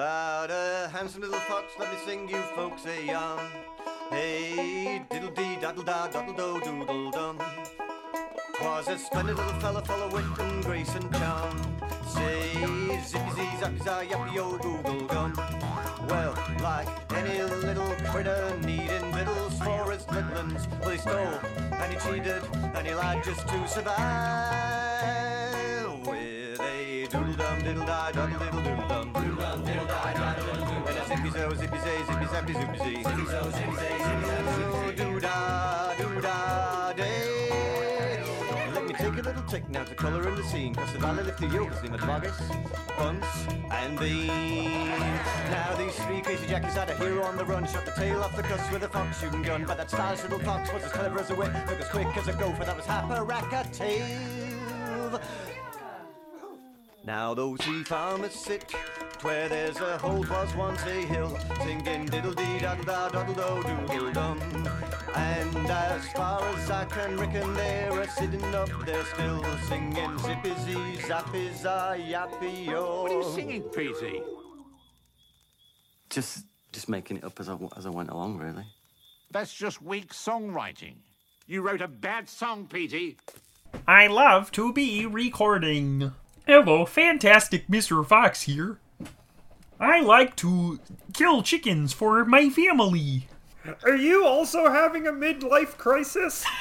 About 0.00 0.48
a 0.50 0.88
handsome 0.88 1.20
little 1.20 1.38
fox, 1.40 1.74
let 1.78 1.92
me 1.92 1.98
sing 2.06 2.26
you 2.26 2.40
folks 2.56 2.86
a 2.86 3.04
yarn. 3.04 3.38
Hey, 4.08 5.02
diddle 5.10 5.28
dee 5.28 5.58
daddle 5.60 5.82
da 5.82 6.06
daddle 6.08 6.32
do 6.32 6.58
doodle 6.64 7.10
dum. 7.10 7.38
Was 8.62 8.88
a 8.88 8.96
splendid 8.96 9.36
little 9.36 9.60
fella 9.60 9.82
full 9.84 10.02
of 10.02 10.10
wit 10.14 10.24
and 10.38 10.64
grace 10.64 10.94
and 10.94 11.12
charm. 11.12 11.54
Say 12.08 12.54
zippy 13.04 13.30
zee 13.36 13.52
zappy 13.60 13.84
za 13.84 14.02
yappy 14.08 14.34
yo 14.36 14.56
google 14.56 15.06
gum. 15.06 15.34
Well, 16.08 16.34
like 16.62 16.88
any 17.12 17.42
little 17.42 17.94
critter 18.10 18.56
needing 18.62 19.12
victuals 19.12 19.58
for 19.58 19.92
his 19.92 20.04
littlins, 20.04 20.66
well 20.80 20.90
he 20.92 20.96
stole 20.96 21.40
and 21.72 21.92
he 21.92 21.98
cheated 22.00 22.42
and 22.74 22.86
he 22.86 22.94
lied 22.94 23.22
just 23.22 23.46
to 23.46 23.68
survive. 23.68 24.00
With 26.06 26.58
a 26.58 27.06
doodle 27.10 27.34
dum 27.34 27.58
diddle 27.62 27.84
die 27.84 28.12
doodle 28.12 28.38
diddle 28.38 28.62
doodle 28.62 28.89
zee 31.32 31.38
zippy 31.38 31.38
zo 31.38 31.54
zippy 31.54 31.78
zay 31.78 31.96
zippy 32.06 32.26
zappy 32.26 32.54
zippy 33.52 34.94
doo 34.96 35.20
da 35.20 35.94
doo 35.98 36.20
da 36.20 36.92
day. 36.92 38.22
Let 38.74 38.86
me 38.86 38.92
take 38.94 39.18
a 39.18 39.22
little 39.22 39.42
trick 39.48 39.68
now 39.68 39.84
to 39.84 39.94
colour 39.94 40.28
in 40.28 40.34
the 40.34 40.42
scene. 40.44 40.74
Cause 40.74 40.92
the 40.92 40.98
valley 40.98 41.22
lift 41.22 41.40
the 41.40 41.46
yokes 41.46 41.82
in 41.82 41.92
the 41.92 41.98
boggis, 41.98 42.36
Bunce, 42.98 43.46
and 43.70 43.98
beans. 43.98 45.26
Now 45.50 45.74
these 45.76 45.94
three 46.04 46.20
crazy 46.20 46.46
jackies 46.46 46.74
had 46.74 46.90
a 46.90 46.94
hero 46.96 47.24
on 47.24 47.36
the 47.36 47.44
run. 47.44 47.66
Shot 47.66 47.84
the 47.84 47.92
tail 47.92 48.22
off 48.22 48.36
the 48.36 48.42
cuss 48.42 48.70
with 48.72 48.82
a 48.82 48.88
fox 48.88 49.20
shooting 49.20 49.42
gun. 49.42 49.64
But 49.66 49.76
that 49.78 49.90
stylish 49.90 50.22
little 50.22 50.38
fox 50.40 50.72
was 50.72 50.82
as 50.82 50.92
clever 50.92 51.20
as 51.20 51.30
a 51.30 51.34
whip. 51.34 51.52
Took 51.68 51.80
as 51.80 51.88
quick 51.88 52.16
as 52.16 52.28
a 52.28 52.32
gopher. 52.32 52.64
That 52.64 52.76
was 52.76 52.86
Happarackatail. 52.86 55.20
Now 57.04 57.34
those 57.34 57.60
three 57.60 57.82
farmers 57.82 58.34
sit 58.34 58.72
where 59.22 59.48
there's 59.48 59.76
a 59.76 59.98
hole 59.98 60.24
was 60.28 60.54
once 60.54 60.82
a 60.82 61.06
hill, 61.06 61.36
singing 61.62 62.06
diddle 62.06 62.32
dee 62.32 62.58
daddle 62.58 62.84
da 62.84 63.08
daddle 63.08 63.62
do 63.62 63.86
doodle 63.92 64.12
dum. 64.12 64.38
And 65.14 65.70
as 65.70 66.06
far 66.12 66.42
as 66.42 66.70
I 66.70 66.84
can 66.86 67.16
reckon, 67.16 67.54
they're 67.54 68.00
a 68.00 68.08
sitting 68.08 68.54
up 68.54 68.70
there 68.86 69.04
still, 69.04 69.44
singing 69.68 70.18
zippy 70.18 70.54
zee 70.60 70.96
zappy 71.08 71.54
za 71.54 71.96
yappy 71.98 72.66
yo. 72.66 73.02
What 73.02 73.12
are 73.12 73.14
you 73.14 73.34
singing, 73.34 73.62
Petey? 73.62 74.22
Just, 76.08 76.46
just 76.72 76.88
making 76.88 77.18
it 77.18 77.24
up 77.24 77.38
as 77.40 77.48
I, 77.48 77.56
as 77.76 77.86
I 77.86 77.90
went 77.90 78.10
along, 78.10 78.38
really. 78.38 78.64
That's 79.30 79.52
just 79.54 79.82
weak 79.82 80.12
songwriting. 80.12 80.94
You 81.46 81.62
wrote 81.62 81.80
a 81.80 81.88
bad 81.88 82.28
song, 82.28 82.66
Petey. 82.66 83.16
I 83.86 84.06
love 84.06 84.50
to 84.52 84.72
be 84.72 85.06
recording. 85.06 86.12
Hello, 86.46 86.84
fantastic 86.84 87.68
Mr. 87.68 88.04
Fox 88.04 88.42
here. 88.42 88.78
I 89.80 90.00
like 90.00 90.36
to 90.36 90.78
kill 91.14 91.42
chickens 91.42 91.92
for 91.92 92.24
my 92.24 92.50
family. 92.50 93.28
Are 93.84 93.96
you 93.96 94.24
also 94.26 94.70
having 94.70 95.06
a 95.06 95.12
midlife 95.12 95.76
crisis? 95.78 96.44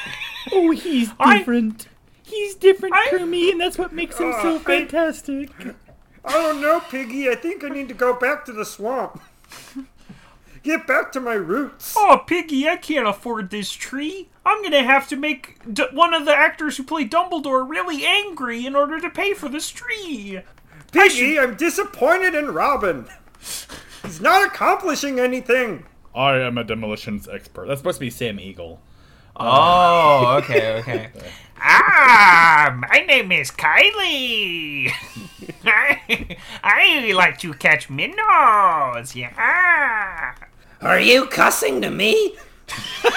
Oh, 0.54 0.72
he's 0.72 1.12
I- 1.20 1.40
different. 1.40 1.88
He's 2.24 2.56
different 2.56 2.96
I- 2.96 3.10
for 3.10 3.26
me, 3.26 3.52
and 3.52 3.60
that's 3.60 3.78
what 3.78 3.92
makes 3.92 4.18
him 4.18 4.32
Uh, 4.34 4.42
so 4.42 4.56
I- 4.56 4.60
fantastic. 4.60 5.50
I 6.24 6.32
don't 6.32 6.62
know, 6.62 6.80
Piggy. 6.80 7.30
I 7.30 7.36
think 7.36 7.64
I 7.64 7.68
need 7.70 7.90
to 7.90 7.94
go 7.94 8.14
back 8.14 8.46
to 8.46 8.54
the 8.54 8.64
swamp. 8.66 9.22
Get 10.64 10.86
back 10.88 11.12
to 11.14 11.20
my 11.20 11.34
roots. 11.34 11.94
Oh, 11.98 12.22
Piggy, 12.26 12.68
I 12.68 12.76
can't 12.78 13.08
afford 13.08 13.50
this 13.50 13.72
tree. 13.72 14.30
I'm 14.46 14.62
gonna 14.64 14.84
have 14.84 15.08
to 15.10 15.16
make 15.16 15.58
D- 15.74 15.86
one 15.94 16.14
of 16.14 16.26
the 16.26 16.36
actors 16.36 16.78
who 16.78 16.84
play 16.84 17.06
Dumbledore 17.08 17.68
really 17.68 18.06
angry 18.06 18.66
in 18.66 18.76
order 18.76 19.00
to 19.00 19.10
pay 19.10 19.34
for 19.34 19.48
this 19.50 19.70
tree. 19.70 20.42
Piggy, 20.92 21.40
I'm 21.40 21.56
disappointed 21.56 22.36
in 22.36 22.52
Robin. 22.52 23.08
He's 24.04 24.22
not 24.22 24.48
accomplishing 24.48 25.20
anything. 25.20 25.86
I 26.16 26.38
am 26.40 26.58
a 26.58 26.64
demolitions 26.64 27.28
expert. 27.28 27.68
That's 27.68 27.80
supposed 27.80 27.98
to 27.98 28.02
be 28.02 28.10
Sam 28.10 28.40
Eagle. 28.40 28.82
Oh, 29.36 30.38
okay, 30.44 30.80
okay. 30.80 31.10
ah, 31.62 32.78
my 32.90 33.06
name 33.06 33.32
is 33.32 33.52
Kylie. 33.52 34.92
I, 35.64 36.38
I 36.64 37.12
like 37.14 37.38
to 37.40 37.54
catch 37.54 37.90
minnows. 37.90 39.16
Yeah. 39.16 40.34
Are 40.82 41.00
you 41.00 41.26
cussing 41.28 41.82
to 41.82 41.90
me? 41.90 42.36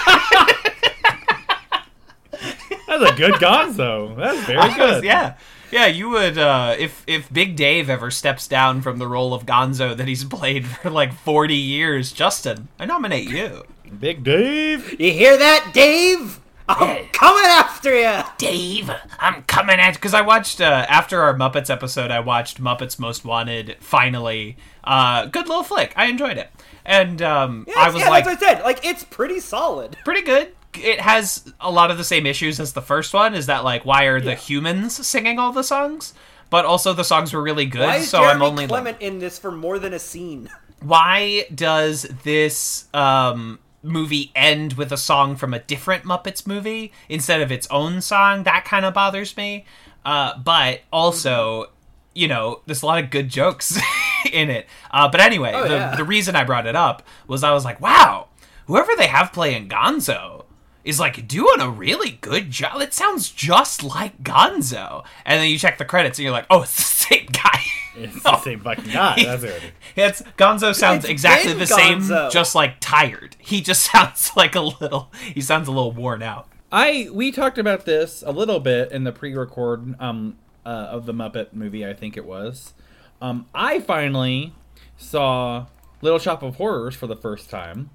That's 2.87 3.11
a 3.11 3.15
good 3.17 3.35
Gonzo. 3.35 4.17
That's 4.17 4.45
very 4.47 4.75
good. 4.75 5.05
yeah. 5.05 5.37
Yeah, 5.73 5.87
you 5.87 6.11
would 6.11 6.37
uh 6.37 6.77
if 6.79 7.03
if 7.07 7.33
Big 7.33 7.57
Dave 7.57 7.89
ever 7.89 8.11
steps 8.11 8.47
down 8.47 8.83
from 8.83 8.99
the 8.99 9.09
role 9.09 9.33
of 9.33 9.47
Gonzo 9.47 9.97
that 9.97 10.07
he's 10.07 10.23
played 10.25 10.67
for 10.67 10.91
like 10.91 11.13
40 11.15 11.55
years, 11.57 12.13
Justin, 12.13 12.69
I 12.79 12.85
nominate 12.85 13.29
you. 13.29 13.65
Big 13.99 14.23
Dave. 14.23 15.01
You 15.01 15.13
hear 15.13 15.37
that, 15.39 15.71
Dave? 15.73 16.41
I'm 16.69 17.07
coming 17.09 17.45
after 17.45 17.95
you. 17.99 18.23
Dave, 18.39 18.91
I'm 19.19 19.43
coming 19.45 19.81
at 19.81 19.99
cuz 20.01 20.13
I 20.15 20.21
watched 20.21 20.61
uh 20.61 20.85
after 20.89 21.23
our 21.23 21.35
Muppets 21.35 21.71
episode, 21.71 22.11
I 22.11 22.21
watched 22.21 22.63
Muppets 22.63 22.99
Most 22.99 23.25
Wanted 23.25 23.77
finally. 23.81 24.59
Uh 24.85 25.25
good 25.27 25.49
little 25.49 25.65
flick. 25.65 25.95
I 25.97 26.05
enjoyed 26.07 26.37
it. 26.37 26.51
And 26.85 27.23
um 27.23 27.67
I 27.77 27.89
was 27.89 28.03
yeah, 28.03 28.11
like 28.11 28.25
that's 28.25 28.43
what 28.43 28.51
I 28.51 28.55
said. 28.57 28.63
Like, 28.63 28.85
it's 28.85 29.05
pretty 29.05 29.41
solid. 29.41 29.97
pretty 30.05 30.23
good. 30.23 30.53
It 30.75 31.01
has 31.01 31.53
a 31.61 31.71
lot 31.71 31.91
of 31.91 31.99
the 31.99 32.05
same 32.05 32.27
issues 32.27 32.59
as 32.59 32.73
the 32.73 32.83
first 32.83 33.13
one. 33.13 33.35
Is 33.35 33.47
that 33.47 33.65
like 33.65 33.85
why 33.85 34.05
are 34.05 34.21
the 34.21 34.35
humans 34.35 35.07
singing 35.07 35.39
all 35.39 35.53
the 35.53 35.65
songs? 35.65 36.15
But 36.51 36.65
also 36.65 36.93
the 36.93 37.05
songs 37.05 37.33
were 37.33 37.43
really 37.43 37.65
good, 37.65 38.03
so 38.03 38.21
Jeremy 38.21 38.35
I'm 38.35 38.43
only 38.43 38.67
like, 38.67 39.01
in 39.01 39.21
this 39.21 39.39
for 39.39 39.51
more 39.51 39.79
than 39.79 39.95
a 39.95 39.99
scene? 39.99 40.51
why 40.83 41.47
does 41.55 42.03
this 42.25 42.89
um, 42.93 43.59
movie 43.83 44.31
end 44.35 44.75
with 44.75 44.93
a 44.93 44.97
song 44.97 45.37
from 45.37 45.55
a 45.55 45.61
different 45.61 46.05
Muppets 46.05 46.47
movie 46.47 46.93
instead 47.09 47.41
of 47.41 47.51
its 47.53 47.67
own 47.71 48.01
song? 48.01 48.43
That 48.45 48.65
kind 48.65 48.85
of 48.85 48.95
bothers 48.95 49.37
me. 49.37 49.65
Uh, 50.05 50.37
but 50.39 50.81
also, 50.93 51.71
you 52.15 52.29
know, 52.29 52.61
there's 52.67 52.83
a 52.83 52.87
lot 52.87 53.03
of 53.03 53.11
good 53.11 53.29
jokes 53.29 53.79
in 54.33 54.51
it. 54.51 54.67
Uh, 54.91 55.09
but 55.09 55.21
anyway, 55.21 55.53
the, 55.53 55.75
yeah. 55.75 55.97
the 55.97 56.05
reason 56.05 56.37
I 56.37 56.45
brought 56.45 56.67
it 56.67 56.77
up 56.77 57.03
was 57.27 57.45
I 57.45 57.53
was 57.53 57.65
like, 57.65 57.81
wow, 57.81 58.29
whoever 58.67 58.93
they 58.97 59.07
have 59.07 59.33
playing 59.33 59.69
Gonzo 59.69 60.42
is 60.85 60.99
like 60.99 61.29
doing 61.29 61.61
a 61.61 61.71
really 61.71 62.19
good 62.21 62.51
job. 62.51 62.81
It 62.81 62.95
sounds 62.95 63.31
just 63.31 63.83
like 63.83 64.23
Gonzo. 64.23 65.05
And 65.25 65.41
then 65.41 65.49
you 65.49 65.59
check 65.59 65.79
the 65.79 65.85
credits 65.85 66.19
and 66.19 66.25
you're 66.25 66.33
like, 66.33 66.47
oh, 66.51 66.63
it's 66.63 66.77
the 66.77 66.83
same 66.83 67.27
guy. 67.33 67.61
It's 67.97 68.23
the 68.23 68.41
same 68.41 68.61
fucking 68.61 68.93
guy. 68.93 69.23
That's 69.23 69.43
it. 69.43 69.63
It's 69.97 70.23
Gonzo 70.37 70.75
sounds 70.75 71.05
It's 71.05 71.11
exactly 71.11 71.53
been 71.53 71.59
the 71.59 71.67
same, 71.67 72.01
just 72.31 72.55
like 72.55 72.77
tired. 72.81 73.37
He 73.39 73.61
just 73.61 73.83
sounds 73.93 74.31
like 74.37 74.55
a 74.55 74.61
little. 74.61 75.13
He 75.35 75.41
sounds 75.41 75.69
a 75.69 75.73
little 75.73 75.93
worn 75.93 76.23
out. 76.23 76.49
I 76.71 77.09
we 77.13 77.31
talked 77.33 77.59
about 77.59 77.85
this 77.85 78.23
a 78.27 78.33
little 78.33 78.59
bit 78.59 78.93
in 78.93 79.05
the 79.05 79.13
pre-record 79.13 79.95
um 80.01 80.39
uh, 80.65 80.69
of 80.91 81.07
the 81.07 81.13
Muppet 81.13 81.53
movie. 81.53 81.87
I 81.87 81.93
think 81.93 82.17
it 82.17 82.25
was. 82.25 82.73
Um, 83.21 83.47
I 83.55 83.81
finally 83.81 84.55
saw 84.97 85.67
Little 86.01 86.19
Shop 86.19 86.43
of 86.43 86.57
Horrors 86.57 86.95
for 86.95 87.07
the 87.07 87.17
first 87.17 87.51
time. 87.51 87.91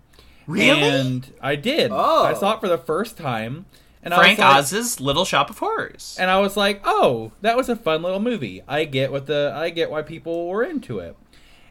Really? 0.47 0.81
And 0.81 1.34
I 1.41 1.56
did. 1.56 1.91
Oh. 1.94 2.24
I 2.24 2.34
saw 2.34 2.53
it 2.56 2.62
for 2.62 2.68
the 2.68 2.78
first 2.78 3.18
time. 3.18 3.66
And 4.03 4.13
Frank 4.13 4.40
I 4.40 4.58
was 4.59 4.72
like, 4.72 4.80
Oz's 4.81 5.00
Little 5.02 5.25
Shop 5.25 5.50
of 5.50 5.58
Horrors. 5.59 6.16
and 6.19 6.30
I 6.31 6.40
was 6.40 6.56
like, 6.56 6.81
"Oh, 6.85 7.34
that 7.41 7.58
was 7.58 7.68
a 7.68 7.75
fun 7.75 8.02
little 8.03 8.22
movie. 8.22 8.62
I 8.68 8.86
get 8.86 9.12
what 9.12 9.25
the 9.25 9.52
I 9.53 9.69
get 9.69 9.91
why 9.91 10.02
people 10.02 10.47
were 10.47 10.63
into 10.63 11.00
it." 11.00 11.18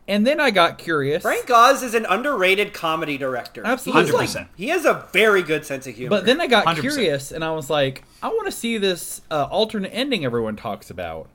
And 0.09 0.26
then 0.26 0.38
I 0.38 0.50
got 0.50 0.76
curious. 0.76 1.22
Frank 1.22 1.50
Oz 1.50 1.82
is 1.82 1.94
an 1.94 2.04
underrated 2.06 2.75
comedy 2.75 3.16
director. 3.16 3.62
Absolutely. 3.65 4.12
Like- 4.12 4.28
100%. 4.28 4.48
he 4.56 4.69
has 4.69 4.84
a 4.84 5.06
very 5.12 5.42
good 5.42 5.65
sense 5.65 5.86
of 5.86 5.94
humor. 5.94 6.10
But 6.10 6.26
then 6.26 6.41
I 6.41 6.47
got 6.47 6.66
100%. 6.66 6.81
curious, 6.81 7.32
and 7.32 7.42
I 7.42 7.53
was 7.53 7.70
like, 7.70 8.04
I 8.22 8.28
want 8.28 8.47
to 8.47 8.53
see 8.53 8.76
this 8.76 9.22
uh, 9.31 9.44
alternate 9.50 9.88
ending 9.91 10.25
everyone 10.25 10.56
talks 10.56 10.91
about. 10.91 11.28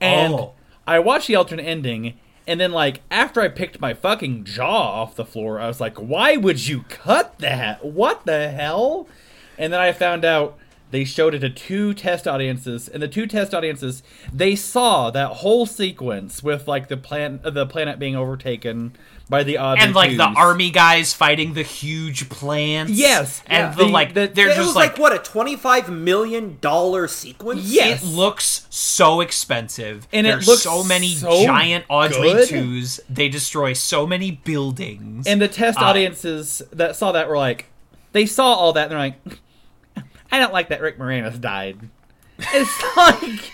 And 0.00 0.34
Oh. 0.34 0.52
I 0.86 0.98
watched 0.98 1.28
the 1.28 1.36
alternate 1.36 1.64
ending, 1.64 2.18
and 2.46 2.60
then 2.60 2.72
like 2.72 3.02
after 3.10 3.40
I 3.40 3.48
picked 3.48 3.80
my 3.80 3.94
fucking 3.94 4.44
jaw 4.44 5.02
off 5.02 5.16
the 5.16 5.24
floor, 5.24 5.60
I 5.60 5.66
was 5.66 5.80
like, 5.80 5.96
why 5.98 6.36
would 6.36 6.66
you 6.66 6.84
cut 6.88 7.38
that? 7.38 7.84
What 7.84 8.26
the 8.26 8.50
hell? 8.50 9.08
And 9.58 9.72
then 9.72 9.80
I 9.80 9.92
found 9.92 10.24
out 10.24 10.58
they 10.90 11.04
showed 11.04 11.34
it 11.34 11.40
to 11.40 11.50
two 11.50 11.94
test 11.94 12.26
audiences, 12.26 12.88
and 12.88 13.02
the 13.02 13.08
two 13.08 13.26
test 13.26 13.54
audiences 13.54 14.02
they 14.32 14.56
saw 14.56 15.10
that 15.10 15.28
whole 15.36 15.66
sequence 15.66 16.42
with 16.42 16.66
like 16.66 16.88
the 16.88 16.96
plan 16.96 17.40
the 17.44 17.66
planet 17.66 17.98
being 17.98 18.16
overtaken 18.16 18.92
by 19.30 19.44
the 19.44 19.56
odds 19.58 19.80
and 19.82 19.94
like 19.94 20.16
the 20.16 20.24
army 20.24 20.70
guys 20.70 21.14
fighting 21.14 21.54
the 21.54 21.62
huge 21.62 22.28
plants. 22.28 22.92
Yes, 22.92 23.42
and 23.46 23.68
yeah. 23.70 23.74
the, 23.74 23.84
The- 23.84 23.90
like 23.90 24.12
the- 24.14 24.26
they're 24.26 24.48
it 24.50 24.56
just 24.56 24.66
was 24.66 24.76
like, 24.76 24.92
like, 24.92 24.98
what 24.98 25.12
a 25.14 25.18
twenty-five 25.18 25.88
million 25.88 26.58
dollar 26.60 27.06
sequence. 27.08 27.62
Yes. 27.62 28.02
It 28.02 28.06
looks 28.08 28.66
so 28.68 29.20
expensive, 29.20 30.06
And 30.12 30.26
it 30.26 30.46
looks 30.46 30.62
so 30.62 30.82
many 30.84 31.14
so 31.14 31.44
giant 31.44 31.84
Audrey 31.88 32.32
good. 32.32 32.48
twos. 32.48 33.00
They 33.08 33.28
destroy 33.28 33.72
so 33.72 34.06
many 34.06 34.32
buildings. 34.32 35.26
And 35.26 35.40
the 35.40 35.48
test 35.48 35.78
Uh, 35.80 35.84
audiences 35.86 36.60
that 36.72 36.96
saw 36.96 37.12
that 37.12 37.28
were 37.28 37.38
like, 37.38 37.66
they 38.12 38.26
saw 38.26 38.52
all 38.54 38.72
that 38.74 38.82
and 38.84 38.92
they're 38.92 38.98
like, 38.98 39.20
I 40.32 40.38
don't 40.38 40.52
like 40.52 40.68
that 40.70 40.80
Rick 40.80 40.98
Moranis 40.98 41.40
died. 41.40 41.78
It's 42.38 42.96
like, 42.96 43.52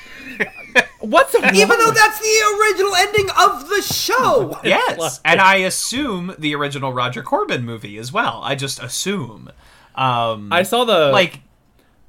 What's 1.10 1.32
the 1.32 1.38
Even 1.38 1.78
though 1.78 1.90
that's 1.90 2.18
the 2.20 2.58
original 2.60 2.94
ending 2.96 3.28
of 3.38 3.68
the 3.68 3.82
show. 3.82 4.58
Yes, 4.64 5.20
and 5.24 5.40
I 5.40 5.56
assume 5.56 6.34
the 6.38 6.54
original 6.54 6.92
Roger 6.92 7.22
Corman 7.22 7.64
movie 7.64 7.98
as 7.98 8.12
well. 8.12 8.40
I 8.42 8.54
just 8.54 8.82
assume. 8.82 9.50
Um, 9.94 10.52
I 10.52 10.62
saw 10.64 10.84
the 10.84 11.10
like 11.12 11.40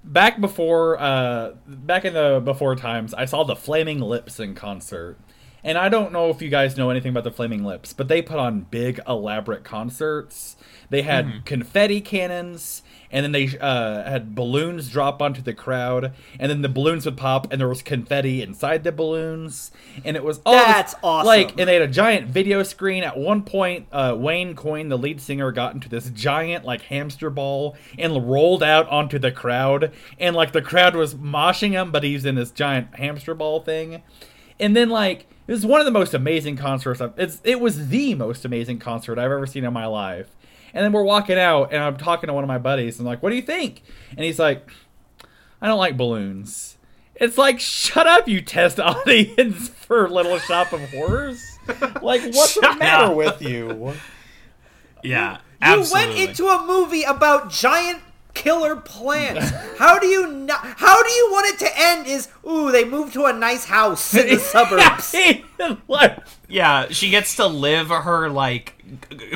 back 0.04 0.40
before 0.40 1.00
uh 1.00 1.52
back 1.68 2.06
in 2.06 2.14
the 2.14 2.42
before 2.44 2.76
times 2.76 3.14
i 3.14 3.26
saw 3.26 3.44
the 3.44 3.56
flaming 3.56 4.00
lips 4.00 4.40
in 4.40 4.56
concert 4.56 5.18
and 5.64 5.78
i 5.78 5.90
don't 5.90 6.14
know 6.14 6.30
if 6.30 6.42
you 6.42 6.50
guys 6.50 6.78
know 6.78 6.90
anything 6.90 7.10
about 7.10 7.26
the 7.26 7.32
flaming 7.32 7.64
lips 7.64 7.92
but 7.92 8.08
they 8.08 8.22
put 8.22 8.38
on 8.38 8.62
big 8.62 9.02
elaborate 9.08 9.66
concerts 9.66 10.56
they 10.90 11.02
had 11.02 11.44
confetti 11.46 12.02
cannons 12.02 12.82
and 13.10 13.24
then 13.24 13.32
they 13.32 13.58
uh, 13.60 14.04
had 14.10 14.36
balloons 14.36 14.90
drop 14.90 15.22
onto 15.22 15.42
the 15.42 15.54
crowd 15.54 16.14
and 16.40 16.50
then 16.50 16.62
the 16.62 16.70
balloons 16.70 17.06
would 17.06 17.16
pop 17.16 17.52
and 17.52 17.60
there 17.62 17.68
was 17.70 17.82
confetti 17.82 18.42
inside 18.42 18.84
the 18.84 18.92
balloons 18.92 19.72
and 20.04 20.18
it 20.18 20.24
was 20.24 20.42
all 20.46 20.54
this- 20.54 20.66
That's 20.66 20.96
awesome. 21.04 21.28
like 21.28 21.50
and 21.58 21.68
they 21.70 21.74
had 21.74 21.84
a 21.84 21.88
giant 21.88 22.28
video 22.28 22.64
screen. 22.64 23.04
At 23.04 23.18
one 23.18 23.44
point 23.44 23.88
uh, 23.92 24.16
wayne 24.18 24.56
coyne 24.56 24.90
the 24.90 24.98
lead 24.98 25.22
singer 25.22 25.52
got 25.52 25.74
into 25.74 25.88
this 25.90 26.10
giant 26.10 26.66
like 26.66 26.82
hamster 26.84 27.30
ball 27.30 27.78
and 27.98 28.30
rolled 28.30 28.64
out 28.64 28.88
onto 28.90 29.18
the 29.20 29.32
crowd 29.32 29.92
and 30.20 30.36
like 30.36 30.52
the 30.52 30.62
crowd 30.62 30.96
was 30.96 31.16
moshing 31.16 31.72
him 31.72 31.92
but 31.92 32.04
he's 32.04 32.26
in 32.26 32.36
this 32.36 32.52
giant 32.52 32.96
hamster 32.96 33.34
ball 33.34 33.62
thing. 33.62 34.04
And 34.60 34.76
then 34.76 34.90
like 34.90 35.28
it 35.48 35.52
was 35.54 35.66
one 35.66 35.80
of 35.80 35.86
the 35.86 35.92
most 35.92 36.14
amazing 36.14 36.58
concerts 36.58 37.00
I've, 37.00 37.14
it's 37.18 37.40
it 37.46 37.62
was 37.62 37.88
the 37.88 38.16
most 38.16 38.44
amazing 38.44 38.80
concert 38.80 39.18
i've 39.18 39.32
ever 39.32 39.48
seen 39.48 39.64
in 39.64 39.72
my 39.72 39.86
life 39.86 40.36
and 40.78 40.86
then 40.86 40.92
we're 40.92 41.04
walking 41.04 41.38
out 41.38 41.74
and 41.74 41.82
i'm 41.82 41.98
talking 41.98 42.28
to 42.28 42.34
one 42.34 42.44
of 42.44 42.48
my 42.48 42.60
buddies 42.60 43.00
and 43.00 43.08
I'm 43.08 43.12
like 43.14 43.24
what 43.24 43.32
do 43.32 43.36
you 43.36 43.42
think 43.42 43.82
and 44.12 44.20
he's 44.20 44.40
like 44.40 44.70
i 45.62 45.68
don't 45.68 45.80
like 45.80 45.98
balloons 45.98 46.78
it's 47.16 47.38
like 47.38 47.60
shut 47.60 48.06
up 48.08 48.28
you 48.28 48.42
test 48.42 48.80
audience 48.80 49.70
for 49.70 50.08
little 50.08 50.38
shop 50.40 50.72
of 50.72 50.82
horrors 50.92 51.44
like 52.02 52.22
what's 52.34 52.56
the 52.56 52.76
matter 52.80 53.12
up. 53.12 53.16
with 53.16 53.42
you 53.42 53.94
yeah, 55.04 55.34
You 55.34 55.40
absolutely. 55.62 56.16
went 56.16 56.30
into 56.30 56.48
a 56.48 56.66
movie 56.66 57.04
about 57.04 57.52
giant 57.52 58.02
killer 58.34 58.76
plants. 58.76 59.52
How 59.78 60.00
do 60.00 60.08
you 60.08 60.28
not? 60.28 60.60
How 60.64 61.02
do 61.02 61.10
you 61.10 61.30
want 61.32 61.48
it 61.54 61.60
to 61.60 61.72
end? 61.76 62.08
Is 62.08 62.30
ooh, 62.48 62.72
they 62.72 62.84
moved 62.84 63.14
to 63.14 63.26
a 63.26 63.34
nice 63.34 63.66
house 63.66 64.14
in 64.16 64.28
the 64.28 64.40
suburbs. 64.40 65.16
like, 65.88 66.18
yeah, 66.50 66.88
she 66.90 67.10
gets 67.10 67.36
to 67.38 67.48
live 67.48 67.90
her 67.90 68.30
like 68.30 68.82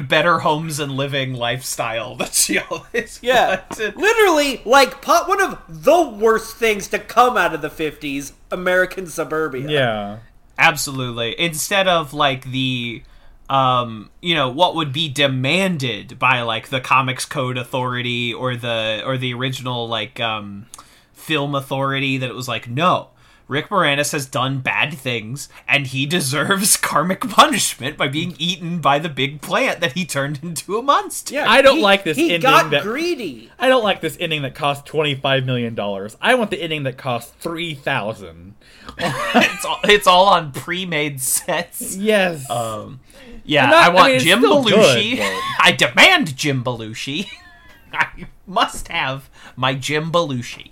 better 0.08 0.40
homes 0.40 0.80
and 0.80 0.92
living 0.94 1.34
lifestyle 1.34 2.16
that 2.16 2.34
she 2.34 2.58
always 2.70 3.20
Yeah, 3.22 3.62
wanted. 3.70 3.96
literally, 3.98 4.62
like 4.66 5.02
pot 5.02 5.28
one 5.28 5.42
of 5.42 5.60
the 5.68 6.08
worst 6.10 6.56
things 6.58 6.88
to 6.90 7.00
come 7.00 7.36
out 7.38 7.54
of 7.54 7.62
the 7.62 7.70
'50s, 7.70 8.34
American 8.52 9.08
suburbia. 9.08 9.70
yeah 9.70 10.18
Absolutely. 10.58 11.40
Instead 11.40 11.88
of 11.88 12.14
like 12.14 12.52
the 12.52 13.04
um 13.50 14.10
you 14.22 14.34
know 14.36 14.48
what 14.50 14.76
would 14.76 14.94
be 14.94 15.10
demanded 15.10 16.18
by 16.20 16.42
like 16.42 16.70
the 16.70 16.80
comics 16.80 17.26
code 17.26 17.58
authority 17.58 18.34
or 18.34 18.56
the 18.56 19.02
or 19.06 19.18
the 19.18 19.34
original 19.34 19.88
like 19.90 20.20
um 20.22 20.68
film 21.14 21.54
authority 21.56 22.18
that 22.18 22.30
it 22.30 22.36
was 22.36 22.48
like 22.48 22.70
no 22.70 23.10
Rick 23.52 23.68
Moranis 23.68 24.14
has 24.14 24.26
done 24.26 24.60
bad 24.62 24.94
things 24.98 25.50
and 25.68 25.88
he 25.88 26.06
deserves 26.06 26.78
karmic 26.82 27.20
punishment 27.20 27.98
by 27.98 28.08
being 28.08 28.34
eaten 28.40 28.80
by 28.80 28.98
the 28.98 29.10
big 29.10 29.42
plant 29.42 29.82
that 29.82 29.92
he 29.92 30.06
turned 30.06 30.40
into 30.42 30.78
a 30.78 30.82
monster. 30.82 31.34
Yeah, 31.36 31.50
I 31.52 31.62
don't 31.62 31.78
he- 31.78 31.84
like 31.84 32.06
this 32.06 32.16
He 32.16 32.34
ending 32.34 32.50
got 32.50 32.72
that- 32.72 32.84
greedy. 32.84 33.52
I 33.60 33.68
don't 33.68 33.84
like 33.84 34.00
this 34.00 34.16
ending 34.22 34.44
that 34.44 34.56
cost 34.56 34.86
twenty 34.86 35.16
five 35.16 35.46
million 35.46 35.76
dollars. 35.76 36.16
I 36.22 36.36
want 36.36 36.50
the 36.50 36.62
ending 36.62 36.84
that 36.84 36.98
cost 36.98 37.36
three 37.40 37.74
thousand. 37.76 38.56
it's 38.98 39.66
all, 39.66 39.80
it's 39.84 40.08
all 40.08 40.28
on 40.30 40.54
pre-made 40.54 41.20
sets. 41.22 41.98
Yes. 41.98 42.50
Um, 42.50 43.02
yeah, 43.44 43.66
And 43.66 43.74
that- 43.74 43.84
I 43.84 43.90
want 43.94 44.06
I 44.08 44.12
mean, 44.12 44.20
Jim 44.22 44.42
Belushi. 44.42 45.18
good, 45.18 45.20
I 45.60 45.76
demand 45.78 46.38
Jim 46.38 46.64
Belushi. 46.64 47.28
I 47.94 48.28
must 48.48 48.88
have 48.88 49.30
my 49.58 49.74
Jim 49.76 50.10
Belushi. 50.12 50.71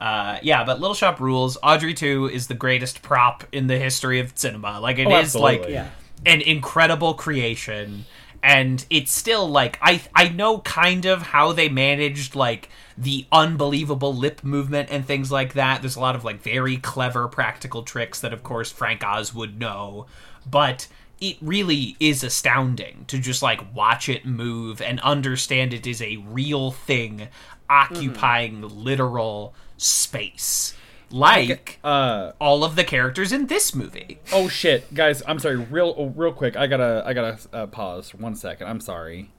Uh, 0.00 0.38
yeah, 0.42 0.64
but 0.64 0.80
Little 0.80 0.94
Shop 0.94 1.20
rules. 1.20 1.58
Audrey 1.62 1.92
2 1.94 2.30
is 2.32 2.46
the 2.46 2.54
greatest 2.54 3.02
prop 3.02 3.44
in 3.52 3.66
the 3.66 3.78
history 3.78 4.18
of 4.20 4.32
cinema. 4.34 4.80
Like, 4.80 4.98
it 4.98 5.06
Oh, 5.06 5.18
is 5.18 5.34
like. 5.34 5.68
Yeah. 5.68 5.90
an 6.26 6.40
incredible 6.40 7.14
creation. 7.14 8.04
And 8.42 8.84
it's 8.88 9.12
still 9.12 9.46
like 9.48 9.78
I 9.82 10.00
I 10.14 10.30
know 10.30 10.60
kind 10.60 11.04
of 11.04 11.20
how 11.20 11.52
they 11.52 11.68
managed 11.68 12.34
like 12.34 12.70
the 12.96 13.26
unbelievable 13.30 14.14
lip 14.14 14.42
movement 14.42 14.88
and 14.90 15.04
things 15.04 15.30
like 15.30 15.52
that. 15.54 15.82
There's 15.82 15.96
a 15.96 16.00
lot 16.00 16.14
of 16.16 16.24
like 16.24 16.40
very 16.40 16.78
clever 16.78 17.28
practical 17.28 17.82
tricks 17.82 18.20
that 18.20 18.32
of 18.32 18.42
course 18.42 18.70
Frank 18.72 19.04
Oz 19.04 19.34
would 19.34 19.58
know, 19.60 20.06
but 20.50 20.88
it 21.20 21.36
really 21.42 21.96
is 22.00 22.24
astounding 22.24 23.04
to 23.08 23.18
just 23.18 23.42
like 23.42 23.74
watch 23.74 24.08
it 24.08 24.24
move 24.24 24.80
and 24.80 25.00
understand 25.00 25.74
it 25.74 25.86
is 25.86 26.00
a 26.00 26.16
real 26.26 26.70
thing 26.70 27.28
occupying 27.68 28.62
literal 28.62 29.54
space. 29.80 30.74
Like 31.12 31.80
uh 31.82 32.32
all 32.40 32.62
of 32.62 32.76
the 32.76 32.84
characters 32.84 33.32
in 33.32 33.46
this 33.46 33.74
movie. 33.74 34.20
oh 34.32 34.48
shit, 34.48 34.94
guys! 34.94 35.24
I'm 35.26 35.40
sorry. 35.40 35.56
Real 35.56 35.92
oh, 35.98 36.06
real 36.06 36.32
quick. 36.32 36.56
I 36.56 36.68
gotta 36.68 37.02
I 37.04 37.14
gotta 37.14 37.38
uh, 37.52 37.66
pause 37.66 38.14
one 38.14 38.36
second. 38.36 38.68
I'm 38.68 38.80
sorry. 38.80 39.30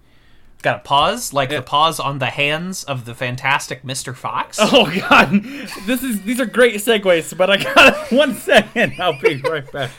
Got 0.62 0.84
to 0.84 0.88
pause, 0.88 1.34
like 1.34 1.50
the 1.50 1.64
pause 1.64 2.00
on 2.00 2.20
the 2.20 2.28
hands 2.28 2.84
of 2.84 3.06
the 3.06 3.16
fantastic 3.16 3.82
Mr. 3.82 4.16
Fox. 4.16 4.60
Oh 4.62 4.94
god, 4.96 5.32
this 5.88 6.04
is 6.04 6.22
these 6.22 6.40
are 6.40 6.46
great 6.46 6.76
segues, 6.76 7.36
but 7.36 7.50
I 7.50 7.58
got 7.58 8.12
one 8.12 8.36
second. 8.36 8.94
I'll 9.00 9.20
be 9.20 9.38
right 9.38 9.70
back. 9.72 9.90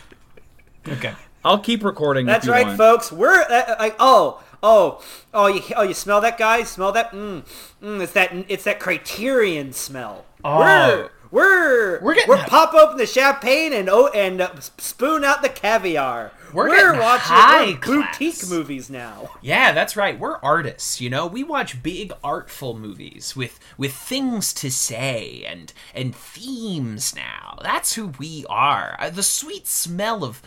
Okay. 0.86 1.14
I'll 1.44 1.58
keep 1.58 1.82
recording. 1.82 2.26
That's 2.26 2.44
if 2.44 2.48
you 2.48 2.52
right, 2.52 2.66
want. 2.66 2.78
folks. 2.78 3.10
We're 3.10 3.42
uh, 3.42 3.76
like 3.80 3.96
oh 3.98 4.40
oh 4.62 5.02
oh 5.34 5.46
you 5.46 5.62
oh 5.76 5.82
you 5.82 5.94
smell 5.94 6.20
that 6.20 6.38
guy? 6.38 6.62
Smell 6.62 6.92
that? 6.92 7.12
Mm, 7.12 7.44
mm, 7.82 8.02
it's 8.02 8.12
that 8.12 8.32
it's 8.48 8.64
that 8.64 8.80
Criterion 8.80 9.72
smell. 9.72 10.24
We're 10.44 11.10
we're 11.30 12.00
We're 12.00 12.14
getting 12.14 12.28
we're 12.28 12.44
pop 12.44 12.74
open 12.74 12.98
the 12.98 13.06
champagne 13.06 13.72
and 13.72 13.88
oh 13.88 14.08
and 14.08 14.40
uh, 14.40 14.60
spoon 14.60 15.24
out 15.24 15.42
the 15.42 15.48
caviar. 15.48 16.32
We're 16.52 16.68
We're, 16.68 17.00
watching 17.00 17.34
high 17.34 17.74
boutique 17.82 18.46
movies 18.50 18.90
now. 18.90 19.30
Yeah, 19.40 19.72
that's 19.72 19.96
right. 19.96 20.18
We're 20.18 20.36
artists, 20.36 21.00
you 21.00 21.08
know. 21.08 21.26
We 21.26 21.42
watch 21.42 21.82
big 21.82 22.12
artful 22.22 22.78
movies 22.78 23.34
with 23.34 23.58
with 23.78 23.94
things 23.94 24.52
to 24.54 24.70
say 24.70 25.44
and 25.46 25.72
and 25.94 26.14
themes 26.14 27.14
now. 27.14 27.58
That's 27.62 27.94
who 27.94 28.08
we 28.18 28.44
are. 28.50 28.96
Uh, 28.98 29.08
The 29.08 29.22
sweet 29.22 29.66
smell 29.66 30.24
of 30.24 30.42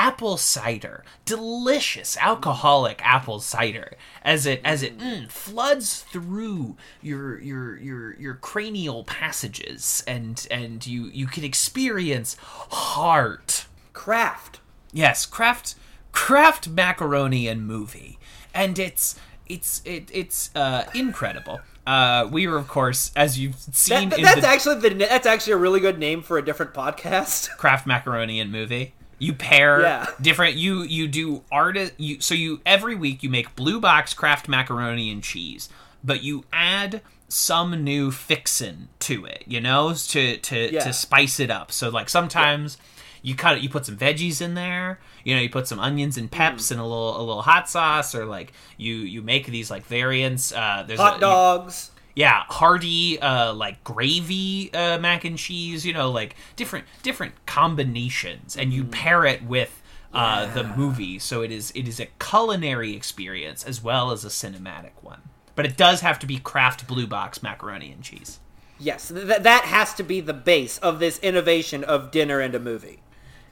apple 0.00 0.38
cider, 0.38 1.04
delicious 1.26 2.16
alcoholic 2.16 3.02
apple 3.04 3.38
cider, 3.38 3.92
as 4.24 4.46
it 4.46 4.58
as 4.64 4.82
it 4.82 4.96
mm, 4.96 5.30
floods 5.30 6.06
through 6.10 6.74
your 7.02 7.38
your 7.38 7.76
your 7.76 8.16
your 8.16 8.34
cranial 8.34 9.04
passages, 9.04 10.02
and 10.06 10.48
and 10.50 10.86
you 10.86 11.04
you 11.12 11.26
can 11.26 11.44
experience 11.44 12.36
heart. 12.40 13.66
Craft. 13.92 14.60
Yes, 14.90 15.26
craft 15.26 15.74
craft 16.12 16.66
macaroni 16.66 17.46
and 17.46 17.66
movie, 17.66 18.18
and 18.54 18.78
it's 18.78 19.16
it's 19.46 19.82
it, 19.84 20.08
it's 20.14 20.50
uh, 20.56 20.84
incredible. 20.94 21.60
Uh, 21.86 22.26
we 22.30 22.46
were, 22.46 22.56
of 22.56 22.68
course, 22.68 23.10
as 23.16 23.38
you've 23.38 23.56
seen 23.56 24.08
That, 24.08 24.18
in 24.18 24.24
that's 24.24 24.40
the 24.40 24.46
actually 24.46 24.88
the 24.88 24.94
that's 24.94 25.26
actually 25.26 25.52
a 25.52 25.58
really 25.58 25.80
good 25.80 25.98
name 25.98 26.22
for 26.22 26.38
a 26.38 26.44
different 26.44 26.72
podcast. 26.72 27.50
Craft 27.58 27.86
macaroni 27.86 28.40
and 28.40 28.50
movie. 28.50 28.94
You 29.20 29.32
pair 29.34 29.82
Yeah. 29.82 30.06
different. 30.20 30.56
You 30.56 30.82
you 30.82 31.06
do 31.06 31.44
artist. 31.52 31.92
You 31.98 32.20
so 32.20 32.34
you 32.34 32.60
every 32.66 32.96
week 32.96 33.22
you 33.22 33.30
make 33.30 33.54
blue 33.54 33.78
box 33.80 34.12
Kraft 34.14 34.48
macaroni 34.48 35.10
and 35.12 35.22
cheese, 35.22 35.68
but 36.02 36.24
you 36.24 36.44
add 36.52 37.02
some 37.28 37.84
new 37.84 38.10
fixin 38.10 38.88
to 39.00 39.24
it. 39.26 39.44
You 39.46 39.60
know, 39.60 39.94
to 39.94 40.36
to 40.38 40.72
Yeah. 40.72 40.82
to 40.84 40.92
spice 40.92 41.38
it 41.38 41.50
up. 41.50 41.70
So 41.70 41.88
like 41.90 42.08
sometimes. 42.08 42.76
You 43.22 43.34
cut 43.34 43.58
it. 43.58 43.62
You 43.62 43.68
put 43.68 43.84
some 43.84 43.98
veggies 43.98 44.40
in 44.40 44.54
there. 44.54 44.98
You 45.24 45.34
know, 45.36 45.42
you 45.42 45.50
put 45.50 45.68
some 45.68 45.78
onions 45.78 46.16
and 46.16 46.30
peps 46.30 46.68
Mm. 46.68 46.70
and 46.70 46.80
a 46.80 46.84
little 46.84 47.18
a 47.18 47.20
little 47.20 47.42
hot 47.42 47.68
sauce, 47.68 48.14
or 48.14 48.24
like 48.24 48.54
you 48.78 48.94
you 48.94 49.20
make 49.20 49.44
these 49.46 49.70
like 49.70 49.84
variants. 49.84 50.52
Uh, 50.52 50.84
there's 50.86 50.98
a, 50.98 51.02
Hot 51.02 51.14
you- 51.16 51.20
dogs. 51.20 51.89
Yeah 52.14 52.42
hearty 52.48 53.20
uh 53.20 53.52
like 53.52 53.82
gravy 53.84 54.72
uh 54.74 54.98
mac 54.98 55.24
and 55.24 55.38
cheese 55.38 55.86
you 55.86 55.92
know 55.92 56.10
like 56.10 56.36
different 56.56 56.84
different 57.02 57.34
combinations. 57.46 58.56
And 58.56 58.72
you 58.72 58.84
pair 58.84 59.24
it 59.24 59.42
with 59.44 59.82
uh 60.12 60.52
the 60.52 60.64
movie. 60.64 61.18
So 61.18 61.42
it 61.42 61.50
is 61.50 61.72
it 61.74 61.86
is 61.86 62.00
a 62.00 62.06
culinary 62.18 62.94
experience 62.94 63.64
as 63.64 63.82
well 63.82 64.10
as 64.10 64.24
a 64.24 64.28
cinematic 64.28 64.92
one. 65.00 65.22
But 65.54 65.66
it 65.66 65.76
does 65.76 66.00
have 66.00 66.18
to 66.20 66.26
be 66.26 66.38
kraft 66.38 66.86
blue 66.86 67.06
box 67.06 67.42
macaroni 67.42 67.92
and 67.92 68.02
cheese. 68.02 68.40
Yes, 68.78 69.08
th- 69.08 69.42
that 69.42 69.64
has 69.64 69.92
to 69.94 70.02
be 70.02 70.20
the 70.20 70.32
base 70.32 70.78
of 70.78 71.00
this 71.00 71.18
innovation 71.18 71.84
of 71.84 72.10
dinner 72.10 72.40
and 72.40 72.54
a 72.54 72.58
movie. 72.58 73.02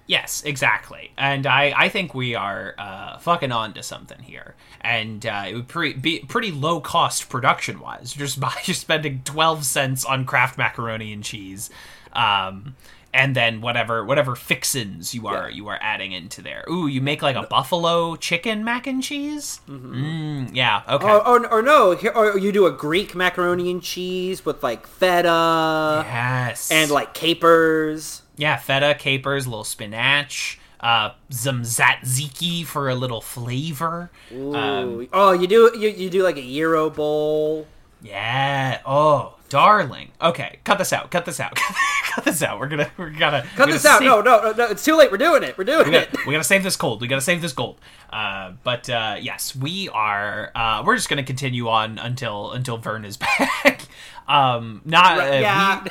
Yes, 0.09 0.43
exactly. 0.45 1.13
And 1.19 1.47
I, 1.47 1.73
I 1.77 1.89
think 1.91 2.15
we 2.15 2.35
are 2.35 2.75
uh, 2.79 3.19
fucking 3.19 3.53
on 3.53 3.75
to 3.75 3.83
something 3.83 4.21
here. 4.21 4.55
And 4.81 5.25
uh, 5.27 5.45
it 5.49 5.55
would 5.55 5.69
pre- 5.69 5.93
be 5.93 6.21
pretty 6.21 6.51
low 6.51 6.81
cost 6.81 7.29
production 7.29 7.79
wise, 7.79 8.15
just 8.15 8.41
by 8.47 8.55
just 8.65 8.81
spending 8.81 9.21
12 9.25 9.65
cents 9.67 10.05
on 10.07 10.25
Kraft 10.25 10.57
macaroni 10.59 11.13
and 11.13 11.23
cheese. 11.23 11.69
Um, 12.15 12.75
and 13.13 13.35
then 13.35 13.63
whatever 13.63 14.05
whatever 14.05 14.35
fixins 14.37 15.15
you 15.15 15.27
are 15.27 15.49
you 15.51 15.67
are 15.69 15.79
adding 15.81 16.13
into 16.13 16.43
there. 16.43 16.63
Ooh, 16.71 16.87
you 16.87 17.01
make 17.01 17.23
like 17.23 17.37
a 17.37 17.43
buffalo 17.43 18.17
chicken 18.17 18.65
mac 18.65 18.87
and 18.87 19.03
cheese. 19.03 19.61
Mm, 19.69 20.55
yeah, 20.55 20.83
okay. 20.89 21.07
Or, 21.07 21.27
or, 21.27 21.47
or 21.55 21.63
no, 21.63 21.93
here- 21.97 22.13
or 22.15 22.39
you 22.39 22.53
do 22.53 22.67
a 22.67 22.71
Greek 22.71 23.15
macaroni 23.15 23.71
and 23.71 23.83
cheese 23.83 24.45
with 24.45 24.63
like 24.63 24.87
feta 24.87 26.03
yes, 26.07 26.71
and 26.71 26.91
like 26.91 27.15
capers. 27.15 28.23
Yeah, 28.39 28.57
feta, 28.57 28.95
capers, 28.99 29.45
a 29.47 29.51
little 29.51 29.65
spinach, 29.65 30.59
uh, 30.81 31.11
some 31.29 31.63
tzatziki 31.63 32.65
for 32.65 32.89
a 32.89 32.95
little 32.95 33.21
flavor. 33.21 34.11
Um, 34.33 35.09
oh, 35.13 35.33
you 35.33 35.47
do 35.47 35.73
you, 35.77 35.89
you 35.91 36.09
do 36.09 36.23
like 36.23 36.37
a 36.39 36.43
gyro 36.43 36.89
bowl. 36.89 37.67
Yeah. 38.01 38.81
Oh, 38.87 39.35
darling. 39.49 40.13
Okay, 40.23 40.61
cut 40.65 40.79
this 40.79 40.93
out. 40.93 41.11
Cut 41.11 41.25
this 41.27 41.41
out. 41.41 41.57
cut 42.13 42.25
this 42.25 42.43
out. 42.43 42.61
We're 42.61 42.69
gonna. 42.69 42.89
We're 42.97 43.11
gonna. 43.11 43.45
Cut 43.57 43.69
this 43.71 43.85
out. 43.85 44.03
No, 44.03 44.21
no, 44.21 44.41
no, 44.41 44.53
no, 44.53 44.67
it's 44.67 44.85
too 44.85 44.95
late. 44.97 45.11
We're 45.11 45.19
doing 45.19 45.43
it. 45.43 45.59
We're 45.59 45.65
doing 45.65 45.91
We 45.91 45.97
it. 45.97 46.13
gotta, 46.13 46.29
we 46.29 46.33
gotta 46.33 46.45
save 46.45 46.63
this 46.63 46.77
gold. 46.77 47.01
We 47.01 47.09
gotta 47.09 47.21
save 47.21 47.43
this 47.43 47.53
gold. 47.53 47.81
Uh, 48.11 48.53
but 48.63 48.89
uh, 48.89 49.17
yes, 49.21 49.57
we 49.57 49.89
are. 49.89 50.53
Uh, 50.55 50.85
we're 50.87 50.95
just 50.95 51.09
gonna 51.09 51.25
continue 51.25 51.69
on 51.69 51.99
until 51.99 52.53
until 52.53 52.77
Vern 52.79 53.05
is 53.05 53.17
back. 53.17 53.83
um, 54.29 54.81
not. 54.85 55.19
Uh, 55.19 55.25
yeah. 55.25 55.85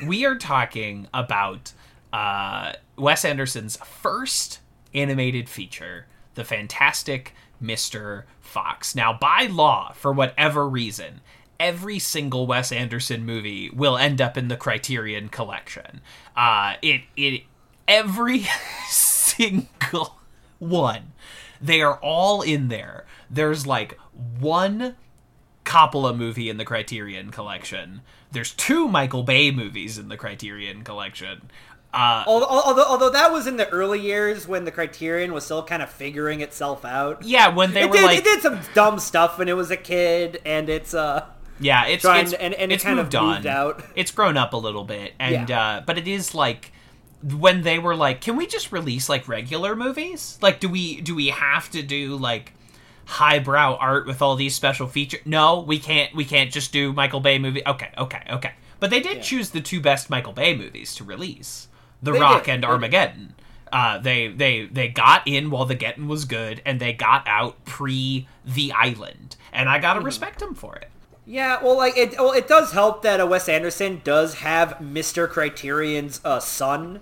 we, 0.00 0.06
we 0.08 0.24
are 0.26 0.36
talking 0.36 1.08
about 1.12 1.72
uh, 2.12 2.72
Wes 2.96 3.24
Anderson's 3.24 3.76
first 3.78 4.60
animated 4.94 5.48
feature, 5.48 6.06
The 6.34 6.44
Fantastic 6.44 7.34
Mr. 7.62 8.24
Fox. 8.40 8.94
Now, 8.94 9.12
by 9.12 9.46
law, 9.50 9.92
for 9.92 10.12
whatever 10.12 10.68
reason, 10.68 11.20
every 11.58 11.98
single 11.98 12.46
Wes 12.46 12.72
Anderson 12.72 13.24
movie 13.24 13.70
will 13.70 13.98
end 13.98 14.20
up 14.20 14.36
in 14.36 14.48
the 14.48 14.56
Criterion 14.56 15.28
collection. 15.28 16.00
Uh, 16.36 16.74
it 16.82 17.02
it 17.16 17.42
every 17.86 18.46
single 18.88 20.18
one. 20.58 21.12
They 21.60 21.82
are 21.82 21.96
all 21.96 22.42
in 22.42 22.68
there. 22.68 23.04
There's 23.28 23.66
like 23.66 23.98
one 24.38 24.96
Coppola 25.64 26.16
movie 26.16 26.48
in 26.48 26.56
the 26.56 26.64
Criterion 26.64 27.30
collection. 27.30 28.00
There's 28.30 28.52
two 28.52 28.88
Michael 28.88 29.22
Bay 29.22 29.50
movies 29.50 29.98
in 29.98 30.08
the 30.08 30.16
Criterion 30.16 30.82
collection. 30.82 31.50
Uh, 31.92 32.22
Although, 32.26 32.46
although, 32.46 33.08
that 33.10 33.32
was 33.32 33.46
in 33.46 33.56
the 33.56 33.66
early 33.70 33.98
years 34.00 34.46
when 34.46 34.64
the 34.66 34.70
Criterion 34.70 35.32
was 35.32 35.44
still 35.46 35.62
kind 35.64 35.80
of 35.82 35.88
figuring 35.88 36.42
itself 36.42 36.84
out. 36.84 37.22
yeah, 37.24 37.48
when 37.48 37.72
they 37.72 37.82
It 37.82 37.90
were 37.90 37.96
did, 37.96 38.04
like, 38.04 38.18
it 38.18 38.24
did 38.24 38.42
some 38.42 38.60
dumb 38.74 38.98
stuff 38.98 39.38
when 39.38 39.48
it 39.48 39.56
was 39.56 39.70
a 39.70 39.76
kid, 39.76 40.40
and 40.44 40.68
it's 40.68 40.92
uh, 40.92 41.24
yeah, 41.58 41.86
it's 41.86 42.02
trying 42.02 42.24
it's, 42.24 42.34
and- 42.34 42.52
and 42.54 42.70
it 42.70 42.76
it's 42.76 42.84
kind 42.84 42.98
of 42.98 43.06
moved 43.06 43.16
on. 43.16 43.46
out. 43.46 43.82
It's 43.96 44.10
grown 44.10 44.36
up 44.36 44.52
a 44.52 44.56
little 44.58 44.84
bit, 44.84 45.14
and 45.18 45.48
Yeah. 45.48 45.60
uh, 45.60 45.80
but 45.80 45.96
it 45.96 46.06
is 46.06 46.34
like 46.34 46.72
when 47.22 47.62
they 47.62 47.78
were 47.78 47.96
like, 47.96 48.20
can 48.20 48.36
we 48.36 48.46
just 48.46 48.70
release 48.70 49.08
like 49.08 49.26
regular 49.26 49.74
movies? 49.74 50.38
Like, 50.42 50.60
do 50.60 50.68
we 50.68 51.00
do 51.00 51.14
we 51.14 51.28
have 51.28 51.70
to 51.70 51.82
do 51.82 52.16
like 52.16 52.52
highbrow 53.06 53.76
art 53.76 54.06
with 54.06 54.20
all 54.20 54.36
these 54.36 54.54
special 54.54 54.86
features? 54.86 55.20
No, 55.24 55.60
we 55.60 55.78
can't. 55.78 56.14
We 56.14 56.24
can't 56.26 56.52
just 56.52 56.70
do 56.72 56.92
Michael 56.92 57.20
Bay 57.20 57.38
movie. 57.38 57.62
Okay, 57.66 57.90
okay, 57.96 58.22
okay. 58.30 58.52
But 58.80 58.90
they 58.90 59.00
did 59.00 59.22
choose 59.22 59.50
the 59.50 59.60
two 59.60 59.80
best 59.80 60.10
Michael 60.10 60.32
Bay 60.32 60.54
movies 60.54 60.94
to 60.96 61.04
release: 61.04 61.67
The 62.02 62.12
They 62.12 62.20
Rock 62.20 62.44
did, 62.44 62.48
and. 62.48 62.64
Armageddon. 62.64 63.34
Uh, 63.70 63.98
they 63.98 64.28
they 64.28 64.66
they 64.66 64.88
got 64.88 65.26
in 65.26 65.50
while 65.50 65.66
the 65.66 65.74
getting 65.74 66.08
was 66.08 66.24
good, 66.24 66.62
and 66.64 66.80
they 66.80 66.92
got 66.92 67.26
out 67.28 67.64
pre 67.66 68.26
The 68.44 68.72
Island, 68.72 69.36
and 69.52 69.68
I 69.68 69.78
gotta 69.78 70.00
respect 70.00 70.38
them 70.40 70.54
for 70.54 70.76
it. 70.76 70.90
yeah. 71.26 71.62
Well, 71.62 71.76
like 71.76 71.96
it, 71.96 72.12
well, 72.18 72.32
it 72.32 72.48
does 72.48 72.72
help 72.72 73.02
that 73.02 73.20
uh, 73.20 73.26
Wes 73.26 73.48
Anderson 73.48 74.00
does 74.04 74.34
have 74.36 74.80
Mister 74.80 75.28
Criterion's 75.28 76.20
uh, 76.24 76.40
son 76.40 77.00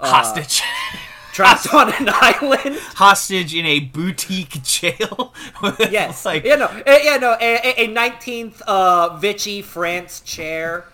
Hostage. 0.00 0.62
trapped 1.32 1.66
on 1.74 1.92
an 1.94 2.08
island. 2.12 2.76
hostage 2.94 3.54
in 3.54 3.66
a 3.66 3.80
boutique 3.80 4.62
jail. 4.62 5.34
Yes, 5.90 6.24
like 6.24 6.44
you 6.44 6.56
know, 6.56 6.66
uh, 6.66 6.98
yeah, 7.02 7.16
no, 7.16 7.36
a 7.40 7.86
nineteenth 7.88 8.62
uh, 8.62 9.16
Vichy 9.18 9.62
France 9.62 10.20
chair. 10.20 10.84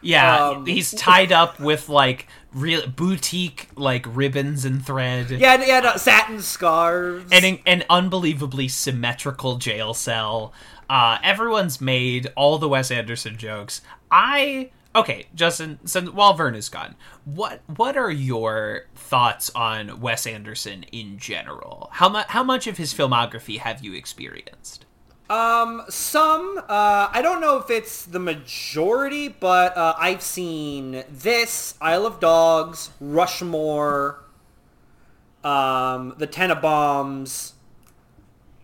yeah, 0.00 0.48
um, 0.50 0.66
he's 0.66 0.92
tied 0.92 1.32
up 1.32 1.58
with 1.60 1.88
like 1.88 2.26
real 2.54 2.86
boutique 2.86 3.68
like 3.76 4.06
ribbons 4.08 4.64
and 4.64 4.84
thread. 4.84 5.30
Yeah, 5.30 5.62
yeah, 5.64 5.80
no, 5.80 5.96
satin 5.96 6.40
scarves. 6.40 7.30
and 7.32 7.58
an, 7.66 7.84
unbelievably 7.90 8.68
symmetrical 8.68 9.56
jail 9.56 9.94
cell. 9.94 10.52
Uh, 10.88 11.18
everyone's 11.22 11.80
made 11.80 12.32
all 12.36 12.58
the 12.58 12.68
Wes 12.68 12.90
Anderson 12.90 13.36
jokes. 13.36 13.80
I 14.10 14.70
okay, 14.94 15.26
Justin. 15.34 15.78
Since 15.84 16.10
while 16.10 16.34
Vern 16.34 16.54
is 16.54 16.68
gone, 16.68 16.94
what 17.24 17.62
what 17.76 17.96
are 17.96 18.10
your 18.10 18.86
thoughts 18.94 19.50
on 19.54 20.00
Wes 20.00 20.26
Anderson 20.26 20.84
in 20.92 21.18
general? 21.18 21.88
How 21.92 22.08
much 22.08 22.26
how 22.28 22.44
much 22.44 22.66
of 22.66 22.76
his 22.76 22.94
filmography 22.94 23.58
have 23.58 23.84
you 23.84 23.94
experienced? 23.94 24.86
Um, 25.30 25.82
some. 25.88 26.58
Uh, 26.58 27.08
I 27.10 27.20
don't 27.22 27.40
know 27.40 27.56
if 27.58 27.70
it's 27.70 28.04
the 28.04 28.18
majority, 28.18 29.28
but 29.28 29.76
uh, 29.76 29.94
I've 29.98 30.22
seen 30.22 31.04
this, 31.08 31.74
Isle 31.80 32.06
of 32.06 32.20
Dogs, 32.20 32.90
Rushmore, 33.00 34.22
um, 35.42 36.14
The 36.18 36.26
Tenenbaums, 36.26 37.52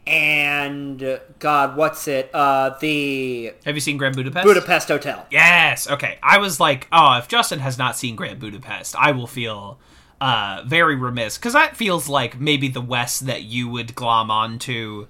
and 0.07 1.21
God, 1.39 1.77
what's 1.77 2.09
it? 2.09 2.31
Uh, 2.35 2.77
the 2.81 3.53
Have 3.65 3.75
you 3.75 3.81
seen 3.81 3.97
Grand 3.97 4.17
Budapest? 4.17 4.45
Budapest 4.45 4.89
Hotel. 4.89 5.27
Yes. 5.31 5.89
Okay. 5.89 6.19
I 6.23 6.39
was 6.39 6.59
like, 6.59 6.89
oh, 6.93 7.17
if 7.19 7.29
Justin 7.29 7.61
has 7.61 7.79
not 7.79 7.97
seen 7.97 8.17
Grand 8.17 8.39
Budapest, 8.41 8.97
I 8.97 9.13
will 9.13 9.27
feel 9.27 9.79
uh, 10.21 10.63
very 10.67 10.97
remiss 10.97 11.39
because 11.39 11.53
that 11.53 11.77
feels 11.77 12.09
like 12.09 12.41
maybe 12.41 12.69
the 12.69 12.81
Wes 12.81 13.21
that 13.21 13.45
you 13.45 13.69
would 13.69 13.95
glom 13.95 14.31
onto 14.31 15.07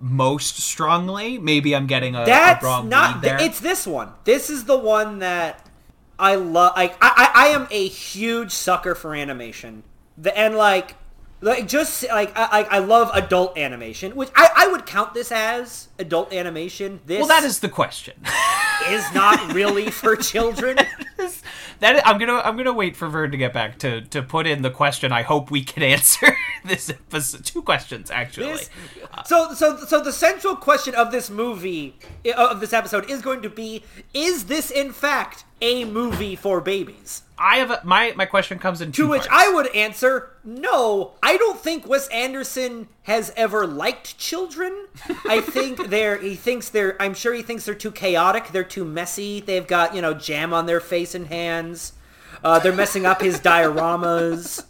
most 0.00 0.58
strongly. 0.58 1.38
Maybe 1.38 1.74
I'm 1.74 1.86
getting 1.86 2.14
a, 2.14 2.22
a 2.22 2.26
That's 2.26 2.64
wrong 2.64 2.88
not. 2.88 3.22
there. 3.22 3.40
It's 3.40 3.60
this 3.60 3.86
one. 3.86 4.12
This 4.24 4.50
is 4.50 4.64
the 4.64 4.78
one 4.78 5.20
that 5.20 5.68
I 6.18 6.36
love. 6.36 6.74
Like 6.76 6.96
I, 7.00 7.30
I, 7.34 7.44
I 7.44 7.48
am 7.48 7.68
a 7.70 7.88
huge 7.88 8.52
sucker 8.52 8.94
for 8.94 9.14
animation. 9.14 9.82
The 10.16 10.36
and 10.36 10.56
like, 10.56 10.96
like 11.40 11.68
just 11.68 12.04
like 12.08 12.36
I, 12.36 12.44
I 12.44 12.62
I 12.62 12.78
love 12.78 13.10
adult 13.12 13.56
animation, 13.56 14.14
which 14.16 14.30
I, 14.34 14.48
I 14.56 14.68
would 14.68 14.86
count 14.86 15.14
this 15.14 15.30
as 15.30 15.88
adult 15.98 16.32
animation. 16.32 17.00
This 17.06 17.18
well, 17.18 17.28
that 17.28 17.44
is 17.44 17.60
the 17.60 17.68
question. 17.68 18.14
is 18.88 19.12
not 19.14 19.52
really 19.52 19.90
for 19.90 20.16
children. 20.16 20.78
that 21.80 22.06
I'm 22.06 22.18
gonna 22.18 22.38
I'm 22.38 22.56
gonna 22.56 22.72
wait 22.72 22.96
for 22.96 23.08
Vern 23.08 23.30
to 23.30 23.36
get 23.36 23.52
back 23.52 23.78
to 23.80 24.02
to 24.02 24.22
put 24.22 24.46
in 24.46 24.62
the 24.62 24.70
question. 24.70 25.12
I 25.12 25.22
hope 25.22 25.50
we 25.50 25.62
can 25.62 25.82
answer 25.82 26.36
this 26.64 26.90
episode. 26.90 27.44
Two 27.44 27.62
questions 27.62 28.10
actually. 28.10 28.46
This, 28.52 28.70
so 29.24 29.54
so 29.54 29.76
so 29.78 30.02
the 30.02 30.12
central 30.12 30.56
question 30.56 30.94
of 30.94 31.10
this 31.10 31.30
movie 31.30 31.98
uh, 32.26 32.48
of 32.50 32.60
this 32.60 32.72
episode 32.72 33.10
is 33.10 33.22
going 33.22 33.42
to 33.42 33.50
be: 33.50 33.84
Is 34.14 34.44
this 34.44 34.70
in 34.70 34.92
fact 34.92 35.44
a 35.60 35.84
movie 35.84 36.36
for 36.36 36.60
babies? 36.60 37.22
I 37.38 37.58
have 37.58 37.70
a, 37.70 37.80
my 37.84 38.12
my 38.16 38.26
question 38.26 38.58
comes 38.58 38.80
in 38.80 38.90
two 38.90 39.04
To 39.04 39.08
which 39.08 39.26
parts. 39.26 39.48
I 39.48 39.52
would 39.52 39.74
answer, 39.74 40.30
no. 40.44 41.12
I 41.22 41.36
don't 41.36 41.58
think 41.58 41.86
Wes 41.86 42.08
Anderson 42.08 42.88
has 43.04 43.32
ever 43.36 43.66
liked 43.66 44.18
children. 44.18 44.86
I 45.26 45.40
think 45.40 45.86
they're 45.90 46.18
he 46.18 46.34
thinks 46.34 46.68
they're 46.68 47.00
I'm 47.00 47.14
sure 47.14 47.32
he 47.34 47.42
thinks 47.42 47.64
they're 47.64 47.74
too 47.74 47.92
chaotic, 47.92 48.48
they're 48.48 48.64
too 48.64 48.84
messy. 48.84 49.40
They've 49.40 49.66
got, 49.66 49.94
you 49.94 50.02
know, 50.02 50.14
jam 50.14 50.52
on 50.52 50.66
their 50.66 50.80
face 50.80 51.14
and 51.14 51.26
hands. 51.28 51.92
Uh, 52.42 52.58
they're 52.58 52.72
messing 52.74 53.06
up 53.06 53.20
his 53.20 53.40
dioramas. 53.40 54.64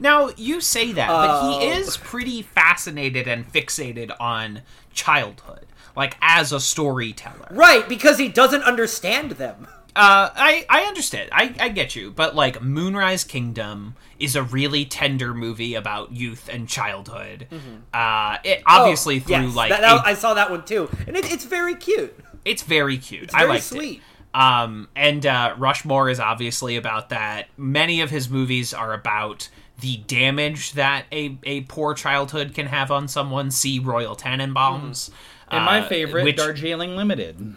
Now 0.00 0.30
you 0.36 0.60
say 0.60 0.92
that, 0.92 1.08
but 1.08 1.28
Oh. 1.30 1.58
he 1.60 1.66
is 1.66 1.96
pretty 1.96 2.42
fascinated 2.42 3.26
and 3.28 3.50
fixated 3.50 4.10
on 4.20 4.62
childhood, 4.92 5.66
like 5.94 6.16
as 6.20 6.52
a 6.52 6.60
storyteller. 6.60 7.48
Right, 7.50 7.88
because 7.88 8.18
he 8.18 8.28
doesn't 8.28 8.62
understand 8.62 9.32
them. 9.32 9.66
Uh, 9.94 10.28
I 10.34 10.66
I 10.68 10.82
understand. 10.82 11.30
I 11.32 11.54
I 11.58 11.68
get 11.70 11.96
you, 11.96 12.10
but 12.10 12.34
like 12.34 12.60
Moonrise 12.62 13.24
Kingdom 13.24 13.94
is 14.18 14.36
a 14.36 14.42
really 14.42 14.84
tender 14.84 15.32
movie 15.32 15.74
about 15.74 16.12
youth 16.12 16.50
and 16.52 16.68
childhood. 16.68 17.46
Uh, 17.94 18.36
it 18.44 18.62
obviously 18.66 19.16
Oh, 19.16 19.20
through 19.20 19.46
yes, 19.46 19.54
like 19.54 19.70
that- 19.70 19.80
that- 19.80 20.04
a- 20.04 20.06
I 20.06 20.14
saw 20.14 20.34
that 20.34 20.50
one 20.50 20.64
too. 20.66 20.90
And 21.06 21.16
it, 21.16 21.30
it's 21.32 21.44
very 21.46 21.74
cute. 21.74 22.14
it's 22.44 22.62
very 22.62 22.98
cute. 22.98 23.30
very 23.30 23.44
I 23.44 23.46
like 23.46 23.62
sweet. 23.62 23.98
it. 23.98 24.38
Um, 24.38 24.88
and 24.94 25.24
uh, 25.24 25.54
Rushmore 25.56 26.10
is 26.10 26.20
obviously 26.20 26.76
about 26.76 27.08
that. 27.08 27.48
Many 27.56 28.02
of 28.02 28.10
his 28.10 28.28
movies 28.28 28.74
are 28.74 28.92
about 28.92 29.48
the 29.80 29.98
damage 30.06 30.72
that 30.72 31.04
a, 31.12 31.36
a 31.44 31.62
poor 31.62 31.94
childhood 31.94 32.54
can 32.54 32.66
have 32.66 32.90
on 32.90 33.08
someone. 33.08 33.50
See 33.50 33.78
Royal 33.78 34.16
Tenenbaums. 34.16 35.10
And 35.48 35.64
my 35.64 35.80
uh, 35.80 35.88
favorite, 35.88 36.24
which- 36.24 36.36
Darjeeling 36.36 36.96
Limited. 36.96 37.54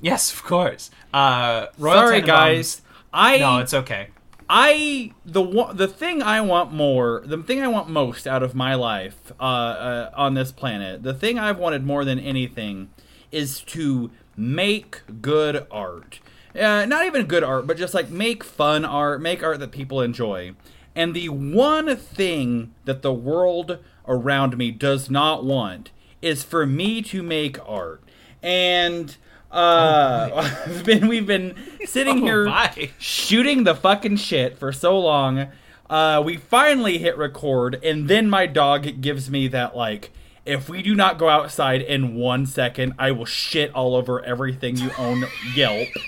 Yes, 0.00 0.32
of 0.32 0.42
course. 0.42 0.90
Uh, 1.12 1.66
Royal 1.78 1.98
Sorry, 2.06 2.20
guys. 2.22 2.82
I 3.12 3.38
No, 3.38 3.58
it's 3.58 3.74
okay. 3.74 4.08
I 4.48 5.12
the 5.24 5.70
the 5.74 5.86
thing 5.86 6.22
I 6.22 6.40
want 6.40 6.72
more, 6.72 7.22
the 7.24 7.38
thing 7.38 7.60
I 7.60 7.68
want 7.68 7.88
most 7.88 8.26
out 8.26 8.42
of 8.42 8.54
my 8.54 8.74
life 8.74 9.32
uh, 9.38 9.42
uh, 9.44 10.10
on 10.16 10.34
this 10.34 10.50
planet, 10.50 11.02
the 11.04 11.14
thing 11.14 11.38
I've 11.38 11.58
wanted 11.58 11.84
more 11.86 12.04
than 12.04 12.18
anything 12.18 12.90
is 13.30 13.60
to 13.64 14.10
make 14.36 15.02
good 15.20 15.66
art. 15.70 16.18
uh, 16.58 16.84
not 16.86 17.06
even 17.06 17.26
good 17.26 17.44
art, 17.44 17.66
but 17.68 17.76
just 17.76 17.94
like 17.94 18.10
make 18.10 18.42
fun 18.42 18.84
art, 18.84 19.20
make 19.22 19.42
art 19.44 19.60
that 19.60 19.70
people 19.70 20.00
enjoy. 20.00 20.52
And 20.94 21.14
the 21.14 21.28
one 21.28 21.96
thing 21.96 22.74
that 22.84 23.02
the 23.02 23.12
world 23.12 23.78
around 24.06 24.56
me 24.56 24.70
does 24.70 25.08
not 25.08 25.44
want 25.44 25.90
is 26.20 26.42
for 26.42 26.66
me 26.66 27.00
to 27.02 27.22
make 27.22 27.58
art. 27.68 28.02
And 28.42 29.16
uh, 29.50 30.50
we've 30.68 30.84
been 30.84 31.08
we've 31.08 31.26
been 31.26 31.54
sitting 31.84 32.18
here 32.18 32.46
my. 32.46 32.90
shooting 32.98 33.64
the 33.64 33.74
fucking 33.74 34.16
shit 34.16 34.58
for 34.58 34.72
so 34.72 34.98
long. 34.98 35.48
Uh, 35.88 36.22
we 36.24 36.36
finally 36.36 36.98
hit 36.98 37.18
record, 37.18 37.82
and 37.82 38.06
then 38.08 38.30
my 38.30 38.46
dog 38.46 39.00
gives 39.00 39.30
me 39.30 39.48
that 39.48 39.76
like. 39.76 40.12
If 40.46 40.68
we 40.68 40.82
do 40.82 40.94
not 40.94 41.18
go 41.18 41.28
outside 41.28 41.82
in 41.82 42.14
one 42.14 42.46
second, 42.46 42.94
I 42.98 43.10
will 43.10 43.26
shit 43.26 43.72
all 43.74 43.94
over 43.94 44.24
everything 44.24 44.76
you 44.76 44.90
own. 44.96 45.24
Yelp. 45.54 45.88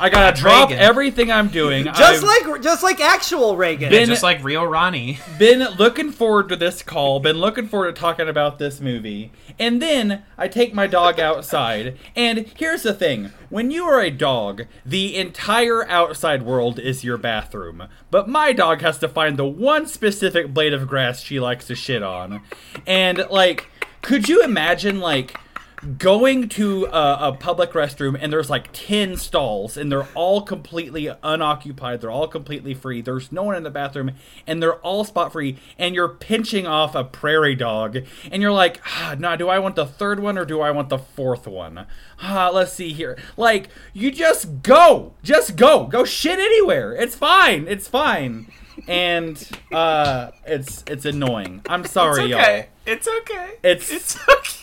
I 0.00 0.08
gotta 0.08 0.40
drop 0.40 0.70
Reagan. 0.70 0.82
everything 0.82 1.30
I'm 1.30 1.48
doing. 1.48 1.84
Just 1.94 2.00
I've 2.00 2.22
like 2.22 2.62
just 2.62 2.82
like 2.82 3.00
actual 3.00 3.56
Reagan. 3.56 3.90
Been- 3.90 4.08
Just 4.08 4.22
like 4.22 4.42
real 4.42 4.66
Ronnie. 4.66 5.18
been 5.38 5.60
looking 5.78 6.10
forward 6.10 6.48
to 6.50 6.56
this 6.56 6.82
call. 6.82 7.20
Been 7.20 7.38
looking 7.38 7.68
forward 7.68 7.94
to 7.94 8.00
talking 8.00 8.28
about 8.28 8.58
this 8.58 8.80
movie. 8.80 9.32
And 9.58 9.80
then 9.80 10.22
I 10.36 10.48
take 10.48 10.74
my 10.74 10.86
dog 10.86 11.20
outside. 11.20 11.96
And 12.16 12.46
here's 12.56 12.82
the 12.82 12.94
thing: 12.94 13.30
when 13.50 13.70
you 13.70 13.84
are 13.84 14.00
a 14.00 14.10
dog, 14.10 14.64
the 14.84 15.16
entire 15.16 15.88
outside 15.88 16.42
world 16.42 16.78
is 16.78 17.04
your 17.04 17.16
bathroom. 17.18 17.88
But 18.10 18.28
my 18.28 18.52
dog 18.52 18.80
has 18.82 18.98
to 18.98 19.08
find 19.08 19.36
the 19.36 19.46
one 19.46 19.86
specific 19.86 20.52
blade 20.52 20.72
of 20.74 20.86
grass 20.88 21.22
she 21.22 21.38
likes 21.40 21.66
to 21.66 21.74
shit 21.74 22.02
on. 22.02 22.42
And 22.86 23.24
like, 23.30 23.66
could 24.02 24.28
you 24.28 24.42
imagine 24.42 25.00
like? 25.00 25.38
Going 25.98 26.48
to 26.48 26.86
a, 26.86 27.28
a 27.28 27.36
public 27.38 27.72
restroom 27.72 28.16
and 28.20 28.32
there's 28.32 28.48
like 28.50 28.68
10 28.72 29.16
stalls 29.16 29.76
and 29.76 29.90
they're 29.92 30.08
all 30.14 30.40
completely 30.42 31.10
unoccupied 31.22 32.00
they're 32.00 32.10
all 32.10 32.28
completely 32.28 32.74
free 32.74 33.00
there's 33.02 33.30
no 33.30 33.42
one 33.42 33.54
in 33.56 33.62
the 33.62 33.70
bathroom 33.70 34.10
and 34.46 34.62
they're 34.62 34.76
all 34.76 35.04
spot 35.04 35.32
free 35.32 35.58
and 35.78 35.94
you're 35.94 36.08
pinching 36.08 36.66
off 36.66 36.94
a 36.94 37.04
prairie 37.04 37.54
dog 37.54 37.98
and 38.30 38.40
you're 38.42 38.52
like 38.52 38.80
ah, 38.86 39.14
nah 39.18 39.36
do 39.36 39.48
i 39.48 39.58
want 39.58 39.76
the 39.76 39.86
third 39.86 40.20
one 40.20 40.38
or 40.38 40.44
do 40.44 40.60
i 40.60 40.70
want 40.70 40.88
the 40.88 40.98
fourth 40.98 41.46
one? 41.46 41.86
Ah, 42.22 42.50
let's 42.52 42.72
see 42.72 42.92
here. 42.92 43.18
Like 43.36 43.68
you 43.92 44.10
just 44.10 44.62
go 44.62 45.12
just 45.22 45.56
go 45.56 45.86
go 45.86 46.04
shit 46.04 46.38
anywhere. 46.38 46.94
It's 46.94 47.14
fine 47.14 47.66
it's 47.68 47.88
fine. 47.88 48.46
And 48.88 49.36
uh 49.72 50.30
it's 50.46 50.84
it's 50.86 51.04
annoying. 51.04 51.62
I'm 51.68 51.84
sorry 51.84 52.26
y'all. 52.26 52.40
It's 52.86 53.08
okay. 53.08 53.54
It's- 53.62 53.90
it's 53.90 54.16
okay. 54.28 54.53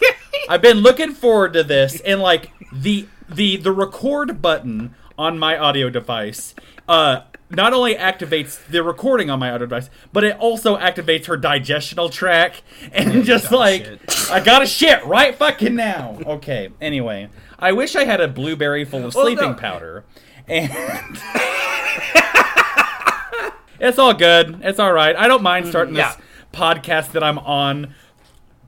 I've 0.50 0.62
been 0.62 0.78
looking 0.80 1.14
forward 1.14 1.54
to 1.54 1.64
this, 1.64 2.00
and 2.02 2.22
like 2.22 2.52
the 2.74 3.08
the 3.30 3.58
the 3.58 3.72
record 3.72 4.42
button 4.42 4.96
on 5.18 5.38
my 5.40 5.58
audio 5.58 5.90
device, 5.90 6.54
uh, 6.88 7.22
not 7.50 7.74
only 7.74 7.96
activates 7.96 8.66
the 8.68 8.82
recording 8.84 9.30
on 9.30 9.40
my 9.40 9.50
audio 9.52 9.66
device, 9.68 9.90
but 10.14 10.24
it 10.24 10.38
also 10.40 10.78
activates 10.78 11.26
her 11.28 11.38
digestional 11.38 12.12
track, 12.12 12.64
and 12.92 13.24
just 13.24 13.52
like 13.52 13.86
shit. 13.86 14.32
I 14.32 14.40
gotta 14.40 14.66
shit 14.66 15.06
right 15.06 15.36
fucking 15.36 15.76
now. 15.76 16.18
Okay. 16.26 16.70
Anyway, 16.82 17.30
I 17.60 17.72
wish 17.74 17.96
I 17.96 18.06
had 18.06 18.20
a 18.22 18.28
blueberry 18.28 18.86
full 18.86 19.06
of 19.06 19.14
Well, 19.16 19.26
sleeping 19.26 19.52
no. 19.52 19.56
powder, 19.56 20.04
and. 20.48 20.72
It's 23.84 23.98
all 23.98 24.14
good. 24.14 24.60
It's 24.62 24.78
all 24.78 24.94
right. 24.94 25.16
I 25.16 25.28
don't 25.28 25.42
mind 25.42 25.68
starting 25.68 25.96
Yeah. 25.96 26.14
this 26.14 26.24
podcast 26.54 27.14
that 27.14 27.24
I'm 27.24 27.40
on 27.40 27.96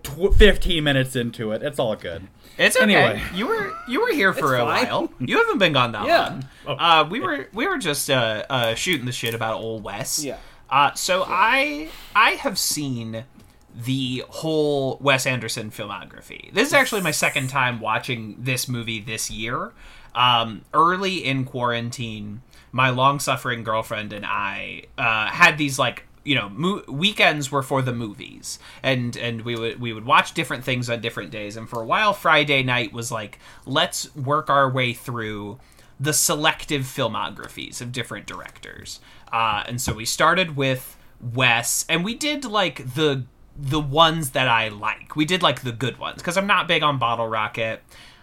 tw- 0.04 0.34
15 0.36 0.84
minutes 0.84 1.16
into 1.16 1.52
it. 1.52 1.64
It's 1.64 1.80
all 1.80 1.96
good. 1.96 2.28
It's 2.58 2.76
okay. 2.76 2.94
Anyway. 2.96 3.22
you 3.34 3.48
were 3.48 3.74
you 3.88 4.02
were 4.02 4.12
here 4.14 4.32
for 4.34 4.54
It's 4.56 4.62
a 4.62 4.66
fine. 4.66 4.86
while. 4.88 5.10
You 5.20 5.38
haven't 5.38 5.58
been 5.58 5.74
gone 5.74 5.92
that 5.94 6.06
Yeah. 6.06 6.40
long. 6.68 6.78
Uh, 6.80 7.08
we 7.10 7.20
were 7.20 7.48
we 7.54 7.68
were 7.68 7.78
just 7.80 8.10
uh, 8.10 8.44
uh, 8.50 8.76
shooting 8.76 9.06
the 9.08 9.12
shit 9.12 9.34
about 9.34 9.56
old 9.62 9.84
Wes. 9.84 10.24
Yeah. 10.24 10.38
Uh, 10.70 10.94
so 10.94 11.24
I 11.28 11.90
I 12.16 12.32
have 12.32 12.60
seen 12.60 13.24
the 13.76 14.24
whole 14.30 14.98
Wes 15.02 15.26
Anderson 15.26 15.72
filmography. 15.72 16.54
This 16.54 16.68
is 16.68 16.74
actually 16.76 17.02
my 17.02 17.10
second 17.12 17.48
time 17.50 17.80
watching 17.80 18.36
this 18.38 18.68
movie 18.68 19.00
this 19.00 19.32
year. 19.32 19.72
Um, 20.14 20.62
early 20.76 21.26
in 21.26 21.44
quarantine, 21.44 22.44
my 22.72 22.92
long-suffering 22.92 23.64
girlfriend 23.64 24.14
and 24.14 24.24
I 24.28 24.84
uh, 24.96 25.26
had 25.28 25.58
these 25.58 25.80
like 25.80 26.06
you 26.24 26.36
know 26.36 26.50
mo- 26.50 26.84
weekends 26.88 27.52
were 27.52 27.64
for 27.64 27.82
the 27.82 27.94
movies. 27.94 28.60
And 28.82 29.16
and 29.18 29.42
we 29.42 29.56
would 29.56 29.80
we 29.80 29.94
would 29.94 30.06
watch 30.06 30.34
different 30.34 30.64
things 30.64 30.90
on 30.90 31.02
different 31.02 31.32
days. 31.32 31.58
And 31.58 31.68
for 31.70 31.82
a 31.82 31.86
while 31.86 32.14
friday 32.14 32.64
night 32.64 32.94
was 32.94 33.12
like 33.12 33.40
let's 33.66 34.14
work 34.16 34.50
our 34.50 34.70
way 34.70 34.94
through 34.94 35.60
the 36.00 36.14
selective 36.14 36.82
filmographies 36.84 37.82
of 37.82 37.92
different 37.92 38.26
directors. 38.26 39.00
Uh, 39.32 39.64
and 39.68 39.82
so 39.82 39.94
we 39.94 40.06
started 40.06 40.56
with 40.56 40.98
wes. 41.22 41.86
And 41.88 42.04
we 42.04 42.16
did 42.16 42.46
like 42.46 42.94
the 42.96 43.26
the 43.56 43.80
ones 43.80 44.32
that 44.32 44.48
i 44.48 44.68
like. 44.68 45.16
We 45.16 45.26
did 45.26 45.44
like 45.44 45.62
the 45.62 45.72
good 45.72 46.00
ones 46.00 46.18
because 46.18 46.38
i'm 46.38 46.48
not 46.48 46.68
big 46.68 46.84
on 46.84 46.98
bottle 47.00 47.28
rocket. 47.28 47.82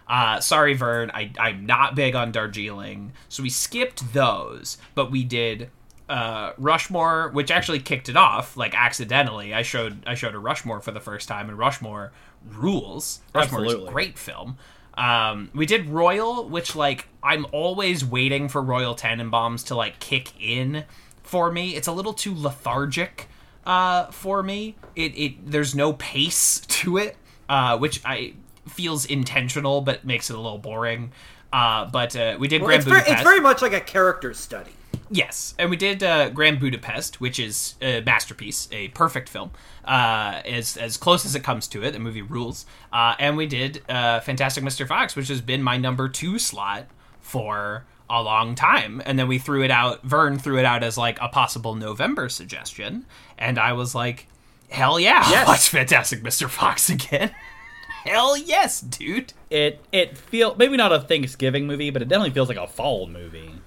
Uh, 0.08 0.40
sorry, 0.40 0.74
Vern. 0.74 1.08
I, 1.14 1.30
I'm 1.38 1.66
not 1.66 1.94
big 1.94 2.16
on 2.16 2.32
Darjeeling, 2.32 3.12
so 3.28 3.44
we 3.44 3.48
skipped 3.48 4.12
those, 4.12 4.76
but 4.96 5.08
we 5.08 5.22
did 5.22 5.70
uh, 6.10 6.52
Rushmore, 6.58 7.30
which 7.30 7.52
actually 7.52 7.78
kicked 7.78 8.08
it 8.08 8.16
off, 8.16 8.56
like 8.56 8.74
accidentally. 8.74 9.54
I 9.54 9.62
showed 9.62 10.02
I 10.06 10.14
showed 10.14 10.34
a 10.34 10.38
Rushmore 10.40 10.80
for 10.80 10.90
the 10.90 10.98
first 11.00 11.28
time, 11.28 11.48
and 11.48 11.56
Rushmore 11.56 12.12
rules. 12.44 13.20
Rushmore 13.32 13.64
is 13.64 13.74
a 13.74 13.86
great 13.90 14.18
film. 14.18 14.58
Um, 14.94 15.50
we 15.54 15.66
did 15.66 15.88
Royal, 15.88 16.48
which 16.48 16.74
like 16.74 17.06
I'm 17.22 17.46
always 17.52 18.04
waiting 18.04 18.48
for 18.48 18.60
Royal 18.60 18.96
Tenenbaums 18.96 19.64
to 19.68 19.76
like 19.76 20.00
kick 20.00 20.32
in 20.40 20.84
for 21.22 21.52
me. 21.52 21.76
It's 21.76 21.86
a 21.86 21.92
little 21.92 22.12
too 22.12 22.34
lethargic 22.34 23.28
uh, 23.64 24.06
for 24.06 24.42
me. 24.42 24.74
It, 24.96 25.16
it 25.16 25.50
there's 25.50 25.76
no 25.76 25.92
pace 25.92 26.58
to 26.68 26.96
it, 26.96 27.16
uh, 27.48 27.78
which 27.78 28.00
I 28.04 28.34
feels 28.68 29.06
intentional, 29.06 29.80
but 29.80 30.04
makes 30.04 30.28
it 30.28 30.34
a 30.34 30.40
little 30.40 30.58
boring. 30.58 31.12
Uh, 31.52 31.84
but 31.84 32.16
uh, 32.16 32.36
we 32.40 32.48
did 32.48 32.62
Well, 32.62 32.68
Grand 32.68 32.80
it's, 32.80 32.88
very, 32.88 33.00
Budapest. 33.00 33.20
it's 33.20 33.28
very 33.28 33.40
much 33.40 33.62
like 33.62 33.72
a 33.72 33.80
character 33.80 34.34
study. 34.34 34.72
Yes, 35.12 35.54
and 35.58 35.70
we 35.70 35.76
did 35.76 36.02
uh, 36.04 36.30
Grand 36.30 36.60
Budapest, 36.60 37.20
which 37.20 37.40
is 37.40 37.74
a 37.82 38.00
masterpiece, 38.02 38.68
a 38.70 38.88
perfect 38.88 39.28
film, 39.28 39.50
uh, 39.84 40.40
as 40.46 40.76
as 40.76 40.96
close 40.96 41.24
as 41.26 41.34
it 41.34 41.42
comes 41.42 41.66
to 41.68 41.82
it. 41.82 41.92
The 41.92 41.98
movie 41.98 42.22
rules. 42.22 42.64
Uh, 42.92 43.14
and 43.18 43.36
we 43.36 43.46
did 43.46 43.82
uh, 43.88 44.20
Fantastic 44.20 44.62
Mr. 44.62 44.86
Fox, 44.86 45.16
which 45.16 45.26
has 45.28 45.40
been 45.40 45.62
my 45.62 45.76
number 45.76 46.08
two 46.08 46.38
slot 46.38 46.86
for 47.20 47.84
a 48.08 48.22
long 48.22 48.54
time. 48.54 49.02
And 49.04 49.18
then 49.18 49.26
we 49.26 49.38
threw 49.38 49.62
it 49.64 49.70
out. 49.72 50.02
Vern 50.04 50.38
threw 50.38 50.58
it 50.58 50.64
out 50.64 50.82
as 50.84 50.96
like 50.96 51.18
a 51.20 51.28
possible 51.28 51.74
November 51.74 52.28
suggestion, 52.28 53.04
and 53.36 53.58
I 53.58 53.72
was 53.72 53.94
like, 53.96 54.28
"Hell 54.70 55.00
yeah, 55.00 55.28
Yes. 55.28 55.48
watch 55.48 55.68
Fantastic 55.70 56.22
Mr. 56.22 56.48
Fox 56.48 56.88
again." 56.88 57.34
Hell 58.04 58.36
yes, 58.36 58.80
dude. 58.80 59.32
It 59.50 59.84
it 59.92 60.16
feel 60.16 60.54
maybe 60.54 60.76
not 60.76 60.92
a 60.92 61.00
Thanksgiving 61.00 61.66
movie, 61.66 61.90
but 61.90 62.00
it 62.00 62.08
definitely 62.08 62.30
feels 62.30 62.48
like 62.48 62.56
a 62.56 62.66
fall 62.68 63.06
movie. 63.08 63.59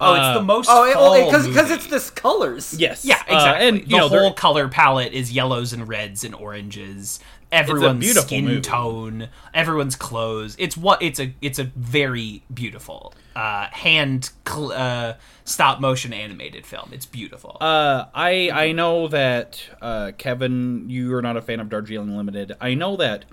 Oh, 0.00 0.12
Uh, 0.12 0.30
it's 0.30 0.38
the 0.38 0.44
most 0.44 0.68
Oh, 0.70 0.92
fall 0.92 1.24
because 1.26 1.46
because 1.46 1.62
movie. 1.70 1.74
it's 1.74 1.86
this 1.86 2.10
colors. 2.10 2.74
Yes. 2.78 3.04
Yeah, 3.04 3.16
Uh, 3.28 3.34
exactly. 3.34 3.68
and 3.68 3.80
the 3.82 3.96
know, 3.96 4.08
whole 4.08 4.32
color 4.32 4.68
palette 4.68 5.12
is 5.12 5.32
yellows 5.32 5.72
and 5.72 5.88
reds 5.88 6.22
and 6.24 6.34
oranges. 6.34 7.18
Everyone's 7.52 8.00
beautiful 8.00 8.26
skin 8.26 8.44
movie. 8.44 8.60
tone, 8.60 9.28
everyone's 9.54 9.94
clothes. 9.94 10.56
It's 10.58 10.76
what 10.76 11.00
it's 11.00 11.20
a 11.20 11.32
it's 11.40 11.58
a 11.60 11.64
very 11.76 12.42
beautiful 12.52 13.14
uh, 13.36 13.68
hand 13.70 14.30
cl- 14.46 14.72
uh, 14.72 15.14
stop 15.44 15.80
motion 15.80 16.12
animated 16.12 16.66
film. 16.66 16.90
It's 16.92 17.06
beautiful. 17.06 17.56
Uh, 17.60 18.06
I 18.14 18.50
I 18.52 18.72
know 18.72 19.06
that 19.08 19.62
uh, 19.80 20.10
Kevin, 20.18 20.90
you 20.90 21.14
are 21.14 21.22
not 21.22 21.36
a 21.36 21.40
fan 21.40 21.60
of 21.60 21.68
Darjeeling 21.68 22.16
Limited. 22.16 22.52
I 22.60 22.74
know 22.74 22.96
that 22.96 23.24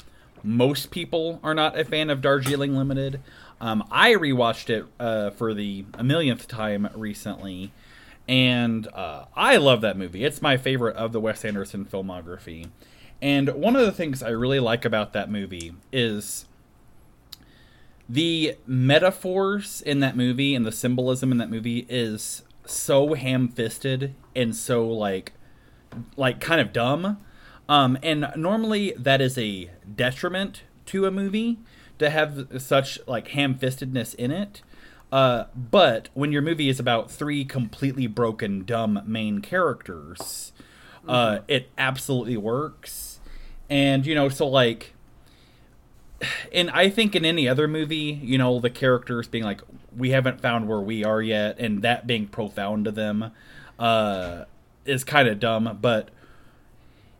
most 0.43 0.91
people 0.91 1.39
are 1.43 1.55
not 1.55 1.77
a 1.77 1.83
fan 1.83 2.09
of 2.11 2.21
Darjeeling 2.21 2.75
Limited. 2.77 3.19
Um, 3.63 3.81
I 3.89 4.11
rewatched 4.11 4.69
it 4.69 4.85
uh, 4.99 5.29
for 5.29 5.53
the 5.53 5.85
a 5.93 6.03
millionth 6.03 6.49
time 6.49 6.89
recently, 6.93 7.71
and 8.27 8.85
uh, 8.89 9.23
I 9.37 9.55
love 9.55 9.79
that 9.79 9.97
movie. 9.97 10.25
It's 10.25 10.41
my 10.41 10.57
favorite 10.57 10.97
of 10.97 11.13
the 11.13 11.21
Wes 11.21 11.45
Anderson 11.45 11.85
filmography. 11.85 12.71
And 13.21 13.47
one 13.53 13.77
of 13.77 13.85
the 13.85 13.93
things 13.93 14.21
I 14.21 14.31
really 14.31 14.59
like 14.59 14.83
about 14.83 15.13
that 15.13 15.31
movie 15.31 15.75
is 15.93 16.43
the 18.09 18.57
metaphors 18.67 19.81
in 19.81 20.01
that 20.01 20.17
movie 20.17 20.55
and 20.55 20.65
the 20.65 20.71
symbolism 20.73 21.31
in 21.31 21.37
that 21.37 21.49
movie 21.49 21.85
is 21.87 22.43
so 22.65 23.13
ham-fisted 23.13 24.13
and 24.35 24.53
so 24.53 24.85
like 24.85 25.31
like 26.17 26.41
kind 26.41 26.59
of 26.59 26.73
dumb 26.73 27.17
um 27.69 27.97
and 28.03 28.27
normally 28.35 28.93
that 28.97 29.21
is 29.21 29.37
a 29.37 29.69
detriment 29.95 30.63
to 30.85 31.05
a 31.05 31.11
movie 31.11 31.59
to 31.99 32.09
have 32.09 32.61
such 32.61 32.99
like 33.07 33.29
ham-fistedness 33.29 34.15
in 34.15 34.31
it. 34.31 34.61
Uh 35.11 35.45
but 35.55 36.09
when 36.13 36.31
your 36.31 36.41
movie 36.41 36.69
is 36.69 36.79
about 36.79 37.11
three 37.11 37.45
completely 37.45 38.07
broken 38.07 38.65
dumb 38.65 39.01
main 39.05 39.39
characters 39.41 40.51
uh 41.07 41.39
it 41.47 41.69
absolutely 41.77 42.37
works. 42.37 43.19
And 43.69 44.05
you 44.05 44.15
know 44.15 44.29
so 44.29 44.47
like 44.47 44.93
and 46.51 46.69
I 46.69 46.89
think 46.89 47.15
in 47.15 47.25
any 47.25 47.47
other 47.47 47.67
movie, 47.67 48.19
you 48.23 48.37
know, 48.37 48.59
the 48.59 48.69
characters 48.69 49.27
being 49.27 49.43
like, 49.43 49.61
"We 49.95 50.11
haven't 50.11 50.41
found 50.41 50.67
where 50.67 50.81
we 50.81 51.03
are 51.03 51.21
yet," 51.21 51.59
and 51.59 51.81
that 51.81 52.07
being 52.07 52.27
profound 52.27 52.85
to 52.85 52.91
them, 52.91 53.31
uh, 53.79 54.45
is 54.85 55.03
kind 55.03 55.27
of 55.27 55.39
dumb. 55.39 55.77
But 55.81 56.09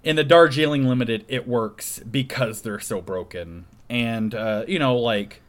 in 0.04 0.16
the 0.16 0.24
Darjeeling 0.24 0.88
Limited, 0.88 1.26
it 1.28 1.48
works 1.48 2.00
because 2.00 2.62
they're 2.62 2.80
so 2.80 3.02
broken, 3.02 3.66
and 3.94 4.34
uh, 4.34 4.66
you 4.68 4.80
know, 4.80 4.98
like 4.98 5.40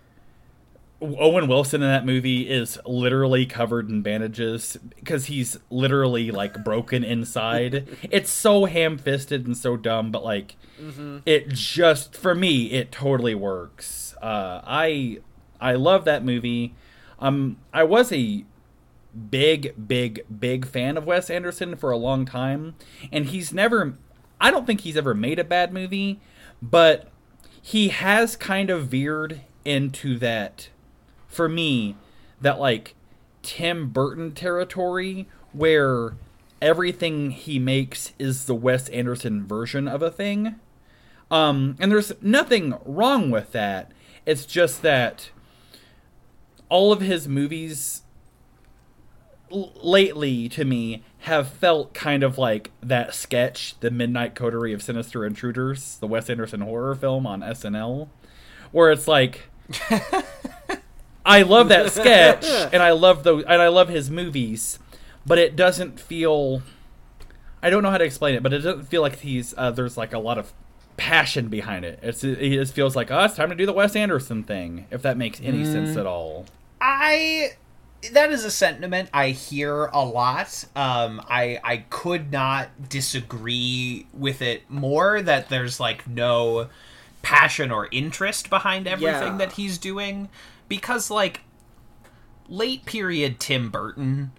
Owen 1.00 1.48
Wilson 1.48 1.82
in 1.82 1.88
that 1.88 2.04
movie 2.04 2.42
is 2.48 2.78
literally 2.84 3.46
covered 3.46 3.88
in 3.88 4.02
bandages 4.02 4.76
because 4.96 5.26
he's 5.26 5.58
literally 5.70 6.30
like 6.30 6.62
broken 6.62 7.02
inside. 7.02 7.88
it's 8.10 8.30
so 8.30 8.66
ham-fisted 8.66 9.46
and 9.46 9.56
so 9.56 9.78
dumb, 9.78 10.10
but 10.10 10.22
like 10.22 10.56
it 11.24 11.48
just 11.48 12.14
for 12.14 12.34
me 12.34 12.70
it 12.72 12.92
totally 12.92 13.34
works. 13.34 14.14
Uh, 14.22 14.60
I 14.64 15.20
I 15.58 15.72
love 15.72 16.04
that 16.04 16.22
movie. 16.22 16.74
Um, 17.18 17.56
I 17.72 17.84
was 17.84 18.12
a 18.12 18.44
big, 19.30 19.88
big, 19.88 20.26
big 20.38 20.66
fan 20.66 20.98
of 20.98 21.06
Wes 21.06 21.30
Anderson 21.30 21.76
for 21.76 21.90
a 21.90 21.96
long 21.96 22.26
time, 22.26 22.74
and 23.10 23.26
he's 23.26 23.54
never. 23.54 23.94
I 24.38 24.50
don't 24.50 24.66
think 24.66 24.82
he's 24.82 24.98
ever 24.98 25.14
made 25.14 25.38
a 25.38 25.44
bad 25.44 25.72
movie, 25.72 26.20
but 26.60 27.08
he 27.66 27.88
has 27.88 28.36
kind 28.36 28.68
of 28.68 28.88
veered 28.88 29.40
into 29.64 30.18
that 30.18 30.68
for 31.26 31.48
me 31.48 31.96
that 32.38 32.60
like 32.60 32.94
Tim 33.42 33.88
Burton 33.88 34.32
territory 34.32 35.26
where 35.54 36.12
everything 36.60 37.30
he 37.30 37.58
makes 37.58 38.12
is 38.18 38.44
the 38.44 38.54
Wes 38.54 38.90
Anderson 38.90 39.46
version 39.46 39.88
of 39.88 40.02
a 40.02 40.10
thing. 40.10 40.56
Um 41.30 41.76
and 41.80 41.90
there's 41.90 42.12
nothing 42.20 42.76
wrong 42.84 43.30
with 43.30 43.52
that. 43.52 43.90
It's 44.26 44.44
just 44.44 44.82
that 44.82 45.30
all 46.68 46.92
of 46.92 47.00
his 47.00 47.26
movies 47.26 48.02
l- 49.50 49.72
lately 49.82 50.50
to 50.50 50.66
me 50.66 51.02
have 51.24 51.48
felt 51.48 51.94
kind 51.94 52.22
of 52.22 52.36
like 52.36 52.70
that 52.82 53.14
sketch, 53.14 53.74
The 53.80 53.90
Midnight 53.90 54.34
Coterie 54.34 54.74
of 54.74 54.82
Sinister 54.82 55.24
Intruders, 55.24 55.96
the 55.96 56.06
Wes 56.06 56.28
Anderson 56.28 56.60
horror 56.60 56.94
film 56.94 57.26
on 57.26 57.40
SNL, 57.40 58.08
where 58.72 58.92
it's 58.92 59.08
like 59.08 59.48
I 61.24 61.40
love 61.40 61.70
that 61.70 61.92
sketch 61.92 62.44
and 62.44 62.82
I 62.82 62.90
love 62.90 63.24
those 63.24 63.42
and 63.44 63.62
I 63.62 63.68
love 63.68 63.88
his 63.88 64.10
movies, 64.10 64.78
but 65.24 65.38
it 65.38 65.56
doesn't 65.56 65.98
feel 65.98 66.60
I 67.62 67.70
don't 67.70 67.82
know 67.82 67.90
how 67.90 67.96
to 67.96 68.04
explain 68.04 68.34
it, 68.34 68.42
but 68.42 68.52
it 68.52 68.58
doesn't 68.58 68.84
feel 68.88 69.00
like 69.00 69.20
he's 69.20 69.54
uh, 69.56 69.70
there's 69.70 69.96
like 69.96 70.12
a 70.12 70.18
lot 70.18 70.36
of 70.36 70.52
passion 70.98 71.48
behind 71.48 71.86
it. 71.86 72.00
It's 72.02 72.22
it 72.22 72.50
just 72.50 72.74
feels 72.74 72.94
like, 72.94 73.10
"Oh, 73.10 73.24
it's 73.24 73.36
time 73.36 73.48
to 73.48 73.56
do 73.56 73.64
the 73.64 73.72
Wes 73.72 73.96
Anderson 73.96 74.42
thing," 74.42 74.86
if 74.90 75.00
that 75.00 75.16
makes 75.16 75.40
any 75.42 75.64
sense 75.64 75.96
at 75.96 76.04
all. 76.04 76.44
I 76.82 77.52
that 78.12 78.30
is 78.30 78.44
a 78.44 78.50
sentiment 78.50 79.08
I 79.12 79.30
hear 79.30 79.86
a 79.86 80.04
lot. 80.04 80.64
Um, 80.76 81.20
I 81.28 81.58
I 81.64 81.78
could 81.90 82.30
not 82.32 82.88
disagree 82.88 84.06
with 84.12 84.42
it 84.42 84.62
more. 84.68 85.22
That 85.22 85.48
there's 85.48 85.80
like 85.80 86.06
no 86.06 86.68
passion 87.22 87.70
or 87.70 87.88
interest 87.90 88.50
behind 88.50 88.86
everything 88.86 89.32
Yeah. 89.32 89.36
that 89.38 89.52
he's 89.52 89.78
doing, 89.78 90.28
because 90.68 91.10
like 91.10 91.40
late 92.48 92.84
period 92.84 93.40
Tim 93.40 93.70
Burton, 93.70 94.32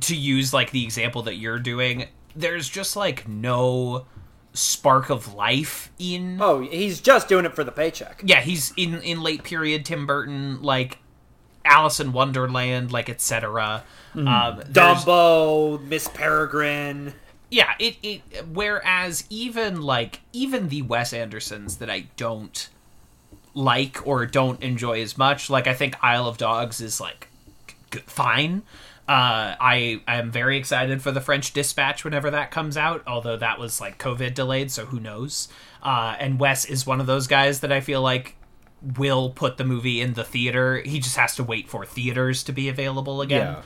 to 0.00 0.14
use 0.16 0.52
like 0.52 0.70
the 0.70 0.84
example 0.84 1.22
that 1.22 1.36
you're 1.36 1.58
doing, 1.58 2.06
there's 2.36 2.68
just 2.68 2.96
like 2.96 3.26
no 3.28 4.06
spark 4.52 5.10
of 5.10 5.34
life 5.34 5.90
in 5.98 6.38
Oh, 6.40 6.60
he's 6.60 7.00
just 7.00 7.28
doing 7.28 7.44
it 7.44 7.54
for 7.54 7.64
the 7.64 7.72
paycheck. 7.72 8.22
yeah, 8.24 8.40
he's 8.40 8.72
in 8.76 9.00
in 9.02 9.22
late 9.22 9.42
period 9.42 9.84
Tim 9.84 10.06
Burton, 10.06 10.62
like 10.62 10.98
Alice 11.64 12.00
in 12.00 12.12
Wonderland, 12.12 12.92
like 12.92 13.08
etc. 13.08 13.84
Um, 14.14 14.62
there's- 14.68 15.04
Dumbo, 15.04 15.82
Miss 15.82 16.08
Peregrine. 16.08 17.14
yeah, 17.50 17.74
it 17.78 17.96
it. 18.02 18.22
Whereas 18.52 19.24
even 19.30 19.80
like 19.82 20.20
even 20.32 20.68
the 20.68 20.82
Wes 20.82 21.12
Andersons 21.12 21.76
that 21.78 21.90
I 21.90 22.06
don't 22.16 22.68
like 23.54 24.04
or 24.06 24.26
don't 24.26 24.62
enjoy 24.62 25.00
as 25.00 25.16
much, 25.16 25.48
like 25.50 25.66
I 25.66 25.74
think 25.74 25.96
Isle 26.02 26.26
of 26.26 26.36
Dogs 26.38 26.80
is 26.80 27.00
like 27.00 27.28
g- 27.90 28.00
fine. 28.06 28.62
Uh, 29.06 29.54
I 29.60 30.00
I 30.08 30.16
am 30.16 30.30
very 30.30 30.56
excited 30.56 31.02
for 31.02 31.12
the 31.12 31.20
French 31.20 31.52
Dispatch 31.52 32.04
whenever 32.04 32.30
that 32.30 32.50
comes 32.50 32.76
out. 32.76 33.02
Although 33.06 33.36
that 33.36 33.58
was 33.58 33.80
like 33.80 33.98
COVID 33.98 34.34
delayed, 34.34 34.70
so 34.70 34.86
who 34.86 34.98
knows? 34.98 35.48
Uh, 35.82 36.16
and 36.18 36.40
Wes 36.40 36.64
is 36.64 36.86
one 36.86 37.00
of 37.00 37.06
those 37.06 37.26
guys 37.26 37.60
that 37.60 37.70
I 37.70 37.80
feel 37.80 38.00
like 38.00 38.34
will 38.96 39.30
put 39.30 39.56
the 39.56 39.64
movie 39.64 40.00
in 40.00 40.14
the 40.14 40.24
theater. 40.24 40.78
He 40.78 40.98
just 41.00 41.16
has 41.16 41.34
to 41.36 41.44
wait 41.44 41.68
for 41.68 41.84
theaters 41.84 42.42
to 42.44 42.52
be 42.52 42.68
available 42.68 43.20
again. 43.20 43.56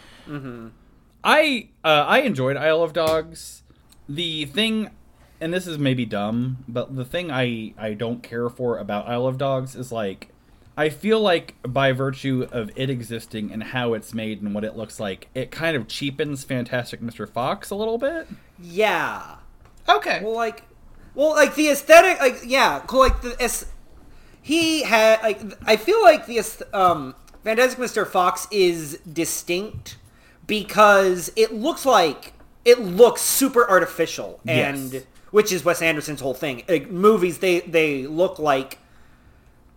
I 1.24 1.68
uh, 1.85 2.04
I 2.07 2.20
enjoyed 2.20 2.57
Isle 2.57 2.83
of 2.83 2.92
Dogs. 2.92 3.62
The 4.09 4.46
thing, 4.46 4.90
and 5.40 5.52
this 5.52 5.66
is 5.66 5.78
maybe 5.78 6.07
dumb, 6.07 6.64
but 6.68 6.94
the 6.96 7.04
thing 7.04 7.31
I 7.31 7.74
I 7.76 7.94
don't 7.94 8.22
care 8.22 8.48
for 8.48 8.78
about 8.78 9.09
Isle 9.09 9.26
of 9.26 9.38
Dogs 9.38 9.74
is 9.74 9.90
like 9.92 10.28
I 10.78 10.90
feel 10.90 11.20
like 11.20 11.57
by 11.64 11.90
virtue 11.90 12.46
of 12.52 12.70
it 12.76 12.88
existing 12.88 13.50
and 13.52 13.64
how 13.64 13.94
it's 13.94 14.14
made 14.14 14.40
and 14.40 14.54
what 14.54 14.62
it 14.62 14.76
looks 14.76 15.00
like, 15.00 15.26
it 15.35 15.50
kind 15.50 15.76
of 15.76 15.88
cheapens 15.88 16.44
Fantastic 16.44 17.00
Mr. 17.00 17.28
Fox 17.28 17.70
a 17.70 17.74
little 17.74 17.98
bit. 17.98 18.28
Yeah. 18.62 19.38
Okay. 19.88 20.20
Well, 20.22 20.37
like, 20.37 20.62
well, 21.16 21.31
like 21.31 21.57
the 21.57 21.70
aesthetic, 21.70 22.20
like, 22.20 22.42
yeah, 22.46 22.81
like 22.92 23.22
the 23.22 23.37
as 23.42 23.66
he 24.42 24.83
had, 24.83 25.20
like, 25.22 25.40
I 25.66 25.77
feel 25.77 26.03
like 26.03 26.27
the 26.27 26.40
um, 26.72 27.14
Fantastic 27.44 27.79
Mr. 27.79 28.07
Fox 28.07 28.46
is 28.51 28.98
distinct 29.11 29.96
because 30.46 31.31
it 31.37 31.53
looks 31.53 31.85
like 31.87 32.33
it 32.64 32.81
looks 32.81 33.20
super 33.22 33.68
artificial, 33.68 34.40
and 34.46 34.92
Yes. 34.92 35.03
which 35.31 35.53
is 35.53 35.64
Wes 35.64 35.81
Anderson's 35.81 36.20
whole 36.20 36.35
thing. 36.35 36.62
Like, 36.68 36.90
movies, 36.90 37.38
they 37.38 37.61
they 37.61 38.07
look 38.07 38.38
like 38.38 38.79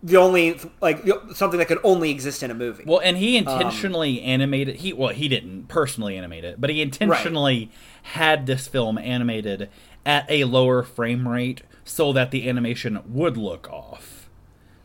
the 0.03 0.17
only 0.17 0.59
like 0.81 1.05
something 1.35 1.59
that 1.59 1.67
could 1.67 1.79
only 1.83 2.09
exist 2.09 2.41
in 2.41 2.49
a 2.51 2.55
movie. 2.55 2.83
Well, 2.85 2.99
and 3.03 3.17
he 3.17 3.37
intentionally 3.37 4.21
animated. 4.21 4.77
He 4.77 4.93
well, 4.93 5.13
he 5.13 5.27
didn't 5.27 5.67
personally 5.67 6.17
animate 6.17 6.43
it, 6.43 6.59
but 6.59 6.69
he 6.69 6.81
intentionally 6.81 7.69
had 8.03 8.45
this 8.47 8.67
film 8.67 8.97
animated 8.97 9.69
at 10.05 10.25
a 10.29 10.45
lower 10.45 10.81
frame 10.81 11.27
rate 11.27 11.61
so 11.85 12.11
that 12.13 12.31
the 12.31 12.49
animation 12.49 12.99
would 13.07 13.37
look 13.37 13.69
off, 13.71 14.10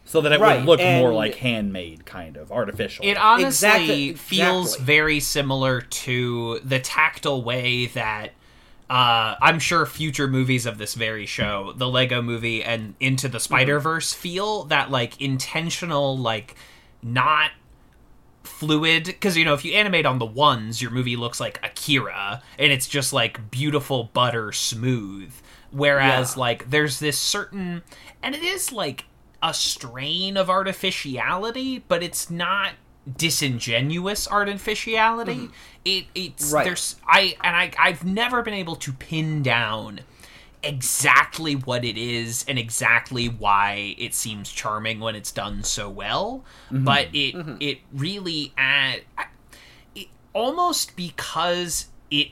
so 0.06 0.20
that 0.22 0.32
it 0.32 0.40
Right, 0.40 0.56
would 0.60 0.64
look 0.66 0.80
more 0.80 1.12
like 1.12 1.34
handmade, 1.34 2.06
kind 2.06 2.36
of 2.38 2.50
artificial. 2.50 3.04
It 3.04 3.18
honestly 3.18 3.46
Exactly- 3.46 4.12
feels 4.14 4.66
exactly. 4.74 4.86
very 4.86 5.20
similar 5.20 5.80
to 5.82 6.60
the 6.64 6.78
tactile 6.78 7.42
way 7.42 7.86
that 7.86 8.30
uh, 8.88 9.34
I'm 9.42 9.58
sure 9.58 9.84
future 9.84 10.28
movies 10.28 10.64
of 10.64 10.78
this 10.78 10.94
very 10.94 11.26
show, 11.26 11.72
the 11.76 11.88
Lego 11.88 12.22
movie 12.22 12.62
and 12.62 12.94
Into 13.00 13.28
the 13.28 13.40
Spider 13.40 13.80
Verse, 13.80 14.12
feel 14.14 14.62
that 14.66 14.90
like 14.92 15.20
intentional, 15.20 16.16
like 16.16 16.54
not 17.02 17.50
fluid 18.44 19.04
because 19.06 19.36
you 19.36 19.44
know 19.44 19.54
if 19.54 19.64
you 19.64 19.72
animate 19.74 20.06
on 20.06 20.18
the 20.20 20.24
ones 20.24 20.80
your 20.80 20.90
movie 20.90 21.16
looks 21.16 21.40
like 21.40 21.58
akira 21.64 22.40
and 22.58 22.70
it's 22.72 22.86
just 22.86 23.12
like 23.12 23.50
beautiful 23.50 24.04
butter 24.14 24.52
smooth 24.52 25.32
whereas 25.72 26.36
Yeah. 26.36 26.40
like 26.40 26.70
there's 26.70 27.00
this 27.00 27.18
certain 27.18 27.82
and 28.22 28.34
it 28.36 28.42
is 28.44 28.70
like 28.72 29.04
a 29.42 29.52
strain 29.54 30.36
of 30.36 30.48
artificiality 30.50 31.78
but 31.88 32.02
it's 32.02 32.30
not 32.30 32.72
disingenuous 33.16 34.26
artificiality. 34.28 35.34
Mm-hmm. 35.34 35.52
It 35.84 36.06
it's 36.14 36.50
Right. 36.52 36.64
there's 36.64 36.96
i 37.06 37.36
and 37.44 37.54
i 37.54 37.70
i've 37.78 38.04
never 38.04 38.42
been 38.42 38.54
able 38.54 38.74
to 38.76 38.92
pin 38.92 39.42
down 39.42 40.00
exactly 40.62 41.54
what 41.54 41.84
it 41.84 41.96
is 41.96 42.44
and 42.48 42.58
exactly 42.58 43.28
why 43.28 43.94
it 43.98 44.14
seems 44.14 44.50
charming 44.50 44.98
when 44.98 45.14
it's 45.14 45.30
done 45.30 45.62
so 45.62 45.88
well 45.88 46.44
mm-hmm. 46.70 46.82
but 46.82 47.06
it 47.12 47.34
mm-hmm. 47.36 47.56
it 47.60 47.78
really 47.94 48.52
add 48.56 49.02
I- 49.16 49.26
it, 49.94 50.08
almost 50.32 50.96
because 50.96 51.86
it 52.10 52.30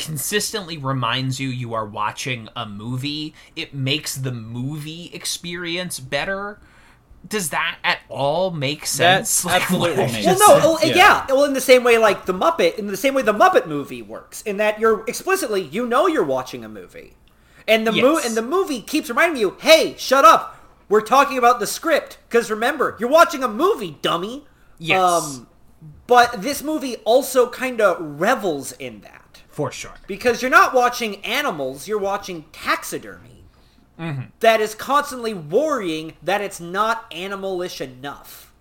consistently 0.00 0.76
reminds 0.78 1.38
you 1.38 1.48
you 1.48 1.74
are 1.74 1.86
watching 1.86 2.48
a 2.56 2.66
movie 2.66 3.34
it 3.54 3.72
makes 3.74 4.14
the 4.16 4.32
movie 4.32 5.10
experience 5.14 6.00
better 6.00 6.58
does 7.28 7.50
that 7.50 7.76
at 7.84 7.98
all 8.08 8.50
make 8.50 8.86
sense 8.86 9.42
That 9.44 9.62
absolutely 9.62 10.02
what- 10.04 10.12
makes 10.12 10.26
Well, 10.26 10.36
sense. 10.36 10.48
no, 10.64 10.70
well, 10.70 10.78
Yeah. 10.82 10.94
yeah. 10.96 11.26
Well, 11.28 11.44
in 11.44 11.52
the 11.52 11.60
same 11.60 11.84
way, 11.84 11.98
like 11.98 12.24
the 12.24 12.32
Muppet, 12.32 12.76
in 12.78 12.86
the 12.86 12.96
same 12.96 13.12
way 13.12 13.20
the 13.22 13.34
Muppet 13.34 13.66
movie 13.66 14.00
works, 14.00 14.40
in 14.42 14.56
that 14.56 14.80
you're 14.80 15.04
explicitly, 15.06 15.60
you 15.60 15.84
know, 15.86 16.06
you're 16.06 16.24
watching 16.24 16.64
a 16.64 16.68
movie, 16.68 17.16
and 17.68 17.86
the 17.86 17.92
mo- 17.92 18.16
Yes. 18.16 18.26
and 18.26 18.36
the 18.38 18.42
movie 18.42 18.80
keeps 18.80 19.10
reminding 19.10 19.38
you, 19.38 19.54
"Hey, 19.60 19.94
shut 19.98 20.24
up! 20.24 20.56
We're 20.88 21.02
talking 21.02 21.36
about 21.36 21.60
the 21.60 21.66
script." 21.66 22.16
Because 22.26 22.50
remember, 22.50 22.96
you're 22.98 23.10
watching 23.10 23.42
a 23.44 23.48
movie, 23.48 23.98
dummy. 24.00 24.46
Yes. 24.78 24.98
Um, 24.98 25.46
but 26.06 26.40
this 26.40 26.62
movie 26.62 26.96
also 27.04 27.50
kind 27.50 27.82
of 27.82 27.98
revels 28.00 28.72
in 28.72 29.02
that 29.02 29.19
for 29.60 29.70
sure 29.70 29.92
because 30.06 30.40
you're 30.40 30.50
not 30.50 30.72
watching 30.72 31.22
animals, 31.22 31.86
you're 31.86 31.98
watching 31.98 32.46
taxidermy. 32.50 33.44
that 34.40 34.58
is 34.58 34.74
constantly 34.74 35.34
worrying 35.34 36.14
that 36.22 36.40
it's 36.40 36.60
not 36.60 37.10
animalish 37.10 37.78
enough. 37.82 38.54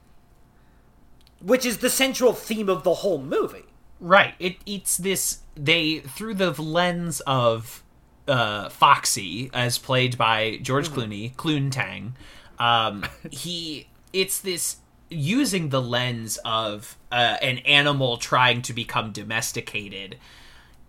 Which 1.42 1.66
is 1.66 1.78
the 1.78 1.90
central 1.90 2.34
theme 2.34 2.68
of 2.68 2.84
the 2.84 2.96
whole 2.96 3.22
movie. 3.22 3.64
Right. 4.02 4.34
It 4.40 4.58
it's 4.66 4.98
this 4.98 5.40
they 5.56 6.00
through 6.00 6.34
the 6.34 6.52
lens 6.62 7.22
of 7.22 7.82
uh 8.28 8.68
Foxy 8.68 9.50
as 9.54 9.78
played 9.78 10.18
by 10.18 10.60
George 10.62 10.90
Clooney, 10.90 11.34
Cloontang. 11.36 12.12
Um 12.60 13.06
he 13.32 13.88
it's 14.12 14.40
this 14.42 14.78
using 15.10 15.70
the 15.70 15.82
lens 15.82 16.38
of 16.44 16.98
uh, 17.12 17.38
an 17.42 17.60
animal 17.60 18.18
trying 18.18 18.62
to 18.62 18.74
become 18.74 19.12
domesticated 19.12 20.18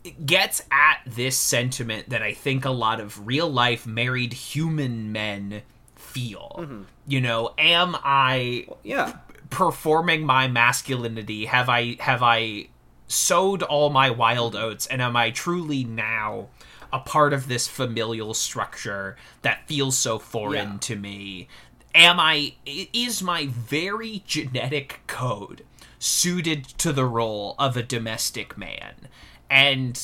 it 0.05 0.25
gets 0.27 0.63
at 0.71 0.99
this 1.07 1.37
sentiment 1.37 2.09
that 2.11 2.23
I 2.23 2.33
think 2.33 2.65
a 2.65 2.71
lot 2.71 3.01
of 3.01 3.27
real 3.27 3.49
life 3.49 3.87
married 3.87 4.33
human 4.33 5.13
men 5.13 5.63
feel. 5.97 6.57
Mm-hmm. 6.59 6.83
You 7.07 7.21
know, 7.21 7.55
am 7.59 7.97
I 8.03 8.67
Yeah. 8.83 9.13
performing 9.51 10.25
my 10.25 10.47
masculinity 10.47 11.47
have 11.47 11.69
i 11.69 11.97
have 11.99 12.23
i 12.23 12.69
sowed 13.09 13.65
all 13.65 13.91
my 13.91 14.09
wild 14.09 14.55
oats 14.55 14.87
and 14.87 15.03
am 15.03 15.17
i 15.17 15.29
truly 15.33 15.83
now 15.83 16.47
a 16.93 17.01
part 17.01 17.33
of 17.33 17.49
this 17.49 17.67
familial 17.67 18.33
structure 18.33 19.17
that 19.43 19.67
feels 19.67 19.99
so 19.99 20.21
foreign 20.21 20.73
Yeah. 20.75 20.79
to 20.83 20.95
me 20.97 21.49
am 21.97 22.21
i- 22.21 22.55
is 22.65 23.23
my 23.25 23.47
very 23.47 24.23
genetic 24.25 25.01
code 25.09 25.65
suited 25.99 26.65
to 26.79 26.93
the 26.93 27.05
role 27.05 27.57
of 27.59 27.77
a 27.77 27.83
domestic 27.83 28.57
man 28.57 29.09
and 29.51 30.01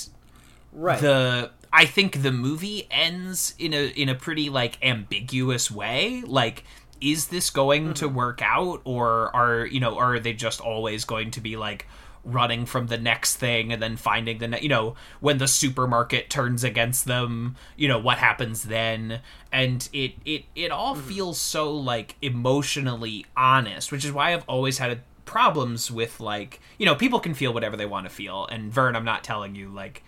Right. 0.76 1.00
the 1.00 1.50
I 1.72 1.86
think 1.86 2.22
the 2.22 2.32
movie 2.32 2.86
ends 2.90 3.54
in 3.58 3.72
a 3.72 3.88
in 3.88 4.08
a 4.08 4.14
pretty 4.14 4.50
like 4.50 4.78
ambiguous 4.82 5.70
way. 5.70 6.22
Like, 6.24 6.64
is 7.00 7.28
this 7.28 7.50
going 7.50 7.94
to 7.94 8.06
mm-hmm. 8.06 8.16
work 8.16 8.42
out, 8.42 8.82
or 8.84 9.34
are 9.34 9.66
you 9.66 9.80
know 9.80 9.98
are 9.98 10.18
they 10.18 10.32
just 10.32 10.60
always 10.60 11.04
going 11.04 11.30
to 11.32 11.40
be 11.40 11.56
like 11.56 11.86
running 12.24 12.66
from 12.66 12.88
the 12.88 12.98
next 12.98 13.36
thing 13.36 13.72
and 13.72 13.80
then 13.80 13.96
finding 13.96 14.38
the 14.38 14.48
ne- 14.48 14.60
you 14.60 14.68
know 14.68 14.96
when 15.20 15.38
the 15.38 15.46
supermarket 15.46 16.28
turns 16.28 16.64
against 16.64 17.04
them 17.04 17.54
you 17.76 17.86
know 17.86 18.00
what 18.00 18.18
happens 18.18 18.64
then 18.64 19.20
and 19.52 19.88
it 19.92 20.14
it 20.24 20.44
it 20.56 20.72
all 20.72 20.96
mm-hmm. 20.96 21.08
feels 21.08 21.38
so 21.38 21.72
like 21.72 22.16
emotionally 22.20 23.24
honest 23.36 23.92
which 23.92 24.04
is 24.04 24.10
why 24.10 24.32
i've 24.32 24.42
always 24.48 24.78
had 24.78 25.00
problems 25.26 25.90
with 25.90 26.20
like 26.20 26.60
you 26.78 26.86
know 26.86 26.94
people 26.94 27.20
can 27.20 27.34
feel 27.34 27.52
whatever 27.52 27.76
they 27.76 27.84
want 27.84 28.08
to 28.08 28.14
feel 28.14 28.46
and 28.46 28.72
vern 28.72 28.96
i'm 28.96 29.04
not 29.04 29.22
telling 29.22 29.54
you 29.54 29.68
like 29.68 30.02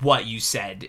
what 0.00 0.26
you 0.26 0.38
said 0.40 0.88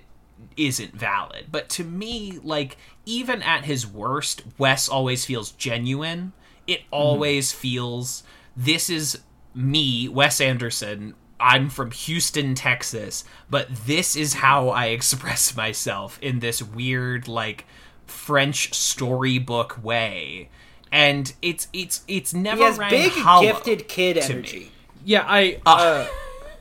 isn't 0.58 0.94
valid. 0.94 1.48
But 1.52 1.70
to 1.70 1.84
me, 1.84 2.40
like, 2.44 2.78
even 3.06 3.42
at 3.42 3.66
his 3.66 3.86
worst, 3.88 4.44
Wes 4.58 4.90
always 4.90 5.26
feels 5.26 5.52
genuine. 5.52 6.34
It 6.68 6.82
mhm. 6.82 6.88
always 6.92 7.52
feels 7.52 8.24
this 8.56 8.90
is 8.90 9.20
me, 9.54 10.08
Wes 10.08 10.40
Anderson. 10.42 11.16
I'm 11.40 11.70
from 11.70 11.92
Houston, 11.92 12.56
Texas, 12.56 13.26
but 13.50 13.68
this 13.86 14.16
is 14.16 14.36
how 14.36 14.70
I 14.70 14.88
express 14.88 15.56
myself 15.58 16.20
in 16.22 16.40
this 16.40 16.62
weird, 16.62 17.28
like, 17.28 17.66
French 18.06 18.74
storybook 18.74 19.84
way. 19.84 20.50
And 20.94 21.34
it's 21.42 21.68
it's 21.74 22.04
it's 22.08 22.34
never 22.36 22.58
He 22.60 22.64
has 22.64 22.78
rang 22.78 22.90
big 22.92 23.12
hollow 23.14 23.42
gifted 23.42 23.88
kid 23.88 24.14
to 24.22 24.30
me. 24.30 24.36
energy. 24.36 24.72
Yeah, 25.04 25.26
I 25.28 25.60
uh, 25.66 26.06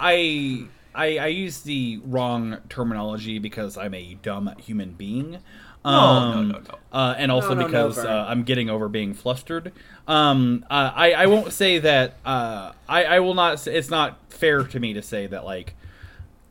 I 0.00 0.64
I 0.94 1.18
I 1.18 1.26
use 1.26 1.60
the 1.60 2.00
wrong 2.04 2.56
terminology 2.68 3.38
because 3.38 3.76
I'm 3.76 3.92
a 3.94 4.14
dumb 4.22 4.50
human 4.58 4.92
being. 4.92 5.38
No, 5.84 6.32
no, 6.32 6.42
no, 6.44 6.58
no. 6.60 6.78
Uh, 6.92 7.14
and 7.18 7.30
also 7.32 7.48
No, 7.50 7.54
no, 7.54 7.60
no, 7.62 7.66
because 7.66 7.96
Vern. 7.96 8.06
uh, 8.06 8.26
I'm 8.28 8.44
getting 8.44 8.70
over 8.70 8.88
being 8.88 9.14
flustered. 9.14 9.72
Um, 10.08 10.64
uh, 10.70 10.92
I 10.94 11.12
I 11.12 11.26
won't 11.26 11.52
say 11.52 11.78
that. 11.80 12.14
Uh, 12.24 12.72
I 12.88 13.04
I 13.04 13.20
will 13.20 13.34
not. 13.34 13.60
Say, 13.60 13.74
it's 13.74 13.90
not 13.90 14.18
fair 14.30 14.62
to 14.64 14.80
me 14.80 14.92
to 14.94 15.02
say 15.02 15.26
that 15.26 15.44
like 15.44 15.74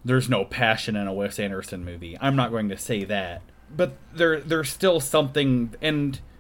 there's 0.06 0.30
no 0.30 0.46
passion 0.46 0.96
in 0.96 1.08
a 1.08 1.14
Wes 1.14 1.40
Anderson 1.40 1.84
movie. 1.86 2.18
I'm 2.22 2.36
not 2.36 2.52
going 2.52 2.70
to 2.70 2.78
say 2.78 3.06
that, 3.06 3.42
but 3.76 3.94
there 4.14 4.40
there's 4.42 4.70
still 4.70 5.00
something, 5.00 5.76
and 5.82 6.20
I- 6.20 6.31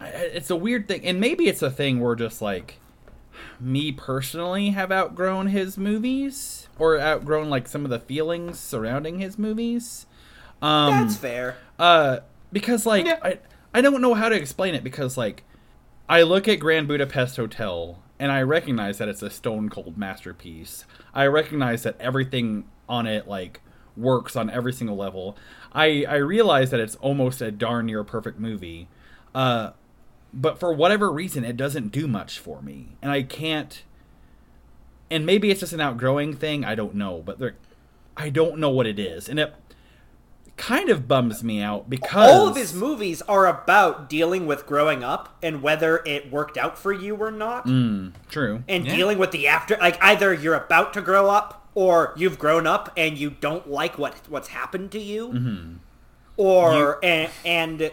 it's 0.00 0.50
a 0.50 0.56
weird 0.56 0.88
thing. 0.88 1.04
And 1.04 1.20
maybe 1.20 1.48
it's 1.48 1.62
a 1.62 1.70
thing 1.70 2.00
where 2.00 2.14
just 2.14 2.40
like 2.42 2.78
me 3.60 3.92
personally 3.92 4.70
have 4.70 4.90
outgrown 4.92 5.48
his 5.48 5.76
movies 5.78 6.68
or 6.78 6.98
outgrown 7.00 7.50
like 7.50 7.68
some 7.68 7.84
of 7.84 7.90
the 7.90 7.98
feelings 8.00 8.58
surrounding 8.58 9.18
his 9.18 9.38
movies. 9.38 10.06
Um, 10.62 10.90
That's 10.90 11.16
fair. 11.16 11.56
uh, 11.78 12.18
because 12.52 12.86
like 12.86 13.06
I 13.06 13.38
I 13.74 13.80
don't 13.80 14.00
know 14.00 14.14
how 14.14 14.28
to 14.28 14.34
explain 14.36 14.74
it 14.74 14.82
because 14.82 15.16
like 15.16 15.44
I 16.08 16.22
look 16.22 16.48
at 16.48 16.56
Grand 16.56 16.88
Budapest 16.88 17.36
Hotel 17.36 18.02
and 18.18 18.32
I 18.32 18.42
recognize 18.42 18.98
that 18.98 19.08
it's 19.08 19.22
a 19.22 19.30
stone 19.30 19.68
cold 19.68 19.96
masterpiece. 19.96 20.84
I 21.14 21.26
recognize 21.26 21.82
that 21.84 21.96
everything 22.00 22.64
on 22.88 23.06
it 23.06 23.28
like 23.28 23.60
works 23.96 24.34
on 24.36 24.48
every 24.50 24.72
single 24.72 24.96
level. 24.96 25.36
I 25.72 26.04
I 26.08 26.16
realize 26.16 26.70
that 26.70 26.80
it's 26.80 26.96
almost 26.96 27.40
a 27.42 27.50
darn 27.52 27.86
near 27.86 28.02
perfect 28.02 28.38
movie. 28.40 28.88
Uh 29.34 29.70
but 30.32 30.58
for 30.58 30.72
whatever 30.72 31.10
reason 31.10 31.44
it 31.44 31.56
doesn't 31.56 31.88
do 31.88 32.06
much 32.06 32.38
for 32.38 32.60
me. 32.62 32.96
And 33.02 33.10
I 33.10 33.22
can't 33.22 33.82
and 35.10 35.24
maybe 35.24 35.50
it's 35.50 35.60
just 35.60 35.72
an 35.72 35.80
outgrowing 35.80 36.34
thing, 36.34 36.64
I 36.64 36.74
don't 36.74 36.94
know, 36.94 37.22
but 37.24 37.38
there 37.38 37.54
I 38.16 38.30
don't 38.30 38.58
know 38.58 38.70
what 38.70 38.86
it 38.86 38.98
is. 38.98 39.28
And 39.28 39.38
it 39.38 39.54
kind 40.58 40.90
of 40.90 41.08
bums 41.08 41.42
me 41.42 41.62
out 41.62 41.88
because 41.88 42.30
All 42.30 42.48
of 42.48 42.56
his 42.56 42.74
movies 42.74 43.22
are 43.22 43.46
about 43.46 44.10
dealing 44.10 44.46
with 44.46 44.66
growing 44.66 45.02
up 45.02 45.36
and 45.42 45.62
whether 45.62 46.02
it 46.04 46.30
worked 46.30 46.58
out 46.58 46.76
for 46.76 46.92
you 46.92 47.14
or 47.16 47.30
not, 47.30 47.62
hmm, 47.64 48.08
true. 48.28 48.64
and 48.68 48.84
dealing 48.84 49.18
with 49.18 49.30
the 49.30 49.46
after. 49.46 49.76
Like 49.78 50.02
either 50.02 50.34
you're 50.34 50.54
about 50.56 50.92
to 50.94 51.00
grow 51.00 51.30
up 51.30 51.68
or 51.74 52.12
you've 52.16 52.38
grown 52.38 52.66
up 52.66 52.92
and 52.96 53.16
you 53.16 53.30
don't 53.30 53.70
like 53.70 53.98
what 53.98 54.14
what's 54.28 54.48
happened 54.48 54.90
to 54.92 54.98
you, 54.98 55.28
mm-hmm. 55.28 55.74
or 56.36 57.02
and 57.04 57.30
and 57.44 57.92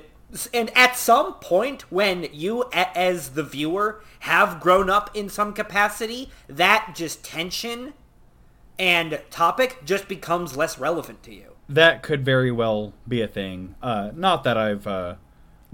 and 0.53 0.75
at 0.75 0.95
some 0.97 1.33
point 1.35 1.91
when 1.91 2.27
you 2.31 2.65
as 2.73 3.29
the 3.31 3.43
viewer 3.43 4.01
have 4.21 4.59
grown 4.59 4.89
up 4.89 5.09
in 5.15 5.29
some 5.29 5.53
capacity, 5.53 6.29
that 6.47 6.93
just 6.95 7.23
tension 7.23 7.93
and 8.77 9.21
topic 9.29 9.77
just 9.85 10.07
becomes 10.07 10.57
less 10.57 10.77
relevant 10.77 11.23
to 11.23 11.33
you. 11.33 11.51
that 11.69 12.03
could 12.03 12.23
very 12.25 12.51
well 12.51 12.93
be 13.07 13.21
a 13.21 13.27
thing. 13.27 13.75
Uh, 13.81 14.11
not 14.15 14.43
that 14.43 14.57
I've 14.57 14.85
uh, 14.85 15.15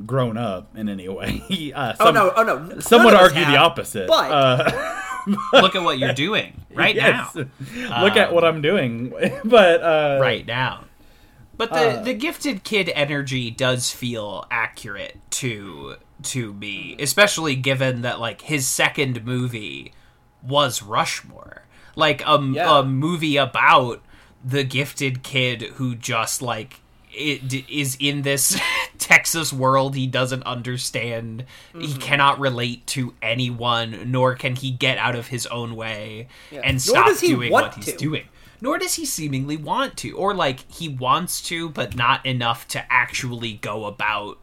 grown 0.05 0.37
up 0.37 0.75
in 0.75 0.87
any 0.89 1.09
way. 1.09 1.41
uh, 1.75 1.93
Oh 1.99 2.11
no! 2.11 2.31
Oh 2.35 2.43
no! 2.43 2.79
Some 2.79 2.99
none 2.99 3.05
would 3.05 3.13
of 3.15 3.19
us 3.21 3.31
argue 3.31 3.45
the 3.45 3.57
opposite. 3.57 4.07
But 4.07 4.31
uh, 4.31 4.97
Look 5.53 5.75
at 5.75 5.83
what 5.83 5.99
you're 5.99 6.13
doing 6.13 6.61
right 6.73 6.95
yes. 7.03 7.35
now. 7.35 8.03
Look 8.03 8.15
at 8.15 8.33
what 8.33 8.43
I'm 8.43 8.61
doing. 8.61 9.13
but 9.43 9.83
uh, 9.83 10.17
right 10.21 10.45
now. 10.45 10.85
But 11.69 11.73
the 11.73 12.01
the 12.03 12.13
gifted 12.13 12.63
kid 12.63 12.91
energy 12.95 13.51
does 13.51 13.91
feel 13.91 14.45
accurate 14.49 15.17
to 15.31 15.95
to 16.23 16.53
me, 16.53 16.95
especially 16.99 17.55
given 17.55 18.01
that 18.01 18.19
like 18.19 18.41
his 18.41 18.65
second 18.67 19.23
movie 19.25 19.93
was 20.41 20.81
Rushmore, 20.81 21.63
like 21.95 22.21
a, 22.25 22.39
Yeah. 22.41 22.79
a 22.79 22.83
movie 22.83 23.37
about 23.37 24.01
the 24.43 24.63
gifted 24.63 25.21
kid 25.23 25.61
who 25.75 25.93
just 25.95 26.41
like 26.41 26.79
it 27.13 27.47
d- 27.47 27.65
is 27.69 27.95
in 27.99 28.21
this 28.23 28.59
Texas 28.97 29.51
world 29.51 29.95
he 29.95 30.07
doesn't 30.07 30.43
understand. 30.43 31.43
Mm-hmm. 31.73 31.81
He 31.81 31.93
cannot 31.95 32.39
relate 32.39 32.87
to 32.87 33.13
anyone, 33.21 34.09
nor 34.11 34.33
can 34.35 34.55
he 34.55 34.71
get 34.71 34.97
out 34.97 35.15
of 35.15 35.27
his 35.27 35.45
own 35.47 35.75
way 35.75 36.27
and 36.51 36.73
Nor 36.87 37.09
stop 37.09 37.19
doing 37.19 37.51
what 37.51 37.75
he's 37.75 37.93
doing 37.95 38.23
nor 38.61 38.77
does 38.77 38.93
he 38.93 39.05
seemingly 39.05 39.57
want 39.57 39.97
to 39.97 40.11
or 40.11 40.33
like 40.33 40.71
he 40.71 40.87
wants 40.87 41.41
to 41.41 41.69
but 41.69 41.95
not 41.95 42.25
enough 42.25 42.67
to 42.69 42.85
actually 42.91 43.53
go 43.53 43.85
about 43.85 44.37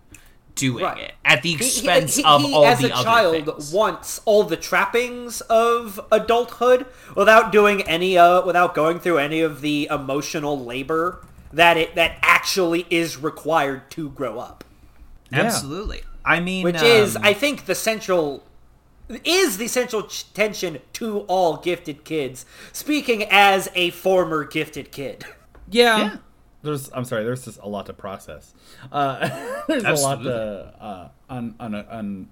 doing 0.54 0.85
Right. 0.85 0.98
it 0.98 1.14
at 1.24 1.42
the 1.42 1.50
he, 1.52 1.57
he- 1.57 1.64
expense 1.66 2.16
he- 2.16 2.24
of 2.24 2.42
he, 2.42 2.52
all 2.52 2.66
as 2.66 2.81
the 2.81 2.90
a 2.90 2.94
other 2.94 3.04
child, 3.04 3.44
things. 3.46 3.72
wants 3.72 4.20
all 4.24 4.42
the 4.42 4.57
trappings 4.57 5.40
of 5.42 6.00
adulthood 6.11 6.85
without 7.14 7.52
doing 7.52 7.83
any, 7.83 8.18
uh, 8.18 8.44
without 8.44 8.74
going 8.74 8.98
through 8.98 9.18
any 9.18 9.40
of 9.40 9.61
the 9.61 9.87
emotional 9.90 10.59
labor 10.59 11.24
that 11.52 11.76
it 11.76 11.94
that 11.94 12.16
actually 12.22 12.87
is 12.90 13.16
required 13.16 13.88
to 13.92 14.11
grow 14.11 14.38
up. 14.40 14.64
absolutely 15.33 16.02
i 16.24 16.40
mean 16.40 16.64
Which 16.64 16.83
is, 16.83 17.14
um, 17.16 17.22
I 17.24 17.33
think, 17.35 17.66
the 17.66 17.74
central 17.74 18.42
is 19.25 19.57
the 19.59 19.68
central 19.68 20.03
ch- 20.05 20.33
tension 20.35 20.79
to 20.94 21.21
all 21.21 21.57
gifted 21.57 22.05
kids. 22.05 22.44
Speaking 22.73 23.25
as 23.31 23.71
a 23.75 23.90
former 23.90 24.44
gifted 24.44 24.92
kid. 24.92 25.25
yeah, 25.71 25.99
Yeah. 25.99 26.16
There's. 26.62 26.90
I'm 26.92 27.05
sorry. 27.05 27.23
There's 27.23 27.44
just 27.44 27.61
a 27.62 27.68
lot 27.68 27.87
to 27.87 27.92
process. 27.92 28.53
Uh, 28.90 29.29
there's 29.68 29.85
a 29.85 29.94
lot 29.94 30.23
to 30.25 30.75
uh, 30.81 31.09
un, 31.31 31.55
un, 31.61 31.75
un, 31.75 32.29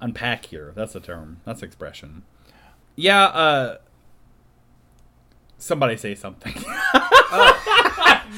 unpack 0.00 0.46
here. 0.46 0.72
That's 0.74 0.96
a 0.96 1.00
term. 1.00 1.40
That's 1.44 1.62
expression. 1.62 2.24
Yeah. 2.96 3.22
Uh, 3.26 3.76
somebody 5.58 5.96
say 5.96 6.14
something. 6.14 6.54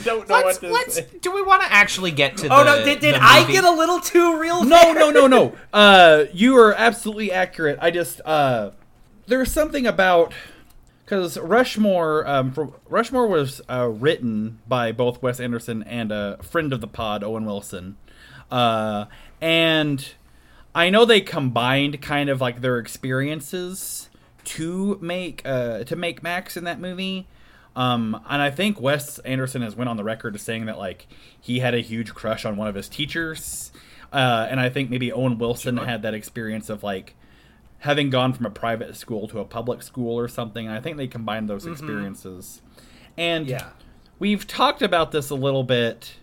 Don't 0.05 0.29
know 0.29 0.43
Let's, 0.45 0.63
what 0.63 0.87
to 0.87 0.91
say. 0.91 1.07
Do 1.21 1.33
we 1.35 1.43
want 1.43 1.63
to 1.63 1.73
actually 1.73 2.13
get 2.13 2.37
to? 2.39 2.49
Oh 2.49 2.59
the, 2.59 2.65
no! 2.65 2.85
Did, 2.85 3.01
did 3.01 3.15
I 3.15 3.51
get 3.51 3.65
a 3.65 3.71
little 3.71 4.01
too 4.01 4.39
real? 4.39 4.65
No, 4.65 4.93
no, 4.93 5.11
no, 5.11 5.27
no. 5.27 5.57
Uh, 5.73 6.25
you 6.33 6.57
are 6.57 6.75
absolutely 6.75 7.31
accurate. 7.31 7.79
I 7.81 7.91
just 7.91 8.21
uh, 8.25 8.71
there's 9.27 9.53
something 9.53 9.87
about 9.87 10.33
because 11.05 11.39
Rushmore, 11.39 12.27
um, 12.27 12.53
for, 12.53 12.73
Rushmore 12.89 13.27
was 13.27 13.61
uh, 13.69 13.89
written 13.89 14.61
by 14.67 14.93
both 14.93 15.23
Wes 15.23 15.41
Anderson 15.41 15.83
and 15.85 16.13
a 16.13 16.39
friend 16.43 16.73
of 16.73 16.81
the 16.81 16.87
pod, 16.87 17.23
Owen 17.23 17.45
Wilson, 17.45 17.97
uh, 18.51 19.07
and 19.41 20.15
I 20.75 20.91
know 20.91 21.05
they 21.05 21.21
combined 21.21 22.01
kind 22.03 22.29
of 22.31 22.41
like 22.41 22.61
their 22.61 22.79
experiences 22.79 24.08
to 24.57 24.99
make 25.01 25.43
uh, 25.45 25.85
to 25.85 25.97
make 25.97 26.23
Max 26.23 26.57
in 26.57 26.65
that 26.65 26.81
movie. 26.81 27.27
Um, 27.77 28.21
and 28.29 28.43
I 28.43 28.51
think 28.51 28.81
Wes 28.81 29.19
Anderson 29.21 29.63
has 29.63 29.77
went 29.77 29.89
on 29.89 29.97
the 29.97 30.03
record 30.05 30.35
as 30.35 30.43
saying 30.43 30.67
that 30.67 30.79
like 30.79 31.07
he 31.41 31.61
had 31.61 31.75
a 31.75 31.81
huge 31.81 32.15
crush 32.15 32.45
on 32.45 32.57
one 32.57 32.67
of 32.67 32.75
his 32.75 32.89
teachers, 32.89 33.71
uh, 34.13 34.47
and 34.51 34.59
I 34.59 34.69
think 34.69 34.91
maybe 34.91 35.13
Owen 35.13 35.39
Wilson 35.39 35.77
had 35.77 36.03
that 36.03 36.15
experience 36.15 36.71
of 36.71 36.83
like 36.83 37.15
having 37.81 38.11
gone 38.11 38.33
from 38.33 38.47
a 38.47 38.51
private 38.51 38.97
school 38.97 39.29
to 39.29 39.39
a 39.39 39.45
public 39.45 39.83
school 39.83 40.19
or 40.19 40.27
something. 40.29 40.67
And 40.67 40.75
I 40.75 40.81
think 40.81 40.97
they 40.97 41.07
combined 41.07 41.49
those 41.49 41.67
experiences, 41.67 42.63
and 43.17 43.47
Yeah. 43.47 43.69
we've 44.19 44.47
talked 44.47 44.83
about 44.83 45.13
this 45.13 45.31
a 45.31 45.37
little 45.37 45.63
bit. 45.63 46.17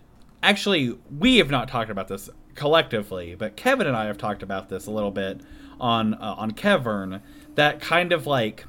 Actually, 0.43 0.97
we 1.17 1.38
have 1.38 1.49
not 1.49 1.67
talked 1.69 1.89
about 1.89 2.07
this 2.09 2.29
collectively, 2.55 3.35
but 3.35 3.55
Kevin 3.55 3.88
and 3.88 3.95
I 3.95 4.05
have 4.05 4.17
talked 4.17 4.43
about 4.43 4.67
this 4.69 4.88
a 4.88 4.91
little 4.91 5.11
bit 5.11 5.39
on 5.79 6.15
uh, 6.15 6.35
on 6.38 6.51
Kevern. 6.51 7.21
That 7.56 7.82
kind 7.82 8.12
of 8.12 8.28
like 8.28 8.65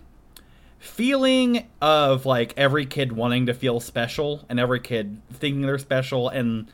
feeling 0.78 1.66
of 1.80 2.24
like 2.24 2.54
every 2.56 2.86
kid 2.86 3.12
wanting 3.12 3.46
to 3.46 3.54
feel 3.54 3.80
special 3.80 4.44
and 4.48 4.60
every 4.60 4.80
kid 4.80 5.20
thinking 5.32 5.62
they're 5.62 5.78
special 5.78 6.28
and 6.28 6.68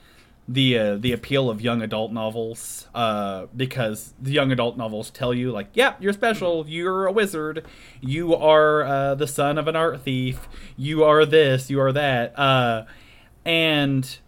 the 0.49 0.77
uh, 0.77 0.97
the 0.97 1.13
appeal 1.13 1.49
of 1.49 1.61
young 1.61 1.83
adult 1.83 2.13
novels 2.13 2.89
uh, 2.95 3.47
because 3.57 4.13
the 4.21 4.33
young 4.33 4.51
adult 4.51 4.77
novels 4.77 5.09
tell 5.11 5.33
you 5.33 5.51
like 5.51 5.69
yeah 5.75 5.95
you're 6.01 6.13
special. 6.13 6.65
You're 6.69 7.07
a 7.07 7.13
wizard. 7.13 7.65
You 8.01 8.35
are 8.35 8.83
uh, 8.83 9.15
the 9.15 9.27
son 9.27 9.57
of 9.57 9.69
an 9.69 9.77
art 9.77 10.03
thief. 10.03 10.49
You 10.77 11.05
are 11.05 11.25
this. 11.25 11.71
You 11.71 11.81
are 11.81 11.93
that. 11.93 12.39
Uh, 12.39 12.85
and 13.45 14.19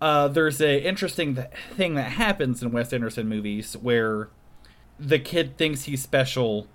uh, 0.00 0.28
there's 0.28 0.60
a 0.60 0.82
interesting 0.82 1.36
th- 1.36 1.48
thing 1.74 1.94
that 1.94 2.12
happens 2.12 2.62
in 2.62 2.72
Wes 2.72 2.92
Anderson 2.92 3.28
movies 3.28 3.76
where 3.80 4.28
the 4.98 5.18
kid 5.18 5.56
thinks 5.56 5.84
he's 5.84 6.02
special 6.02 6.66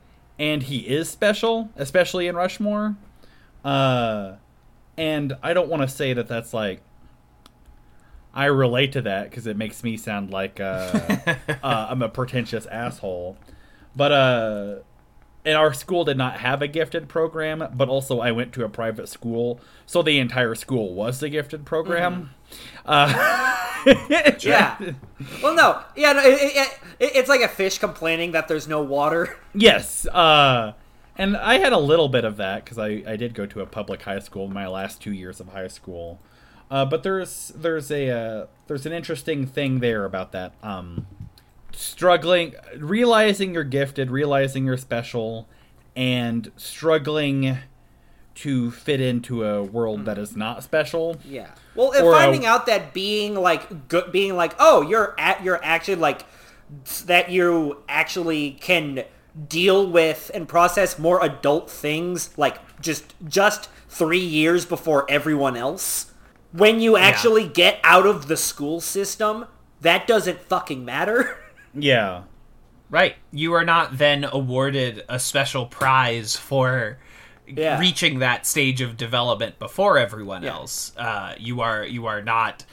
and 0.41 0.63
he 0.63 0.79
is 0.79 1.07
special, 1.07 1.69
especially 1.75 2.25
in 2.25 2.35
Rushmore. 2.35 2.95
Uh, 3.63 4.33
and 4.97 5.37
I 5.43 5.53
don't 5.53 5.69
want 5.69 5.83
to 5.83 5.87
say 5.87 6.13
that 6.13 6.27
that's 6.27 6.51
like 6.51 6.81
I 8.33 8.45
relate 8.45 8.91
to 8.93 9.03
that 9.03 9.29
because 9.29 9.45
it 9.45 9.55
makes 9.55 9.83
me 9.83 9.97
sound 9.97 10.31
like 10.31 10.59
uh, 10.59 10.99
uh, 11.63 11.87
I'm 11.89 12.01
a 12.01 12.09
pretentious 12.09 12.65
asshole. 12.65 13.37
But 13.95 14.11
uh, 14.11 14.75
and 15.45 15.57
our 15.57 15.73
school 15.73 16.05
did 16.05 16.17
not 16.17 16.39
have 16.39 16.63
a 16.63 16.67
gifted 16.67 17.07
program, 17.07 17.63
but 17.75 17.87
also 17.87 18.19
I 18.19 18.31
went 18.31 18.51
to 18.53 18.65
a 18.65 18.69
private 18.69 19.09
school, 19.09 19.59
so 19.85 20.01
the 20.01 20.17
entire 20.17 20.55
school 20.55 20.95
was 20.95 21.19
the 21.19 21.29
gifted 21.29 21.65
program. 21.65 22.31
Uh, 22.85 23.57
Yeah. 24.41 24.77
Well, 25.41 25.55
no. 25.55 25.81
Yeah. 25.95 26.13
No, 26.13 26.21
it, 26.23 26.39
it, 26.41 26.79
it, 26.99 27.11
it's 27.15 27.29
like 27.29 27.41
a 27.41 27.47
fish 27.47 27.77
complaining 27.79 28.31
that 28.31 28.47
there's 28.47 28.67
no 28.67 28.81
water. 28.81 29.37
Yes, 29.53 30.07
uh, 30.07 30.71
and 31.17 31.35
I 31.35 31.57
had 31.57 31.73
a 31.73 31.77
little 31.77 32.07
bit 32.07 32.23
of 32.23 32.37
that 32.37 32.63
because 32.63 32.77
I, 32.77 33.03
I 33.05 33.17
did 33.17 33.33
go 33.33 33.45
to 33.45 33.59
a 33.59 33.65
public 33.65 34.03
high 34.03 34.19
school 34.19 34.45
in 34.45 34.53
my 34.53 34.65
last 34.67 35.01
two 35.01 35.11
years 35.11 35.41
of 35.41 35.49
high 35.49 35.67
school. 35.67 36.19
Uh, 36.69 36.85
but 36.85 37.03
there's 37.03 37.51
there's 37.53 37.91
a 37.91 38.09
uh, 38.09 38.45
there's 38.67 38.85
an 38.85 38.93
interesting 38.93 39.45
thing 39.45 39.79
there 39.79 40.05
about 40.05 40.31
that. 40.31 40.53
Um, 40.63 41.05
struggling, 41.73 42.55
realizing 42.77 43.53
you're 43.53 43.65
gifted, 43.65 44.09
realizing 44.09 44.65
you're 44.65 44.77
special, 44.77 45.49
and 45.95 46.49
struggling 46.55 47.57
to 48.33 48.71
fit 48.71 49.01
into 49.01 49.43
a 49.43 49.63
world 49.63 50.05
that 50.05 50.17
hmm. 50.17 50.23
is 50.23 50.35
not 50.35 50.63
special. 50.63 51.17
Yeah. 51.25 51.51
Well, 51.75 51.91
and 51.91 52.05
Or 52.05 52.13
a- 52.13 52.15
finding 52.15 52.45
out 52.45 52.65
that 52.67 52.93
being 52.93 53.35
like 53.35 53.87
good, 53.87 54.11
being 54.11 54.35
like, 54.35 54.53
oh, 54.59 54.81
you're 54.81 55.15
at, 55.17 55.43
you're 55.43 55.63
actually 55.63 55.95
like 55.95 56.25
that 57.05 57.29
you 57.29 57.83
actually 57.89 58.51
can 58.51 59.03
deal 59.47 59.85
with 59.87 60.31
and 60.33 60.47
process 60.47 60.97
more 60.99 61.23
adult 61.23 61.69
things 61.69 62.37
like 62.37 62.59
just 62.81 63.13
just 63.27 63.69
three 63.87 64.19
years 64.19 64.65
before 64.65 65.09
everyone 65.09 65.55
else. 65.55 66.11
When 66.53 66.81
you 66.81 66.97
actually 66.97 67.47
get 67.47 67.79
out 67.81 68.05
of 68.05 68.27
the 68.27 68.35
school 68.35 68.81
system, 68.81 69.45
that 69.79 70.05
doesn't 70.07 70.41
fucking 70.41 70.83
matter. 70.85 71.37
Yeah. 71.73 72.23
Right. 72.89 73.15
You 73.31 73.53
are 73.53 73.63
not 73.63 73.97
then 73.97 74.25
awarded 74.25 75.05
a 75.07 75.19
special 75.19 75.65
prize 75.65 76.35
for 76.35 76.99
Yeah. 77.55 77.79
reaching 77.79 78.19
that 78.19 78.45
stage 78.45 78.81
of 78.81 78.97
development 78.97 79.59
before 79.59 79.97
everyone 79.97 80.43
Yeah. 80.43 80.53
else. 80.53 80.91
Uh, 80.97 81.33
you 81.37 81.61
are 81.61 81.83
you 81.85 82.07
are 82.07 82.21
not 82.21 82.65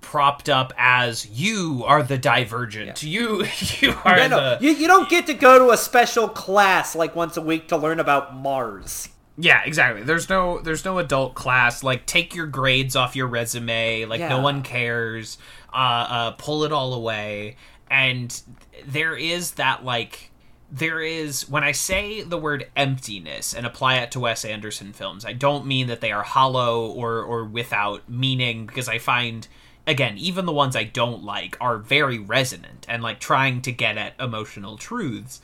propped 0.00 0.48
up 0.48 0.72
as 0.76 1.26
you 1.28 1.84
are 1.86 2.02
the 2.02 2.18
divergent. 2.18 3.02
You 3.02 3.44
you 3.80 3.94
are 4.04 4.16
Yeah, 4.18 4.26
no, 4.28 4.58
the 4.58 4.64
you, 4.64 4.72
you 4.72 4.86
don't 4.86 5.08
get 5.08 5.26
to 5.26 5.34
go 5.34 5.58
to 5.58 5.70
a 5.72 5.76
special 5.76 6.28
class 6.28 6.94
like 6.96 7.14
once 7.14 7.36
a 7.36 7.40
week 7.42 7.68
to 7.68 7.76
learn 7.76 8.00
about 8.00 8.34
Mars. 8.34 9.08
Yeah, 9.40 9.62
exactly. 9.64 10.02
There's 10.02 10.28
no 10.28 10.58
there's 10.58 10.84
no 10.84 10.98
adult 10.98 11.34
class. 11.36 11.84
Like 11.84 12.06
take 12.06 12.34
your 12.34 12.46
grades 12.46 12.96
off 12.96 13.14
your 13.14 13.28
resume. 13.28 14.04
Like 14.04 14.20
no 14.20 14.40
one 14.40 14.62
cares. 14.62 15.38
Uh, 15.72 15.76
uh, 15.76 16.30
pull 16.32 16.64
it 16.64 16.72
all 16.72 16.92
away. 16.94 17.56
And 17.90 18.40
there 18.86 19.14
is 19.16 19.52
that 19.52 19.84
like 19.84 20.30
there 20.70 21.00
is 21.00 21.48
when 21.48 21.64
I 21.64 21.72
say 21.72 22.22
the 22.22 22.38
word 22.38 22.70
emptiness 22.76 23.54
and 23.54 23.64
apply 23.64 23.96
it 23.96 24.10
to 24.12 24.20
Wes 24.20 24.44
Anderson 24.44 24.92
films, 24.92 25.24
I 25.24 25.32
don't 25.32 25.66
mean 25.66 25.86
that 25.86 26.00
they 26.00 26.12
are 26.12 26.22
hollow 26.22 26.86
or 26.86 27.22
or 27.22 27.44
without 27.44 28.08
meaning 28.08 28.66
because 28.66 28.88
I 28.88 28.98
find 28.98 29.48
again, 29.86 30.18
even 30.18 30.44
the 30.44 30.52
ones 30.52 30.76
I 30.76 30.84
don't 30.84 31.24
like 31.24 31.56
are 31.60 31.78
very 31.78 32.18
resonant 32.18 32.84
and 32.88 33.02
like 33.02 33.18
trying 33.18 33.62
to 33.62 33.72
get 33.72 33.96
at 33.96 34.14
emotional 34.20 34.76
truths. 34.76 35.40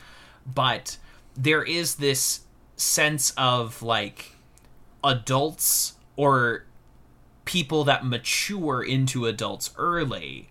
But 0.46 0.98
there 1.34 1.62
is 1.62 1.96
this 1.96 2.40
sense 2.76 3.32
of 3.38 3.82
like 3.82 4.32
adults 5.02 5.94
or 6.16 6.66
people 7.46 7.84
that 7.84 8.04
mature 8.04 8.82
into 8.82 9.26
adults 9.26 9.70
early 9.76 10.48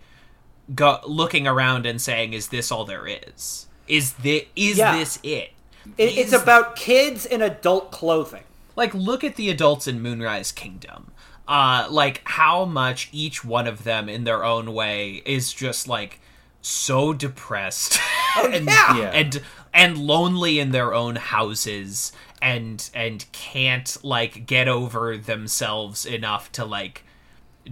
go 0.74 1.00
looking 1.06 1.48
around 1.48 1.86
and 1.86 2.00
saying 2.00 2.34
is 2.34 2.48
this 2.48 2.72
all 2.72 2.86
there 2.86 3.08
is 3.08 3.68
is 3.88 4.14
the 4.14 4.48
is 4.56 4.78
Yeah. 4.78 4.98
this 4.98 5.20
it 5.24 5.52
It, 5.98 6.18
it's 6.18 6.34
about 6.34 6.76
kids 6.76 7.26
in 7.26 7.42
adult 7.42 7.92
clothing. 7.92 8.44
like 8.76 8.94
look 8.94 9.24
at 9.24 9.36
the 9.36 9.50
adults 9.50 9.88
in 9.88 10.02
moonrise 10.02 10.52
kingdom 10.52 11.12
uh 11.48 11.88
like 11.90 12.22
how 12.26 12.64
much 12.66 13.10
each 13.12 13.44
one 13.44 13.68
of 13.68 13.84
them 13.84 14.08
in 14.08 14.24
their 14.24 14.44
own 14.44 14.74
way 14.74 15.22
is 15.26 15.52
just 15.54 15.88
like 15.88 16.20
so 16.62 17.14
depressed 17.14 18.00
and, 18.38 18.66
yeah. 18.68 18.98
Yeah. 18.98 19.10
and 19.12 19.42
and 19.74 19.98
lonely 19.98 20.60
in 20.60 20.72
their 20.72 20.94
own 20.94 21.18
houses 21.18 22.12
and 22.42 22.90
and 22.94 23.26
can't 23.34 23.98
like 24.04 24.46
get 24.46 24.68
over 24.70 25.18
themselves 25.18 26.06
enough 26.06 26.52
to 26.54 26.64
like 26.64 27.04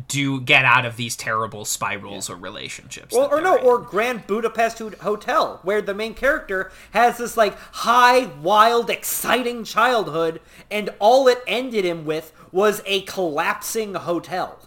do 0.08 0.40
get 0.40 0.64
out 0.64 0.86
of 0.86 0.96
these 0.96 1.16
terrible 1.16 1.66
spirals 1.66 2.30
or 2.30 2.36
relationships 2.36 3.14
Well, 3.14 3.28
or 3.30 3.42
no, 3.42 3.58
in. 3.58 3.66
or 3.66 3.78
Grand 3.80 4.26
Budapest 4.26 4.80
Hotel, 4.80 5.60
where 5.64 5.82
the 5.82 5.94
main 5.94 6.14
character 6.14 6.72
has 6.92 7.18
this 7.18 7.36
like 7.36 7.58
high, 7.58 8.28
wild, 8.42 8.90
exciting 8.90 9.64
childhood, 9.66 10.40
and 10.70 10.90
all 11.00 11.28
it 11.28 11.40
ended 11.46 11.84
him 11.86 12.06
with 12.06 12.32
was 12.52 12.82
a 12.86 13.02
collapsing 13.02 13.96
hotel 13.96 14.58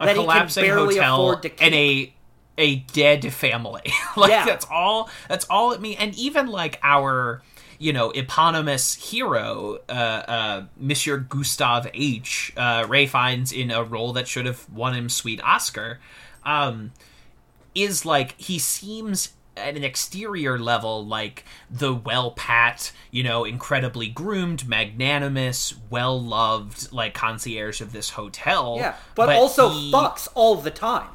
a 0.00 0.06
that 0.06 0.14
collapsing 0.16 0.64
he 0.64 0.68
can 0.68 0.76
barely 0.76 0.94
hotel 0.96 1.14
afford 1.14 1.42
to 1.42 1.48
keep. 1.48 1.62
and 1.62 1.74
a 1.74 2.14
a 2.60 2.76
dead 2.76 3.32
family. 3.32 3.82
like 4.16 4.30
Yeah. 4.30 4.44
that's 4.44 4.66
all 4.70 5.08
that's 5.28 5.44
all 5.48 5.72
it 5.72 5.80
means. 5.80 5.96
And 6.00 6.14
even 6.16 6.48
like 6.48 6.78
our 6.82 7.40
you 7.78 7.92
know 7.92 8.10
eponymous 8.10 8.94
hero, 8.94 9.78
uh, 9.88 9.92
uh, 9.92 10.64
Monsieur 10.76 11.18
Gustave 11.18 11.90
H. 11.94 12.52
Uh, 12.56 12.84
Ralph 12.88 13.10
Fiennes 13.10 13.52
in 13.52 13.70
a 13.70 13.82
role 13.84 14.12
that 14.12 14.28
should 14.28 14.46
have 14.46 14.68
won 14.70 14.94
him 14.94 15.08
sweet 15.08 15.42
Oscar. 15.42 16.00
Um, 16.44 16.92
is 17.74 18.04
like 18.04 18.40
he 18.40 18.58
seems 18.58 19.34
at 19.56 19.76
an 19.76 19.84
exterior 19.84 20.58
level 20.58 21.04
like 21.04 21.44
the 21.70 21.92
well 21.92 22.30
pat 22.30 22.92
you 23.10 23.22
know 23.22 23.44
incredibly 23.44 24.06
groomed 24.06 24.68
magnanimous 24.68 25.74
well 25.90 26.20
loved 26.20 26.92
like 26.92 27.12
concierge 27.12 27.80
of 27.80 27.92
this 27.92 28.10
hotel 28.10 28.76
yeah, 28.78 28.94
but, 29.14 29.28
also 29.30 29.70
he- 29.70 29.92
fucks 29.92 30.28
all 30.34 30.54
the 30.56 30.70
time. 30.70 31.10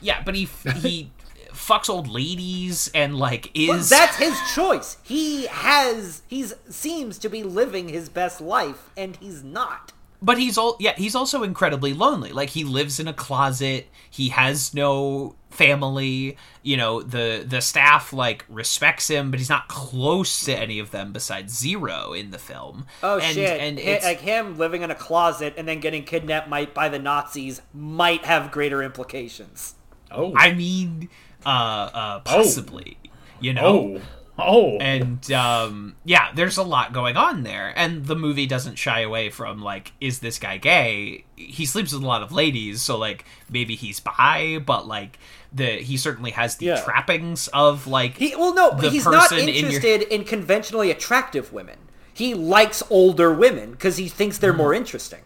yeah, 0.00 0.22
but 0.24 0.34
he 0.34 0.48
he 0.76 1.10
fucks 1.66 1.88
old 1.88 2.08
ladies 2.08 2.90
and 2.94 3.16
like 3.16 3.50
is 3.54 3.88
That's 3.88 4.16
his 4.16 4.38
choice. 4.54 4.96
He 5.02 5.46
has 5.46 6.22
he's 6.28 6.52
seems 6.68 7.18
to 7.18 7.28
be 7.28 7.42
living 7.42 7.88
his 7.88 8.08
best 8.08 8.40
life 8.40 8.90
and 8.96 9.16
he's 9.16 9.42
not. 9.44 9.92
but 10.20 10.38
he's 10.38 10.56
all 10.58 10.76
yeah 10.80 10.94
he's 10.96 11.14
also 11.14 11.42
incredibly 11.42 11.92
lonely 11.94 12.32
like 12.32 12.50
he 12.50 12.62
lives 12.64 12.98
in 13.00 13.08
a 13.08 13.12
closet 13.12 13.86
he 14.10 14.28
has 14.30 14.72
no 14.74 15.34
family 15.50 16.36
you 16.62 16.76
know 16.76 17.02
the 17.02 17.44
the 17.46 17.60
staff 17.60 18.12
like 18.12 18.44
respects 18.48 19.08
him 19.08 19.30
but 19.30 19.38
he's 19.40 19.48
not 19.50 19.68
close 19.68 20.44
to 20.44 20.52
any 20.56 20.78
of 20.78 20.90
them 20.92 21.12
besides 21.12 21.56
zero 21.58 22.12
in 22.12 22.30
the 22.30 22.38
film 22.38 22.86
Oh 23.02 23.18
and, 23.18 23.34
shit! 23.34 23.60
and 23.60 23.78
Hi- 23.78 23.84
it's, 23.84 24.04
like 24.04 24.20
him 24.20 24.56
living 24.58 24.82
in 24.82 24.90
a 24.90 24.94
closet 24.94 25.54
and 25.56 25.66
then 25.68 25.80
getting 25.80 26.04
kidnapped 26.04 26.48
might 26.48 26.72
by 26.72 26.88
the 26.88 26.98
Nazis 26.98 27.60
might 27.74 28.24
have 28.24 28.50
greater 28.50 28.82
implications. 28.82 29.74
Oh. 30.14 30.34
i 30.36 30.52
mean 30.52 31.08
uh 31.46 31.90
uh 31.92 32.20
possibly 32.20 32.96
you 33.40 33.52
know 33.52 33.98
oh. 33.98 34.00
Oh. 34.38 34.78
and 34.78 35.30
um 35.32 35.94
yeah 36.04 36.30
there's 36.34 36.56
a 36.56 36.62
lot 36.62 36.92
going 36.92 37.16
on 37.16 37.42
there 37.42 37.72
and 37.76 38.06
the 38.06 38.16
movie 38.16 38.46
doesn't 38.46 38.76
shy 38.76 39.00
away 39.00 39.28
from 39.30 39.60
like 39.62 39.92
is 40.00 40.20
this 40.20 40.38
guy 40.38 40.56
gay 40.56 41.24
he 41.36 41.66
sleeps 41.66 41.92
with 41.92 42.02
a 42.02 42.06
lot 42.06 42.22
of 42.22 42.32
ladies 42.32 42.80
so 42.80 42.96
like 42.96 43.24
maybe 43.50 43.74
he's 43.76 44.00
bi 44.00 44.58
but 44.64 44.86
like 44.86 45.18
the 45.52 45.66
he 45.82 45.96
certainly 45.98 46.30
has 46.30 46.56
the 46.56 46.66
Yeah. 46.66 46.80
trappings 46.80 47.48
of 47.48 47.86
like 47.86 48.16
He 48.16 48.34
well, 48.34 48.54
no, 48.54 48.70
but 48.72 48.90
he's 48.90 49.04
not 49.04 49.28
person 49.28 49.40
in 49.40 49.48
your- 49.48 49.56
interested 49.66 50.02
in 50.02 50.24
conventionally 50.24 50.90
attractive 50.90 51.52
women. 51.52 51.76
He 52.14 52.32
likes 52.32 52.82
older 52.88 53.34
women 53.34 53.72
because 53.72 53.98
he 53.98 54.08
thinks 54.08 54.38
they're 54.38 54.54
more 54.54 54.72
interesting. 54.72 55.20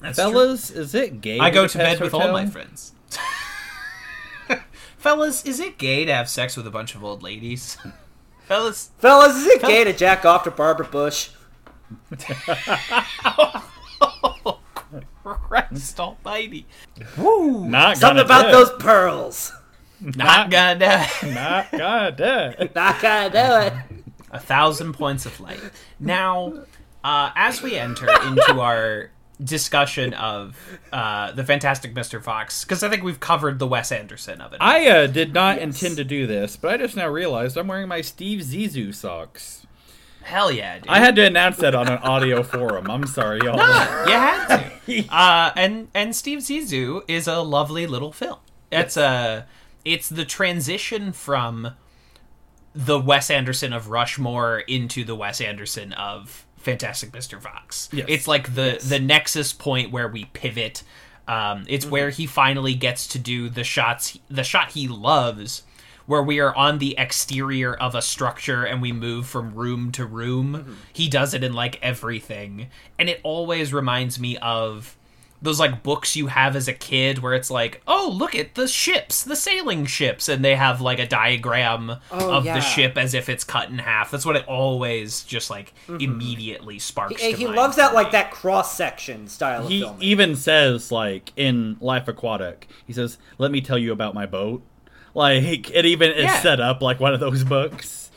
That's 0.00 0.18
true. 0.18 0.38
Is 0.40 0.94
it 0.94 1.20
gay? 1.20 1.38
i 1.40 1.50
go 1.50 1.66
to 1.66 1.76
bed 1.76 2.00
with 2.00 2.14
all 2.14 2.32
my 2.32 2.46
friends 2.46 2.92
fellas 5.04 5.44
is 5.44 5.60
it 5.60 5.76
gay 5.76 6.06
to 6.06 6.12
have 6.14 6.30
sex 6.30 6.56
with 6.56 6.66
a 6.66 6.70
bunch 6.70 6.94
of 6.94 7.04
old 7.04 7.22
ladies 7.22 7.76
fellas 8.46 8.90
Fellas, 8.98 9.36
is 9.36 9.46
it 9.46 9.60
gay 9.60 9.84
to 9.84 9.92
jack 9.92 10.24
off 10.24 10.44
to 10.44 10.50
Barbara 10.50 10.86
Bush? 10.86 11.28
Christ 15.22 16.00
almighty 16.00 16.66
woo 17.18 17.66
Not 17.68 17.98
Something 17.98 18.24
about 18.24 18.46
do 18.46 18.52
those 18.52 18.70
pearls. 18.78 19.52
not 20.00 20.50
gonna 20.50 20.78
do. 20.78 20.86
it. 21.28 21.34
Not 21.34 21.70
gonna 21.70 22.12
do 22.12 22.62
it. 22.64 22.74
Not 22.74 23.00
gonna 23.02 23.30
do 23.30 23.66
it. 23.66 23.72
a 24.30 24.38
thousand 24.40 24.94
points 24.94 25.24
of 25.26 25.38
light. 25.40 25.60
Now, 26.00 26.64
uh, 27.02 27.30
as 27.36 27.62
we 27.62 27.76
enter 27.76 28.08
into 28.26 28.60
our 28.60 29.10
discussion 29.42 30.14
of 30.14 30.56
uh, 30.92 31.32
the 31.32 31.44
Fantastic 31.44 31.94
Mr. 31.94 32.22
Fox, 32.22 32.64
because 32.64 32.82
I 32.82 32.88
think 32.88 33.02
we've 33.02 33.20
covered 33.20 33.58
the 33.58 33.66
Wes 33.66 33.90
Anderson 33.92 34.40
of 34.40 34.52
it. 34.52 34.58
I 34.60 34.86
uh, 34.88 35.06
did 35.06 35.34
not 35.34 35.58
intend 35.58 35.96
to 35.96 36.04
do 36.04 36.26
this, 36.26 36.56
but 36.56 36.72
I 36.72 36.76
just 36.76 36.96
now 36.96 37.08
realized 37.08 37.56
I'm 37.56 37.68
wearing 37.68 37.88
my 37.88 38.00
Steve 38.00 38.40
Zissou 38.40 38.94
socks. 38.94 39.66
Hell 40.22 40.50
yeah, 40.50 40.78
dude. 40.78 40.88
I 40.88 41.00
had 41.00 41.16
to 41.16 41.26
announce 41.26 41.58
that 41.58 41.74
on 41.74 41.86
an 41.86 41.98
audio 41.98 42.42
forum. 42.42 42.90
I'm 42.90 43.06
sorry, 43.06 43.40
y'all. 43.44 43.56
you 43.56 44.14
had 44.14 44.46
to. 44.86 45.06
Uh, 45.10 45.52
and 45.56 45.88
and 45.94 46.16
Steve 46.16 46.38
Zissou 46.38 47.02
is 47.08 47.26
a 47.26 47.40
lovely 47.40 47.86
little 47.86 48.12
film. 48.12 48.38
It's 48.72 48.96
a 48.96 49.46
it's 49.84 50.08
the 50.08 50.24
transition 50.24 51.12
from 51.12 51.72
the 52.74 52.98
Wes 52.98 53.30
Anderson 53.30 53.72
of 53.72 53.88
Rushmore 53.88 54.60
into 54.60 55.04
the 55.04 55.14
Wes 55.14 55.40
Anderson 55.40 55.92
of 55.92 56.43
Fantastic 56.64 57.12
Mr. 57.12 57.40
Fox. 57.40 57.88
Yes. 57.92 58.06
It's 58.08 58.28
like 58.28 58.54
the 58.54 58.80
the 58.82 58.98
nexus 58.98 59.52
point 59.52 59.92
where 59.92 60.08
we 60.08 60.24
pivot. 60.26 60.82
Um, 61.28 61.64
it's 61.68 61.86
where 61.86 62.10
he 62.10 62.26
finally 62.26 62.74
gets 62.74 63.06
to 63.08 63.18
do 63.18 63.48
the 63.48 63.64
shots, 63.64 64.18
the 64.28 64.44
shot 64.44 64.72
he 64.72 64.88
loves, 64.88 65.62
where 66.06 66.22
we 66.22 66.38
are 66.40 66.54
on 66.54 66.78
the 66.78 66.96
exterior 66.98 67.74
of 67.74 67.94
a 67.94 68.02
structure 68.02 68.64
and 68.64 68.82
we 68.82 68.92
move 68.92 69.26
from 69.26 69.54
room 69.54 69.90
to 69.92 70.04
room. 70.04 70.78
He 70.92 71.08
does 71.08 71.32
it 71.32 71.42
in 71.42 71.54
like 71.54 71.78
everything, 71.82 72.68
and 72.98 73.08
it 73.08 73.20
always 73.22 73.72
reminds 73.72 74.18
me 74.18 74.36
of 74.38 74.96
those 75.42 75.60
like 75.60 75.82
books 75.82 76.16
you 76.16 76.28
have 76.28 76.56
as 76.56 76.68
a 76.68 76.72
kid 76.72 77.18
where 77.18 77.34
it's 77.34 77.50
like, 77.50 77.82
oh, 77.86 78.10
look 78.14 78.34
at 78.34 78.54
the 78.54 78.66
ships, 78.66 79.22
the 79.22 79.36
sailing 79.36 79.84
ships, 79.84 80.28
and 80.28 80.42
they 80.44 80.56
have 80.56 80.80
like 80.80 80.98
a 80.98 81.06
diagram 81.06 81.96
of 82.10 82.44
yeah. 82.46 82.54
the 82.54 82.60
ship 82.60 82.96
as 82.96 83.12
if 83.12 83.28
it's 83.28 83.44
cut 83.44 83.68
in 83.68 83.78
half. 83.78 84.10
That's 84.10 84.24
what 84.24 84.36
it 84.36 84.46
always 84.48 85.22
just 85.24 85.50
like 85.50 85.74
immediately 85.88 86.78
sparks. 86.78 87.20
He, 87.20 87.32
to 87.32 87.36
he 87.36 87.46
loves 87.46 87.76
that 87.76 87.94
like 87.94 88.12
that 88.12 88.30
cross 88.30 88.74
section 88.76 89.28
style 89.28 89.64
of 89.64 89.68
He 89.68 89.80
filming. 89.80 90.02
even 90.02 90.36
says, 90.36 90.90
like, 90.90 91.32
in 91.36 91.76
Life 91.80 92.08
Aquatic, 92.08 92.68
he 92.86 92.92
says, 92.92 93.18
Let 93.38 93.50
me 93.50 93.60
tell 93.60 93.78
you 93.78 93.92
about 93.92 94.14
my 94.14 94.26
boat. 94.26 94.62
Like, 95.14 95.70
it 95.70 95.84
even 95.84 96.10
is 96.10 96.32
set 96.40 96.60
up 96.60 96.80
like 96.82 97.00
one 97.00 97.12
of 97.14 97.20
those 97.20 97.44
books. 97.44 98.10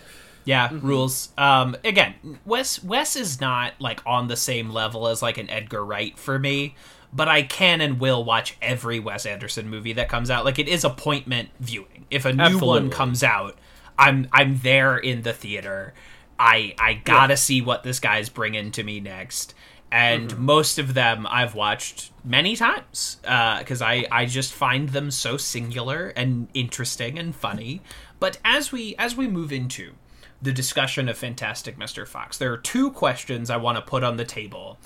Yeah, 0.45 0.69
Mm-hmm. 0.69 0.87
rules. 0.87 1.29
Um, 1.37 1.75
again, 1.83 2.15
Wes 2.45 2.81
Wes 2.81 3.17
is 3.17 3.41
not 3.41 3.73
like 3.79 4.01
on 4.05 4.29
the 4.29 4.37
same 4.37 4.69
level 4.69 5.09
as 5.09 5.21
like 5.21 5.37
an 5.37 5.49
Edgar 5.49 5.83
Wright 5.83 6.17
for 6.17 6.39
me, 6.39 6.75
but 7.13 7.27
I 7.27 7.41
can 7.43 7.81
and 7.81 7.99
will 7.99 8.23
watch 8.23 8.57
every 8.61 8.99
Wes 8.99 9.25
Anderson 9.25 9.69
movie 9.69 9.93
that 9.93 10.09
comes 10.09 10.29
out. 10.29 10.45
Like 10.45 10.59
it 10.59 10.67
is 10.67 10.83
appointment 10.83 11.49
viewing. 11.59 12.05
If 12.11 12.25
a 12.25 12.33
new 12.33 12.59
one 12.59 12.89
comes 12.89 13.23
out, 13.23 13.57
I'm 13.97 14.27
I'm 14.31 14.59
there 14.59 14.97
in 14.97 15.21
the 15.23 15.33
theater. 15.33 15.93
I 16.39 16.75
I 16.79 16.93
gotta 16.95 17.37
see 17.37 17.61
what 17.61 17.83
this 17.83 17.99
guy's 17.99 18.29
bringing 18.29 18.71
to 18.71 18.83
me 18.83 18.99
next. 18.99 19.53
And 19.89 20.29
Mm-hmm. 20.31 20.43
most 20.43 20.79
of 20.79 20.93
them 20.95 21.25
I've 21.29 21.55
watched 21.55 22.11
many 22.25 22.55
times 22.57 23.17
because 23.21 23.81
I 23.81 24.05
I 24.11 24.25
just 24.25 24.53
find 24.53 24.89
them 24.89 25.11
so 25.11 25.37
singular 25.37 26.09
and 26.15 26.49
interesting 26.53 27.17
and 27.17 27.33
funny. 27.35 27.81
But 28.19 28.37
as 28.43 28.71
we 28.71 28.95
as 28.97 29.15
we 29.15 29.27
move 29.27 29.51
into 29.53 29.93
the 30.41 30.51
discussion 30.51 31.09
of 31.09 31.17
Fantastic 31.17 31.79
Mr. 31.79 32.05
Fox, 32.05 32.37
there 32.37 32.51
are 32.53 32.57
two 32.57 32.91
questions 32.91 33.49
I 33.49 33.57
want 33.57 33.77
to 33.77 33.81
put 33.81 34.03
on 34.03 34.17
the 34.17 34.25
table 34.25 34.77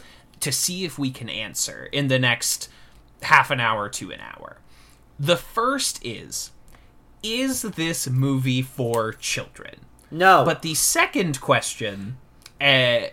to 0.41 0.51
see 0.51 0.83
if 0.85 0.99
we 0.99 1.11
can 1.11 1.29
answer 1.29 1.87
in 1.91 2.07
the 2.07 2.19
next 2.19 2.69
half 3.23 3.49
an 3.51 3.59
hour 3.59 3.87
to 3.89 4.11
an 4.11 4.19
hour. 4.19 4.57
The 5.19 5.37
first 5.37 6.03
is 6.05 6.51
Is 7.23 7.61
this 7.61 8.07
movie 8.09 8.61
for 8.61 9.13
children? 9.13 9.81
no, 10.09 10.43
But 10.43 10.61
the 10.63 10.73
second 10.75 11.39
question, 11.39 12.17
uh, 12.59 13.07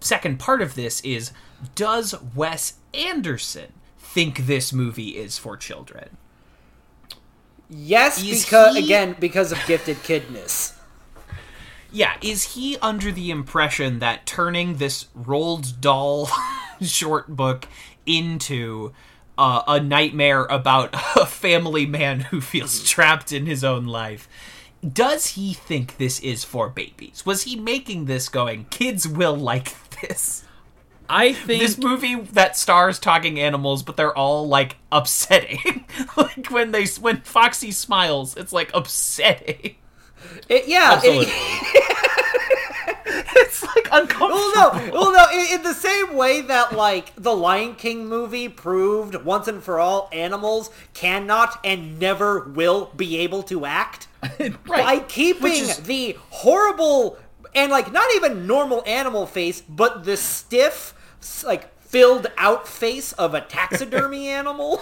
second 0.00 0.38
part 0.38 0.60
of 0.62 0.74
this 0.74 1.00
is 1.00 1.32
Does 1.74 2.14
Wes 2.34 2.74
Anderson 2.92 3.72
think 3.98 4.46
this 4.46 4.72
movie 4.72 5.16
is 5.16 5.38
for 5.38 5.56
children? 5.56 6.16
yes, 7.70 8.22
is 8.22 8.44
because 8.44 8.76
he- 8.76 8.84
again 8.84 9.16
because 9.18 9.50
of 9.52 9.58
gifted 9.66 9.96
kidness. 10.02 10.72
Yeah, 11.90 12.14
is 12.20 12.54
he 12.54 12.76
under 12.78 13.12
the 13.12 13.30
impression 13.30 14.00
that 14.00 14.26
turning 14.26 14.76
this 14.78 15.04
Roald 15.16 15.80
Dahl 15.80 16.28
short 16.82 17.28
book 17.28 17.66
into 18.06 18.92
uh, 19.38 19.62
a 19.66 19.80
nightmare 19.80 20.44
about 20.44 20.90
a 21.16 21.26
family 21.26 21.86
man 21.86 22.20
who 22.20 22.40
feels 22.40 22.82
trapped 22.84 23.32
in 23.32 23.46
his 23.46 23.64
own 23.64 23.84
life? 23.86 24.28
Does 24.86 25.28
he 25.28 25.54
think 25.54 25.96
this 25.96 26.20
is 26.20 26.44
for 26.44 26.68
babies? 26.68 27.24
Was 27.24 27.44
he 27.44 27.56
making 27.56 28.04
this 28.04 28.28
going, 28.28 28.66
kids 28.70 29.08
will 29.08 29.36
like 29.36 29.72
this? 30.02 30.44
I 31.08 31.32
think 31.34 31.60
This 31.62 31.76
movie 31.78 32.14
that 32.32 32.56
stars 32.56 32.98
talking 32.98 33.38
animals, 33.38 33.82
but 33.82 33.96
they're 33.96 34.16
all 34.16 34.46
like 34.48 34.76
upsetting. 34.90 35.84
like 36.16 36.48
when 36.50 36.72
they 36.72 36.86
when 37.00 37.20
Foxy 37.22 37.70
smiles, 37.72 38.36
it's 38.36 38.52
like 38.52 38.70
upsetting. 38.74 39.76
It, 40.48 40.66
yeah, 40.66 40.92
it- 41.02 41.28
Absolutely. 41.28 41.32
It's 43.36 43.62
like 43.64 43.88
uncomfortable. 43.90 44.52
well, 44.54 44.74
no, 44.86 44.90
well, 44.92 45.12
no. 45.12 45.26
In, 45.32 45.56
in 45.58 45.62
the 45.62 45.74
same 45.74 46.14
way 46.14 46.40
that 46.42 46.72
like 46.74 47.12
the 47.16 47.34
Lion 47.34 47.74
King 47.74 48.06
movie 48.06 48.48
proved 48.48 49.14
once 49.16 49.48
and 49.48 49.62
for 49.62 49.78
all, 49.80 50.08
animals 50.12 50.70
cannot 50.92 51.58
and 51.64 51.98
never 51.98 52.40
will 52.40 52.90
be 52.96 53.18
able 53.18 53.42
to 53.44 53.64
act. 53.66 54.06
By 54.66 55.00
keeping 55.08 55.52
is- 55.52 55.78
the 55.78 56.16
horrible 56.30 57.18
and 57.54 57.70
like 57.72 57.92
not 57.92 58.06
even 58.14 58.46
normal 58.46 58.82
animal 58.86 59.26
face, 59.26 59.60
but 59.60 60.04
the 60.04 60.16
stiff, 60.16 60.94
like 61.44 61.76
filled 61.80 62.26
out 62.38 62.66
face 62.68 63.12
of 63.14 63.34
a 63.34 63.40
taxidermy 63.40 64.28
animal. 64.40 64.80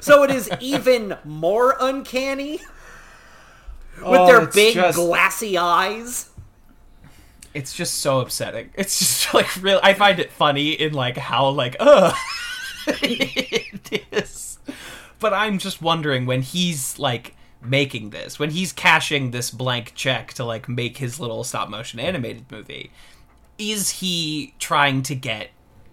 so 0.00 0.22
it 0.24 0.30
is 0.30 0.50
even 0.60 1.16
more 1.24 1.76
uncanny 1.80 2.60
with 3.98 4.18
Oh, 4.20 4.26
their 4.26 4.46
big 4.46 4.74
just- 4.74 4.96
glassy 4.96 5.58
eyes. 5.58 6.29
It's 7.54 7.74
just 7.74 7.94
so 7.94 8.20
upsetting. 8.20 8.70
It's 8.74 8.98
just 8.98 9.34
like 9.34 9.62
real. 9.62 9.80
I 9.82 9.94
find 9.94 10.18
it 10.18 10.32
funny 10.32 10.70
in 10.72 10.92
like 10.92 11.16
how 11.16 11.48
like 11.50 11.76
ugh 11.80 12.14
it 12.86 14.04
is. 14.12 14.58
But 15.18 15.34
I'm 15.34 15.58
just 15.58 15.82
wondering 15.82 16.26
when 16.26 16.42
he's 16.42 16.98
like 16.98 17.34
making 17.62 18.10
this, 18.10 18.38
when 18.38 18.50
he's 18.50 18.72
cashing 18.72 19.30
this 19.30 19.50
blank 19.50 19.92
check 19.94 20.32
to 20.34 20.44
like 20.44 20.68
make 20.68 20.96
his 20.96 21.20
little 21.20 21.44
stop 21.44 21.68
motion 21.68 22.00
animated 22.00 22.50
movie, 22.50 22.90
is 23.58 23.90
he 23.90 24.54
trying 24.58 25.02
to 25.02 25.14
get 25.14 25.50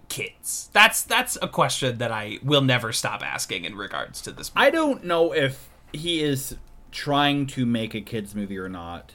kids? 0.08 0.70
That's 0.72 1.02
that's 1.02 1.36
a 1.42 1.48
question 1.48 1.98
that 1.98 2.10
I 2.10 2.38
will 2.42 2.62
never 2.62 2.92
stop 2.92 3.22
asking 3.22 3.64
in 3.64 3.76
regards 3.76 4.22
to 4.22 4.32
this. 4.32 4.54
Movie. 4.54 4.66
I 4.66 4.70
don't 4.70 5.04
know 5.04 5.32
if 5.32 5.68
he 5.92 6.22
is 6.22 6.56
trying 6.90 7.46
to 7.46 7.66
make 7.66 7.94
a 7.94 8.00
kids 8.00 8.34
movie 8.34 8.58
or 8.58 8.68
not. 8.68 9.14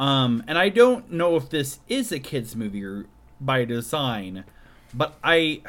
Um, 0.00 0.42
and 0.48 0.56
I 0.56 0.70
don't 0.70 1.12
know 1.12 1.36
if 1.36 1.50
this 1.50 1.80
is 1.86 2.10
a 2.10 2.18
kids 2.18 2.56
movie 2.56 2.82
or 2.82 3.04
by 3.38 3.66
design, 3.66 4.44
but 4.94 5.14
I 5.22 5.60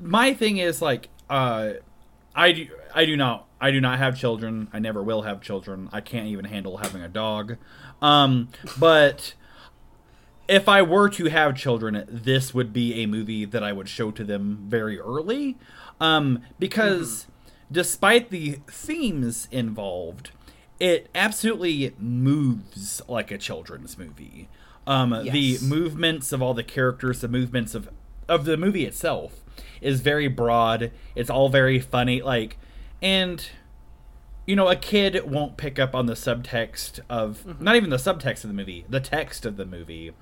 my 0.00 0.34
thing 0.34 0.58
is 0.58 0.82
like 0.82 1.08
uh 1.30 1.74
I 2.34 2.50
do, 2.50 2.68
I 2.92 3.04
do 3.04 3.16
not 3.16 3.46
I 3.60 3.70
do 3.70 3.80
not 3.80 3.98
have 3.98 4.18
children. 4.18 4.68
I 4.72 4.80
never 4.80 5.04
will 5.04 5.22
have 5.22 5.40
children. 5.40 5.88
I 5.92 6.00
can't 6.00 6.26
even 6.26 6.46
handle 6.46 6.78
having 6.78 7.00
a 7.00 7.08
dog. 7.08 7.56
Um, 8.02 8.48
but 8.76 9.34
if 10.48 10.68
I 10.68 10.82
were 10.82 11.08
to 11.10 11.26
have 11.26 11.56
children, 11.56 12.04
this 12.08 12.52
would 12.52 12.72
be 12.72 13.02
a 13.02 13.06
movie 13.06 13.44
that 13.44 13.62
I 13.62 13.72
would 13.72 13.88
show 13.88 14.10
to 14.10 14.24
them 14.24 14.64
very 14.68 14.98
early. 14.98 15.56
Um, 16.00 16.42
because 16.58 17.28
despite 17.70 18.30
the 18.30 18.58
themes 18.66 19.46
involved, 19.52 20.32
it 20.80 21.08
absolutely 21.14 21.94
moves 21.98 23.00
like 23.08 23.30
a 23.30 23.38
children's 23.38 23.96
movie. 23.98 24.48
Um, 24.86 25.10
The 25.10 25.58
movements 25.62 26.32
of 26.32 26.42
all 26.42 26.54
the 26.54 26.62
characters, 26.64 27.20
the 27.20 27.28
movements 27.28 27.74
of 27.74 27.88
of 28.28 28.44
the 28.46 28.56
movie 28.56 28.84
itself, 28.86 29.44
is 29.80 30.00
very 30.00 30.28
broad. 30.28 30.90
It's 31.14 31.28
all 31.30 31.48
very 31.50 31.78
funny, 31.78 32.22
like, 32.22 32.56
and 33.02 33.46
you 34.46 34.56
know, 34.56 34.68
a 34.68 34.76
kid 34.76 35.30
won't 35.30 35.56
pick 35.56 35.78
up 35.78 35.94
on 35.94 36.04
the 36.06 36.12
subtext 36.14 37.00
of 37.08 37.44
Mm-hmm. 37.46 37.64
not 37.64 37.76
even 37.76 37.90
the 37.90 37.96
subtext 37.96 38.44
of 38.44 38.48
the 38.48 38.54
movie, 38.54 38.84
the 38.88 39.00
text 39.00 39.46
of 39.46 39.56
the 39.56 39.64
movie. 39.64 40.12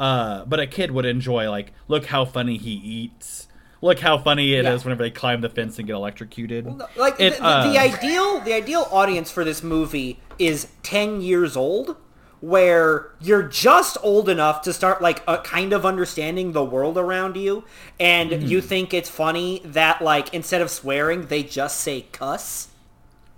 Uh, 0.00 0.44
but 0.46 0.58
a 0.60 0.66
kid 0.66 0.90
would 0.92 1.04
enjoy 1.04 1.48
like, 1.50 1.72
look 1.88 2.06
how 2.06 2.24
funny 2.24 2.56
he 2.56 2.72
eats. 2.72 3.46
Look 3.80 4.00
how 4.00 4.18
funny 4.18 4.54
it 4.54 4.64
is 4.64 4.80
Yeah. 4.82 4.84
whenever 4.84 5.02
they 5.04 5.10
climb 5.10 5.40
the 5.40 5.48
fence 5.48 5.78
and 5.78 5.86
get 5.86 5.94
electrocuted. 5.94 6.66
Like 6.96 7.14
It, 7.20 7.36
the, 7.36 7.44
uh, 7.44 7.70
the 7.72 7.78
ideal, 7.78 8.40
the 8.40 8.52
ideal 8.52 8.88
audience 8.90 9.30
for 9.30 9.44
this 9.44 9.62
movie 9.62 10.18
is 10.38 10.66
ten 10.82 11.20
years 11.20 11.56
old, 11.56 11.96
where 12.40 13.10
you're 13.20 13.42
just 13.42 13.96
old 14.02 14.28
enough 14.28 14.62
to 14.62 14.72
start 14.72 15.02
like 15.02 15.22
a 15.28 15.38
kind 15.38 15.72
of 15.72 15.84
understanding 15.86 16.52
the 16.52 16.64
world 16.64 16.96
around 16.98 17.36
you, 17.36 17.64
and 18.00 18.30
Mm-hmm. 18.30 18.46
you 18.46 18.60
think 18.60 18.92
it's 18.94 19.08
funny 19.10 19.60
that 19.64 20.02
like 20.02 20.32
instead 20.34 20.60
of 20.60 20.70
swearing, 20.70 21.26
they 21.26 21.42
just 21.42 21.80
say 21.80 22.06
cuss. 22.12 22.68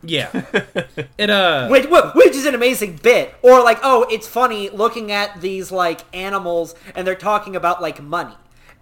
Yeah, 0.02 0.30
it 1.18 1.28
uh, 1.28 1.68
which, 1.68 1.84
which 2.14 2.34
is 2.34 2.46
an 2.46 2.54
amazing 2.54 2.96
bit. 3.02 3.34
Or 3.42 3.62
like, 3.62 3.80
oh, 3.82 4.06
it's 4.10 4.26
funny 4.26 4.70
looking 4.70 5.12
at 5.12 5.42
these 5.42 5.70
like 5.70 6.00
animals 6.14 6.74
and 6.94 7.06
they're 7.06 7.14
talking 7.14 7.54
about 7.54 7.82
like 7.82 8.02
money. 8.02 8.32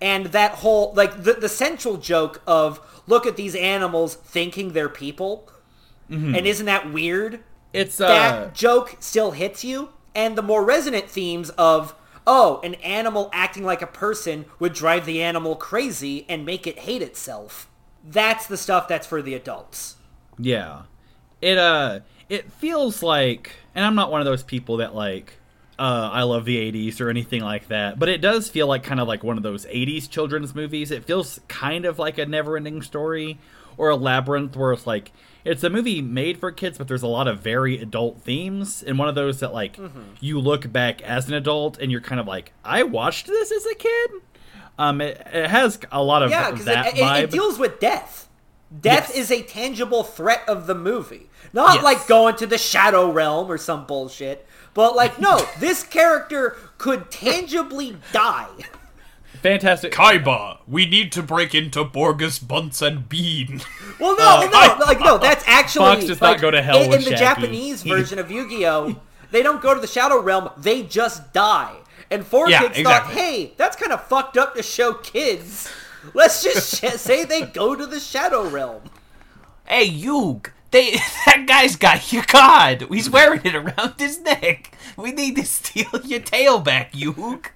And 0.00 0.26
that 0.26 0.52
whole 0.52 0.92
like 0.94 1.22
the 1.24 1.34
the 1.34 1.48
central 1.48 1.96
joke 1.96 2.42
of 2.46 2.80
look 3.06 3.26
at 3.26 3.36
these 3.36 3.54
animals 3.54 4.14
thinking 4.14 4.72
they're 4.72 4.88
people. 4.88 5.48
And 6.34 6.46
isn't 6.46 6.66
that 6.66 6.92
weird? 6.92 7.40
it's 7.72 8.00
uh, 8.00 8.08
That 8.08 8.54
joke 8.54 8.96
still 9.00 9.32
hits 9.32 9.64
you. 9.64 9.90
And 10.14 10.36
the 10.36 10.42
more 10.42 10.64
resonant 10.64 11.08
themes 11.10 11.50
of 11.50 11.94
oh, 12.26 12.60
an 12.62 12.74
animal 12.76 13.30
acting 13.32 13.64
like 13.64 13.82
a 13.82 13.86
person 13.86 14.44
would 14.58 14.72
drive 14.74 15.06
the 15.06 15.22
animal 15.22 15.56
crazy 15.56 16.26
and 16.28 16.44
make 16.44 16.66
it 16.66 16.80
hate 16.80 17.02
itself. 17.02 17.68
That's 18.04 18.46
the 18.46 18.56
stuff 18.56 18.88
that's 18.88 19.06
for 19.06 19.22
the 19.22 19.34
adults. 19.34 19.96
Yeah. 20.38 20.82
It 21.40 21.58
uh 21.58 22.00
it 22.28 22.50
feels 22.52 23.02
like 23.02 23.52
and 23.74 23.84
I'm 23.84 23.94
not 23.94 24.10
one 24.10 24.20
of 24.20 24.24
those 24.24 24.42
people 24.42 24.78
that 24.78 24.94
like 24.94 25.37
uh 25.78 26.10
I 26.12 26.22
love 26.24 26.44
the 26.44 26.56
80s 26.72 27.00
or 27.00 27.08
anything 27.10 27.42
like 27.42 27.68
that, 27.68 27.98
but 27.98 28.08
it 28.08 28.20
does 28.20 28.48
feel 28.48 28.66
like 28.66 28.82
kind 28.82 29.00
of 29.00 29.06
like 29.08 29.22
one 29.22 29.36
of 29.36 29.42
those 29.42 29.64
80s 29.66 30.08
children's 30.10 30.54
movies. 30.54 30.90
It 30.90 31.04
feels 31.04 31.40
kind 31.48 31.84
of 31.84 31.98
like 31.98 32.18
a 32.18 32.26
never-ending 32.26 32.82
story 32.82 33.38
or 33.76 33.90
a 33.90 33.96
labyrinth 33.96 34.56
where 34.56 34.72
it's 34.72 34.86
like 34.86 35.12
it's 35.44 35.62
a 35.62 35.70
movie 35.70 36.02
made 36.02 36.36
for 36.38 36.50
kids 36.50 36.76
but 36.78 36.88
there's 36.88 37.02
a 37.04 37.06
lot 37.06 37.28
of 37.28 37.38
very 37.40 37.78
adult 37.78 38.20
themes 38.22 38.82
and 38.82 38.98
one 38.98 39.08
of 39.08 39.14
those 39.14 39.38
that 39.40 39.52
like 39.54 39.78
you 40.20 40.40
look 40.40 40.72
back 40.72 41.00
as 41.02 41.28
an 41.28 41.34
adult 41.34 41.78
and 41.78 41.92
you're 41.92 42.00
kind 42.00 42.20
of 42.20 42.26
like 42.26 42.52
I 42.64 42.82
watched 42.82 43.26
this 43.28 43.52
as 43.52 43.64
a 43.66 43.74
kid. 43.76 44.10
Um 44.78 45.00
it, 45.00 45.24
it 45.32 45.48
has 45.48 45.78
a 45.92 46.02
lot 46.02 46.24
of 46.24 46.30
Yeah, 46.30 46.50
because 46.50 46.66
that 46.66 46.86
it, 46.88 46.98
it, 46.98 47.24
it 47.24 47.30
deals 47.30 47.56
with 47.58 47.78
death. 47.78 48.28
Death 48.80 49.10
Yes. 49.14 49.16
is 49.16 49.30
a 49.30 49.42
tangible 49.44 50.02
threat 50.02 50.42
of 50.48 50.66
the 50.66 50.74
movie. 50.74 51.30
Not 51.52 51.76
Yes. 51.76 51.84
like 51.84 52.06
going 52.08 52.34
to 52.36 52.46
the 52.48 52.58
shadow 52.58 53.10
realm 53.12 53.48
or 53.50 53.58
some 53.58 53.86
bullshit. 53.86 54.44
But 54.78 54.94
like, 54.94 55.18
no, 55.18 55.44
this 55.58 55.82
character 55.82 56.56
could 56.78 57.10
tangibly 57.10 57.96
die. 58.12 58.46
Fantastic. 59.42 59.92
Kaiba, 59.92 60.58
we 60.68 60.86
need 60.86 61.10
to 61.10 61.22
break 61.24 61.52
into 61.52 61.84
Boggis 61.84 62.38
Bunce 62.46 62.80
and 62.80 63.08
Bean. 63.08 63.60
Well, 63.98 64.16
no, 64.16 64.48
uh, 64.48 64.76
no, 64.78 64.84
like 64.86 65.00
no, 65.00 65.18
that's 65.18 65.42
actually 65.48 65.96
Fox 65.96 66.04
does 66.04 66.20
not 66.20 66.40
go 66.40 66.52
to 66.52 66.62
hell 66.62 66.80
in, 66.80 66.90
with 66.90 67.00
in 67.00 67.12
the 67.12 67.18
Japanese 67.18 67.82
version 67.82 68.20
of 68.20 68.30
Yu-Gi-Oh. 68.30 69.00
They 69.32 69.42
don't 69.42 69.60
go 69.60 69.74
to 69.74 69.80
the 69.80 69.88
shadow 69.88 70.22
realm; 70.22 70.48
they 70.56 70.84
just 70.84 71.32
die. 71.32 71.74
And 72.08 72.24
four 72.24 72.48
Yeah, 72.48 72.60
kids 72.62 72.78
exactly. 72.78 73.14
thought, 73.16 73.20
"Hey, 73.20 73.52
that's 73.56 73.74
kind 73.74 73.90
of 73.90 74.04
fucked 74.04 74.36
up 74.36 74.54
to 74.54 74.62
show 74.62 74.94
kids. 74.94 75.68
Let's 76.14 76.40
just 76.44 76.76
sh- 76.76 76.92
say 77.00 77.24
they 77.24 77.42
go 77.42 77.74
to 77.74 77.84
the 77.84 77.98
shadow 77.98 78.48
realm." 78.48 78.82
hey, 79.66 79.86
Yug, 79.86 80.52
they 80.70 80.92
that 81.26 81.44
guy's 81.46 81.76
got 81.76 82.12
your 82.12 82.22
card. 82.24 82.86
He's 82.90 83.08
wearing 83.10 83.40
it 83.44 83.54
around 83.54 83.94
his 83.98 84.20
neck. 84.20 84.76
We 84.96 85.12
need 85.12 85.36
to 85.36 85.44
steal 85.44 85.88
your 86.04 86.20
tail 86.20 86.58
back, 86.60 86.90
Yug. 86.94 87.50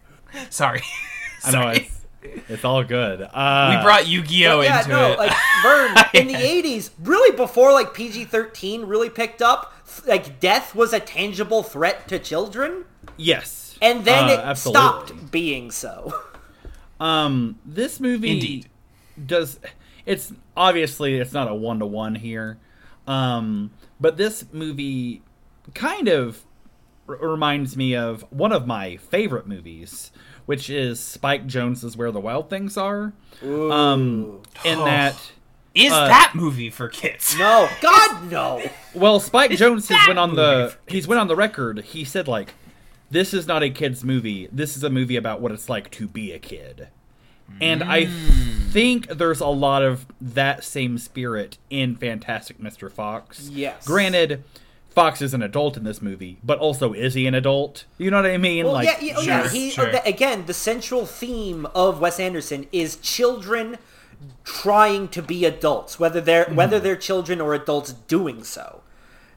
Sorry. 0.50 0.82
I 1.44 1.50
know 1.50 1.60
Sorry. 1.62 1.76
it's, 2.22 2.40
it's 2.48 2.64
all 2.64 2.84
good. 2.84 3.20
Uh, 3.22 3.74
we 3.76 3.82
brought 3.82 4.06
Yu-Gi-Oh 4.06 4.60
yeah, 4.60 4.78
into 4.78 4.90
no, 4.90 5.12
it. 5.12 5.18
like 5.18 5.32
Vern 5.62 5.96
in 6.14 6.28
the 6.28 6.34
'80s, 6.34 6.90
really 7.02 7.36
before 7.36 7.72
like 7.72 7.94
PG-13 7.94 8.86
really 8.88 9.10
picked 9.10 9.42
up, 9.42 9.72
like 10.06 10.38
death 10.38 10.74
was 10.74 10.92
a 10.92 11.00
tangible 11.00 11.62
threat 11.64 12.06
to 12.08 12.18
children, 12.20 12.84
yes, 13.16 13.76
and 13.82 14.04
then 14.04 14.24
Uh, 14.28 14.32
it 14.34 14.38
absolutely. 14.38 14.80
stopped 14.80 15.30
being 15.32 15.70
so. 15.72 16.14
Um, 17.00 17.58
this 17.66 17.98
movie 17.98 18.30
Indeed. 18.34 18.66
does. 19.26 19.58
It's 20.06 20.32
obviously 20.56 21.16
it's 21.18 21.32
not 21.32 21.48
a 21.48 21.54
one 21.54 21.80
to 21.80 21.86
one 21.86 22.14
here, 22.14 22.58
um, 23.06 23.70
but 24.00 24.16
this 24.16 24.44
movie 24.52 25.22
kind 25.74 26.08
of 26.08 26.44
r- 27.08 27.16
reminds 27.16 27.76
me 27.76 27.94
of 27.96 28.22
one 28.30 28.52
of 28.52 28.66
my 28.66 28.96
favorite 28.96 29.46
movies, 29.46 30.12
which 30.46 30.70
is 30.70 31.00
Spike 31.00 31.46
Jonze's 31.46 31.96
"Where 31.96 32.10
the 32.10 32.20
Wild 32.20 32.50
Things 32.50 32.76
Are." 32.76 33.12
Um, 33.42 34.42
in 34.64 34.78
that. 34.80 35.16
Is 35.74 35.90
uh, 35.90 36.06
that 36.06 36.32
movie 36.34 36.68
for 36.68 36.90
kids? 36.90 37.34
No, 37.38 37.66
God, 37.80 38.30
no. 38.30 38.62
Well, 38.94 39.20
Spike 39.20 39.52
Jonze 39.52 39.88
has 39.88 39.88
that 39.88 40.04
went 40.06 40.18
on 40.18 40.34
the 40.34 40.74
for 40.84 40.92
he's 40.92 41.08
went 41.08 41.18
on 41.18 41.28
the 41.28 41.36
record. 41.36 41.80
He 41.80 42.04
said 42.04 42.28
like, 42.28 42.52
"This 43.10 43.32
is 43.32 43.46
not 43.46 43.62
a 43.62 43.70
kids 43.70 44.04
movie. 44.04 44.48
This 44.52 44.76
is 44.76 44.84
a 44.84 44.90
movie 44.90 45.16
about 45.16 45.40
what 45.40 45.50
it's 45.50 45.70
like 45.70 45.90
to 45.92 46.06
be 46.06 46.30
a 46.32 46.38
kid." 46.38 46.88
And 47.60 47.82
I 47.82 48.06
mm. 48.06 48.70
think 48.70 49.08
there's 49.08 49.40
a 49.40 49.46
lot 49.46 49.82
of 49.82 50.06
that 50.20 50.64
same 50.64 50.98
spirit 50.98 51.58
in 51.70 51.96
Fantastic 51.96 52.58
Mr. 52.58 52.90
Fox. 52.90 53.48
Yes. 53.50 53.86
Granted, 53.86 54.42
Fox 54.90 55.22
is 55.22 55.32
an 55.32 55.42
adult 55.42 55.76
in 55.76 55.84
this 55.84 56.02
movie, 56.02 56.38
but 56.44 56.58
also 56.58 56.92
is 56.92 57.14
he 57.14 57.26
an 57.26 57.34
adult? 57.34 57.84
You 57.98 58.10
know 58.10 58.20
what 58.22 58.30
I 58.30 58.36
mean? 58.36 58.64
Well, 58.64 58.74
like, 58.74 58.86
yeah, 58.86 59.00
yeah, 59.00 59.14
oh, 59.16 59.22
yeah. 59.22 59.42
Sure, 59.42 59.50
He 59.50 59.70
sure. 59.70 59.92
the- 59.92 60.06
again, 60.06 60.46
the 60.46 60.54
central 60.54 61.06
theme 61.06 61.66
of 61.74 62.00
Wes 62.00 62.20
Anderson 62.20 62.66
is 62.72 62.96
children 62.96 63.78
trying 64.44 65.08
to 65.08 65.22
be 65.22 65.44
adults, 65.44 65.98
whether 65.98 66.20
they're 66.20 66.44
hmm. 66.44 66.56
whether 66.56 66.78
they're 66.78 66.96
children 66.96 67.40
or 67.40 67.54
adults 67.54 67.92
doing 67.92 68.44
so. 68.44 68.82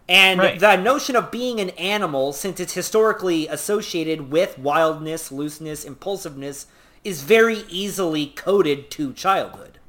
And 0.08 0.39
Right. 0.39 0.60
the 0.60 0.76
notion 0.76 1.16
of 1.16 1.32
being 1.32 1.60
an 1.60 1.70
animal, 1.72 2.32
since 2.32 2.60
it's 2.60 2.74
historically 2.74 3.47
associated 3.47 4.30
with 4.30 4.60
wildness, 4.60 5.32
looseness, 5.32 5.84
impulsiveness, 5.84 6.68
is 7.06 7.22
very 7.24 7.64
easily 7.70 8.26
coded 8.28 8.91
to 8.91 9.14
childhood. 9.14 9.80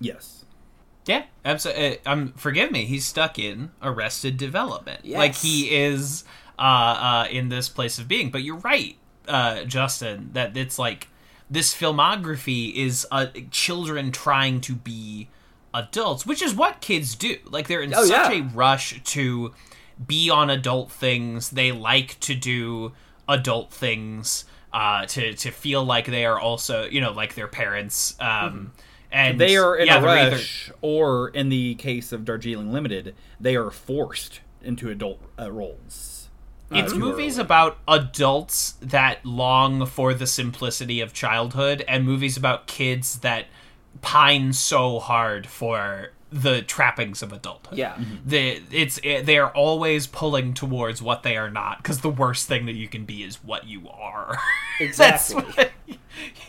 yes. 0.00 0.44
Yeah, 1.06 1.24
absolutely. 1.44 1.98
Um, 2.06 2.32
forgive 2.34 2.70
me. 2.72 2.86
He's 2.86 3.04
stuck 3.04 3.38
in 3.38 3.72
Arrested 3.82 4.38
Development. 4.38 5.00
Yes. 5.04 5.18
Like 5.18 5.34
he 5.34 5.74
is 5.76 6.24
uh, 6.58 6.62
uh, 6.62 7.26
in 7.30 7.50
this 7.50 7.68
place 7.68 7.98
of 7.98 8.08
being. 8.08 8.30
But 8.30 8.40
you're 8.42 8.56
right, 8.56 8.96
uh, 9.28 9.64
Justin. 9.64 10.30
That 10.32 10.56
it's 10.56 10.78
like 10.78 11.08
this 11.50 11.74
filmography 11.74 12.74
is 12.74 13.06
uh, 13.10 13.26
children 13.50 14.12
trying 14.12 14.62
to 14.62 14.74
be 14.74 15.28
adults, 15.74 16.24
which 16.24 16.40
is 16.40 16.54
what 16.54 16.80
kids 16.80 17.14
do. 17.14 17.36
Like 17.44 17.68
they're 17.68 17.82
in 17.82 17.92
Oh, 17.94 18.04
such 18.06 18.32
yeah. 18.32 18.40
a 18.40 18.42
rush 18.54 19.02
to 19.02 19.52
be 20.06 20.30
on 20.30 20.48
adult 20.48 20.90
things. 20.90 21.50
They 21.50 21.70
like 21.70 22.18
to 22.20 22.34
do 22.34 22.92
adult 23.28 23.70
things. 23.74 24.46
Uh, 24.74 25.06
to 25.06 25.34
to 25.34 25.52
feel 25.52 25.84
like 25.84 26.06
they 26.06 26.24
are 26.26 26.38
also, 26.40 26.84
you 26.86 27.00
know, 27.00 27.12
like 27.12 27.36
their 27.36 27.46
parents. 27.46 28.16
Um, 28.18 28.72
and 29.12 29.38
They 29.40 29.56
are 29.56 29.76
in 29.76 29.86
yeah, 29.86 29.98
a 29.98 30.00
they're 30.00 30.10
either- 30.10 30.30
rush, 30.32 30.72
or 30.82 31.28
in 31.28 31.48
the 31.48 31.76
case 31.76 32.10
of 32.10 32.24
Darjeeling 32.24 32.72
Limited, 32.72 33.14
they 33.40 33.54
are 33.54 33.70
forced 33.70 34.40
into 34.60 34.90
adult 34.90 35.20
uh, 35.38 35.52
roles. 35.52 36.28
Uh, 36.72 36.78
It's 36.78 36.92
movies 36.92 37.36
early. 37.38 37.44
about 37.44 37.78
adults 37.86 38.72
that 38.82 39.24
long 39.24 39.86
for 39.86 40.12
the 40.12 40.26
simplicity 40.26 41.00
of 41.00 41.12
childhood, 41.12 41.84
and 41.86 42.04
movies 42.04 42.36
about 42.36 42.66
kids 42.66 43.20
that 43.20 43.46
pine 44.02 44.52
so 44.52 44.98
hard 44.98 45.46
for 45.46 46.10
the 46.34 46.62
trappings 46.62 47.22
of 47.22 47.32
adulthood. 47.32 47.78
Yeah. 47.78 47.92
Mm-hmm. 47.94 48.28
The 48.28 48.60
it's 48.72 48.98
it, 49.04 49.24
they 49.24 49.38
are 49.38 49.50
always 49.50 50.08
pulling 50.08 50.52
towards 50.52 51.00
what 51.00 51.22
they 51.22 51.36
are 51.36 51.48
not 51.48 51.78
because 51.78 52.00
the 52.00 52.10
worst 52.10 52.48
thing 52.48 52.66
that 52.66 52.74
you 52.74 52.88
can 52.88 53.04
be 53.04 53.22
is 53.22 53.36
what 53.36 53.68
you 53.68 53.88
are. 53.88 54.36
That's 54.96 55.30
Exactly. 55.30 55.70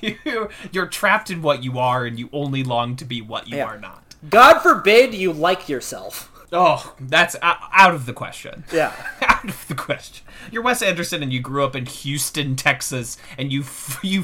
what 0.02 0.20
you, 0.26 0.50
you're 0.72 0.88
trapped 0.88 1.30
in 1.30 1.44
what 1.44 1.64
you 1.64 1.78
are 1.78 2.04
and 2.06 2.18
you 2.18 2.30
only 2.34 2.64
long 2.64 2.96
to 2.96 3.06
be 3.06 3.22
what 3.22 3.48
you 3.48 3.58
Yeah. 3.58 3.66
are 3.66 3.80
not. 3.80 4.16
God 4.28 4.60
forbid 4.60 5.14
you 5.14 5.32
like 5.32 5.70
yourself. 5.70 6.32
Oh, 6.52 6.96
that's 7.00 7.36
out 7.42 7.94
of 7.94 8.06
the 8.06 8.14
question. 8.14 8.64
Yeah. 8.72 8.94
out 9.22 9.50
of 9.50 9.68
the 9.68 9.76
question. 9.76 10.26
You're 10.52 10.62
Wes 10.62 10.82
Anderson, 10.82 11.24
and 11.24 11.34
you 11.34 11.40
grew 11.40 11.64
up 11.64 11.76
in 11.76 11.86
Houston, 11.86 12.56
Texas, 12.56 13.18
and 13.38 13.52
you 13.52 13.62
f- 13.62 14.00
you 14.04 14.24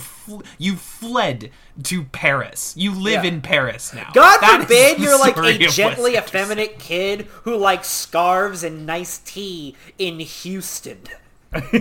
you 0.57 0.75
fled 0.75 1.49
to 1.83 2.03
Paris. 2.03 2.73
You 2.77 2.91
live 2.91 3.23
Yeah. 3.25 3.31
in 3.31 3.41
Paris 3.41 3.93
now. 3.93 4.09
God 4.13 4.39
That 4.41 4.61
forbid 4.61 4.99
you're 4.99 5.19
like 5.19 5.35
a 5.37 5.67
gently 5.67 6.15
effeminate 6.15 6.77
kid 6.79 7.21
who 7.43 7.57
likes 7.57 7.87
scarves 7.87 8.63
and 8.63 8.85
nice 8.85 9.17
tea 9.19 9.75
in 9.97 10.19
Houston. 10.19 10.99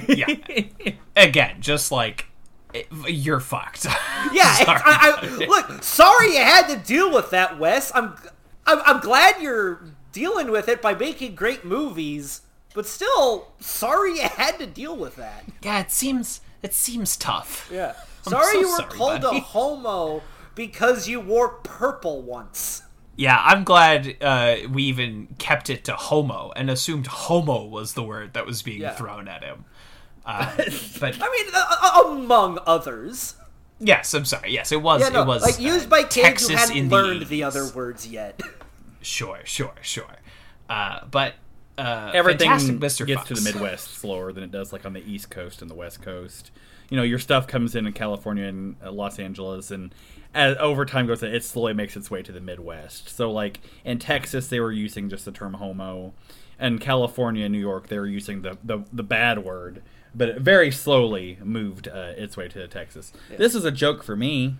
Yeah. 0.09 0.26
Again, 1.16 1.57
just 1.61 1.93
like 1.93 2.26
it- 2.72 2.88
you're 3.07 3.41
fucked. 3.41 3.86
Yeah, 4.32 4.53
Sorry. 4.55 4.80
I, 4.84 5.18
I, 5.22 5.47
look, 5.47 5.82
sorry 5.82 6.34
you 6.34 6.43
had 6.43 6.66
to 6.68 6.76
deal 6.76 7.12
with 7.12 7.30
that, 7.30 7.59
Wes. 7.59 7.91
I'm, 7.95 8.14
I'm, 8.66 8.80
I'm 8.84 9.01
glad 9.01 9.41
you're 9.41 9.80
dealing 10.12 10.50
with 10.50 10.68
it 10.68 10.80
by 10.82 10.94
making 10.94 11.34
great 11.34 11.64
movies, 11.64 12.42
but 12.74 12.86
still, 12.86 13.48
sorry 13.61 14.14
you 14.16 14.28
had 14.28 14.58
to 14.58 14.66
deal 14.66 14.96
with 14.96 15.16
that. 15.16 15.44
yeah, 15.62 15.80
it 15.80 15.90
seems 15.90 16.40
it 16.62 16.74
seems 16.74 17.16
tough. 17.16 17.68
Yeah, 17.72 17.94
I'm 18.26 18.30
sorry 18.32 18.52
so 18.54 18.61
you 18.61 18.68
were 18.68 18.76
sorry, 18.76 18.90
called 18.90 19.20
buddy. 19.22 19.38
a 19.38 19.40
homo 19.40 20.22
because 20.54 21.08
you 21.08 21.20
wore 21.20 21.48
purple 21.48 22.22
once. 22.22 22.82
Yeah, 23.16 23.38
I'm 23.44 23.64
glad 23.64 24.16
uh, 24.22 24.56
we 24.70 24.84
even 24.84 25.28
kept 25.38 25.68
it 25.68 25.84
to 25.84 25.92
homo 25.94 26.52
and 26.56 26.70
assumed 26.70 27.06
homo 27.06 27.64
was 27.66 27.92
the 27.94 28.02
word 28.02 28.32
that 28.34 28.46
was 28.46 28.62
being 28.62 28.80
Yeah. 28.80 28.94
thrown 28.94 29.28
at 29.28 29.42
him. 29.44 29.64
Uh, 30.24 30.50
but 31.00 31.16
I 31.20 31.28
mean, 31.30 31.46
uh, 31.54 31.76
uh, 31.82 32.02
among 32.14 32.58
others. 32.66 33.34
yes, 33.78 34.14
I'm 34.14 34.24
sorry. 34.24 34.52
Yes, 34.52 34.72
it 34.72 34.80
was. 34.80 35.00
Yeah, 35.02 35.08
no, 35.11 35.22
it 35.22 35.26
was 35.26 35.42
like 35.42 35.58
uh, 35.58 35.62
used 35.62 35.90
by 35.90 36.02
kids 36.02 36.14
Texas 36.14 36.48
who 36.50 36.56
hadn't 36.56 36.88
learned 36.88 37.22
the, 37.22 37.26
the 37.26 37.42
other 37.42 37.68
words 37.74 38.06
yet. 38.06 38.40
Sure, 39.01 39.40
sure, 39.44 39.74
sure. 39.82 40.16
Uh, 40.68 41.01
but 41.11 41.34
uh, 41.78 42.11
Everything 42.14 42.51
Mr. 42.51 43.07
gets 43.07 43.20
Fox. 43.20 43.28
to 43.28 43.34
the 43.34 43.40
Midwest 43.40 43.94
slower 43.94 44.32
than 44.32 44.44
it 44.44 44.51
does 44.51 44.72
like 44.72 44.84
on 44.84 44.92
the 44.92 45.03
East 45.11 45.30
Coast 45.30 45.62
and 45.62 45.70
the 45.70 45.74
West 45.74 46.03
Coast. 46.03 46.51
You 46.90 46.96
know, 46.96 47.03
your 47.03 47.18
stuff 47.18 47.46
comes 47.46 47.74
in 47.74 47.86
in 47.86 47.92
California 47.92 48.44
and 48.44 48.76
uh, 48.84 48.90
Los 48.92 49.18
Angeles, 49.18 49.70
and 49.70 49.94
as 50.34 50.57
over 50.59 50.84
time 50.84 51.07
goes, 51.07 51.22
it 51.22 51.44
slowly 51.44 51.72
makes 51.72 51.96
its 51.96 52.11
way 52.11 52.22
to 52.22 52.32
the 52.32 52.40
Midwest. 52.40 53.09
So, 53.09 53.30
like 53.30 53.61
in 53.84 53.98
Texas, 53.98 54.48
they 54.48 54.61
were 54.61 54.72
using 54.72 55.09
just 55.09 55.24
the 55.24 55.32
term 55.32 55.55
"homo," 55.55 56.12
and 56.59 56.80
California 56.80 57.44
and 57.44 57.53
New 57.53 57.61
York, 57.61 57.88
they 57.88 57.98
were 57.98 58.07
using 58.07 58.42
the 58.42 58.59
the, 58.62 58.84
the 58.92 59.03
bad 59.03 59.44
word. 59.44 59.82
But 60.12 60.28
it 60.28 60.40
very 60.40 60.72
slowly 60.72 61.38
moved 61.42 61.86
uh, 61.86 62.14
its 62.16 62.36
way 62.36 62.48
to 62.48 62.66
Texas. 62.66 63.12
This 63.38 63.55
is 63.55 63.64
a 63.64 63.70
joke 63.70 64.03
for 64.03 64.16
me. 64.16 64.57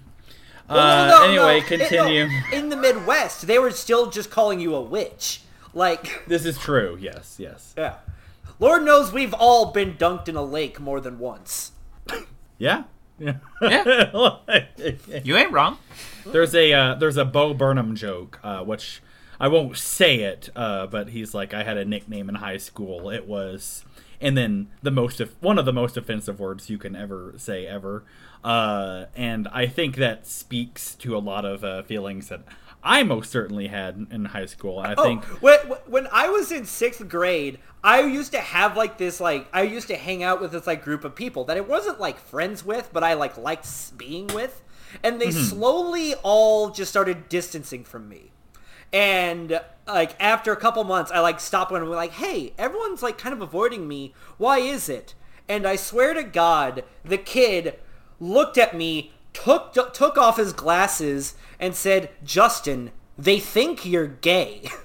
Well, 0.71 0.79
uh, 0.79 1.09
no, 1.09 1.19
no, 1.19 1.25
anyway, 1.49 1.61
no, 1.61 1.67
continue. 1.67 2.29
in 2.53 2.69
the 2.69 2.77
Midwest, 2.77 3.47
they 3.47 3.59
were 3.59 3.71
still 3.73 4.11
just 4.11 4.31
calling 4.31 4.61
you 4.61 4.75
a 4.75 4.81
witch. 4.81 5.43
Like, 5.75 6.25
This 6.27 6.45
is 6.47 6.59
true. 6.59 6.97
Yes, 7.01 7.37
yes. 7.39 7.75
yeah. 7.77 7.97
Lord 8.59 8.85
knows 8.85 9.13
we've 9.13 9.35
all 9.35 9.73
been 9.73 9.95
dunked 9.95 10.29
in 10.29 10.37
a 10.37 10.43
lake 10.43 10.79
more 10.81 11.01
than 11.01 11.19
once. 11.19 11.73
Yeah. 12.59 12.85
Yeah. 13.19 13.37
You 15.25 15.37
ain't 15.37 15.51
wrong. 15.51 15.79
There's 16.27 16.55
a 16.55 16.73
uh, 16.73 16.95
there's 16.95 17.17
a 17.17 17.25
Bo 17.25 17.55
Burnham 17.55 17.97
joke, 17.97 18.39
uh, 18.43 18.63
which 18.63 19.03
I 19.41 19.49
won't 19.49 19.79
say 19.79 20.17
it, 20.17 20.51
uh, 20.55 20.87
but 20.87 21.09
he's 21.09 21.33
like, 21.33 21.55
I 21.55 21.63
had 21.63 21.79
a 21.79 21.87
nickname 21.87 22.29
in 22.29 22.35
high 22.37 22.59
school. 22.59 23.09
It 23.09 23.27
was, 23.27 23.87
and 24.21 24.37
then 24.37 24.69
the 24.83 24.91
most 24.91 25.21
of, 25.21 25.35
one 25.43 25.59
of 25.59 25.65
the 25.65 25.73
most 25.73 25.97
offensive 25.97 26.39
words 26.39 26.69
you 26.69 26.77
can 26.77 26.95
ever 26.95 27.33
say 27.39 27.67
ever, 27.67 28.05
uh, 28.45 29.07
and 29.15 29.49
I 29.49 29.67
think 29.67 29.97
that 29.97 30.27
speaks 30.27 30.95
to 30.97 31.17
a 31.17 31.19
lot 31.19 31.45
of 31.45 31.65
uh, 31.65 31.83
feelings 31.83 32.29
that 32.29 32.43
I 32.83 33.03
most 33.03 33.31
certainly 33.31 33.69
had 33.69 34.07
in 34.11 34.27
high 34.27 34.47
school. 34.47 34.79
I 34.79 34.95
Oh, 34.97 35.03
think 35.03 35.25
when, 35.41 35.59
when 35.87 36.07
I 36.13 36.29
was 36.29 36.53
in 36.53 36.65
sixth 36.67 37.09
grade, 37.09 37.59
I 37.83 38.03
used 38.03 38.33
to 38.33 38.41
have 38.41 38.77
like 38.77 38.99
this 38.99 39.21
like 39.21 39.49
I 39.53 39.63
used 39.63 39.89
to 39.89 39.97
hang 39.97 40.23
out 40.23 40.41
with 40.41 40.53
this 40.53 40.67
like 40.67 40.85
group 40.85 41.05
of 41.05 41.15
people 41.15 41.45
that 41.45 41.57
I 41.57 41.61
wasn't 41.61 42.01
like 42.01 42.19
friends 42.19 42.65
with, 42.65 42.91
but 42.93 43.03
I 43.03 43.15
like 43.15 43.37
liked 43.39 43.97
being 43.97 44.27
with, 44.35 44.63
and 45.03 45.21
they 45.21 45.31
Mm-hmm. 45.31 45.31
slowly 45.31 46.15
all 46.23 46.71
just 46.71 46.91
started 46.91 47.29
distancing 47.29 47.85
from 47.85 48.09
me. 48.09 48.33
And 48.93 49.61
like 49.87 50.17
after 50.21 50.53
a 50.53 50.57
couple 50.57 50.83
months, 50.85 51.11
I 51.13 51.21
like 51.21 51.41
stopped 51.41 51.73
and 51.73 51.85
was 51.89 51.97
like, 51.97 52.13
"Hey, 52.13 52.53
everyone's 52.59 53.03
like 53.03 53.19
kind 53.19 53.33
of 53.33 53.41
avoiding 53.41 53.89
me. 53.89 54.15
Why 54.37 54.59
is 54.59 54.89
it?" 54.89 55.15
And 55.49 55.67
I 55.67 55.77
swear 55.77 56.15
to 56.15 56.23
God, 56.25 56.85
the 57.05 57.19
kid 57.19 57.79
looked 58.21 58.57
at 58.59 58.77
me, 58.77 59.13
took 59.33 59.73
took 59.95 60.17
off 60.19 60.37
his 60.37 60.53
glasses, 60.53 61.35
and 61.59 61.75
said, 61.75 62.11
"Justin, 62.25 62.91
they 63.19 63.41
think 63.41 63.85
you're 63.85 64.07
gay." 64.07 64.69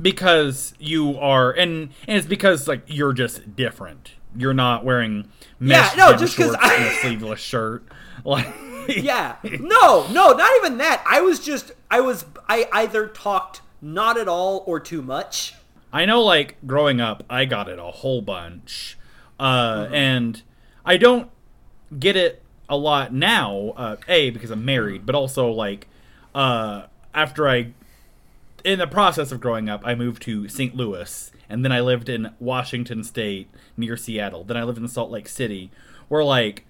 because 0.00 0.74
you 0.78 1.18
are 1.18 1.50
and 1.50 1.90
and 2.06 2.16
it's 2.18 2.26
because 2.26 2.68
like 2.68 2.82
you're 2.86 3.12
just 3.12 3.56
different 3.56 4.12
you're 4.36 4.54
not 4.54 4.84
wearing 4.84 5.28
mesh 5.58 5.96
no, 5.96 6.10
gym 6.10 6.18
just 6.20 6.36
'cause 6.36 6.46
shorts 6.46 6.58
I- 6.62 6.74
and 6.74 6.84
a 6.84 6.90
sleeveless 7.00 7.40
shirt 7.40 7.84
like 8.24 8.46
yeah. 8.88 9.36
No, 9.44 10.06
no, 10.12 10.32
not 10.32 10.50
even 10.56 10.78
that. 10.78 11.04
I 11.06 11.20
was 11.20 11.40
just 11.40 11.72
I 11.90 12.00
was 12.00 12.24
I 12.48 12.66
either 12.72 13.06
talked 13.06 13.60
not 13.82 14.16
at 14.16 14.28
all 14.28 14.64
or 14.66 14.80
too 14.80 15.02
much. 15.02 15.54
i 15.92 16.04
know 16.06 16.22
like 16.22 16.56
growing 16.66 16.98
up 17.00 17.22
i 17.28 17.44
got 17.44 17.68
it 17.68 17.78
a 17.78 17.82
whole 17.84 18.22
bunch 18.22 18.96
uh 19.38 19.84
Mm-hmm. 19.84 19.94
and 19.94 20.42
i 20.88 20.96
don't 20.96 21.30
get 22.00 22.16
it 22.16 22.42
a 22.68 22.76
lot 22.76 23.12
now 23.14 23.72
uh 23.76 23.96
a 24.08 24.30
because 24.30 24.50
i'm 24.50 24.64
married 24.64 25.06
but 25.06 25.14
also 25.14 25.48
like 25.50 25.86
uh 26.34 26.82
after 27.14 27.48
i 27.48 27.72
in 28.64 28.78
the 28.78 28.86
process 28.86 29.32
of 29.32 29.40
growing 29.40 29.68
up, 29.68 29.82
I 29.84 29.94
moved 29.94 30.22
to 30.22 30.48
St. 30.48 30.74
Louis, 30.74 31.30
and 31.48 31.64
then 31.64 31.72
I 31.72 31.80
lived 31.80 32.08
in 32.08 32.34
Washington 32.38 33.04
State 33.04 33.48
near 33.76 33.96
Seattle. 33.96 34.44
Then 34.44 34.56
I 34.56 34.64
lived 34.64 34.78
in 34.78 34.88
Salt 34.88 35.10
Lake 35.10 35.28
City, 35.28 35.70
where 36.08 36.24
like 36.24 36.64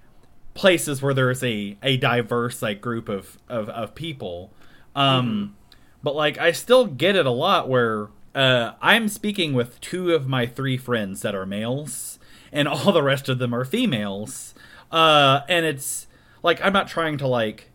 places 0.54 1.00
where 1.00 1.14
there's 1.14 1.42
a 1.42 1.76
a 1.82 1.96
diverse 1.96 2.62
like 2.62 2.80
group 2.80 3.08
of 3.08 3.38
of, 3.48 3.68
of 3.68 3.94
people. 3.94 4.52
Um, 4.94 5.56
but 6.02 6.14
like 6.14 6.38
I 6.38 6.52
still 6.52 6.86
get 6.86 7.16
it 7.16 7.26
a 7.26 7.30
lot 7.30 7.68
where 7.68 8.08
uh, 8.34 8.72
I'm 8.80 9.08
speaking 9.08 9.54
with 9.54 9.80
two 9.80 10.12
of 10.12 10.28
my 10.28 10.46
three 10.46 10.76
friends 10.76 11.22
that 11.22 11.34
are 11.34 11.46
males, 11.46 12.17
and 12.52 12.66
all 12.68 12.92
the 12.92 13.02
rest 13.02 13.28
of 13.28 13.38
them 13.38 13.54
are 13.54 13.64
females. 13.64 14.54
Uh, 14.90 15.40
and 15.48 15.66
it's 15.66 16.06
like 16.42 16.60
I'm 16.64 16.72
not 16.72 16.88
trying 16.88 17.18
to 17.18 17.26
like 17.26 17.70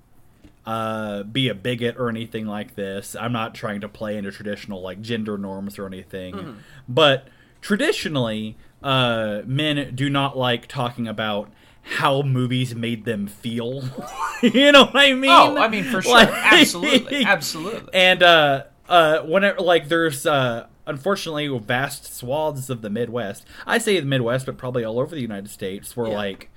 uh, 0.65 1.23
be 1.23 1.49
a 1.49 1.53
bigot 1.53 1.95
or 1.97 2.09
anything 2.09 2.45
like 2.47 2.75
this. 2.75 3.15
I'm 3.19 3.33
not 3.33 3.53
trying 3.53 3.81
to 3.81 3.89
play 3.89 4.17
into 4.17 4.31
traditional 4.31 4.81
like 4.81 5.01
gender 5.01 5.37
norms 5.37 5.77
or 5.77 5.85
anything. 5.85 6.57
But 6.87 7.27
traditionally, 7.61 8.55
uh, 8.81 9.41
men 9.45 9.93
do 9.95 10.09
not 10.09 10.37
like 10.37 10.67
talking 10.67 11.07
about 11.07 11.49
how 11.97 12.21
movies 12.21 12.73
made 12.75 13.03
them 13.05 13.27
feel. 13.27 13.83
you 14.41 14.71
know 14.71 14.85
what 14.85 14.95
I 14.95 15.13
mean? 15.13 15.29
Oh, 15.31 15.57
I 15.57 15.67
mean 15.67 15.83
for 15.83 16.01
sure, 16.01 16.13
Like- 16.13 16.29
absolutely, 16.29 17.25
absolutely. 17.25 17.93
And 17.93 18.23
uh, 18.23 18.63
uh, 18.87 19.19
whenever 19.23 19.59
like 19.59 19.89
there's 19.89 20.25
uh, 20.25 20.67
unfortunately 20.85 21.47
vast 21.59 22.13
swaths 22.15 22.69
of 22.69 22.81
the 22.81 22.89
Midwest. 22.89 23.45
I 23.65 23.77
say 23.77 23.99
the 23.99 24.05
Midwest, 24.05 24.45
but 24.45 24.57
probably 24.57 24.83
all 24.83 24.99
over 24.99 25.15
the 25.15 25.21
United 25.21 25.49
States, 25.49 25.95
where 25.97 26.07
Yeah. 26.09 26.15
like 26.17 26.49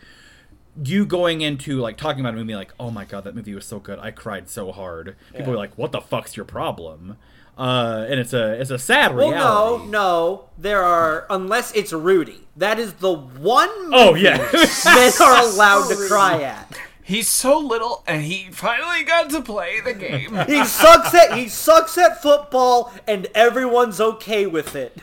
you 0.83 1.07
going 1.07 1.41
into 1.41 1.81
like 1.81 1.97
talking 1.97 2.20
about 2.20 2.35
a 2.35 2.37
movie 2.37 2.55
like, 2.55 2.74
oh 2.79 2.91
my 2.91 3.05
god, 3.05 3.24
that 3.24 3.35
movie 3.35 3.55
was 3.55 3.64
so 3.64 3.79
good, 3.79 3.99
I 3.99 4.11
cried 4.11 4.49
so 4.51 4.72
hard. 4.72 5.16
People 5.35 5.53
were 5.53 5.57
like, 5.59 5.77
what 5.79 5.93
the 5.93 6.01
fuck's 6.01 6.37
your 6.37 6.45
problem? 6.45 7.16
Uh, 7.57 8.05
and 8.11 8.20
it's 8.20 8.35
a 8.35 8.53
it's 8.61 8.70
a 8.70 8.79
sad 8.79 9.14
Well, 9.16 9.31
reality. 9.31 9.85
no, 9.85 9.91
no. 9.91 10.45
There 10.59 10.83
are 10.85 11.24
unless 11.31 11.72
it's 11.72 11.91
Rudy. 11.91 12.47
That 12.57 12.79
is 12.79 12.93
the 12.95 13.12
one 13.14 13.70
movie 13.85 13.95
Oh 13.95 14.14
yeah. 14.14 14.37
men 14.85 15.12
are 15.22 15.43
allowed 15.55 15.89
to 15.89 15.97
cry 16.09 16.43
at. 16.43 16.79
He's 17.07 17.29
so 17.29 17.61
little, 17.61 18.03
and 18.09 18.23
he 18.23 18.49
finally 18.51 19.05
got 19.05 19.31
to 19.31 19.41
play 19.41 19.81
the 19.81 19.95
game. 19.95 20.35
He 20.49 20.65
sucks 20.65 21.15
at 21.15 21.39
he 21.39 21.49
sucks 21.49 21.97
at 21.97 22.21
football, 22.21 22.93
and 23.07 23.29
everyone's 23.33 24.01
okay 24.01 24.47
with 24.47 24.75
it. 24.75 24.99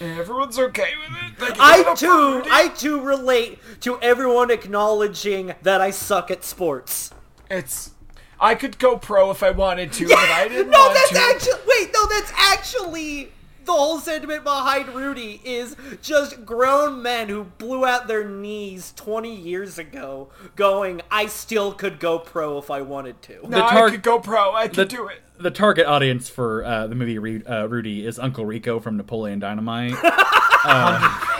Everyone's 0.00 0.60
okay 0.60 0.92
with 1.38 1.50
it. 1.50 1.56
I 1.58 1.94
too, 1.96 2.42
I 2.48 2.68
too 2.68 3.00
relate 3.00 3.58
to 3.80 4.00
everyone 4.00 4.52
acknowledging 4.52 5.54
that 5.62 5.80
I 5.80 5.90
suck 5.90 6.30
at 6.30 6.44
sports. 6.44 7.10
It's. 7.50 7.90
I 8.38 8.54
could 8.54 8.78
go 8.78 8.96
pro 8.96 9.32
if 9.32 9.42
I 9.42 9.50
wanted 9.50 9.92
to, 9.94 10.06
but 10.06 10.18
I 10.18 10.46
didn't 10.46 10.70
no, 10.70 10.94
that's 10.94 11.10
to. 11.10 11.18
actually 11.18 11.60
wait. 11.66 11.90
No, 11.92 12.06
that's 12.08 12.32
actually 12.36 13.32
the 13.70 13.76
whole 13.78 14.00
sentiment 14.00 14.42
behind 14.44 14.88
Rudy 14.88 15.40
is 15.44 15.76
just 16.02 16.44
grown 16.44 17.02
men 17.02 17.28
who 17.28 17.44
blew 17.44 17.86
out 17.86 18.08
their 18.08 18.28
knees 18.28 18.92
20 18.96 19.32
years 19.34 19.78
ago, 19.78 20.28
going, 20.56 21.02
"I 21.10 21.26
still 21.26 21.72
could 21.72 22.00
go 22.00 22.18
pro 22.18 22.58
if 22.58 22.70
I 22.70 22.82
wanted 22.82 23.22
to." 23.22 23.38
no, 23.48 23.58
the 23.58 23.64
I 23.64 23.90
could 23.90 24.02
go 24.02 24.18
pro. 24.18 24.52
I 24.54 24.66
could 24.68 24.76
the- 24.76 24.84
do 24.96 25.06
it. 25.08 25.20
the 25.38 25.50
target 25.52 25.86
audience 25.86 26.28
for 26.28 26.64
uh, 26.64 26.86
the 26.88 26.94
movie 26.96 27.18
Ru- 27.18 27.42
uh, 27.48 27.66
Rudy 27.68 28.04
is 28.04 28.18
Uncle 28.18 28.44
Rico 28.44 28.80
from 28.80 28.96
Napoleon 28.96 29.38
Dynamite. 29.38 29.94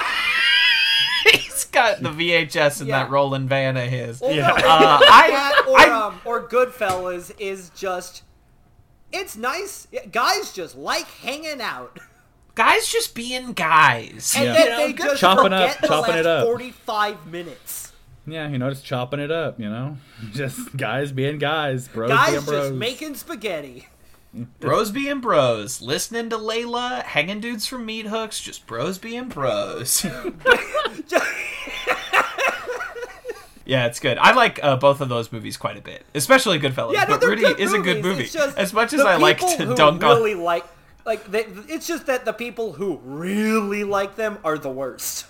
He's 1.33 1.65
got 1.67 2.03
the 2.03 2.09
VHS 2.11 2.81
in 2.81 2.87
Yeah. 2.89 3.05
that 3.05 3.11
rolling 3.11 3.47
van 3.49 3.77
of 3.77 3.89
his. 3.89 4.21
Well, 4.21 4.33
Yeah. 4.33 4.49
no, 4.49 4.55
Uh, 4.55 4.99
that 4.99 5.65
or, 5.69 5.79
I- 5.79 5.91
um, 6.07 6.21
or 6.25 6.49
Goodfellas 6.49 7.33
is 7.39 7.71
just. 7.77 8.23
It's 9.13 9.37
nice. 9.37 9.87
Guys 10.13 10.53
just 10.53 10.77
like 10.77 11.07
hanging 11.07 11.61
out. 11.61 11.99
Guys 12.61 12.89
just 12.89 13.15
being 13.15 13.53
guys. 13.53 14.35
And 14.37 14.45
Yeah. 14.47 14.53
then 14.53 14.65
You 14.65 14.71
know, 14.71 14.77
they 14.87 14.93
good- 14.93 15.07
just 15.11 15.21
Chopping 15.21 15.53
up- 15.55 15.81
the 15.81 15.87
chopping 15.89 16.11
last 16.15 16.21
it 16.21 16.27
up. 16.27 16.45
45 16.47 17.27
minutes. 17.27 17.93
yeah, 18.27 18.49
you 18.49 18.59
know, 18.59 18.69
just 18.71 18.85
chopping 18.85 19.19
it 19.21 19.31
up. 19.31 19.59
You 19.59 19.71
know, 19.71 19.97
just 20.33 20.77
guys 20.77 21.11
being 21.13 21.39
guys, 21.39 21.89
bros 21.89 22.11
Guys 22.11 22.31
being 22.33 22.45
bros. 22.45 22.67
just 22.69 22.75
making 22.75 23.15
spaghetti. 23.15 23.89
Bros 24.61 24.91
being 24.93 25.21
bros, 25.21 25.81
listening 25.83 26.29
to 26.31 26.37
Layla, 26.39 27.03
hanging 27.03 27.41
dudes 27.41 27.67
from 27.67 27.85
meat 27.87 28.07
hooks, 28.07 28.39
just 28.41 28.65
bros 28.67 28.97
being 28.99 29.29
bros. 29.29 30.05
yeah, 33.67 33.87
it's 33.87 34.01
good. 34.01 34.19
I 34.19 34.33
like 34.33 34.61
uh, 34.63 34.77
both 34.77 35.01
of 35.01 35.09
those 35.09 35.33
movies 35.33 35.57
quite 35.57 35.77
a 35.77 35.81
bit, 35.81 36.05
especially 36.15 36.59
Goodfellas. 36.61 36.93
Yeah, 36.93 37.05
no, 37.05 37.15
but 37.15 37.21
they're 37.21 37.31
Rudy 37.31 37.43
good 37.43 37.59
is 37.61 37.73
a 37.73 37.79
good 37.79 38.03
movies. 38.05 38.05
movie. 38.05 38.23
It's 38.25 38.33
just 38.33 38.57
As 38.59 38.73
much 38.73 38.93
as 38.93 39.01
I 39.01 39.17
like 39.17 39.39
people 39.39 39.57
to 39.57 39.65
who 39.67 39.75
dunk 39.77 40.03
really 40.03 40.35
on, 40.35 40.41
like 40.43 40.65
like 41.05 41.25
they, 41.31 41.47
it's 41.69 41.87
just 41.87 42.07
that 42.07 42.25
the 42.25 42.33
people 42.33 42.73
who 42.75 43.01
really 43.05 43.85
like 43.85 44.17
them 44.17 44.39
are 44.45 44.59
the 44.59 44.71
worst. 44.71 45.27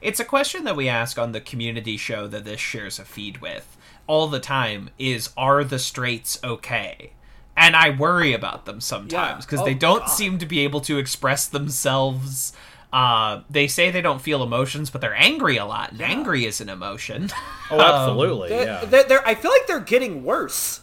it's 0.00 0.20
a 0.20 0.24
question 0.24 0.64
that 0.64 0.76
we 0.76 0.88
ask 0.88 1.18
on 1.18 1.32
the 1.32 1.40
community 1.40 1.96
show 1.96 2.26
that 2.26 2.44
this 2.44 2.60
shares 2.60 2.98
a 2.98 3.04
feed 3.04 3.38
with 3.38 3.76
all 4.06 4.28
the 4.28 4.40
time: 4.40 4.90
is 4.98 5.30
are 5.36 5.64
the 5.64 5.78
straights 5.78 6.38
okay? 6.44 7.12
And 7.56 7.74
I 7.74 7.88
worry 7.90 8.34
about 8.34 8.66
them 8.66 8.80
sometimes 8.82 9.46
because 9.46 9.60
Oh, 9.62 9.64
they 9.64 9.72
don't 9.74 10.00
God. 10.00 10.06
seem 10.10 10.36
to 10.38 10.46
be 10.46 10.60
able 10.60 10.82
to 10.82 10.98
express 10.98 11.48
themselves. 11.48 12.52
Uh, 12.92 13.40
they 13.50 13.66
say 13.66 13.90
they 13.90 14.00
don't 14.02 14.20
feel 14.20 14.42
emotions, 14.42 14.90
but 14.90 15.00
they're 15.00 15.14
angry 15.14 15.56
a 15.56 15.64
lot. 15.66 15.90
And 15.92 16.00
angry 16.02 16.44
is 16.44 16.60
an 16.60 16.68
emotion. 16.68 17.30
oh, 17.70 17.80
absolutely. 17.80 18.50
They, 18.50 18.64
yeah. 18.64 18.84
they're, 18.84 19.04
they're, 19.04 19.26
I 19.26 19.34
feel 19.34 19.50
like 19.50 19.66
they're 19.66 19.80
getting 19.80 20.22
worse. 20.22 20.80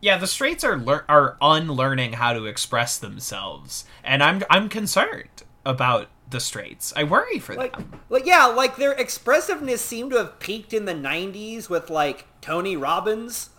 Yeah, 0.00 0.18
the 0.18 0.26
straights 0.26 0.62
are 0.64 0.76
lear- 0.76 1.04
are 1.08 1.36
unlearning 1.40 2.14
how 2.14 2.32
to 2.32 2.44
express 2.46 2.98
themselves, 2.98 3.84
and 4.04 4.22
I'm 4.22 4.42
I'm 4.50 4.68
concerned 4.68 5.42
about 5.64 6.08
the 6.28 6.40
straights. 6.40 6.92
I 6.96 7.04
worry 7.04 7.38
for 7.38 7.54
Like, 7.54 7.76
them. 7.76 8.00
like 8.08 8.26
yeah, 8.26 8.46
like 8.46 8.76
their 8.76 8.92
expressiveness 8.92 9.80
seemed 9.80 10.10
to 10.12 10.18
have 10.18 10.38
peaked 10.38 10.72
in 10.72 10.84
the 10.84 10.92
'90s 10.94 11.68
with 11.70 11.88
like 11.90 12.26
Tony 12.40 12.76
Robbins. 12.76 13.50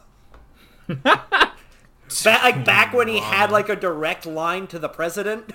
Ba- 0.88 1.22
like 2.24 2.64
back 2.64 2.94
when 2.94 3.08
he 3.10 3.20
had 3.20 3.52
like 3.52 3.68
a 3.70 3.76
direct 3.76 4.26
line 4.26 4.68
to 4.68 4.80
the 4.80 4.88
president. 4.90 5.52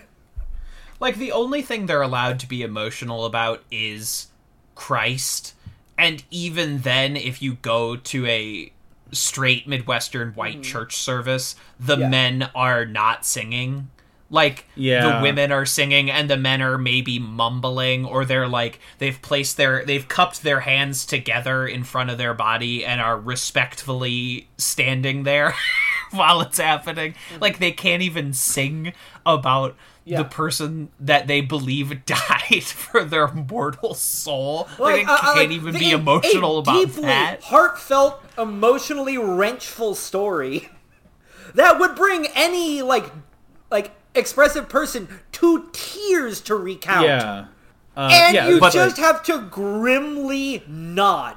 Like 1.00 1.16
the 1.16 1.32
only 1.32 1.62
thing 1.62 1.86
they're 1.86 2.02
allowed 2.02 2.38
to 2.40 2.46
be 2.48 2.62
emotional 2.62 3.24
about 3.24 3.62
is 3.70 4.28
Christ, 4.74 5.54
and 5.98 6.22
even 6.30 6.80
then, 6.82 7.16
if 7.16 7.40
you 7.42 7.54
go 7.54 7.96
to 7.96 8.26
a 8.26 8.72
straight 9.12 9.68
Midwestern 9.68 10.32
white 10.32 10.54
mm-hmm. 10.54 10.62
church 10.62 10.96
service, 10.96 11.54
the 11.78 11.96
Yeah. 11.98 12.08
men 12.08 12.50
are 12.54 12.84
not 12.84 13.24
singing. 13.24 13.90
Like 14.30 14.66
Yeah. 14.74 15.18
the 15.18 15.22
women 15.22 15.52
are 15.52 15.66
singing 15.66 16.10
and 16.10 16.30
the 16.30 16.38
men 16.38 16.62
are 16.62 16.78
maybe 16.78 17.18
mumbling 17.18 18.06
or 18.06 18.24
they're 18.24 18.48
like 18.48 18.80
they've 18.98 19.20
placed 19.20 19.58
their 19.58 19.84
they've 19.84 20.08
cupped 20.08 20.42
their 20.42 20.60
hands 20.60 21.04
together 21.04 21.66
in 21.66 21.84
front 21.84 22.08
of 22.08 22.16
their 22.16 22.32
body 22.32 22.82
and 22.84 23.00
are 23.00 23.18
respectfully 23.18 24.48
standing 24.56 25.24
there 25.24 25.54
while 26.12 26.40
it's 26.40 26.58
happening. 26.58 27.12
Mm-hmm. 27.12 27.42
Like 27.42 27.58
they 27.58 27.72
can't 27.72 28.02
even 28.02 28.32
sing 28.32 28.94
about 29.26 29.76
Yeah. 30.04 30.18
the 30.18 30.24
person 30.24 30.88
that 31.00 31.26
they 31.28 31.40
believe 31.40 32.04
died 32.06 32.62
for 32.64 33.04
their 33.04 33.28
mortal 33.28 33.94
soul. 33.94 34.68
Like, 34.78 34.78
Like, 34.78 34.94
they 34.96 35.04
uh, 35.04 35.14
uh, 35.14 35.18
can't 35.20 35.36
like, 35.36 35.50
even 35.50 35.72
the- 35.74 35.78
be 35.78 35.92
a- 35.92 35.96
emotional 35.96 36.56
a 36.56 36.60
about 36.60 36.72
deeply 36.86 37.02
that. 37.02 37.42
Heartfelt, 37.44 38.20
emotionally 38.36 39.16
wrenchful 39.18 39.94
story 39.94 40.68
that 41.54 41.78
would 41.78 41.94
bring 41.94 42.26
any 42.34 42.82
like 42.82 43.10
like 43.70 43.92
expressive 44.14 44.68
person 44.68 45.08
to 45.32 45.68
tears 45.72 46.40
to 46.42 46.54
recount. 46.56 47.06
yeah. 47.06 47.46
Uh, 47.96 48.08
And 48.12 48.34
yeah, 48.34 48.48
you 48.48 48.58
but, 48.60 48.72
just 48.72 48.98
like, 48.98 49.04
have 49.06 49.22
to 49.24 49.42
grimly 49.50 50.62
nod. 50.66 51.36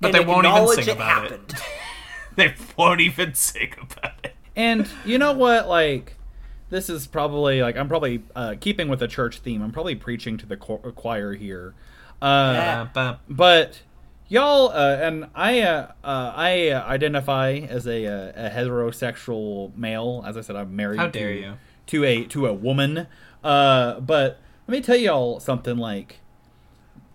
But 0.00 0.08
and 0.08 0.14
they 0.14 0.20
won't 0.24 0.44
even 0.46 0.56
acknowledge 0.56 0.78
sing 0.84 0.88
it 0.88 0.96
about 0.96 1.30
it. 1.32 1.54
They 2.36 2.54
won't 2.76 3.00
even 3.00 3.34
sing 3.34 3.72
about 3.80 4.12
it. 4.24 4.34
And 4.56 4.88
you 5.04 5.18
know 5.18 5.32
what? 5.32 5.68
Like, 5.68 6.16
this 6.74 6.90
is 6.90 7.06
probably 7.06 7.62
like 7.62 7.76
I'm 7.76 7.86
probably 7.88 8.24
uh, 8.34 8.56
keeping 8.60 8.88
with 8.88 8.98
the 8.98 9.06
church 9.06 9.38
theme. 9.38 9.62
I'm 9.62 9.70
probably 9.70 9.94
preaching 9.94 10.36
to 10.38 10.46
the 10.46 10.56
cho- 10.56 10.78
choir 10.96 11.34
here. 11.34 11.72
Uh, 12.20 12.52
Yeah. 12.54 12.88
But 12.92 13.20
but 13.28 13.82
y'all 14.28 14.70
uh, 14.70 14.98
and 15.00 15.28
I 15.36 15.60
uh, 15.60 15.92
uh, 16.02 16.32
I 16.34 16.70
uh, 16.70 16.84
identify 16.84 17.52
as 17.52 17.86
a, 17.86 18.06
uh, 18.06 18.48
a 18.48 18.50
heterosexual 18.50 19.74
male. 19.76 20.24
As 20.26 20.36
I 20.36 20.40
said, 20.40 20.56
I'm 20.56 20.74
married. 20.74 20.98
How 20.98 21.06
dare 21.06 21.32
to, 21.32 21.40
you. 21.40 21.54
to 21.86 22.04
a 22.04 22.24
to 22.26 22.46
a 22.46 22.52
woman. 22.52 23.06
Uh, 23.44 24.00
but 24.00 24.40
let 24.66 24.76
me 24.76 24.80
tell 24.80 24.96
y'all 24.96 25.38
something. 25.38 25.78
Like 25.78 26.18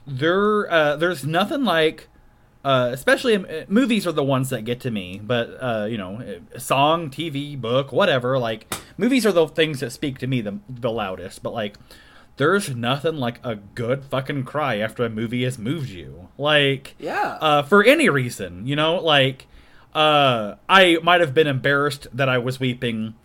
there, 0.08 0.72
uh, 0.72 0.96
there's 0.96 1.26
nothing 1.26 1.66
like. 1.66 2.08
Uh, 2.64 2.90
especially 2.92 3.36
uh, 3.38 3.64
movies 3.70 4.06
are 4.06 4.12
the 4.12 4.24
ones 4.24 4.50
that 4.50 4.64
get 4.66 4.82
to 4.82 4.92
me, 4.92 5.20
but 5.24 5.58
uh, 5.62 5.88
you 5.90 5.98
know, 5.98 6.22
uh, 6.56 6.60
song, 6.60 7.10
TV, 7.10 7.60
book, 7.60 7.92
whatever. 7.94 8.38
Like 8.38 8.74
movies 8.98 9.26
are 9.26 9.32
the 9.32 9.48
things 9.48 9.80
that 9.80 9.92
speak 9.92 10.18
to 10.20 10.28
me 10.28 10.42
the 10.42 10.60
the 10.70 10.92
loudest. 10.92 11.42
But 11.42 11.54
like, 11.54 11.78
there's 12.36 12.76
nothing 12.76 13.16
like 13.16 13.40
a 13.46 13.56
good 13.56 14.04
fucking 14.04 14.44
cry 14.44 14.78
after 14.80 15.06
a 15.06 15.10
movie 15.10 15.44
has 15.46 15.58
moved 15.58 15.90
you. 15.90 16.28
Like, 16.38 16.96
Yeah. 17.00 17.38
uh, 17.40 17.62
for 17.64 17.84
any 17.84 18.10
reason, 18.10 18.68
you 18.68 18.76
know, 18.76 18.96
like, 18.96 19.48
uh, 19.96 20.56
I 20.68 20.98
might 21.02 21.22
have 21.22 21.34
been 21.34 21.48
embarrassed 21.48 22.08
that 22.14 22.28
I 22.30 22.38
was 22.40 22.60
weeping 22.60 23.16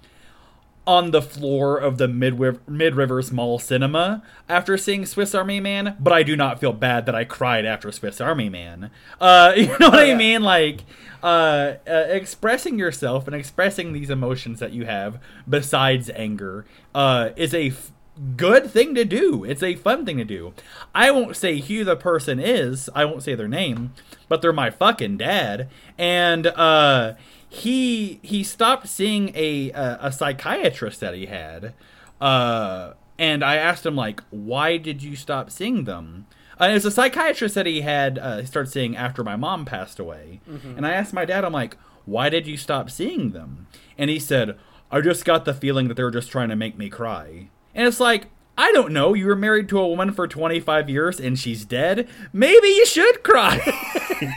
on 0.86 1.10
the 1.12 1.22
floor 1.22 1.78
of 1.78 1.98
the 1.98 2.08
Mid 2.08 2.38
Mid 2.68 2.94
Rivers 2.94 3.32
Mall 3.32 3.58
cinema 3.58 4.22
after 4.48 4.76
seeing 4.76 5.06
Swiss 5.06 5.34
Army 5.34 5.60
Man, 5.60 5.96
but 5.98 6.12
I 6.12 6.22
do 6.22 6.36
not 6.36 6.60
feel 6.60 6.72
bad 6.72 7.06
that 7.06 7.14
I 7.14 7.24
cried 7.24 7.64
after 7.64 7.90
Swiss 7.90 8.20
Army 8.20 8.48
Man. 8.48 8.90
Uh, 9.20 9.52
you 9.56 9.66
know 9.78 9.90
what 9.90 9.98
I 10.00 10.04
yeah. 10.06 10.16
mean? 10.16 10.42
Like, 10.42 10.84
uh, 11.22 11.76
uh, 11.88 12.04
expressing 12.08 12.78
yourself 12.78 13.26
and 13.26 13.34
expressing 13.34 13.92
these 13.92 14.10
emotions 14.10 14.60
that 14.60 14.72
you 14.72 14.84
have 14.84 15.18
besides 15.48 16.10
anger 16.10 16.66
uh, 16.94 17.30
is 17.34 17.54
a 17.54 17.68
f- 17.68 17.92
good 18.36 18.70
thing 18.70 18.94
to 18.94 19.04
do. 19.04 19.42
It's 19.42 19.62
a 19.62 19.74
fun 19.74 20.04
thing 20.04 20.18
to 20.18 20.24
do. 20.24 20.52
I 20.94 21.10
won't 21.10 21.36
say 21.36 21.60
who 21.60 21.82
the 21.82 21.96
person 21.96 22.38
is. 22.38 22.90
I 22.94 23.06
won't 23.06 23.22
say 23.22 23.34
their 23.34 23.48
name, 23.48 23.94
but 24.28 24.42
they're 24.42 24.52
my 24.52 24.70
fucking 24.70 25.16
dad, 25.16 25.68
and 25.96 26.46
uh, 26.48 27.14
he 27.54 28.20
he 28.22 28.42
stopped 28.42 28.88
seeing 28.88 29.30
a 29.34 29.70
a, 29.70 29.98
a 30.02 30.12
psychiatrist 30.12 31.00
that 31.00 31.14
he 31.14 31.26
had, 31.26 31.74
uh, 32.20 32.92
and 33.18 33.44
I 33.44 33.56
asked 33.56 33.86
him 33.86 33.96
like, 33.96 34.22
why 34.30 34.76
did 34.76 35.02
you 35.02 35.16
stop 35.16 35.50
seeing 35.50 35.84
them? 35.84 36.26
Uh, 36.60 36.66
it 36.66 36.74
was 36.74 36.84
a 36.84 36.90
psychiatrist 36.90 37.54
that 37.54 37.66
he 37.66 37.80
had 37.80 38.18
uh, 38.18 38.38
he 38.38 38.46
started 38.46 38.70
seeing 38.70 38.96
after 38.96 39.24
my 39.24 39.36
mom 39.36 39.64
passed 39.64 39.98
away, 39.98 40.40
and 40.76 40.86
I 40.86 40.92
asked 40.92 41.12
my 41.12 41.24
dad, 41.24 41.44
I'm 41.44 41.52
like, 41.52 41.76
why 42.04 42.28
did 42.28 42.46
you 42.46 42.56
stop 42.56 42.90
seeing 42.90 43.30
them? 43.30 43.66
And 43.96 44.10
he 44.10 44.18
said, 44.18 44.58
I 44.90 45.00
just 45.00 45.24
got 45.24 45.44
the 45.44 45.54
feeling 45.54 45.88
that 45.88 45.94
they 45.94 46.02
were 46.02 46.10
just 46.10 46.30
trying 46.30 46.50
to 46.50 46.56
make 46.56 46.76
me 46.78 46.88
cry. 46.88 47.48
And 47.74 47.88
it's 47.88 48.00
like, 48.00 48.26
I 48.56 48.70
don't 48.72 48.92
know. 48.92 49.14
You 49.14 49.26
were 49.26 49.36
married 49.36 49.68
to 49.70 49.80
a 49.80 49.88
woman 49.88 50.12
for 50.12 50.28
25 50.28 50.88
years 50.88 51.18
and 51.18 51.38
she's 51.38 51.64
dead. 51.64 52.08
Maybe 52.32 52.68
you 52.68 52.86
should 52.86 53.22
cry. 53.24 53.60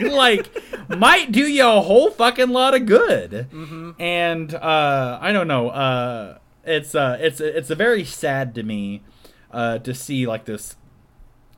like, 0.00 0.50
might 0.88 1.30
do 1.30 1.42
you 1.42 1.66
a 1.66 1.80
whole 1.80 2.10
fucking 2.10 2.48
lot 2.48 2.74
of 2.74 2.86
good. 2.86 3.46
And 4.00 4.54
uh, 4.54 5.18
I 5.20 5.32
don't 5.32 5.46
know. 5.48 5.68
Uh, 5.68 6.38
it's 6.64 6.94
uh, 6.94 7.16
it's 7.20 7.40
it's 7.40 7.70
a 7.70 7.74
very 7.74 8.04
sad 8.04 8.54
to 8.56 8.62
me 8.62 9.02
uh, 9.52 9.78
to 9.78 9.94
see 9.94 10.26
like 10.26 10.44
this 10.44 10.76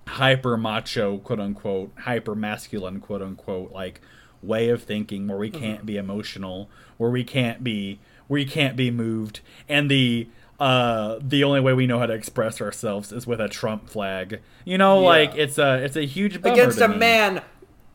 hyper 0.06 0.56
macho 0.56 1.18
quote 1.18 1.40
unquote 1.40 1.92
hyper 2.00 2.34
masculine 2.34 3.00
quote 3.00 3.22
unquote 3.22 3.72
like 3.72 4.00
way 4.42 4.68
of 4.68 4.82
thinking 4.82 5.28
where 5.28 5.38
we 5.38 5.50
can't 5.50 5.86
be 5.86 5.96
emotional 5.96 6.68
where 6.96 7.10
we 7.10 7.22
can't 7.22 7.62
be 7.62 8.00
we 8.28 8.44
can't 8.44 8.76
be 8.76 8.90
moved 8.90 9.40
and 9.68 9.90
the 9.90 10.26
uh 10.60 11.18
the 11.22 11.42
only 11.44 11.60
way 11.60 11.72
we 11.72 11.86
know 11.86 11.98
how 11.98 12.06
to 12.06 12.12
express 12.12 12.60
ourselves 12.60 13.12
is 13.12 13.26
with 13.26 13.40
a 13.40 13.48
trump 13.48 13.88
flag 13.88 14.40
you 14.64 14.76
know 14.76 15.00
Yeah. 15.00 15.06
like 15.08 15.34
it's 15.36 15.58
a 15.58 15.82
it's 15.82 15.96
a 15.96 16.04
huge 16.04 16.36
Against 16.36 16.78
to 16.78 16.84
a 16.84 16.88
me. 16.88 16.96
man 16.98 17.42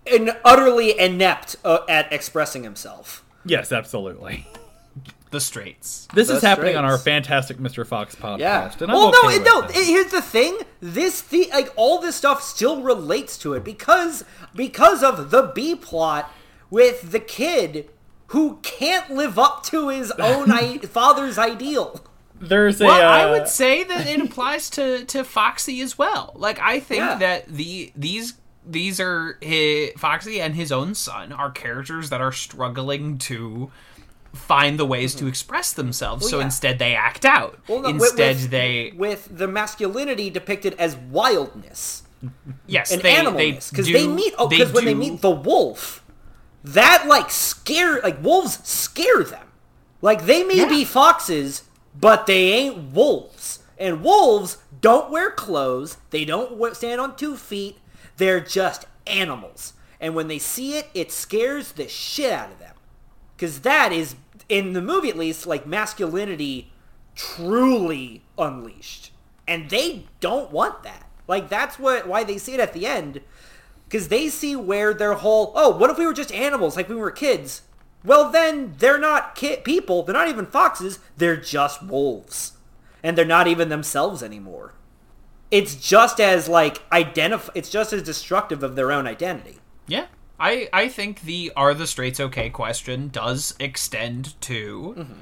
in 0.05 0.32
utterly 0.43 0.99
inept 0.99 1.55
uh, 1.63 1.80
at 1.89 2.11
expressing 2.11 2.63
himself. 2.63 3.24
yes 3.45 3.72
absolutely 3.72 4.47
the 5.32 5.39
straights. 5.41 6.07
this 6.13 6.30
is 6.30 6.39
The 6.41 6.47
happening 6.47 6.76
on 6.78 6.86
our 6.86 6.97
fantastic 6.97 7.57
mr 7.57 7.86
fox 7.86 8.16
podcast 8.16 8.39
Yeah. 8.39 8.72
and 8.80 8.89
I'm 8.91 8.97
well, 8.97 9.07
okay 9.09 9.43
no, 9.43 9.61
with 9.61 9.76
no. 9.76 9.82
it- 9.82 9.86
here's 9.86 10.11
the 10.11 10.22
thing. 10.22 10.57
This 10.80 11.22
the 11.22 11.49
like 11.51 11.72
all 11.76 11.99
this 11.99 12.16
stuff 12.16 12.41
still 12.41 12.82
relates 12.82 13.38
to 13.39 13.53
it 13.53 13.63
because 13.63 14.24
because 14.55 15.03
of 15.03 15.32
the 15.32 15.51
B 15.53 15.76
plot 15.76 16.32
with 16.70 17.11
the 17.11 17.20
kid 17.20 17.89
who 18.28 18.59
can't 18.61 19.09
live 19.11 19.38
up 19.38 19.63
to 19.66 19.89
his 19.89 20.11
own 20.20 20.51
I- 20.51 20.78
father's 20.80 21.38
ideal. 21.38 22.01
There's 22.47 22.79
a. 22.81 22.85
Well, 22.85 23.09
I 23.09 23.23
uh, 23.25 23.31
would 23.31 23.47
say 23.47 23.83
that 23.83 24.07
it 24.07 24.21
applies 24.25 24.69
to 24.71 25.05
to 25.05 25.23
Foxy 25.23 25.81
as 25.81 25.97
well. 25.97 26.33
Like 26.35 26.59
I 26.59 26.79
think 26.79 26.99
Yeah. 26.99 27.15
that 27.15 27.47
the 27.47 27.91
these 27.95 28.33
these 28.65 28.99
are 28.99 29.37
hi 29.43 29.91
Foxy 29.97 30.41
and 30.41 30.55
his 30.55 30.71
own 30.71 30.95
son 30.95 31.31
are 31.31 31.51
characters 31.51 32.09
that 32.09 32.21
are 32.21 32.31
struggling 32.31 33.17
to 33.19 33.71
find 34.33 34.77
the 34.77 34.85
ways 34.85 35.15
to 35.15 35.27
express 35.27 35.71
themselves. 35.71 36.29
so 36.29 36.39
yeah. 36.39 36.45
instead 36.45 36.77
they 36.79 36.93
act 36.95 37.23
out. 37.25 37.57
Well, 37.69 37.81
no, 37.81 37.89
instead 37.89 38.35
with, 38.35 38.49
they 38.49 38.91
with 38.95 39.29
the 39.31 39.47
masculinity 39.47 40.29
depicted 40.29 40.73
as 40.79 40.95
wildness 40.95 42.03
yes 42.65 42.91
and 42.91 43.01
they 43.03 43.13
animalness 43.13 43.69
because 43.69 43.85
do- 43.85 43.93
they, 43.93 44.07
meet 44.07 44.33
oh 44.39 44.47
because 44.47 44.73
when 44.73 44.83
they 44.85 44.95
meet 44.95 45.21
the 45.21 45.29
wolf 45.29 46.03
that 46.63 47.05
like 47.07 47.29
scare 47.29 47.99
like 48.01 48.21
wolves 48.23 48.59
scare 48.67 49.23
them 49.23 49.45
like 50.01 50.25
they 50.25 50.43
may 50.43 50.55
Yeah. 50.57 50.67
be 50.69 50.83
foxes 50.85 51.63
but 51.99 52.25
they 52.25 52.51
ain't 52.51 52.93
wolves. 52.93 53.59
And 53.77 54.03
wolves 54.03 54.57
don't 54.81 55.11
wear 55.11 55.31
clothes. 55.31 55.97
They 56.09 56.25
don't 56.25 56.75
stand 56.75 57.01
on 57.01 57.15
two 57.15 57.35
feet. 57.35 57.77
They're 58.17 58.39
just 58.39 58.85
animals. 59.07 59.73
And 59.99 60.15
when 60.15 60.27
they 60.27 60.39
see 60.39 60.77
it 60.77 60.89
it 60.93 61.11
scares 61.11 61.73
the 61.73 61.87
shit 61.87 62.31
out 62.31 62.51
of 62.51 62.59
them. 62.59 62.75
Because 63.35 63.61
that 63.61 63.91
is 63.91 64.15
in 64.47 64.73
the 64.73 64.81
movie 64.81 65.09
at 65.09 65.17
least 65.17 65.47
like 65.47 65.65
masculinity 65.65 66.71
truly 67.15 68.23
unleashed. 68.37 69.11
And 69.47 69.69
they 69.69 70.05
don't 70.19 70.51
want 70.51 70.83
that. 70.83 71.09
Like 71.27 71.49
that's 71.49 71.79
what 71.79 72.07
why 72.07 72.23
they 72.23 72.37
see 72.37 72.53
it 72.53 72.59
at 72.59 72.73
the 72.73 72.85
end. 72.85 73.21
Because 73.85 74.07
they 74.07 74.29
see 74.29 74.55
where 74.55 74.93
their 74.93 75.13
whole 75.13 75.51
oh 75.55 75.75
what 75.75 75.89
if 75.89 75.97
we 75.97 76.05
were 76.05 76.13
just 76.13 76.31
animals 76.31 76.75
like 76.75 76.89
we 76.89 76.95
were 76.95 77.11
kids 77.11 77.61
well 78.05 78.29
then 78.29 78.73
they're 78.77 78.99
not 78.99 79.35
ki- 79.35 79.57
people 79.57 80.03
they're 80.03 80.13
not 80.13 80.27
even 80.29 80.45
foxes 80.45 80.99
they're 81.17 81.37
just 81.37 81.83
wolves 81.83 82.53
and 83.03 83.17
they're 83.17 83.25
not 83.25 83.47
even 83.47 83.69
themselves 83.69 84.21
anymore 84.23 84.73
it's 85.51 85.75
just 85.75 86.19
as 86.19 86.47
like 86.49 86.87
identif- 86.89 87.49
it's 87.55 87.69
just 87.69 87.93
as 87.93 88.01
destructive 88.03 88.63
of 88.63 88.75
their 88.75 88.91
own 88.91 89.07
identity 89.07 89.57
Yeah. 89.87 90.07
I, 90.39 90.67
I 90.73 90.89
think 90.89 91.21
the 91.21 91.51
are 91.55 91.73
the 91.73 91.87
straights 91.87 92.19
okay 92.19 92.49
question 92.49 93.07
does 93.07 93.55
extend 93.59 94.39
to 94.41 94.95
mm-hmm. 94.97 95.13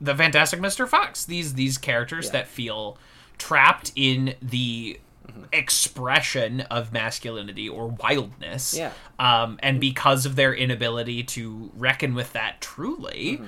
the 0.00 0.14
Fantastic 0.14 0.58
Mr. 0.60 0.88
Fox. 0.88 1.24
These 1.26 1.52
these 1.52 1.76
characters 1.76 2.30
that 2.30 2.46
feel 2.48 2.96
trapped 3.36 3.92
in 3.94 4.34
the 4.40 4.98
expression 5.52 6.60
of 6.62 6.92
masculinity 6.92 7.68
or 7.68 7.88
wildness. 7.88 8.76
Yeah. 8.76 8.92
Um, 9.18 9.58
and 9.62 9.80
because 9.80 10.26
of 10.26 10.36
their 10.36 10.54
inability 10.54 11.22
to 11.24 11.70
reckon 11.76 12.14
with 12.14 12.32
that 12.32 12.60
truly, 12.60 13.40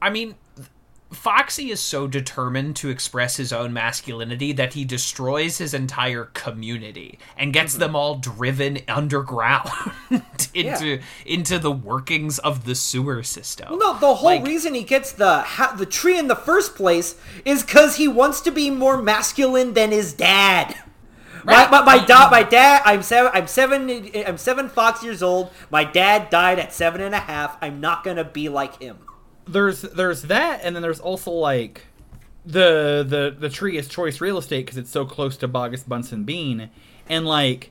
I 0.00 0.10
mean, 0.10 0.34
Foxy 1.12 1.70
is 1.70 1.78
so 1.78 2.08
determined 2.08 2.74
to 2.76 2.88
express 2.88 3.36
his 3.36 3.52
own 3.52 3.72
masculinity 3.72 4.52
that 4.54 4.72
he 4.72 4.84
destroys 4.84 5.58
his 5.58 5.72
entire 5.72 6.24
community 6.34 7.20
and 7.38 7.52
gets 7.52 7.74
them 7.74 7.94
all 7.94 8.16
driven 8.16 8.78
underground 8.88 9.70
into 10.54 10.98
into 11.24 11.60
the 11.60 11.70
workings 11.70 12.40
of 12.40 12.64
the 12.64 12.74
sewer 12.74 13.22
system. 13.22 13.78
No, 13.78 13.96
the 13.96 14.12
whole 14.16 14.24
Like- 14.24 14.44
reason 14.44 14.74
he 14.74 14.82
gets 14.82 15.12
the 15.12 15.38
ha- 15.42 15.74
the 15.78 15.86
tree 15.86 16.18
in 16.18 16.26
the 16.26 16.34
first 16.34 16.74
place 16.74 17.14
is 17.44 17.62
because 17.62 17.94
he 17.94 18.08
wants 18.08 18.40
to 18.40 18.50
be 18.50 18.68
more 18.70 19.00
masculine 19.00 19.74
than 19.74 19.92
his 19.92 20.14
dad. 20.14 20.74
Right. 21.44 21.70
My, 21.70 21.80
my, 21.80 21.96
my, 21.98 22.04
da- 22.04 22.30
my 22.30 22.42
dad. 22.42 22.82
I'm 22.84 23.02
seven. 23.02 23.30
I'm 23.34 23.46
seven. 23.46 24.10
I'm 24.26 24.38
seven 24.38 24.68
fox 24.68 25.02
years 25.02 25.22
old. 25.22 25.50
My 25.70 25.84
dad 25.84 26.30
died 26.30 26.58
at 26.58 26.72
seven 26.72 27.00
and 27.00 27.14
a 27.14 27.18
half. 27.20 27.56
I'm 27.60 27.80
not 27.80 28.02
gonna 28.04 28.24
be 28.24 28.48
like 28.48 28.80
him. 28.80 28.98
there's 29.46 29.82
there's 29.82 30.22
that, 30.22 30.60
and 30.62 30.74
then 30.74 30.82
there's 30.82 31.00
also 31.00 31.30
like 31.30 31.86
the 32.46 33.04
the 33.06 33.34
the 33.38 33.48
tree 33.48 33.76
is 33.76 33.88
choice 33.88 34.20
real 34.20 34.38
estate 34.38 34.66
because 34.66 34.78
it's 34.78 34.90
so 34.90 35.04
close 35.04 35.36
to 35.38 35.48
Boggis 35.48 35.86
Bunce 35.86 36.12
and 36.12 36.24
Bean, 36.26 36.70
and 37.08 37.26
like 37.26 37.70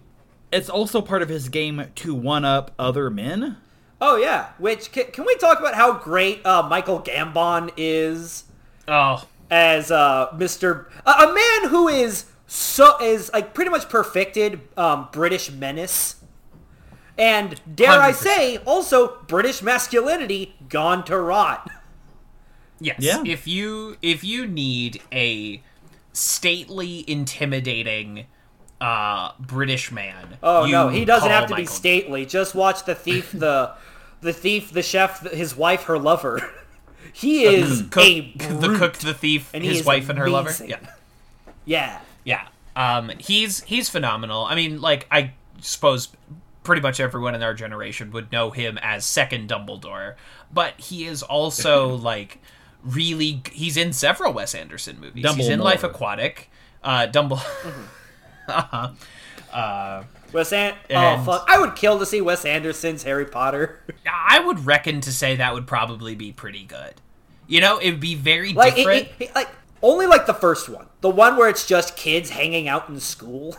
it's 0.51 0.69
also 0.69 1.01
part 1.01 1.21
of 1.23 1.29
his 1.29 1.49
game 1.49 1.85
to 1.95 2.13
one 2.13 2.45
up 2.45 2.71
other 2.77 3.09
men. 3.09 3.57
Oh 3.99 4.17
yeah. 4.17 4.49
Which 4.57 4.91
can, 4.91 5.05
can 5.05 5.25
we 5.25 5.35
talk 5.37 5.59
about 5.59 5.75
how 5.75 5.93
great 5.93 6.45
uh, 6.45 6.67
Michael 6.67 7.01
Gambon 7.01 7.71
is 7.77 8.43
Oh, 8.87 9.25
as 9.49 9.91
uh, 9.91 10.27
Mr. 10.33 10.87
A, 11.05 11.09
a 11.09 11.33
man 11.33 11.69
who 11.69 11.87
is 11.87 12.25
so 12.53 12.97
is 13.01 13.31
like 13.33 13.53
pretty 13.55 13.71
much 13.71 13.89
perfected 13.89 14.61
um, 14.77 15.09
British 15.11 15.49
menace. 15.51 16.17
And 17.17 17.59
dare 17.75 17.99
I 17.99 18.11
100%. 18.11 18.15
say, 18.15 18.57
also 18.57 19.17
British 19.27 19.61
masculinity 19.61 20.55
gone 20.69 21.03
to 21.05 21.19
rot. 21.19 21.69
yes. 22.79 22.97
Yeah. 22.99 23.23
If 23.25 23.47
you 23.47 23.97
if 24.01 24.23
you 24.23 24.45
need 24.47 25.01
a 25.11 25.61
stately, 26.11 27.03
intimidating 27.07 28.25
uh 28.81 29.31
British 29.39 29.91
man. 29.91 30.37
Oh 30.43 30.65
you 30.65 30.71
no, 30.73 30.89
he 30.89 31.05
doesn't 31.05 31.29
have 31.29 31.47
to 31.49 31.55
be 31.55 31.65
stately. 31.65 32.25
Just 32.25 32.53
watch 32.55 32.85
the 32.85 32.93
thief, 32.95 33.31
the 33.31 33.73
the 34.21 34.33
thief, 34.33 34.71
the 34.71 34.81
chef, 34.83 35.21
his 35.31 35.55
wife, 35.55 35.83
her 35.83 35.97
lover. 35.97 36.39
He 37.11 37.43
is 37.45 37.83
Cook, 37.91 38.03
a 38.03 38.33
the 38.37 38.55
brute. 38.67 38.79
cook, 38.79 38.93
the 38.97 39.13
thief, 39.13 39.51
And 39.53 39.63
his 39.63 39.81
is 39.81 39.85
wife, 39.85 40.09
and 40.09 40.17
her 40.17 40.29
lover. 40.29 40.51
Yeah. 40.65 40.79
Yeah. 41.65 41.99
Yeah. 42.23 42.47
Um, 42.75 43.11
he's 43.19 43.61
he's 43.63 43.89
phenomenal. 43.89 44.43
I 44.45 44.55
mean, 44.55 44.81
like 44.81 45.05
I 45.11 45.33
suppose 45.61 46.09
pretty 46.63 46.81
much 46.81 46.99
everyone 46.99 47.35
in 47.35 47.43
our 47.43 47.53
generation 47.53 48.09
would 48.11 48.31
know 48.31 48.49
him 48.51 48.79
as 48.81 49.05
second 49.05 49.49
Dumbledore, 49.49 50.15
but 50.51 50.79
he 50.79 51.05
is 51.05 51.21
also 51.23 51.89
like 51.95 52.39
really 52.83 53.41
he's 53.51 53.77
in 53.77 53.93
several 53.93 54.33
Wes 54.33 54.55
Anderson 54.55 54.99
movies. 54.99 55.25
He's 55.35 55.49
in 55.49 55.59
Life 55.59 55.83
Aquatic. 55.83 56.49
Uh, 56.83 57.05
Dumble. 57.05 57.39
Wes 60.33 60.51
An- 60.51 60.73
oh 60.89 61.23
fuck! 61.23 61.45
I 61.47 61.59
would 61.59 61.75
kill 61.75 61.99
to 61.99 62.05
see 62.05 62.21
Wes 62.21 62.43
Anderson's 62.43 63.03
Harry 63.03 63.25
Potter. 63.25 63.79
I 64.11 64.39
would 64.39 64.65
reckon 64.65 64.99
to 65.01 65.11
say 65.13 65.35
that 65.35 65.53
would 65.53 65.67
probably 65.67 66.15
be 66.15 66.31
pretty 66.31 66.63
good. 66.63 66.95
You 67.47 67.61
know, 67.61 67.77
it 67.77 67.91
would 67.91 67.99
be 67.99 68.15
very 68.15 68.53
Like, 68.53 68.73
it, 68.73 68.75
different. 68.77 69.01
it- 69.19 69.25
it- 69.25 69.35
like 69.35 69.49
only 69.83 70.07
like 70.07 70.25
the 70.25 70.33
first 70.33 70.67
one, 70.69 70.87
the 71.01 71.09
one 71.11 71.37
where 71.37 71.49
it's 71.49 71.67
just 71.67 71.95
kids 71.95 72.31
hanging 72.31 72.67
out 72.67 72.89
in 72.89 72.99
school. 72.99 73.55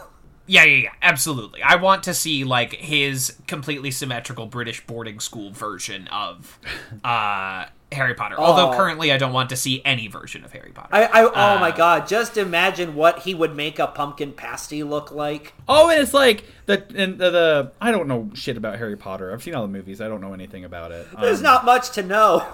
Yeah, 0.46 0.64
yeah, 0.64 0.76
yeah, 0.82 0.90
absolutely. 1.00 1.62
I 1.62 1.76
want 1.76 2.02
to 2.02 2.12
see 2.12 2.44
like 2.44 2.74
his 2.74 3.36
completely 3.46 3.90
symmetrical 3.90 4.44
British 4.46 4.86
boarding 4.86 5.18
school 5.20 5.52
version 5.52 6.06
of 6.08 6.58
uh 7.02 7.66
Harry 7.92 8.14
Potter. 8.14 8.34
Although 8.38 8.72
Oh. 8.72 8.76
currently 8.76 9.10
I 9.12 9.16
don't 9.16 9.32
want 9.32 9.48
to 9.50 9.56
see 9.56 9.80
any 9.86 10.06
version 10.08 10.44
of 10.44 10.52
Harry 10.52 10.72
Potter. 10.74 10.88
I, 10.92 11.04
I 11.04 11.22
oh 11.22 11.28
Uh, 11.56 11.58
my 11.60 11.70
god! 11.70 12.06
Just 12.06 12.36
imagine 12.36 12.94
what 12.94 13.20
he 13.20 13.34
would 13.34 13.54
make 13.56 13.78
a 13.78 13.86
pumpkin 13.86 14.32
pasty 14.32 14.82
look 14.82 15.10
like. 15.12 15.54
Oh, 15.66 15.88
and 15.88 15.98
it's 15.98 16.12
like 16.12 16.44
the 16.66 16.84
and 16.94 17.18
the, 17.18 17.30
the 17.30 17.72
I 17.80 17.90
don't 17.90 18.06
know 18.08 18.30
shit 18.34 18.58
about 18.58 18.76
Harry 18.78 18.96
Potter. 18.96 19.32
I've 19.32 19.42
seen 19.42 19.54
all 19.54 19.62
the 19.62 19.68
movies. 19.72 20.00
I 20.02 20.08
don't 20.08 20.20
know 20.20 20.34
anything 20.34 20.64
about 20.64 20.92
it. 20.92 21.06
There's 21.20 21.38
Um, 21.38 21.44
not 21.44 21.64
much 21.64 21.90
to 21.92 22.02
know. 22.02 22.46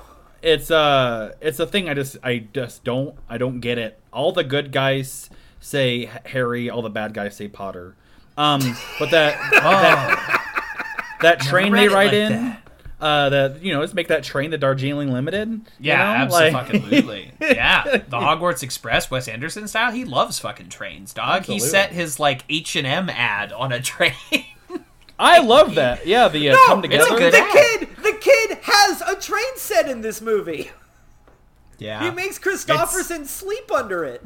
It's 0.43 0.71
uh 0.71 1.35
it's 1.41 1.59
a 1.59 1.67
thing 1.67 1.89
I 1.89 1.95
just 1.95 2.17
I 2.23 2.47
just 2.53 2.85
don't 2.85 3.17
I 3.29 3.39
don't 3.39 3.61
get 3.61 3.79
it. 3.79 3.99
All 4.13 4.33
the 4.33 4.45
good 4.45 4.73
guys 4.73 5.31
say 5.61 6.11
Harry, 6.27 6.71
all 6.71 6.83
the 6.83 6.91
bad 6.91 7.15
guys 7.15 7.37
say 7.37 7.49
Potter. 7.49 7.95
Um, 8.37 8.61
but 8.99 9.11
that 9.11 9.39
that, 9.53 11.17
that 11.21 11.41
train 11.41 11.73
they 11.73 11.89
ride 11.89 11.95
like 12.07 12.13
in, 12.15 12.33
that. 12.33 12.63
uh, 13.01 13.29
that 13.29 13.63
you 13.63 13.73
know, 13.75 13.81
let's 13.81 13.93
make 13.93 14.09
that 14.09 14.25
train 14.25 14.51
the 14.51 14.57
Darjeeling 14.59 15.13
Limited. 15.13 15.49
you 15.51 15.63
yeah, 15.81 16.25
know? 16.25 16.33
Like- 16.33 16.55
absolutely. 16.55 17.33
yeah, 17.41 17.83
the 17.85 18.17
Hogwarts 18.17 18.63
Express, 18.63 19.11
Wes 19.11 19.29
Anderson 19.29 19.69
style. 19.69 19.93
He 19.93 20.05
loves 20.05 20.39
fucking 20.39 20.71
trains, 20.71 21.13
dog. 21.13 21.45
He 21.45 21.59
set 21.59 21.93
his 21.93 22.19
like 22.19 22.45
H 22.49 22.77
and 22.77 22.87
M 22.87 23.11
ad 23.11 23.53
on 23.53 23.73
a 23.73 23.81
train. 23.83 24.15
I 25.21 25.39
love 25.41 25.75
that. 25.77 26.07
Yeah, 26.07 26.29
the 26.29 26.51
uh, 26.51 26.53
No, 26.55 26.67
come 26.67 26.85
it's 26.85 26.95
a 26.95 27.09
together. 27.09 27.19
good 27.19 27.33
the 27.35 27.39
ad. 27.39 27.53
kid, 27.53 27.89
the 28.03 28.13
kid 28.21 28.59
has 28.63 29.03
a 29.03 29.15
train 29.21 29.57
set 29.57 29.89
in 29.89 30.01
this 30.01 30.21
movie. 30.21 30.71
yeah, 31.79 32.03
He 32.03 32.11
makes 32.11 32.39
Kristofferson 32.39 33.27
sleep 33.27 33.71
under 33.73 34.05
it. 34.05 34.23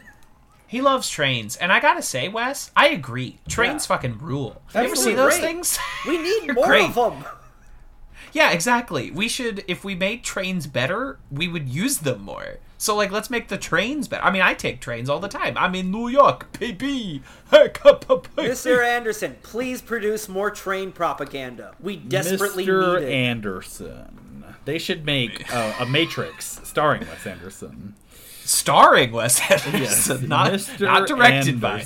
He 0.67 0.81
loves 0.81 1.09
trains, 1.09 1.57
and 1.57 1.71
I 1.73 1.79
gotta 1.81 2.03
say, 2.03 2.29
Wes, 2.29 2.71
I 2.75 2.89
agree. 2.89 3.39
Trains 3.49 3.87
fucking 3.87 4.19
rule. 4.19 4.61
You 4.75 4.81
ever 4.81 4.97
see 4.97 5.15
those 5.15 5.33
great. 5.39 5.41
things? 5.41 5.79
We 6.07 6.19
need 6.23 6.55
more 6.55 6.67
great. 6.67 6.89
of 6.89 6.95
them. 6.95 7.25
Yeah, 8.35 8.51
exactly. 8.51 9.13
We 9.13 9.29
should, 9.29 9.65
if 9.69 9.85
we 9.85 9.95
made 9.95 10.25
trains 10.25 10.67
better, 10.67 11.19
we 11.31 11.47
would 11.47 11.69
use 11.69 11.99
them 11.99 12.23
more. 12.23 12.59
So, 12.77 12.97
like, 12.97 13.13
let's 13.13 13.31
make 13.31 13.47
the 13.49 13.57
trains 13.57 14.09
better. 14.09 14.25
I 14.25 14.33
mean, 14.33 14.43
I 14.43 14.53
take 14.53 14.81
trains 14.81 15.09
all 15.09 15.21
the 15.21 15.29
time. 15.29 15.57
I'm 15.57 15.75
in 15.77 15.91
New 15.93 16.09
York, 16.09 16.59
baby. 16.59 17.23
Mr. 17.53 18.85
Anderson, 18.85 19.37
please 19.43 19.81
produce 19.81 20.29
more 20.29 20.51
train 20.51 20.91
propaganda. 20.91 21.75
We 21.81 21.97
desperately 21.97 22.67
Mr. 22.67 23.01
need 23.01 23.07
it. 23.07 23.13
Anderson. 23.13 24.45
They 24.65 24.79
should 24.79 25.07
make 25.07 25.55
uh, 25.55 25.75
a 25.79 25.87
Matrix 25.87 26.61
starring 26.65 27.03
Wes 27.03 27.27
Anderson. 27.27 27.95
Starring 28.45 29.13
Wes 29.13 29.41
Anderson, 29.41 29.81
Yes, 29.81 30.09
not, 30.23 30.53
Mr. 30.53 30.81
not 30.85 31.09
directed 31.09 31.61
by, 31.61 31.81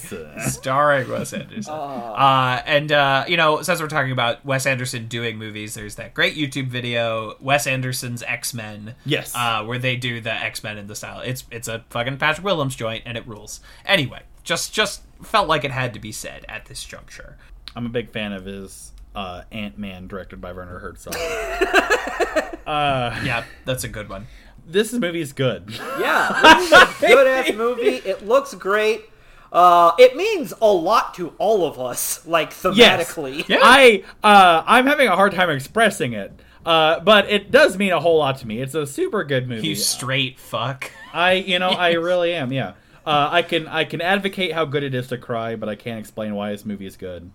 starring 0.48 1.09
Wes 1.11 1.32
Anderson. 1.32 1.72
Uh, 1.72 2.62
and 2.66 2.92
uh, 2.92 3.24
you 3.28 3.36
know, 3.36 3.62
since 3.62 3.80
we're 3.80 3.88
talking 3.88 4.12
about 4.12 4.44
Wes 4.44 4.66
Anderson 4.66 5.06
doing 5.09 5.38
movies, 5.38 5.74
there's 5.74 5.94
that 5.96 6.14
great 6.14 6.34
YouTube 6.36 6.68
video, 6.68 7.36
Wes 7.40 7.66
Anderson's 7.66 8.22
X 8.22 8.52
Men. 8.54 8.94
Yes. 9.04 9.32
uh, 9.34 9.64
where 9.64 9.78
they 9.78 9.96
do 9.96 10.20
the 10.20 10.32
X 10.32 10.62
Men 10.62 10.78
in 10.78 10.86
the 10.86 10.94
style. 10.94 11.20
It's 11.20 11.44
it's 11.50 11.68
a 11.68 11.84
fucking 11.90 12.18
Patrick 12.18 12.44
Willems 12.44 12.76
joint, 12.76 13.04
and 13.06 13.16
it 13.16 13.26
rules. 13.26 13.61
Anyway, 13.84 14.22
just 14.44 14.72
just 14.72 15.02
felt 15.22 15.48
like 15.48 15.64
it 15.64 15.70
had 15.70 15.94
to 15.94 16.00
be 16.00 16.12
said 16.12 16.44
at 16.48 16.66
this 16.66 16.84
juncture. 16.84 17.36
I'm 17.76 17.86
a 17.86 17.90
big 17.90 18.11
fan 18.11 18.32
of 18.32 18.44
his 18.44 18.92
uh, 19.14 19.42
Ant 19.52 19.78
Man, 19.78 20.06
directed 20.09 20.40
by 20.40 20.52
Werner 20.52 20.78
Herzog. 20.78 21.14
Yeah, 22.68 23.44
that's 23.64 23.84
a 23.84 23.88
good 23.88 24.09
one. 24.09 24.26
This 24.68 24.92
movie 24.92 25.20
is 25.20 25.32
good. 25.32 25.64
Yeah, 25.98 26.40
this 26.58 26.66
is 26.66 26.72
a 26.72 27.00
good 27.06 27.26
ass 27.26 27.52
movie. 27.56 27.96
It 28.08 28.26
looks 28.26 28.54
great. 28.54 29.02
Uh, 29.50 29.92
it 29.98 30.14
means 30.14 30.52
a 30.60 30.66
lot 30.70 31.14
to 31.14 31.32
all 31.38 31.66
of 31.66 31.80
us, 31.80 32.26
like 32.26 32.52
Yes. 32.74 33.12
thematically. 33.14 33.44
I 33.50 34.04
uh, 34.22 34.62
I'm 34.66 34.86
having 34.86 35.08
a 35.08 35.16
hard 35.16 35.32
time 35.32 35.48
expressing 35.50 36.12
it. 36.12 36.32
Uh, 36.66 37.00
but 37.00 37.30
it 37.30 37.50
does 37.50 37.78
mean 37.78 37.92
a 37.92 38.00
whole 38.00 38.18
lot 38.18 38.36
to 38.38 38.46
me. 38.46 38.60
It's 38.60 38.74
a 38.74 38.86
super 38.86 39.24
good 39.24 39.48
movie. 39.48 39.68
You 39.68 39.74
straight 39.74 40.38
fuck. 40.38 40.90
I 41.14 41.32
you 41.32 41.58
know 41.58 41.70
I 41.70 41.92
really 41.94 42.34
am. 42.34 42.52
Yeah. 42.52 42.72
Uh, 43.06 43.28
I 43.32 43.40
can 43.40 43.66
I 43.68 43.84
can 43.84 44.02
advocate 44.02 44.52
how 44.52 44.66
good 44.66 44.82
it 44.82 44.94
is 44.94 45.06
to 45.08 45.16
cry, 45.16 45.56
but 45.56 45.70
I 45.70 45.76
can't 45.76 45.98
explain 45.98 46.34
why 46.34 46.50
this 46.52 46.66
movie 46.66 46.84
is 46.84 46.98
good. 46.98 47.30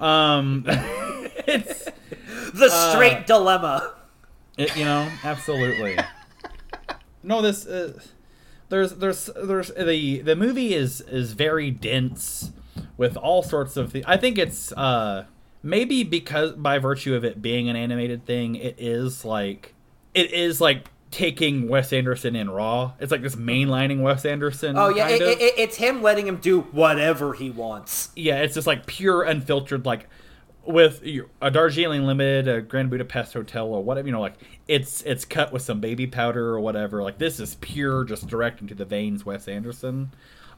Um, 0.00 0.64
it's 0.66 1.84
The 2.54 2.68
straight 2.90 3.26
dilemma. 3.28 3.92
it, 4.58 4.76
you 4.76 4.84
know 4.84 5.08
absolutely. 5.22 5.96
No, 7.22 7.42
this 7.42 7.66
uh, 7.66 7.98
there's 8.68 8.94
there's 8.94 9.30
there's 9.36 9.68
the 9.68 10.20
the 10.20 10.36
movie 10.36 10.74
is 10.74 11.00
is 11.02 11.32
very 11.32 11.70
dense 11.70 12.52
with 12.96 13.16
all 13.16 13.42
sorts 13.42 13.76
of 13.76 13.92
things. 13.92 14.04
I 14.08 14.16
think 14.16 14.38
it's 14.38 14.72
uh 14.72 15.26
maybe 15.62 16.04
because 16.04 16.52
by 16.52 16.78
virtue 16.78 17.14
of 17.14 17.24
it 17.24 17.42
being 17.42 17.68
an 17.68 17.76
animated 17.76 18.24
thing, 18.26 18.54
it 18.56 18.76
is 18.78 19.24
like 19.24 19.74
it 20.14 20.32
is 20.32 20.60
like 20.60 20.90
taking 21.10 21.68
Wes 21.68 21.92
Anderson 21.92 22.34
in 22.34 22.50
raw. 22.50 22.92
It's 22.98 23.12
like 23.12 23.22
this 23.22 23.36
mainlining 23.36 24.00
Wes 24.00 24.24
Anderson. 24.24 24.76
Oh 24.76 24.88
yeah, 24.88 25.08
it, 25.08 25.20
it, 25.20 25.54
it's 25.58 25.76
him 25.76 26.02
letting 26.02 26.26
him 26.26 26.36
do 26.36 26.62
whatever 26.62 27.34
he 27.34 27.50
wants. 27.50 28.08
yeah, 28.16 28.38
it's 28.40 28.54
just 28.54 28.66
like 28.66 28.86
pure 28.86 29.22
unfiltered, 29.22 29.84
like 29.84 30.08
with 30.64 31.02
a 31.40 31.50
Darjeeling 31.50 32.04
Limited, 32.04 32.48
a 32.48 32.60
Grand 32.62 32.90
Budapest 32.90 33.34
Hotel, 33.34 33.66
or 33.66 33.82
whatever. 33.82 34.06
You 34.08 34.12
know, 34.12 34.20
like 34.20 34.34
it's 34.68 35.02
it's 35.02 35.24
cut 35.24 35.52
with 35.52 35.62
some 35.62 35.80
baby 35.80 36.06
powder 36.06 36.48
or 36.50 36.60
whatever. 36.60 37.02
Like 37.02 37.18
this 37.18 37.40
is 37.40 37.56
pure, 37.56 38.04
just 38.04 38.26
direct 38.26 38.60
into 38.60 38.74
the 38.74 38.84
veins, 38.84 39.24
Wes 39.26 39.48
Anderson. 39.48 40.12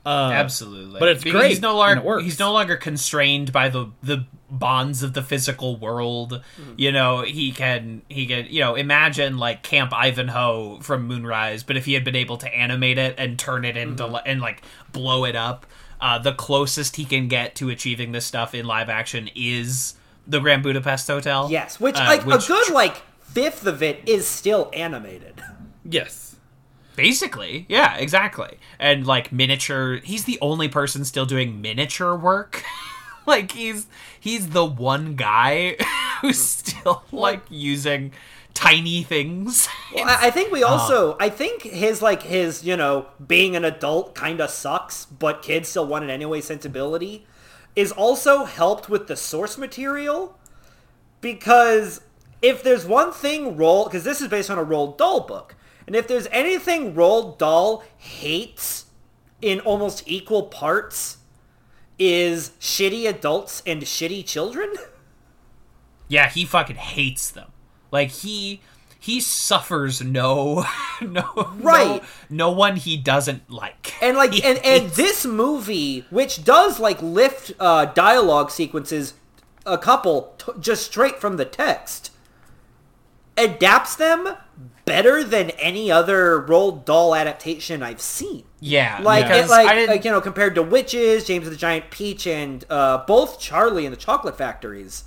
Uh, 0.07 0.31
Absolutely, 0.35 1.01
but 1.01 1.09
it's 1.09 1.25
Because 1.25 1.41
great, 1.41 1.49
He's 1.53 1.63
no 1.63 1.71
and 1.71 1.79
longer 1.79 1.97
it 2.01 2.05
works. 2.05 2.25
he's 2.25 2.39
no 2.39 2.53
longer 2.53 2.77
constrained 2.77 3.53
by 3.53 3.71
the 3.71 3.87
the 4.03 4.27
bonds 4.51 5.03
of 5.03 5.15
the 5.15 5.23
physical 5.23 5.77
world. 5.79 6.43
You 6.77 6.93
know, 6.93 7.23
he 7.23 7.53
can 7.53 8.03
he 8.11 8.27
can 8.27 8.47
you 8.51 8.61
know 8.61 8.75
imagine 8.75 9.39
like 9.39 9.63
Camp 9.63 9.95
Ivanhoe 9.95 10.81
from 10.81 11.07
Moonrise, 11.07 11.63
but 11.63 11.79
if 11.79 11.87
he 11.87 11.95
had 11.95 12.05
been 12.05 12.17
able 12.17 12.37
to 12.37 12.55
animate 12.55 12.99
it 12.99 13.15
and 13.17 13.39
turn 13.39 13.65
it 13.65 13.79
into 13.79 14.07
li- 14.07 14.21
and 14.27 14.43
like 14.43 14.63
blow 14.93 15.25
it 15.25 15.37
up, 15.37 15.65
uh, 16.05 16.19
the 16.19 16.35
closest 16.35 16.97
he 16.97 17.07
can 17.07 17.29
get 17.29 17.55
to 17.55 17.71
achieving 17.71 18.13
this 18.13 18.27
stuff 18.27 18.55
in 18.55 18.67
live 18.67 18.91
action 18.91 19.31
is 19.35 19.95
the 20.27 20.39
Grand 20.39 20.63
Budapest 20.63 21.09
Hotel. 21.09 21.49
Yes, 21.51 21.81
which 21.81 21.97
uh, 21.97 22.05
like 22.05 22.27
which 22.27 22.45
a 22.45 22.49
good 22.49 22.73
like 22.75 22.97
fifth 23.23 23.67
of 23.67 23.83
it 23.83 24.07
is 24.07 24.27
still 24.27 24.71
animated. 24.75 25.43
yes. 25.85 26.37
Basically, 26.95 27.65
yeah, 27.71 27.97
exactly. 27.97 28.59
And 28.79 29.07
like 29.07 29.33
miniature, 29.33 29.97
he's 30.05 30.25
the 30.25 30.39
only 30.43 30.69
person 30.69 31.07
still 31.07 31.25
doing 31.25 31.63
miniature 31.63 32.15
work. 32.15 32.63
like 33.27 33.53
he's 33.53 33.87
he's 34.21 34.51
the 34.51 34.65
one 34.65 35.17
guy 35.17 35.77
who's 36.21 36.39
still 36.39 37.03
like 37.13 37.41
using 37.49 38.13
tiny 38.55 39.03
things. 39.03 39.69
Well, 39.95 40.07
I 40.09 40.31
think 40.31 40.53
we 40.53 40.63
uh-huh. 40.63 40.73
also, 40.73 41.17
I 41.21 41.29
think 41.29 41.63
his 41.63 42.01
like 42.01 42.23
his 42.23 42.65
you 42.65 42.77
know 42.77 43.07
being 43.25 43.55
an 43.57 43.65
adult 43.65 44.15
kind 44.15 44.41
of 44.41 44.51
sucks, 44.51 45.05
but 45.05 45.43
kids 45.43 45.69
still 45.69 45.87
want 45.87 46.05
it 46.05 46.11
anyway. 46.11 46.41
Sensibility 46.41 47.27
is 47.77 47.93
also 47.93 48.45
helped 48.45 48.89
with 48.89 49.09
the 49.09 49.17
source 49.17 49.59
material 49.59 50.39
because 51.21 52.01
if 52.43 52.63
there's 52.63 52.87
one 52.87 53.13
thing 53.13 53.57
Roll, 53.57 53.85
because 53.85 54.05
this 54.05 54.21
is 54.21 54.29
based 54.29 54.51
on 54.51 54.59
a 54.59 54.65
Roald 54.65 54.99
Dahl 54.99 55.21
book, 55.21 55.57
and 55.87 55.97
if 55.97 56.07
there's 56.07 56.29
anything 56.31 56.95
Roald 56.95 57.39
Dahl 57.39 57.85
hates 57.97 58.87
in 59.43 59.61
almost 59.61 60.03
equal 60.07 60.45
parts, 60.45 61.19
is 61.99 62.51
shitty 62.61 63.09
adults 63.09 63.63
and 63.67 63.83
shitty 63.83 64.27
children. 64.27 64.73
yeah, 66.09 66.29
he 66.29 66.45
fucking 66.45 66.77
hates 66.77 67.31
them. 67.31 67.51
Like 67.95 68.11
he 68.11 68.61
he 68.99 69.21
suffers 69.21 70.03
no 70.03 70.65
no 71.01 71.53
Right. 71.57 72.03
no, 72.29 72.49
no 72.49 72.51
one 72.51 72.77
he 72.77 72.97
doesn't 72.97 73.49
like. 73.51 73.95
and 74.03 74.17
like 74.17 74.45
and, 74.45 74.59
and 74.65 74.91
this 74.91 75.25
movie 75.25 76.05
which 76.11 76.45
does 76.45 76.81
like 76.81 77.01
lift 77.01 77.53
uh 77.61 77.85
dialogue 77.87 78.51
sequences 78.51 79.15
a 79.65 79.79
couple 79.79 80.35
t- 80.39 80.53
just 80.61 80.85
straight 80.85 81.21
from 81.21 81.37
the 81.37 81.45
text 81.45 82.11
adapts 83.37 83.97
them 83.97 84.37
better 84.85 85.25
than 85.25 85.51
any 85.51 85.91
other 85.91 86.41
Roald 86.43 86.85
Dahl 86.85 87.15
adaptation 87.15 87.83
I've 87.83 88.01
seen. 88.01 88.45
yeah, 88.61 89.01
Like, 89.03 89.25
because 89.27 89.47
it, 89.47 89.51
like, 89.51 89.67
I 89.69 89.85
like, 89.87 90.05
you 90.05 90.11
know, 90.11 90.21
compared 90.21 90.55
to 90.57 90.63
Witches, 90.63 91.25
James 91.27 91.47
and 91.47 91.55
the 91.55 91.59
Giant 91.59 91.91
Peach, 91.91 92.27
and 92.27 92.65
uh, 92.69 92.99
both 93.07 93.41
Charlie 93.41 93.87
and 93.87 93.93
the 93.93 93.99
Chocolate 93.99 94.37
Factories. 94.37 95.05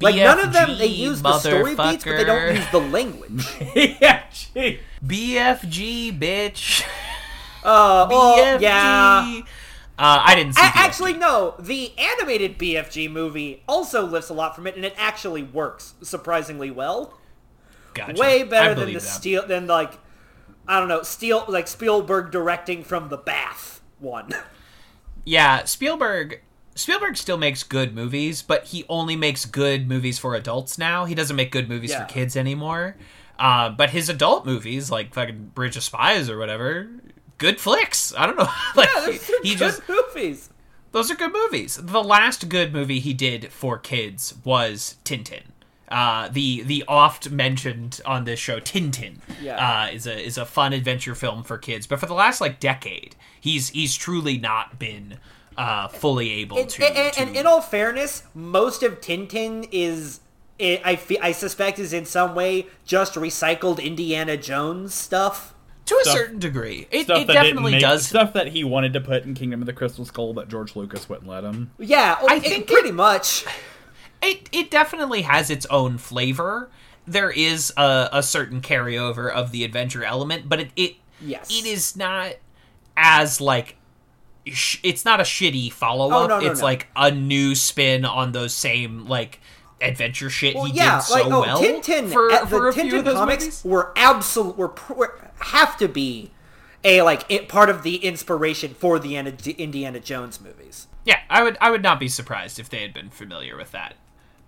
Like 0.00 0.16
none 0.16 0.40
of 0.40 0.52
them, 0.52 0.76
they 0.78 0.86
use 0.86 1.22
the 1.22 1.38
story 1.38 1.74
beats, 1.74 2.04
but 2.04 2.16
they 2.16 2.24
don't 2.24 2.56
use 2.56 2.70
the 2.70 2.80
language. 2.80 3.46
yeah. 4.00 4.24
Gee. 4.32 4.80
BFG 5.04 6.18
bitch. 6.18 6.84
Uh, 7.64 8.06
well, 8.10 8.36
BFG. 8.36 8.60
yeah. 8.60 9.40
Uh, 9.98 10.22
I 10.24 10.34
didn't 10.36 10.54
see. 10.54 10.62
Actually, 10.62 11.14
no. 11.14 11.54
The 11.58 11.92
animated 11.98 12.58
BFG 12.58 13.10
movie 13.10 13.62
also 13.66 14.06
lifts 14.06 14.30
a 14.30 14.34
lot 14.34 14.54
from 14.54 14.66
it, 14.66 14.76
and 14.76 14.84
it 14.84 14.94
actually 14.96 15.42
works 15.42 15.94
surprisingly 16.02 16.70
well. 16.70 17.18
Gotcha. 17.94 18.20
Way 18.20 18.44
better 18.44 18.74
than 18.74 18.86
the 18.86 18.94
that. 18.94 19.00
steel 19.00 19.46
than 19.46 19.66
like 19.66 19.94
I 20.68 20.78
don't 20.78 20.88
know, 20.88 21.02
steel 21.02 21.44
like 21.48 21.66
Spielberg 21.66 22.30
directing 22.30 22.84
from 22.84 23.08
the 23.08 23.16
bath 23.16 23.80
one. 23.98 24.32
Yeah, 25.24 25.64
Spielberg. 25.64 26.40
Spielberg 26.78 27.16
still 27.16 27.36
makes 27.38 27.62
good 27.62 27.94
movies, 27.94 28.42
but 28.42 28.66
he 28.66 28.84
only 28.88 29.16
makes 29.16 29.44
good 29.44 29.88
movies 29.88 30.18
for 30.18 30.34
adults 30.34 30.78
now. 30.78 31.04
He 31.04 31.14
doesn't 31.14 31.36
make 31.36 31.50
good 31.50 31.68
movies 31.68 31.90
Yeah. 31.90 32.06
for 32.06 32.12
kids 32.12 32.36
anymore. 32.36 32.96
Uh, 33.38 33.70
but 33.70 33.90
his 33.90 34.08
adult 34.08 34.44
movies, 34.46 34.90
like 34.90 35.14
fucking 35.14 35.52
Bridge 35.54 35.76
of 35.76 35.82
Spies 35.84 36.28
or 36.30 36.38
whatever, 36.38 36.88
good 37.38 37.60
flicks. 37.60 38.12
I 38.16 38.26
don't 38.26 38.36
know. 38.36 38.48
like 38.76 38.88
Yeah, 38.94 39.00
those 39.06 39.30
are 39.30 39.42
he 39.42 39.50
good 39.50 39.58
just 39.58 39.82
movies. 39.88 40.50
those 40.92 41.10
are 41.10 41.14
good 41.14 41.32
movies. 41.32 41.78
The 41.82 42.02
last 42.02 42.48
good 42.48 42.72
movie 42.72 43.00
he 43.00 43.12
did 43.14 43.52
for 43.52 43.78
kids 43.78 44.34
was 44.44 44.96
Tintin. 45.04 45.42
Uh, 45.88 46.28
the 46.28 46.62
the 46.62 46.84
oft 46.86 47.30
mentioned 47.30 48.00
on 48.04 48.24
this 48.24 48.38
show 48.38 48.60
Tintin 48.60 49.18
Yeah. 49.40 49.84
uh, 49.84 49.90
is 49.90 50.06
a 50.06 50.18
is 50.18 50.36
a 50.36 50.44
fun 50.44 50.72
adventure 50.72 51.14
film 51.14 51.42
for 51.44 51.58
kids. 51.58 51.86
But 51.86 51.98
for 52.00 52.06
the 52.06 52.14
last 52.14 52.40
like 52.40 52.60
decade, 52.60 53.16
he's 53.40 53.70
he's 53.70 53.96
truly 53.96 54.36
not 54.36 54.78
been 54.78 55.18
uh, 55.58 55.88
fully 55.88 56.30
able 56.40 56.58
And, 56.58 56.68
to. 56.70 56.84
and, 56.84 57.12
to 57.12 57.20
and 57.20 57.36
in 57.36 57.46
all 57.46 57.60
fairness, 57.60 58.22
most 58.34 58.82
of 58.82 59.00
Tintin 59.00 59.68
is 59.72 60.20
I 60.60 60.80
I, 60.84 60.96
fe- 60.96 61.18
I 61.20 61.32
suspect 61.32 61.78
is 61.78 61.92
in 61.92 62.04
some 62.06 62.34
way 62.34 62.66
just 62.84 63.14
recycled 63.14 63.82
Indiana 63.82 64.36
Jones 64.36 64.94
stuff. 64.94 65.54
to 65.86 65.94
a 65.96 66.00
Stuff- 66.04 66.16
certain 66.16 66.38
degree, 66.38 66.86
it, 66.90 67.08
it 67.10 67.26
definitely 67.26 67.42
didn't 67.42 67.62
make, 67.72 67.80
does. 67.80 68.06
stuff 68.06 68.32
that 68.34 68.48
he 68.48 68.62
wanted 68.64 68.92
to 68.94 69.00
put 69.00 69.24
in 69.24 69.34
Kingdom 69.34 69.60
of 69.62 69.66
the 69.66 69.72
Crystal 69.72 70.04
Skull 70.04 70.34
that 70.34 70.48
George 70.48 70.76
Lucas 70.76 71.08
wouldn't 71.08 71.28
let 71.28 71.44
him. 71.44 71.70
Yeah, 71.78 72.16
I 72.28 72.36
it- 72.36 72.42
think 72.44 72.66
pretty 72.66 72.92
much. 72.92 73.44
it 74.22 74.48
it 74.52 74.70
definitely 74.70 75.22
has 75.22 75.50
its 75.50 75.66
own 75.66 75.98
flavor. 75.98 76.70
There 77.06 77.30
is 77.30 77.72
a, 77.78 78.10
a 78.12 78.22
certain 78.22 78.60
carryover 78.60 79.32
of 79.32 79.50
the 79.50 79.64
adventure 79.64 80.04
element, 80.04 80.48
but 80.48 80.60
it 80.60 80.70
it 80.76 80.96
Yes. 81.20 81.48
it 81.50 81.64
is 81.66 81.96
not 81.96 82.34
as 82.96 83.40
like 83.40 83.76
sh- 84.52 84.80
it's 84.82 85.04
not 85.04 85.20
a 85.20 85.24
shitty 85.24 85.72
follow 85.72 86.10
up. 86.10 86.24
Oh, 86.24 86.26
no, 86.26 86.40
no, 86.40 86.50
it's 86.50 86.60
no. 86.60 86.66
like 86.66 86.88
a 86.96 87.10
new 87.10 87.54
spin 87.54 88.04
on 88.04 88.32
those 88.32 88.54
same 88.54 89.06
like 89.06 89.40
adventure 89.80 90.28
shit 90.28 90.54
Well, 90.56 90.64
he 90.64 90.72
yeah, 90.74 90.96
did 90.98 91.04
so 91.04 91.14
like 91.14 91.26
oh, 91.26 91.40
well 91.40 91.62
Tintin. 91.62 92.10
for, 92.12 92.30
uh, 92.32 92.46
for 92.46 92.72
the 92.72 92.80
Tintin 92.82 93.12
comics 93.12 93.44
movies. 93.44 93.64
were 93.64 93.92
absolute 93.96 94.56
were, 94.56 94.74
were 94.96 95.30
have 95.40 95.76
to 95.78 95.86
be 95.88 96.32
a 96.84 97.02
like 97.02 97.24
it, 97.28 97.48
part 97.48 97.70
of 97.70 97.82
the 97.84 97.96
inspiration 97.96 98.74
for 98.74 98.98
the 98.98 99.16
Indiana, 99.16 100.00
Jones 100.00 100.40
movies. 100.40 100.86
Yeah, 101.04 101.20
I 101.30 101.42
would 101.42 101.56
I 101.60 101.70
would 101.70 101.82
not 101.82 102.00
be 102.00 102.08
surprised 102.08 102.58
if 102.58 102.68
they 102.68 102.82
had 102.82 102.92
been 102.92 103.10
familiar 103.10 103.56
with 103.56 103.70
that. 103.72 103.94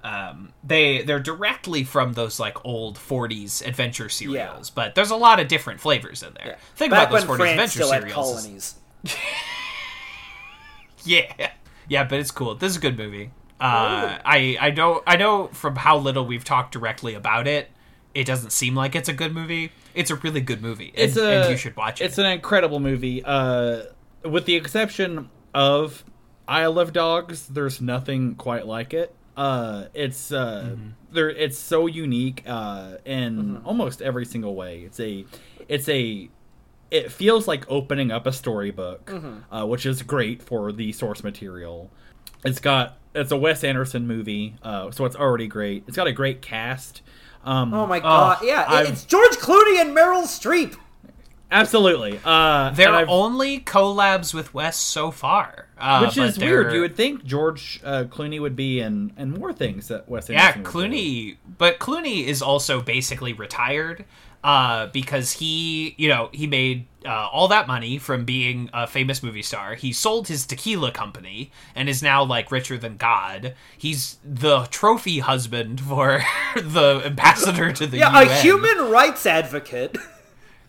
Um, 0.03 0.53
they 0.65 1.03
they're 1.03 1.21
directly 1.21 1.85
from 1.85 2.15
those 2.15 2.41
like 2.41 2.65
old 2.65 2.97
'40s 2.99 3.65
adventure 3.67 4.09
serials, 4.09 4.71
but 4.71 4.95
there's 4.95 5.11
a 5.11 5.17
lot 5.17 5.39
of 5.41 5.47
different 5.49 5.79
flavors 5.81 6.23
in 6.23 6.33
there. 6.35 6.57
Think 6.75 6.91
Back 6.91 7.09
about 7.11 7.21
those 7.21 7.29
'40s 7.29 7.37
France 7.37 7.77
adventure 7.77 7.83
serials. 7.85 8.09
is- 8.09 8.15
colonies. 8.15 8.75
Yeah, 11.05 11.51
yeah, 11.89 12.05
but 12.05 12.19
it's 12.21 12.31
cool. 12.31 12.55
This 12.55 12.71
is 12.71 12.77
a 12.77 12.81
good 12.81 12.97
movie. 12.99 13.31
Uh, 13.61 14.19
I 14.25 14.57
I 14.61 14.71
know 14.71 15.03
I 15.07 15.17
know 15.17 15.49
from 15.49 15.77
how 15.77 15.99
little 15.99 16.25
we've 16.27 16.45
talked 16.45 16.73
directly 16.73 17.15
about 17.15 17.47
it, 17.47 17.71
it 18.15 18.25
doesn't 18.25 18.51
seem 18.51 18.75
like 18.75 18.95
it's 18.95 19.09
a 19.09 19.13
good 19.13 19.35
movie. 19.35 19.73
It's 19.95 20.11
a 20.11 20.15
really 20.17 20.41
good 20.41 20.63
movie, 20.63 20.89
and, 20.95 20.99
it's 20.99 21.17
a 21.17 21.43
and 21.43 21.51
you 21.51 21.57
should 21.57 21.77
watch 21.77 22.01
it. 22.01 22.05
It's 22.05 22.19
an 22.19 22.27
incredible 22.27 22.81
movie. 22.81 23.23
Uh, 23.25 23.83
with 24.25 24.47
the 24.47 24.55
exception 24.57 25.29
of 25.53 26.05
I 26.49 26.67
Love 26.67 26.93
Dogs, 26.93 27.49
there's 27.49 27.81
nothing 27.81 28.35
quite 28.37 28.67
like 28.67 28.95
it. 28.95 29.15
Uh, 29.37 29.87
it's 29.95 30.33
uh, 30.33 30.71
Mm-hmm. 30.73 30.89
there. 31.13 31.31
It's 31.31 31.59
so 31.59 31.87
unique 31.87 32.43
uh, 32.47 32.97
in 33.05 33.59
almost 33.65 34.01
every 34.03 34.25
single 34.27 34.55
way. 34.55 34.81
It's 34.81 35.01
a, 35.01 35.25
it's 35.69 35.89
a, 35.89 36.29
it 36.91 37.13
feels 37.13 37.47
like 37.49 37.65
opening 37.71 38.11
up 38.11 38.27
a 38.27 38.33
storybook, 38.33 39.13
uh, 39.51 39.67
which 39.67 39.87
is 39.87 40.03
great 40.03 40.43
for 40.43 40.73
the 40.73 40.93
source 40.93 41.23
material. 41.23 41.91
It's 42.45 42.59
got 42.61 42.97
it's 43.15 43.33
a 43.33 43.37
Wes 43.37 43.65
Anderson 43.65 44.07
movie, 44.07 44.55
uh, 44.63 44.91
so 44.91 45.05
it's 45.05 45.17
already 45.17 45.47
great. 45.49 45.85
It's 45.89 45.97
got 45.97 46.07
a 46.07 46.13
great 46.13 46.43
cast. 46.43 47.03
Um, 47.45 47.73
Oh 47.75 47.87
my 47.87 48.01
god! 48.01 48.39
yeah, 48.43 48.63
it- 48.63 48.69
I've- 48.69 48.89
it's 48.93 49.05
George 49.05 49.37
Clooney 49.37 49.81
and 49.81 49.97
Meryl 49.97 50.25
Streep. 50.25 50.77
absolutely. 51.51 52.21
Uh, 52.25 52.71
there 52.71 52.93
are 52.93 53.05
only 53.09 53.61
collabs 53.61 54.33
with 54.33 54.55
Wes 54.55 54.77
so 54.77 55.11
far, 55.11 55.67
uh, 55.79 56.01
which 56.05 56.17
is 56.19 56.39
weird. 56.39 56.67
they're- 56.67 56.75
You 56.77 56.81
would 56.83 56.97
think 56.97 57.25
George 57.25 57.81
uh, 57.85 58.05
Clooney 58.05 58.41
would 58.41 58.55
be 58.57 58.81
in, 58.81 59.13
in 59.17 59.33
more 59.33 59.53
things 59.53 59.89
that 59.89 60.09
Wes 60.09 60.29
Yeah, 60.29 60.49
Anderson. 60.49 60.63
would 60.63 60.91
do. 60.91 60.97
Clooney, 60.97 61.37
but 61.59 61.79
Clooney 61.79 62.25
is 62.27 62.41
also 62.43 62.81
basically 62.81 63.33
retired 63.33 64.05
uh, 64.43 64.87
because 64.89 65.33
he, 65.33 65.95
you 65.99 66.09
know, 66.09 66.31
he 66.33 66.47
made 66.47 66.87
uh, 67.05 67.29
all 67.33 67.49
that 67.49 67.67
money 67.67 67.99
from 67.99 68.25
being 68.25 68.71
a 68.73 68.87
famous 68.87 69.23
movie 69.23 69.43
star. 69.43 69.75
He 69.75 69.93
sold 69.93 70.29
his 70.29 70.47
tequila 70.47 70.93
company 70.93 71.51
and 71.75 71.89
is 71.89 72.03
now 72.03 72.25
like 72.25 72.51
richer 72.51 72.79
than 72.79 72.97
God. 72.97 73.55
He's 73.77 74.17
the 74.25 74.67
trophy 74.71 75.19
husband 75.21 75.81
for 75.81 76.23
the 76.57 77.03
ambassador 77.05 77.73
to 77.73 77.87
the 77.87 77.99
Yeah, 77.99 78.19
UN. 78.21 78.29
a 78.29 78.35
human 78.41 78.91
rights 78.91 79.27
advocate. 79.27 79.97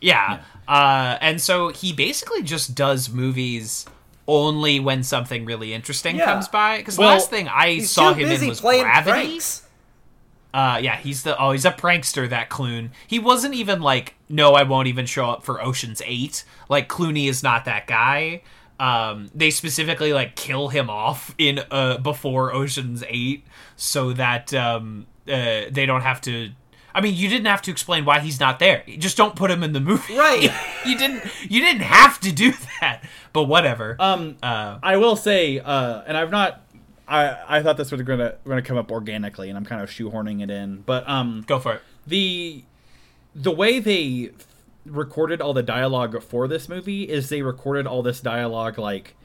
Yeah. 0.01 0.41
Uh, 0.67 1.17
and 1.21 1.39
so 1.41 1.69
he 1.69 1.93
basically 1.93 2.43
just 2.43 2.75
does 2.75 3.09
movies 3.09 3.85
only 4.27 4.79
when 4.79 5.03
something 5.03 5.45
really 5.45 5.73
interesting 5.73 6.15
Yeah. 6.15 6.25
comes 6.25 6.47
by. 6.47 6.77
Because 6.77 6.97
Well, 6.97 7.09
last 7.09 7.29
thing 7.29 7.47
I 7.47 7.79
saw 7.79 8.13
him 8.13 8.29
in 8.31 8.47
was 8.47 8.61
playing 8.61 8.83
Gravity. 8.83 9.11
pranks. 9.27 9.63
Uh, 10.53 10.79
yeah, 10.81 10.97
he's 10.97 11.23
the 11.23 11.39
oh, 11.41 11.51
he's 11.51 11.65
a 11.65 11.71
prankster. 11.71 12.29
That 12.29 12.49
Clune. 12.49 12.91
He 13.07 13.19
wasn't 13.19 13.53
even 13.53 13.81
like, 13.81 14.15
no, 14.29 14.53
I 14.53 14.63
won't 14.63 14.87
even 14.87 15.05
show 15.05 15.29
up 15.29 15.43
for 15.43 15.61
Ocean's 15.61 16.01
Eight. 16.05 16.43
Like 16.69 16.89
Clooney 16.89 17.29
is 17.29 17.41
not 17.43 17.65
that 17.65 17.87
guy. 17.87 18.41
Um, 18.79 19.29
they 19.35 19.51
specifically 19.51 20.11
like 20.11 20.35
kill 20.35 20.69
him 20.69 20.89
off 20.89 21.33
in 21.37 21.61
uh 21.69 21.99
before 21.99 22.53
Ocean's 22.53 23.03
Eight 23.07 23.45
so 23.75 24.11
that 24.13 24.53
um 24.53 25.05
uh 25.27 25.65
they 25.69 25.85
don't 25.85 26.01
have 26.01 26.19
to. 26.21 26.49
I 26.93 26.99
mean, 26.99 27.15
you 27.15 27.29
didn't 27.29 27.45
have 27.45 27.61
to 27.61 27.71
explain 27.71 28.03
why 28.03 28.19
he's 28.19 28.41
not 28.41 28.59
there. 28.59 28.83
You 28.85 28.97
Just 28.97 29.15
don't 29.15 29.33
put 29.35 29.49
him 29.49 29.63
in 29.63 29.71
the 29.71 29.79
movie. 29.79 30.13
Right. 30.17 30.51
you 30.85 30.97
didn't. 30.97 31.23
You 31.49 31.61
didn't 31.61 31.83
have 31.83 32.19
to 32.21 32.31
do 32.33 32.51
that. 32.81 33.03
But 33.31 33.43
whatever. 33.43 33.95
Um, 33.99 34.35
uh, 34.43 34.79
I 34.83 34.97
will 34.97 35.15
say, 35.15 35.59
uh, 35.59 36.01
and 36.05 36.17
I've 36.17 36.31
not. 36.31 36.61
I 37.11 37.57
I 37.57 37.63
thought 37.63 37.77
this 37.77 37.91
was 37.91 38.01
gonna 38.01 38.35
gonna 38.47 38.61
come 38.61 38.77
up 38.77 38.91
organically, 38.91 39.49
and 39.49 39.57
I'm 39.57 39.65
kind 39.65 39.81
of 39.81 39.89
shoehorning 39.89 40.41
it 40.41 40.49
in. 40.49 40.81
But 40.85 41.07
um, 41.09 41.43
go 41.47 41.59
for 41.59 41.73
it. 41.73 41.81
the 42.07 42.63
the 43.35 43.51
way 43.51 43.79
they 43.79 44.31
f- 44.37 44.47
recorded 44.85 45.41
all 45.41 45.53
the 45.53 45.63
dialogue 45.63 46.21
for 46.23 46.47
this 46.47 46.67
movie 46.67 47.03
is 47.03 47.29
they 47.29 47.41
recorded 47.41 47.85
all 47.87 48.01
this 48.01 48.19
dialogue 48.21 48.77
like 48.77 49.15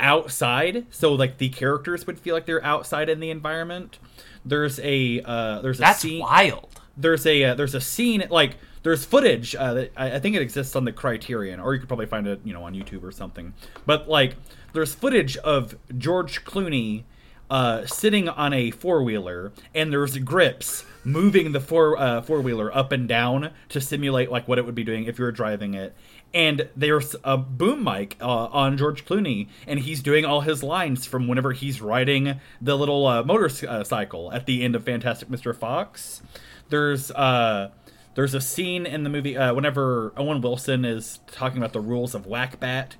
outside 0.00 0.86
so 0.90 1.12
like 1.12 1.38
the 1.38 1.48
characters 1.48 2.06
would 2.06 2.18
feel 2.18 2.34
like 2.34 2.46
they're 2.46 2.64
outside 2.64 3.08
in 3.08 3.20
the 3.20 3.30
environment 3.30 3.98
there's 4.44 4.80
a 4.80 5.20
uh 5.24 5.60
there's 5.60 5.78
a 5.78 5.82
That's 5.82 6.00
scene 6.00 6.20
wild. 6.20 6.80
there's 6.96 7.26
a 7.26 7.44
uh, 7.44 7.54
there's 7.54 7.74
a 7.74 7.80
scene 7.80 8.24
like 8.30 8.56
there's 8.82 9.04
footage 9.04 9.54
uh, 9.54 9.74
that 9.74 9.92
I, 9.96 10.16
I 10.16 10.18
think 10.18 10.34
it 10.34 10.42
exists 10.42 10.74
on 10.74 10.84
the 10.84 10.90
Criterion, 10.92 11.60
or 11.60 11.72
you 11.72 11.78
could 11.78 11.88
probably 11.88 12.06
find 12.06 12.26
it 12.26 12.40
you 12.44 12.52
know 12.52 12.64
on 12.64 12.74
YouTube 12.74 13.04
or 13.04 13.12
something. 13.12 13.54
But 13.86 14.08
like 14.08 14.34
there's 14.72 14.92
footage 14.92 15.36
of 15.36 15.76
George 15.98 16.44
Clooney 16.44 17.04
uh, 17.52 17.84
sitting 17.84 18.30
on 18.30 18.54
a 18.54 18.70
four 18.70 19.02
wheeler, 19.02 19.52
and 19.74 19.92
there's 19.92 20.16
grips 20.16 20.86
moving 21.04 21.52
the 21.52 21.60
four 21.60 21.98
uh, 21.98 22.22
four 22.22 22.40
wheeler 22.40 22.74
up 22.74 22.92
and 22.92 23.06
down 23.06 23.50
to 23.68 23.78
simulate 23.78 24.30
like 24.30 24.48
what 24.48 24.56
it 24.56 24.64
would 24.64 24.74
be 24.74 24.82
doing 24.82 25.04
if 25.04 25.18
you 25.18 25.24
were 25.26 25.32
driving 25.32 25.74
it. 25.74 25.94
And 26.32 26.70
there's 26.74 27.14
a 27.22 27.36
boom 27.36 27.84
mic 27.84 28.16
uh, 28.22 28.46
on 28.46 28.78
George 28.78 29.04
Clooney, 29.04 29.48
and 29.66 29.80
he's 29.80 30.00
doing 30.00 30.24
all 30.24 30.40
his 30.40 30.62
lines 30.62 31.04
from 31.04 31.28
whenever 31.28 31.52
he's 31.52 31.82
riding 31.82 32.40
the 32.58 32.74
little 32.74 33.06
uh, 33.06 33.22
motorcycle 33.22 34.32
at 34.32 34.46
the 34.46 34.62
end 34.62 34.74
of 34.74 34.84
Fantastic 34.84 35.28
Mr. 35.28 35.54
Fox. 35.54 36.22
There's 36.70 37.10
uh, 37.10 37.70
there's 38.14 38.32
a 38.32 38.40
scene 38.40 38.86
in 38.86 39.02
the 39.02 39.10
movie 39.10 39.36
uh, 39.36 39.52
whenever 39.52 40.14
Owen 40.16 40.40
Wilson 40.40 40.86
is 40.86 41.20
talking 41.26 41.58
about 41.58 41.74
the 41.74 41.80
rules 41.80 42.14
of 42.14 42.24
Whack-Bat. 42.24 42.96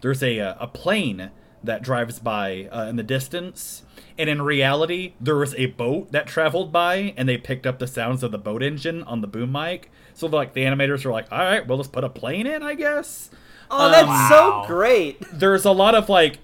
There's 0.00 0.22
a 0.22 0.38
uh, 0.38 0.54
a 0.60 0.68
plane 0.68 1.32
that 1.66 1.82
drives 1.82 2.18
by 2.18 2.68
uh, 2.72 2.86
in 2.88 2.96
the 2.96 3.02
distance, 3.02 3.82
and 4.18 4.30
in 4.30 4.42
reality, 4.42 5.14
there 5.20 5.36
was 5.36 5.54
a 5.54 5.66
boat 5.66 6.12
that 6.12 6.26
traveled 6.26 6.72
by, 6.72 7.14
and 7.16 7.28
they 7.28 7.36
picked 7.36 7.66
up 7.66 7.78
the 7.78 7.86
sounds 7.86 8.22
of 8.22 8.32
the 8.32 8.38
boat 8.38 8.62
engine 8.62 9.02
on 9.02 9.20
the 9.20 9.26
boom 9.26 9.52
mic. 9.52 9.90
So 10.14 10.26
like 10.26 10.54
the 10.54 10.62
animators 10.62 11.04
were 11.04 11.12
like, 11.12 11.30
"All 11.30 11.38
right, 11.38 11.66
we'll 11.66 11.78
just 11.78 11.92
put 11.92 12.04
a 12.04 12.08
plane 12.08 12.46
in, 12.46 12.62
I 12.62 12.74
guess." 12.74 13.30
Oh, 13.70 13.90
that's 13.90 14.28
so 14.28 14.64
great. 14.66 15.20
there's 15.32 15.64
a 15.64 15.72
lot 15.72 15.94
of 15.94 16.08
like 16.08 16.38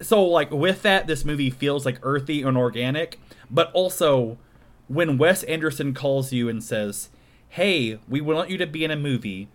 so 0.00 0.22
like 0.24 0.50
with 0.50 0.82
that 0.82 1.06
this 1.06 1.24
movie 1.24 1.50
feels 1.50 1.86
like 1.86 1.98
earthy 2.02 2.42
and 2.42 2.56
organic 2.56 3.18
but 3.50 3.70
also 3.72 4.36
when 4.88 5.18
wes 5.18 5.42
anderson 5.44 5.94
calls 5.94 6.32
you 6.32 6.48
and 6.48 6.62
says 6.62 7.08
hey 7.50 7.98
we 8.08 8.20
want 8.20 8.50
you 8.50 8.58
to 8.58 8.66
be 8.66 8.84
in 8.84 8.90
a 8.90 8.96
movie 8.96 9.48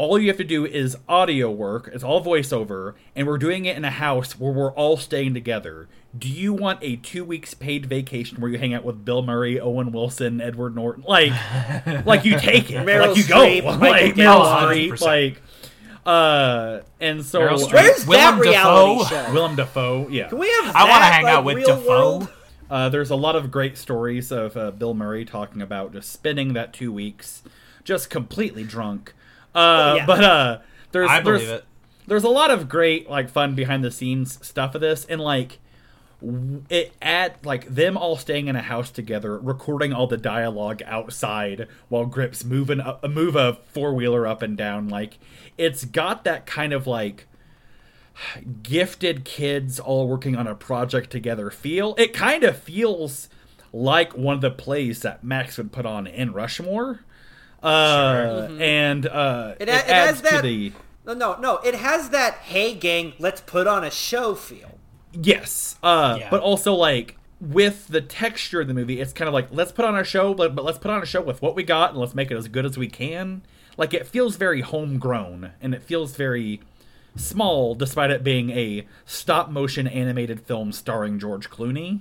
all 0.00 0.18
you 0.18 0.28
have 0.28 0.38
to 0.38 0.44
do 0.44 0.64
is 0.64 0.96
audio 1.06 1.50
work 1.50 1.90
it's 1.92 2.02
all 2.02 2.24
voiceover 2.24 2.94
and 3.14 3.26
we're 3.26 3.36
doing 3.36 3.66
it 3.66 3.76
in 3.76 3.84
a 3.84 3.90
house 3.90 4.38
where 4.40 4.50
we're 4.50 4.72
all 4.72 4.96
staying 4.96 5.34
together 5.34 5.88
do 6.18 6.26
you 6.26 6.54
want 6.54 6.78
a 6.80 6.96
two 6.96 7.22
weeks 7.22 7.52
paid 7.52 7.84
vacation 7.84 8.40
where 8.40 8.50
you 8.50 8.56
hang 8.56 8.72
out 8.72 8.82
with 8.82 9.04
bill 9.04 9.20
murray 9.20 9.60
owen 9.60 9.92
wilson 9.92 10.40
edward 10.40 10.74
norton 10.74 11.04
like 11.06 11.32
like 12.06 12.24
you 12.24 12.38
take 12.38 12.70
it 12.70 12.76
Meryl 12.86 13.08
like 13.08 13.16
you 13.18 13.24
Streep, 13.24 13.62
go 13.62 13.76
Michael 13.76 13.78
like 13.90 14.14
Caine. 14.14 14.14
meryl 14.14 14.88
100%. 14.88 14.88
streep 14.88 15.00
like 15.02 15.42
uh 16.06 16.80
and 16.98 17.22
so 17.22 17.40
Meryl 17.40 17.58
Streep. 17.58 17.72
Where's 17.74 18.06
Willem 18.06 18.38
that 18.38 18.40
reality 18.40 19.04
Dafoe. 19.04 19.26
show? 19.26 19.32
Willem 19.34 19.56
Dafoe, 19.56 20.08
yeah. 20.08 20.28
Can 20.28 20.38
we 20.38 20.48
have 20.48 20.74
I 20.74 20.84
want 20.84 20.90
wanna 20.92 21.04
to 21.04 21.12
hang 21.12 21.26
out 21.26 21.44
with 21.44 21.56
real 21.58 21.66
Dafoe. 21.76 21.88
World? 21.88 22.28
Uh, 22.70 22.88
there's 22.88 23.10
a 23.10 23.16
lot 23.16 23.36
of 23.36 23.50
great 23.50 23.76
stories 23.76 24.32
of 24.32 24.56
uh, 24.56 24.70
Bill 24.70 24.94
Murray 24.94 25.24
talking 25.26 25.60
about 25.60 25.92
just 25.92 26.10
spending 26.10 26.54
that 26.54 26.72
two 26.72 26.90
weeks 26.90 27.42
just 27.84 28.08
completely 28.08 28.64
drunk. 28.64 29.12
Uh, 29.54 29.94
yeah. 29.98 30.06
But 30.06 30.24
uh, 30.24 30.58
there's 30.92 31.10
there's, 31.24 31.62
there's 32.06 32.24
a 32.24 32.28
lot 32.28 32.50
of 32.50 32.68
great 32.68 33.08
like 33.08 33.28
fun 33.28 33.54
behind 33.54 33.84
the 33.84 33.90
scenes 33.90 34.44
stuff 34.46 34.74
of 34.74 34.80
this, 34.80 35.04
and 35.06 35.20
like 35.20 35.58
it 36.68 36.92
at 37.00 37.44
like 37.44 37.66
them 37.66 37.96
all 37.96 38.16
staying 38.16 38.48
in 38.48 38.56
a 38.56 38.62
house 38.62 38.90
together, 38.90 39.38
recording 39.38 39.92
all 39.92 40.06
the 40.06 40.16
dialogue 40.16 40.82
outside 40.86 41.66
while 41.88 42.04
Grips 42.06 42.44
moving 42.44 42.80
a 42.80 43.08
move 43.08 43.36
a 43.36 43.54
four 43.54 43.94
wheeler 43.94 44.26
up 44.26 44.42
and 44.42 44.56
down. 44.56 44.88
Like 44.88 45.18
it's 45.56 45.84
got 45.84 46.24
that 46.24 46.46
kind 46.46 46.72
of 46.72 46.86
like 46.86 47.26
gifted 48.62 49.24
kids 49.24 49.80
all 49.80 50.06
working 50.08 50.36
on 50.36 50.46
a 50.46 50.54
project 50.54 51.10
together 51.10 51.50
feel. 51.50 51.94
It 51.96 52.12
kind 52.12 52.44
of 52.44 52.56
feels 52.56 53.28
like 53.72 54.16
one 54.16 54.34
of 54.34 54.40
the 54.40 54.50
plays 54.50 55.02
that 55.02 55.24
Max 55.24 55.56
would 55.56 55.72
put 55.72 55.86
on 55.86 56.06
in 56.06 56.32
Rushmore. 56.32 57.00
Uh, 57.62 58.48
and 58.58 59.06
uh. 59.06 59.54
It 59.60 59.68
it, 59.68 59.72
it 59.72 59.74
adds 59.88 60.20
has 60.20 60.22
that- 60.22 60.42
to 60.42 60.42
the 60.42 60.72
No, 61.06 61.14
no, 61.14 61.36
no. 61.40 61.56
It 61.58 61.74
has 61.74 62.10
that 62.10 62.34
"Hey, 62.36 62.74
gang, 62.74 63.12
let's 63.18 63.40
put 63.40 63.66
on 63.66 63.84
a 63.84 63.90
show" 63.90 64.34
feel. 64.34 64.78
yes, 65.12 65.76
uh, 65.82 66.16
Yeah. 66.20 66.30
but 66.30 66.40
also 66.40 66.74
like 66.74 67.16
with 67.40 67.88
the 67.88 68.00
texture 68.00 68.60
of 68.60 68.68
the 68.68 68.74
movie, 68.74 69.00
it's 69.00 69.12
kind 69.12 69.26
of 69.28 69.34
like 69.34 69.48
let's 69.50 69.72
put 69.72 69.84
on 69.84 69.96
a 69.98 70.04
show, 70.04 70.34
but, 70.34 70.54
but 70.54 70.64
let's 70.64 70.78
put 70.78 70.90
on 70.90 71.02
a 71.02 71.06
show 71.06 71.20
with 71.22 71.40
what 71.42 71.54
we 71.56 71.62
got 71.62 71.90
and 71.90 71.98
let's 71.98 72.14
make 72.14 72.30
it 72.30 72.36
as 72.36 72.48
good 72.48 72.66
as 72.66 72.76
we 72.78 72.86
can. 72.86 73.42
Like 73.78 73.94
it 73.94 74.06
feels 74.06 74.36
very 74.36 74.60
homegrown 74.60 75.52
and 75.62 75.74
it 75.74 75.82
feels 75.82 76.14
very 76.16 76.60
small, 77.16 77.74
despite 77.74 78.10
it 78.10 78.22
being 78.22 78.50
a 78.50 78.86
stop 79.06 79.48
motion 79.50 79.86
animated 79.88 80.40
film 80.42 80.70
starring 80.70 81.18
George 81.18 81.48
Clooney. 81.50 82.00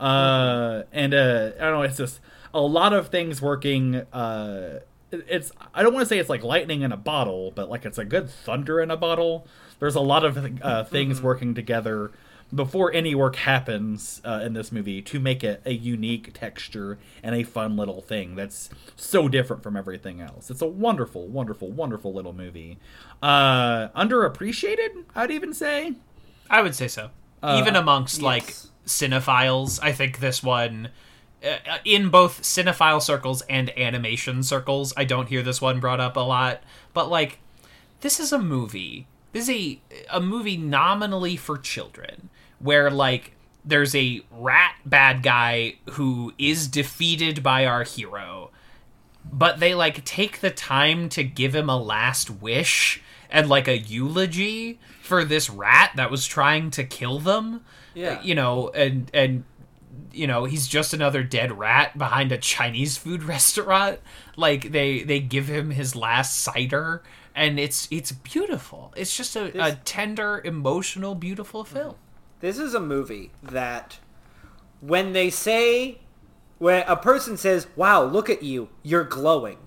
Uh, 0.00 0.82
and 0.92 1.14
uh, 1.14 1.52
I 1.56 1.62
don't 1.64 1.72
know, 1.74 1.82
it's 1.82 1.96
just 1.98 2.18
a 2.54 2.60
lot 2.60 2.92
of 2.94 3.08
things 3.08 3.42
working. 3.42 3.96
Uh, 4.12 4.80
it's 5.10 5.52
I 5.74 5.82
don't 5.82 5.92
want 5.92 6.04
to 6.04 6.08
say 6.08 6.18
it's 6.18 6.30
like 6.30 6.42
lightning 6.42 6.82
in 6.82 6.92
a 6.92 6.96
bottle, 6.96 7.52
but 7.54 7.68
like 7.68 7.84
it's 7.84 7.98
a 7.98 8.04
good 8.04 8.30
thunder 8.30 8.80
in 8.80 8.90
a 8.90 8.96
bottle. 8.96 9.46
There's 9.80 9.96
a 9.96 10.00
lot 10.00 10.24
of 10.24 10.62
uh, 10.62 10.84
things 10.84 11.20
working 11.20 11.54
together 11.54 12.12
before 12.54 12.92
any 12.92 13.14
work 13.14 13.36
happens 13.36 14.20
uh, 14.24 14.40
in 14.44 14.52
this 14.52 14.70
movie 14.70 15.02
to 15.02 15.18
make 15.18 15.42
it 15.42 15.60
a 15.64 15.72
unique 15.72 16.32
texture 16.32 16.98
and 17.22 17.34
a 17.34 17.42
fun 17.42 17.76
little 17.76 18.00
thing 18.00 18.36
that's 18.36 18.70
so 18.96 19.28
different 19.28 19.62
from 19.62 19.76
everything 19.76 20.20
else. 20.20 20.50
It's 20.50 20.62
a 20.62 20.66
wonderful, 20.66 21.26
wonderful, 21.26 21.70
wonderful 21.70 22.12
little 22.12 22.32
movie. 22.32 22.78
Uh, 23.22 23.88
underappreciated, 23.88 25.04
I'd 25.14 25.30
even 25.32 25.52
say. 25.52 25.94
I 26.48 26.62
would 26.62 26.74
say 26.74 26.86
so. 26.86 27.10
Uh, 27.42 27.58
Even 27.60 27.74
amongst 27.76 28.22
like 28.22 28.54
cinephiles, 28.86 29.80
I 29.82 29.92
think 29.92 30.20
this 30.20 30.42
one, 30.42 30.86
uh, 30.86 30.90
Uh, 31.44 31.78
in 31.84 32.08
both 32.08 32.42
cinephile 32.42 33.02
circles 33.02 33.42
and 33.42 33.76
animation 33.78 34.42
circles, 34.42 34.94
I 34.96 35.04
don't 35.04 35.28
hear 35.28 35.42
this 35.42 35.60
one 35.60 35.80
brought 35.80 36.00
up 36.00 36.16
a 36.16 36.20
lot. 36.20 36.62
But 36.92 37.10
like, 37.10 37.38
this 38.00 38.18
is 38.18 38.32
a 38.32 38.38
movie. 38.38 39.06
This 39.32 39.48
is 39.48 39.50
a 39.50 39.80
a 40.10 40.20
movie 40.20 40.56
nominally 40.56 41.36
for 41.36 41.58
children, 41.58 42.30
where 42.58 42.90
like 42.90 43.32
there's 43.64 43.94
a 43.94 44.22
rat 44.30 44.74
bad 44.84 45.22
guy 45.22 45.76
who 45.90 46.32
is 46.38 46.68
defeated 46.68 47.42
by 47.42 47.66
our 47.66 47.82
hero, 47.82 48.50
but 49.24 49.58
they 49.58 49.74
like 49.74 50.04
take 50.04 50.40
the 50.40 50.50
time 50.50 51.08
to 51.10 51.24
give 51.24 51.54
him 51.54 51.68
a 51.68 51.76
last 51.76 52.30
wish 52.30 53.02
and 53.30 53.48
like 53.48 53.66
a 53.66 53.78
eulogy 53.78 54.78
for 55.02 55.24
this 55.24 55.50
rat 55.50 55.90
that 55.96 56.10
was 56.10 56.26
trying 56.26 56.70
to 56.70 56.84
kill 56.84 57.18
them. 57.18 57.64
Yeah. 57.94 58.20
You 58.22 58.34
know, 58.34 58.68
and 58.70 59.10
and 59.14 59.44
you 60.12 60.26
know, 60.26 60.44
he's 60.44 60.66
just 60.68 60.92
another 60.92 61.22
dead 61.22 61.58
rat 61.58 61.96
behind 61.98 62.32
a 62.32 62.38
Chinese 62.38 62.96
food 62.96 63.22
restaurant. 63.34 64.00
Like 64.36 64.72
they 64.72 65.02
they 65.02 65.20
give 65.20 65.48
him 65.48 65.70
his 65.70 65.94
last 65.94 66.40
cider 66.40 67.02
and 67.34 67.58
it's 67.58 67.88
it's 67.90 68.12
beautiful. 68.12 68.92
It's 68.96 69.16
just 69.16 69.36
a, 69.36 69.52
a 69.62 69.76
tender, 69.84 70.40
emotional, 70.44 71.14
beautiful 71.14 71.64
mm-hmm. 71.64 71.74
film. 71.74 71.94
This 72.40 72.58
is 72.58 72.74
a 72.74 72.80
movie 72.80 73.30
that 73.42 73.98
when 74.80 75.12
they 75.12 75.30
say 75.30 75.98
when 76.58 76.84
a 76.86 76.96
person 76.96 77.36
says, 77.36 77.66
"Wow, 77.76 78.04
look 78.04 78.30
at 78.30 78.42
you. 78.42 78.68
You're 78.82 79.04
glowing." 79.04 79.58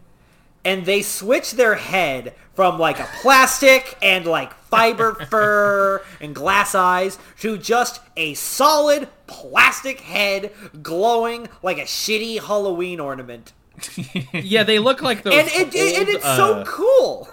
And 0.68 0.86
they 0.86 1.02
switch 1.02 1.54
their 1.54 1.76
head 1.76 2.34
from 2.54 2.78
like 2.78 3.00
a 3.00 3.08
plastic 3.22 3.98
and 4.02 4.26
like 4.26 4.54
fiber 4.54 5.14
fur 5.30 6.02
and 6.20 6.36
glass 6.36 6.76
eyes 6.76 7.18
to 7.40 7.58
just 7.58 8.02
a 8.18 8.34
solid 8.34 9.08
plastic 9.28 10.02
head 10.02 10.52
glowing 10.82 11.48
like 11.64 11.78
a 11.78 11.84
shitty 11.84 12.42
Halloween 12.42 13.00
ornament. 13.00 13.54
Yeah, 14.34 14.64
they 14.64 14.80
look 14.80 15.02
like 15.02 15.24
those. 15.24 15.34
And 15.34 15.48
it, 15.48 15.74
it, 15.76 16.00
and 16.00 16.10
it's 16.10 16.26
uh, 16.26 16.36
so 16.36 16.64
cool. 16.66 17.30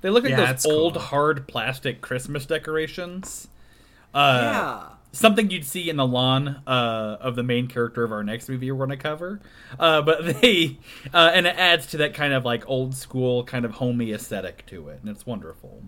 They 0.00 0.10
look 0.10 0.24
like 0.24 0.30
Yeah, 0.30 0.52
those 0.52 0.64
old 0.66 0.94
cool. 0.94 1.02
hard 1.02 1.46
plastic 1.48 2.00
Christmas 2.00 2.46
decorations. 2.46 3.48
Uh, 4.14 4.40
yeah. 4.42 4.95
Something 5.16 5.50
you'd 5.50 5.64
see 5.64 5.88
in 5.88 5.96
the 5.96 6.06
lawn 6.06 6.62
uh, 6.66 7.16
of 7.20 7.36
the 7.36 7.42
main 7.42 7.66
character 7.68 8.04
of 8.04 8.12
our 8.12 8.22
next 8.22 8.48
movie 8.48 8.70
we're 8.70 8.86
going 8.86 8.90
to 8.90 9.02
cover. 9.02 9.40
Uh, 9.78 10.02
but 10.02 10.24
they, 10.42 10.78
uh, 11.12 11.30
and 11.34 11.46
it 11.46 11.56
adds 11.56 11.86
to 11.88 11.96
that 11.98 12.14
kind 12.14 12.32
of 12.32 12.44
like 12.44 12.68
old 12.68 12.94
school, 12.94 13.44
kind 13.44 13.64
of 13.64 13.72
homey 13.72 14.12
aesthetic 14.12 14.64
to 14.66 14.88
it, 14.88 15.00
and 15.00 15.08
it's 15.10 15.26
wonderful. 15.26 15.82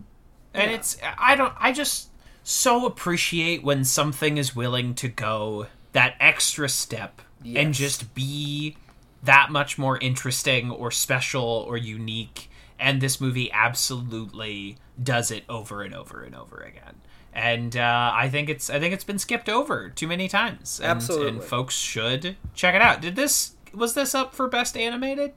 and 0.55 0.71
it's 0.71 0.97
i 1.19 1.35
don't 1.37 1.53
i 1.59 1.71
just 1.73 2.09
so 2.43 2.87
appreciate 2.87 3.63
when 3.63 3.85
something 3.85 4.39
is 4.39 4.57
willing 4.57 4.95
to 4.95 5.07
go 5.09 5.67
that 5.93 6.15
extra 6.19 6.69
step 6.69 7.21
and 7.55 7.75
just 7.75 8.15
be 8.15 8.77
that 9.23 9.51
much 9.51 9.77
more 9.79 9.99
interesting 9.99 10.71
or 10.71 10.91
special 10.91 11.45
or 11.69 11.77
unique 11.77 12.51
and 12.79 13.01
this 13.01 13.21
movie 13.21 13.51
absolutely 13.53 14.77
does 15.01 15.31
it 15.31 15.45
over 15.49 15.83
and 15.83 15.95
over 15.95 16.23
and 16.23 16.35
over 16.35 16.59
again 16.61 16.95
and 17.39 17.77
uh, 17.77 18.13
I 18.15 18.29
think 18.29 18.49
it's 18.49 18.69
I 18.69 18.81
think 18.81 18.93
it's 18.93 19.05
been 19.05 19.19
skipped 19.19 19.49
over 19.49 19.91
too 19.91 20.09
many 20.09 20.29
times. 20.29 20.81
And, 20.81 20.91
Absolutely. 20.91 21.29
and 21.29 21.45
folks 21.45 21.77
should 21.77 22.37
check 22.53 22.75
it 22.75 22.83
out. 22.83 23.01
Did 23.01 23.15
this 23.15 23.55
was 23.73 23.95
this 23.95 24.15
up 24.15 24.35
for 24.35 24.49
best 24.49 24.77
animated? 24.77 25.33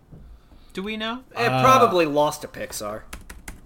Do 0.73 0.81
we 0.81 0.97
know? 0.97 1.23
It 1.31 1.47
probably 1.47 2.05
lost 2.05 2.41
to 2.41 2.47
Pixar. 2.47 3.01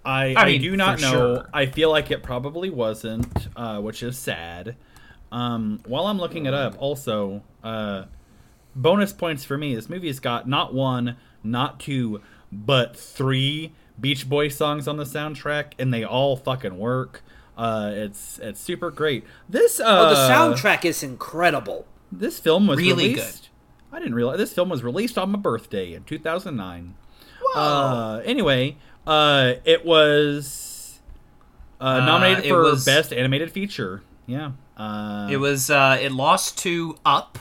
I, 0.03 0.34
I 0.34 0.36
I, 0.36 0.45
mean, 0.45 0.62
do 0.62 0.76
not 0.76 0.99
know. 0.99 1.12
sure. 1.12 1.49
I 1.53 1.66
feel 1.68 1.90
like 1.90 2.12
it 2.12 2.24
probably 2.24 2.70
wasn't, 2.70 3.48
uh, 3.56 3.80
which 3.80 4.03
is 4.03 4.18
sad. 4.18 4.76
Um, 5.32 5.80
while 5.86 6.07
I'm 6.07 6.18
looking 6.18 6.45
it 6.45 6.53
up, 6.53 6.76
also, 6.80 7.41
uh, 7.64 8.06
bonus 8.76 9.14
points 9.14 9.44
for 9.44 9.57
me. 9.57 9.76
This 9.76 9.88
movie 9.88 10.07
has 10.07 10.20
got 10.20 10.48
not 10.48 10.74
one, 10.74 11.18
not 11.44 11.80
two, 11.80 12.22
but 12.52 12.98
three 12.98 13.72
Beach 13.99 14.28
Boys 14.28 14.56
songs 14.56 14.88
on 14.88 14.98
the 14.98 15.03
soundtrack, 15.03 15.74
and 15.80 15.94
they 15.94 16.03
all 16.03 16.36
fucking 16.36 16.78
work. 16.78 17.24
Uh, 17.57 17.91
it's 17.94 18.40
it's 18.40 18.60
super 18.60 18.91
great. 18.91 19.23
This 19.48 19.80
uh, 19.80 19.84
Oh, 19.88 20.10
the 20.10 20.15
soundtrack 20.15 20.84
is 20.86 21.02
incredible. 21.03 21.86
this 22.11 22.40
film 22.40 22.68
was 22.68 22.77
Really 22.77 23.10
released. 23.15 23.49
I 23.91 23.99
didn't 23.99 24.15
realize 24.15 24.38
this 24.38 24.52
film 24.53 24.69
was 24.69 24.84
released 24.84 25.18
on 25.18 25.32
my 25.32 25.40
birthday 25.40 25.94
in 25.94 26.03
2009. 26.03 26.95
Uh, 27.56 28.22
anyway, 28.26 28.76
uh, 29.07 29.53
it 29.64 29.86
was 29.86 30.99
uh, 31.80 31.99
nominated 32.06 32.45
it 32.45 32.49
for 32.49 32.64
was- 32.64 32.84
best 32.86 33.14
animated 33.14 33.52
feature. 33.52 34.02
Yeah. 34.27 34.52
Uh, 34.76 35.30
It 35.32 35.38
was 35.38 35.69
uh, 35.69 35.98
it 36.02 36.11
lost 36.11 36.57
to 36.60 36.98
Up. 37.06 37.38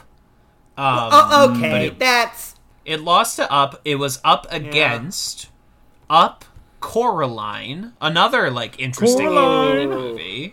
Um, 0.76 1.08
Oh, 1.12 1.54
okay, 1.56 1.86
it, 1.88 1.98
that's 1.98 2.54
it 2.84 3.00
lost 3.00 3.36
to 3.36 3.50
Up. 3.50 3.80
It 3.84 3.96
was 3.96 4.20
up 4.24 4.46
against 4.50 5.48
Up, 6.08 6.44
Coraline, 6.84 7.94
another 8.02 8.50
like 8.50 8.78
interesting 8.78 9.28
Coraline. 9.28 9.88
movie. 9.88 10.52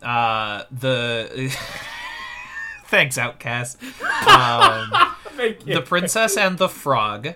Uh, 0.00 0.62
the 0.70 1.52
thanks, 2.86 3.18
Outcast. 3.18 3.82
Um, 3.82 4.92
the 5.66 5.82
Princess 5.84 6.36
and 6.36 6.58
the 6.58 6.68
Frog, 6.68 7.34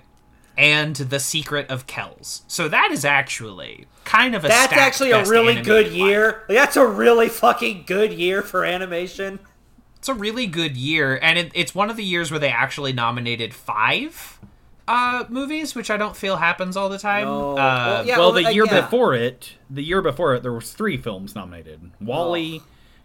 and 0.56 0.94
The 0.94 1.18
Secret 1.18 1.68
of 1.68 1.88
Kells. 1.88 2.44
So 2.46 2.68
that 2.68 2.92
is 2.92 3.04
actually 3.04 3.86
kind 4.04 4.36
of 4.36 4.44
a 4.44 4.48
that's 4.48 4.72
actually 4.72 5.10
a 5.10 5.24
really 5.24 5.60
good 5.60 5.90
year. 5.90 6.44
That's 6.48 6.76
a 6.76 6.86
really 6.86 7.28
fucking 7.28 7.84
good 7.86 8.12
year 8.12 8.42
for 8.42 8.64
animation. 8.64 9.40
It's 9.96 10.08
a 10.08 10.14
really 10.14 10.46
good 10.46 10.76
year, 10.76 11.18
and 11.20 11.40
it, 11.40 11.50
it's 11.56 11.74
one 11.74 11.90
of 11.90 11.96
the 11.96 12.04
years 12.04 12.30
where 12.30 12.38
they 12.38 12.50
actually 12.50 12.92
nominated 12.92 13.52
five 13.52 14.38
uh, 14.88 15.24
movies, 15.28 15.74
which 15.74 15.90
I 15.90 15.96
don't 15.96 16.16
feel 16.16 16.36
happens 16.36 16.76
all 16.76 16.88
the 16.88 16.98
time. 16.98 17.26
No. 17.26 17.52
Uh, 17.52 17.54
Well, 17.56 18.06
yeah, 18.06 18.18
well, 18.18 18.32
well, 18.32 18.42
the 18.42 18.48
uh, 18.48 18.50
year 18.50 18.66
yeah. 18.66 18.80
before 18.80 19.14
it, 19.14 19.54
the 19.70 19.82
year 19.82 20.02
before 20.02 20.34
it, 20.34 20.42
there 20.42 20.52
was 20.52 20.72
three 20.72 20.96
films 20.96 21.34
nominated: 21.34 21.90
WALL-E, 22.00 22.62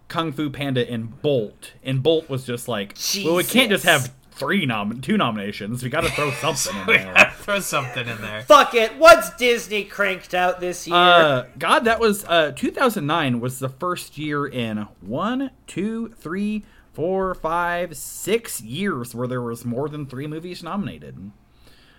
Kung 0.08 0.32
Fu 0.32 0.50
Panda, 0.50 0.90
and 0.90 1.22
Bolt. 1.22 1.74
And 1.84 2.02
Bolt 2.02 2.30
was 2.30 2.46
just 2.46 2.68
like, 2.68 2.98
well, 3.24 3.36
we 3.36 3.44
can't 3.44 3.70
just 3.70 3.84
have 3.86 4.12
three 4.32 4.66
nom- 4.66 5.00
two 5.02 5.18
nominations. 5.18 5.84
We 5.84 5.90
got 5.90 6.02
to 6.04 6.10
throw 6.10 6.32
something 6.32 6.76
in 6.82 6.88
there. 6.88 7.34
throw 7.38 7.60
something 7.60 8.08
in 8.08 8.20
there. 8.22 8.42
Fuck 8.44 8.74
it. 8.74 8.98
What's 8.98 9.36
Disney 9.36 9.84
cranked 9.84 10.34
out 10.34 10.60
this 10.60 10.88
year? 10.88 10.96
Uh, 10.98 11.46
God, 11.60 11.86
that 11.86 12.00
was 12.00 12.26
uh, 12.26 12.52
2009 12.56 13.40
was 13.40 13.60
the 13.60 13.70
first 13.70 14.18
year 14.18 14.48
in 14.48 14.88
one, 15.02 15.52
two, 15.68 16.10
three, 16.18 16.64
four, 16.94 17.36
five, 17.36 17.96
six 17.96 18.62
years 18.62 19.14
where 19.14 19.28
there 19.28 19.42
was 19.42 19.66
more 19.66 19.88
than 19.90 20.06
three 20.06 20.26
movies 20.28 20.64
nominated. 20.64 21.32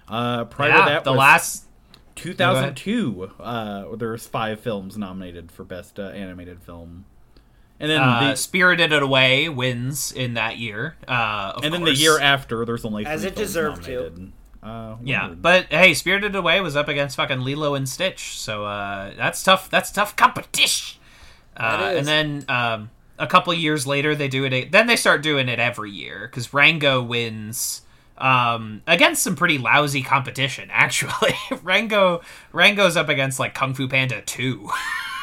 Uh, 0.08 0.44
prior 0.44 0.70
Yeah, 0.70 0.84
to 0.84 0.90
that, 0.90 1.04
the 1.04 1.10
was 1.12 1.18
last 1.18 1.64
2002. 2.16 3.30
Uh, 3.40 3.96
there 3.96 4.10
was 4.10 4.26
five 4.26 4.60
films 4.60 4.96
nominated 4.96 5.50
for 5.50 5.64
best 5.64 5.98
uh, 5.98 6.08
animated 6.08 6.62
film, 6.62 7.04
and 7.80 7.90
then 7.90 8.00
uh, 8.00 8.30
the, 8.30 8.36
Spirited 8.36 8.92
Away 8.92 9.48
wins 9.48 10.12
in 10.12 10.34
that 10.34 10.58
year. 10.58 10.96
Uh, 11.08 11.54
of 11.56 11.64
and 11.64 11.74
then 11.74 11.84
the 11.84 11.94
year 11.94 12.20
after, 12.20 12.64
there's 12.64 12.84
only 12.84 13.04
As 13.06 13.24
it 13.24 13.34
films 13.34 13.48
deserved 13.48 13.84
to. 13.84 14.32
Uh, 14.62 14.96
Yeah, 15.02 15.28
but 15.28 15.66
hey, 15.66 15.94
Spirited 15.94 16.34
Away 16.34 16.60
was 16.60 16.76
up 16.76 16.88
against 16.88 17.16
fucking 17.16 17.40
Lilo 17.40 17.74
and 17.74 17.88
Stitch, 17.88 18.38
so 18.38 18.64
uh, 18.64 19.12
that's 19.16 19.42
tough. 19.42 19.68
That's 19.70 19.90
tough 19.90 20.16
competition. 20.16 21.00
Uh, 21.56 21.92
and 21.96 22.06
then 22.06 22.44
um, 22.48 22.90
a 23.18 23.26
couple 23.26 23.54
years 23.54 23.86
later, 23.86 24.14
they 24.14 24.28
do 24.28 24.44
it. 24.44 24.72
Then 24.72 24.86
they 24.86 24.96
start 24.96 25.22
doing 25.22 25.48
it 25.48 25.58
every 25.58 25.90
year 25.90 26.26
because 26.28 26.52
Rango 26.52 27.02
wins 27.02 27.82
um, 28.18 28.82
against 28.86 29.22
some 29.22 29.36
pretty 29.36 29.58
lousy 29.58 30.02
competition. 30.02 30.68
Actually, 30.72 31.34
Rango 31.62 32.22
Rango's 32.52 32.96
up 32.96 33.08
against 33.08 33.38
like 33.38 33.54
Kung 33.54 33.74
Fu 33.74 33.88
Panda 33.88 34.22
two. 34.22 34.70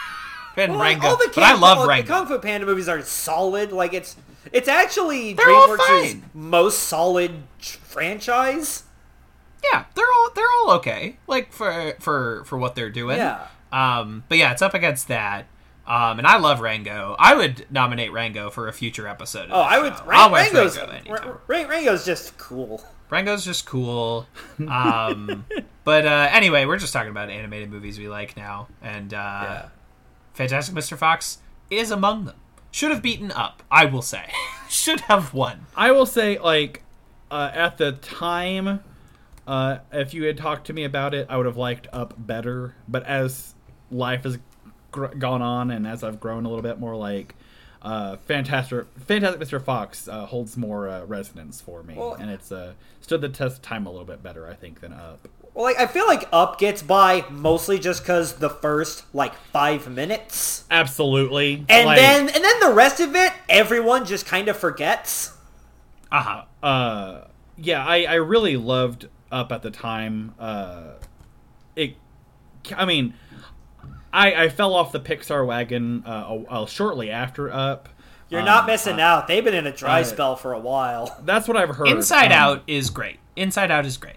and 0.57 0.73
Well, 0.73 0.81
Rango, 0.81 1.15
the 1.15 1.31
but 1.33 1.43
I 1.43 1.53
love 1.55 1.79
all 1.79 1.87
the 1.87 2.03
Kung 2.03 2.27
Fu 2.27 2.37
Panda 2.39 2.65
movies 2.65 2.89
are 2.89 3.01
solid. 3.01 3.71
Like 3.71 3.93
it's 3.93 4.15
it's 4.51 4.67
actually 4.67 5.33
They're 5.33 5.45
DreamWorks' 5.45 6.21
most 6.33 6.79
solid 6.79 7.31
franchise. 7.59 8.83
yeah, 9.71 9.85
they're 9.95 10.05
all 10.05 10.29
they're 10.35 10.51
all 10.59 10.71
okay. 10.77 11.17
Like 11.27 11.53
for 11.53 11.93
for 11.99 12.43
for 12.45 12.57
what 12.57 12.75
they're 12.75 12.89
doing. 12.89 13.17
Yeah. 13.17 13.47
Um, 13.71 14.23
but 14.27 14.37
yeah, 14.37 14.51
it's 14.51 14.61
up 14.61 14.73
against 14.73 15.07
that. 15.07 15.45
Um, 15.87 16.19
and 16.19 16.27
I 16.27 16.37
love 16.37 16.59
Rango. 16.61 17.15
I 17.17 17.35
would 17.35 17.65
nominate 17.71 18.11
Rango 18.13 18.49
for 18.49 18.67
a 18.67 18.73
future 18.73 19.07
episode. 19.07 19.45
Of 19.45 19.51
Oh, 19.51 19.61
I 19.61 19.79
would. 19.79 19.97
show. 19.97 20.05
Rang, 20.05 20.19
I'll 20.19 20.31
Rango's 20.31 20.77
Rango 20.77 20.91
anytime. 20.93 21.13
Ra- 21.13 21.37
Ra- 21.47 21.67
Rango's 21.67 22.05
just 22.05 22.37
cool. 22.37 22.83
Rango's 23.09 23.43
just 23.43 23.65
cool. 23.65 24.25
Um, 24.69 25.45
but 25.83 26.05
uh, 26.05 26.29
anyway, 26.31 26.65
we're 26.65 26.77
just 26.77 26.93
talking 26.93 27.09
about 27.09 27.29
animated 27.29 27.69
movies 27.71 27.97
we 27.97 28.07
like 28.07 28.37
now, 28.37 28.67
and 28.81 29.13
uh, 29.13 29.63
Fantastic 30.33 30.75
Mr. 30.75 30.97
Fox 30.97 31.39
is 31.69 31.89
among 31.91 32.25
them. 32.25 32.35
Should 32.69 32.91
have 32.91 33.01
beaten 33.01 33.31
Up, 33.31 33.63
I 33.71 33.85
will 33.85 34.01
say. 34.03 34.31
Should 34.69 35.01
have 35.01 35.33
won. 35.33 35.65
I 35.75 35.91
will 35.91 36.05
say, 36.05 36.37
like, 36.37 36.83
uh, 37.29 37.49
at 37.53 37.77
the 37.77 37.93
time, 37.93 38.81
uh, 39.47 39.79
if 39.91 40.13
you 40.13 40.23
had 40.23 40.37
talked 40.37 40.67
to 40.67 40.73
me 40.73 40.83
about 40.85 41.13
it, 41.13 41.25
I 41.29 41.35
would 41.37 41.47
have 41.47 41.57
liked 41.57 41.87
Up 41.91 42.13
better. 42.17 42.75
But 42.87 43.03
as 43.05 43.55
life 43.89 44.23
has 44.23 44.37
gr- 44.91 45.07
gone 45.07 45.41
on 45.41 45.71
and 45.71 45.87
as 45.87 46.03
I've 46.03 46.19
grown 46.19 46.45
a 46.45 46.49
little 46.49 46.63
bit 46.63 46.79
more, 46.79 46.95
like, 46.95 47.35
uh, 47.81 48.17
Fantastic, 48.27 48.85
Fantastic 49.07 49.41
Mr. 49.41 49.61
Fox 49.63 50.07
uh, 50.07 50.25
holds 50.27 50.55
more 50.57 50.87
uh, 50.87 51.03
resonance 51.05 51.59
for 51.61 51.81
me, 51.83 51.95
Well- 51.95 52.13
and 52.13 52.29
it's 52.29 52.51
uh, 52.51 52.73
stood 53.01 53.21
the 53.21 53.29
test 53.29 53.57
of 53.57 53.61
time 53.63 53.85
a 53.87 53.89
little 53.89 54.05
bit 54.05 54.21
better, 54.21 54.47
I 54.47 54.53
think, 54.53 54.81
than 54.81 54.93
Up. 54.93 55.27
Well, 55.53 55.65
like 55.65 55.77
I 55.79 55.85
feel 55.87 56.07
like 56.07 56.29
Up 56.31 56.59
gets 56.59 56.81
by 56.81 57.25
mostly 57.29 57.77
just 57.77 58.03
because 58.03 58.35
the 58.35 58.49
first 58.49 59.03
like 59.13 59.33
five 59.35 59.89
minutes, 59.89 60.63
Absolutely, 60.71 61.65
and 61.67 61.87
Like, 61.87 61.97
then 61.99 62.29
and 62.29 62.43
then 62.43 62.59
the 62.61 62.71
rest 62.73 62.99
of 63.01 63.15
it, 63.15 63.33
everyone 63.49 64.05
just 64.05 64.25
kind 64.25 64.47
of 64.47 64.55
forgets. 64.55 65.33
Uh-huh. 66.11 66.43
uh 66.65 67.25
yeah 67.57 67.85
i 67.85 68.03
i 68.03 68.13
really 68.15 68.57
loved 68.57 69.07
up 69.31 69.51
at 69.53 69.61
the 69.61 69.71
time 69.71 70.33
uh 70.39 70.93
it 71.75 71.95
i 72.75 72.83
mean 72.85 73.13
i 74.13 74.33
i 74.45 74.49
fell 74.49 74.73
off 74.73 74.91
the 74.91 74.99
pixar 74.99 75.45
wagon 75.45 76.03
uh, 76.05 76.37
uh 76.49 76.65
shortly 76.65 77.09
after 77.11 77.51
up 77.51 77.89
You're 78.29 78.39
Um, 78.41 78.45
not 78.45 78.65
missing 78.65 78.99
out. 79.01 79.27
They've 79.27 79.43
been 79.43 79.53
in 79.53 79.67
a 79.67 79.73
dry 79.73 80.01
uh, 80.01 80.03
spell 80.05 80.35
for 80.37 80.53
a 80.53 80.59
while. 80.59 81.17
that's 81.23 81.47
what 81.47 81.57
i've 81.57 81.75
heard 81.75 81.87
Inside 81.89 82.31
Um, 82.31 82.37
Out 82.57 82.63
is 82.67 82.89
great. 82.89 83.19
Inside 83.35 83.71
Out 83.71 83.85
is 83.85 83.97
great. 83.97 84.15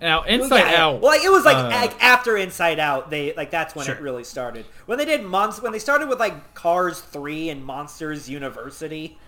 now 0.00 0.22
inside 0.24 0.70
Yeah, 0.72 0.84
out 0.86 1.00
Well, 1.00 1.12
like, 1.12 1.24
it 1.24 1.30
was 1.30 1.44
like, 1.44 1.56
uh, 1.56 1.68
like 1.68 2.02
after 2.02 2.36
Inside 2.36 2.78
Out, 2.78 3.10
they 3.10 3.32
like 3.34 3.50
that's 3.50 3.74
when 3.74 3.86
Sure. 3.86 3.94
it 3.94 4.00
really 4.00 4.24
started. 4.24 4.64
When 4.86 4.98
they 4.98 5.04
did 5.04 5.20
Monst- 5.22 5.62
when 5.62 5.72
they 5.72 5.78
started 5.78 6.08
with 6.08 6.18
like 6.20 6.54
Cars 6.54 7.00
Three 7.00 7.48
and 7.50 7.64
Monsters 7.64 8.28
University. 8.28 9.18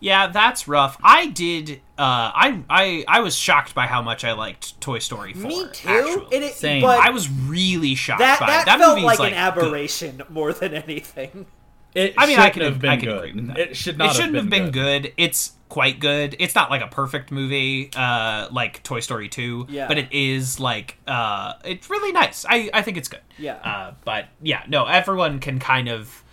Yeah, 0.00 0.28
that's 0.28 0.66
rough. 0.66 0.96
I 1.02 1.26
did. 1.26 1.80
Uh, 1.98 2.32
I 2.34 2.62
I 2.68 3.04
I 3.06 3.20
was 3.20 3.36
shocked 3.36 3.74
by 3.74 3.86
how 3.86 4.00
much 4.02 4.24
I 4.24 4.32
liked 4.32 4.80
Toy 4.80 4.98
Story 4.98 5.34
4. 5.34 5.48
Me 5.48 5.66
too. 5.72 5.88
Actually. 5.88 6.36
It, 6.36 6.42
it, 6.42 6.54
Same. 6.54 6.82
But 6.82 6.98
I 7.00 7.10
was 7.10 7.28
really 7.30 7.94
shocked 7.94 8.20
that 8.20 8.40
by 8.40 8.46
that, 8.46 8.62
it. 8.62 8.66
That 8.66 8.78
felt 8.78 8.94
movie's 8.96 9.04
like, 9.04 9.18
like 9.18 9.32
an 9.34 9.54
good. 9.54 9.62
aberration 9.64 10.22
more 10.30 10.52
than 10.52 10.74
anything. 10.74 11.46
it 11.94 12.14
I 12.16 12.26
mean, 12.26 12.38
I 12.38 12.50
shouldn't 12.50 12.52
can 12.54 12.62
have 12.62 12.78
been 12.80 12.90
I 12.90 12.96
can 12.96 13.04
good 13.08 13.18
agree 13.18 13.32
with 13.34 13.46
that. 13.48 13.58
it 13.58 13.76
should 13.76 13.98
not 13.98 14.10
It 14.10 14.16
shouldn't 14.16 14.36
have 14.36 14.48
been, 14.50 14.70
good. 14.70 15.12
It's 15.18 15.52
quite 15.68 16.00
good. 16.00 16.34
It's 16.38 16.54
not 16.54 16.70
like 16.70 16.82
a 16.82 16.88
perfect 16.88 17.30
movie, 17.30 17.90
uh, 17.94 18.48
like 18.50 18.82
Toy 18.82 19.00
Story 19.00 19.28
2. 19.28 19.66
Yeah. 19.68 19.86
But 19.86 19.98
it 19.98 20.08
is 20.12 20.58
like, 20.58 20.96
uh, 21.06 21.54
it's 21.64 21.90
really 21.90 22.12
nice. 22.12 22.46
I 22.48 22.70
I 22.72 22.82
think 22.82 22.96
it's 22.96 23.08
good. 23.08 23.20
Yeah. 23.38 23.54
Uh, 23.56 23.92
but 24.04 24.28
yeah, 24.42 24.62
no, 24.66 24.86
everyone 24.86 25.40
can 25.40 25.58
kind 25.58 25.88
of, 25.88 26.24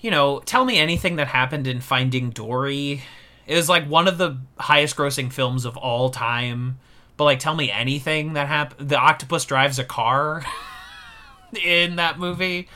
you 0.00 0.10
know, 0.10 0.40
tell 0.40 0.64
me 0.64 0.78
anything 0.78 1.16
that 1.16 1.28
happened 1.28 1.66
in 1.66 1.80
Finding 1.80 2.30
Dory. 2.30 3.02
It 3.46 3.54
was 3.54 3.68
like 3.68 3.86
one 3.86 4.08
of 4.08 4.18
the 4.18 4.38
highest 4.58 4.96
grossing 4.96 5.32
films 5.32 5.64
of 5.64 5.76
all 5.76 6.10
time. 6.10 6.78
But 7.16 7.24
like, 7.24 7.38
tell 7.38 7.54
me 7.54 7.70
anything 7.70 8.32
that 8.32 8.46
happened. 8.46 8.88
The 8.88 8.98
octopus 8.98 9.44
drives 9.44 9.78
a 9.78 9.84
car 9.84 10.44
in 11.64 11.96
that 11.96 12.18
movie. 12.18 12.68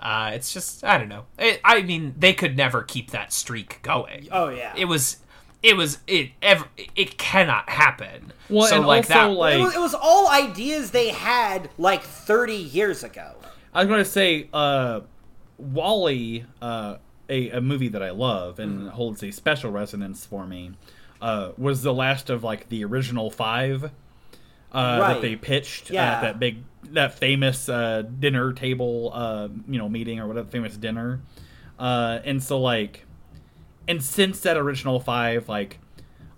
Uh, 0.00 0.30
it's 0.32 0.54
just 0.54 0.82
I 0.82 0.96
don't 0.96 1.08
know. 1.08 1.26
It, 1.38 1.60
I 1.62 1.82
mean, 1.82 2.14
they 2.16 2.32
could 2.32 2.56
never 2.56 2.82
keep 2.82 3.10
that 3.10 3.32
streak 3.32 3.80
going. 3.82 4.28
Oh 4.32 4.48
yeah. 4.48 4.72
It 4.74 4.86
was, 4.86 5.18
it 5.62 5.76
was 5.76 5.98
it 6.06 6.30
ever. 6.40 6.64
It 6.96 7.18
cannot 7.18 7.68
happen. 7.68 8.32
well 8.48 8.66
so 8.66 8.76
and 8.76 8.86
like 8.86 9.10
also 9.10 9.14
that. 9.14 9.38
like 9.38 9.54
it, 9.56 9.62
was, 9.62 9.74
it 9.76 9.80
was 9.80 9.94
all 9.94 10.30
ideas 10.30 10.92
they 10.92 11.10
had 11.10 11.68
like 11.76 12.02
30 12.02 12.54
years 12.54 13.04
ago. 13.04 13.34
I 13.74 13.80
was 13.80 13.88
going 13.88 14.02
to 14.02 14.10
say, 14.10 14.48
uh, 14.52 15.00
WALL-E, 15.60 16.44
uh, 16.62 16.96
a, 17.28 17.50
a 17.50 17.60
movie 17.60 17.88
that 17.88 18.02
I 18.02 18.10
love 18.10 18.58
and 18.58 18.88
holds 18.88 19.22
a 19.22 19.30
special 19.30 19.70
resonance 19.70 20.24
for 20.26 20.46
me, 20.46 20.72
uh, 21.20 21.52
was 21.58 21.82
the 21.82 21.94
last 21.94 22.30
of 22.30 22.42
like 22.42 22.68
the 22.68 22.84
original 22.84 23.30
five 23.30 23.84
uh, 23.84 23.88
Right. 25.00 25.14
that 25.14 25.20
they 25.22 25.36
pitched 25.36 25.90
Yeah. 25.90 26.12
at 26.14 26.20
that 26.22 26.38
big, 26.38 26.58
that 26.92 27.14
famous 27.18 27.68
uh, 27.68 28.02
dinner 28.02 28.52
table, 28.52 29.10
uh, 29.14 29.48
you 29.68 29.78
know, 29.78 29.88
meeting 29.88 30.18
or 30.20 30.26
whatever, 30.26 30.48
famous 30.48 30.76
dinner. 30.76 31.20
Uh, 31.78 32.20
and 32.24 32.42
so 32.42 32.60
like, 32.60 33.04
and 33.88 34.02
since 34.02 34.40
that 34.40 34.56
original 34.56 35.00
five, 35.00 35.48
like, 35.48 35.78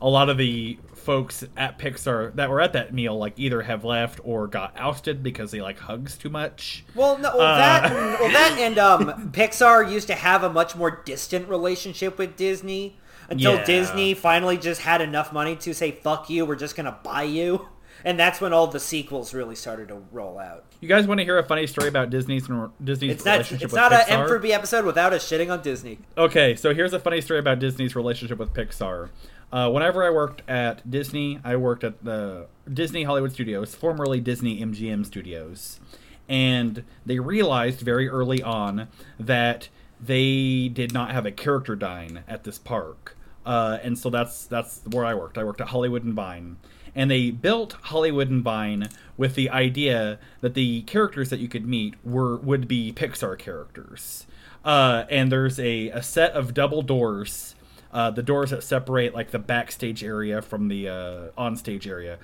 a 0.01 0.09
lot 0.09 0.29
of 0.29 0.37
the 0.39 0.79
folks 1.03 1.45
at 1.57 1.79
Pixar 1.79 2.35
that 2.37 2.49
were 2.51 2.61
at 2.61 2.73
that 2.75 2.95
meal 2.95 3.17
like 3.19 3.35
either 3.37 3.63
have 3.63 3.85
left 3.85 4.21
or 4.25 4.47
got 4.47 4.73
ousted 4.77 5.23
because 5.23 5.51
they 5.51 5.61
like 5.61 5.79
hugs 5.79 6.17
too 6.17 6.31
much. 6.31 6.85
Well, 6.95 7.19
no, 7.19 7.37
well, 7.37 7.41
Uh. 7.55 7.59
that, 7.59 7.85
and- 7.93 7.97
well, 8.21 8.31
that 8.33 8.57
and 8.59 8.79
um, 8.79 9.31
Pixar 9.33 9.91
used 9.91 10.07
to 10.09 10.15
have 10.15 10.43
a 10.43 10.51
much 10.51 10.75
more 10.77 11.03
distant 11.05 11.49
relationship 11.49 12.19
with 12.19 12.37
Disney 12.37 12.99
until 13.29 13.55
Yeah. 13.55 13.65
Disney 13.65 14.15
finally 14.15 14.57
just 14.57 14.81
had 14.83 15.01
enough 15.01 15.33
money 15.33 15.57
to 15.57 15.73
say 15.75 15.91
"fuck 15.93 16.29
you," 16.31 16.45
we're 16.45 16.57
just 16.57 16.77
gonna 16.77 16.99
buy 17.03 17.23
you, 17.23 17.69
and 18.05 18.19
that's 18.19 18.41
when 18.41 18.53
all 18.53 18.67
the 18.67 18.81
sequels 18.81 19.33
really 19.33 19.55
started 19.55 19.89
to 19.89 20.03
roll 20.11 20.39
out. 20.39 20.65
You 20.81 20.89
guys 20.89 21.07
want 21.07 21.19
to 21.21 21.25
hear 21.25 21.39
a 21.39 21.45
funny 21.45 21.67
story 21.69 21.87
about 21.89 22.11
Disney's 22.11 22.49
Disney's 22.83 23.13
It's 23.13 23.25
not, 23.25 23.33
relationship 23.35 23.65
it's 23.67 23.73
with 23.73 23.81
not 23.81 23.93
an 23.93 24.01
M 24.09 24.27
for 24.27 24.39
B 24.41 24.53
episode 24.53 24.85
without 24.85 25.13
us 25.13 25.29
shitting 25.31 25.53
on 25.53 25.63
Disney. 25.63 25.99
Okay, 26.19 26.57
so 26.57 26.75
here's 26.75 26.93
a 26.93 26.99
funny 26.99 27.21
story 27.21 27.39
about 27.39 27.61
Disney's 27.61 27.95
relationship 27.95 28.39
with 28.39 28.53
Pixar. 28.53 29.11
Uh, 29.53 29.71
whenever 29.71 30.03
I 30.03 30.09
worked 30.09 30.43
at 30.49 30.91
Disney, 30.91 31.39
I 31.45 31.57
worked 31.57 31.85
at 31.85 32.03
the 32.03 32.47
Disney 32.73 33.03
Hollywood 33.03 33.33
Studios, 33.33 33.75
formerly 33.75 34.19
Disney 34.19 34.61
MGM 34.61 35.05
Studios, 35.05 35.79
and 36.27 36.85
they 37.05 37.19
realized 37.19 37.81
very 37.81 38.09
early 38.09 38.43
on 38.43 38.89
that 39.21 39.69
they 40.01 40.69
did 40.69 40.95
not 40.95 41.11
have 41.11 41.27
a 41.27 41.31
character 41.31 41.77
dine 41.77 42.25
at 42.27 42.45
this 42.45 42.59
park, 42.59 43.15
uh, 43.45 43.79
and 43.83 43.99
so 43.99 44.09
that's 44.09 44.47
that's 44.47 44.81
where 44.91 45.05
I 45.05 45.15
worked. 45.15 45.37
I 45.37 45.45
worked 45.45 45.61
at 45.61 45.69
Hollywood 45.69 46.03
and 46.03 46.15
Vine, 46.15 46.57
and 46.95 47.11
they 47.11 47.31
built 47.31 47.75
Hollywood 47.83 48.31
and 48.31 48.43
Vine 48.43 48.89
with 49.19 49.35
the 49.35 49.51
idea 49.51 50.19
that 50.41 50.55
the 50.55 50.81
characters 50.83 51.29
that 51.29 51.41
you 51.41 51.49
could 51.49 51.67
meet 51.67 51.95
were 52.03 52.37
would 52.37 52.67
be 52.67 52.91
Pixar 52.91 53.39
characters. 53.39 54.27
Uh, 54.65 55.05
and 55.11 55.31
there's 55.31 55.59
a, 55.59 55.89
a 55.89 56.03
set 56.03 56.33
of 56.33 56.55
double 56.55 56.83
doors, 56.83 57.55
uh, 57.93 58.11
the 58.11 58.23
doors 58.23 58.51
that 58.51 58.63
separate 58.63 59.15
like 59.15 59.31
the 59.31 59.39
backstage 59.39 60.03
area 60.03 60.41
from 60.41 60.69
the 60.69 60.89
uh, 60.89 61.29
onstage 61.39 61.87
area, 61.87 62.19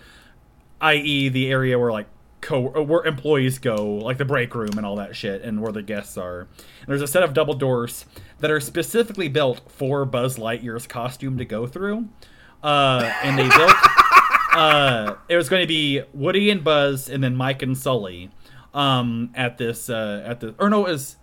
i.e., 0.81 1.29
the 1.29 1.51
area 1.51 1.79
where 1.79 1.93
like 1.93 2.07
co 2.41 2.73
uh, 2.75 2.83
where 2.83 3.05
employees 3.05 3.59
go, 3.59 3.87
like 3.87 4.19
the 4.19 4.25
break 4.25 4.55
room 4.55 4.77
and 4.77 4.87
all 4.87 4.97
that 4.97 5.15
shit, 5.15 5.43
and 5.43 5.61
where 5.61 5.73
the 5.73 5.83
guests 5.83 6.17
are. 6.17 6.41
And 6.41 6.89
there's 6.89 7.03
a 7.03 7.07
set 7.07 7.23
of 7.23 7.35
double 7.35 7.55
doors 7.55 8.07
that 8.39 8.51
are 8.51 8.61
specifically 8.61 9.29
built 9.29 9.61
for 9.71 10.05
Buzz 10.05 10.39
Lightyear's 10.39 10.87
costume 10.87 11.39
to 11.39 11.45
go 11.45 11.67
through, 11.67 12.09
uh, 12.63 13.13
and 13.23 13.39
they 13.39 13.49
built. 13.49 13.75
uh, 14.55 15.17
it 15.29 15.37
was 15.37 15.49
going 15.49 15.63
to 15.63 15.69
be 15.69 16.03
Woody 16.15 16.51
and 16.51 16.65
Buzz, 16.65 17.09
and 17.09 17.23
then 17.23 17.37
Mike 17.37 17.63
and 17.63 17.77
Sully, 17.77 18.31
um, 18.75 19.31
at 19.35 19.59
this 19.59 19.91
uh, 19.91 20.23
at 20.25 20.41
the 20.41 20.55
or 20.59 20.71
no, 20.71 20.87
it 20.87 20.93
was 20.93 21.17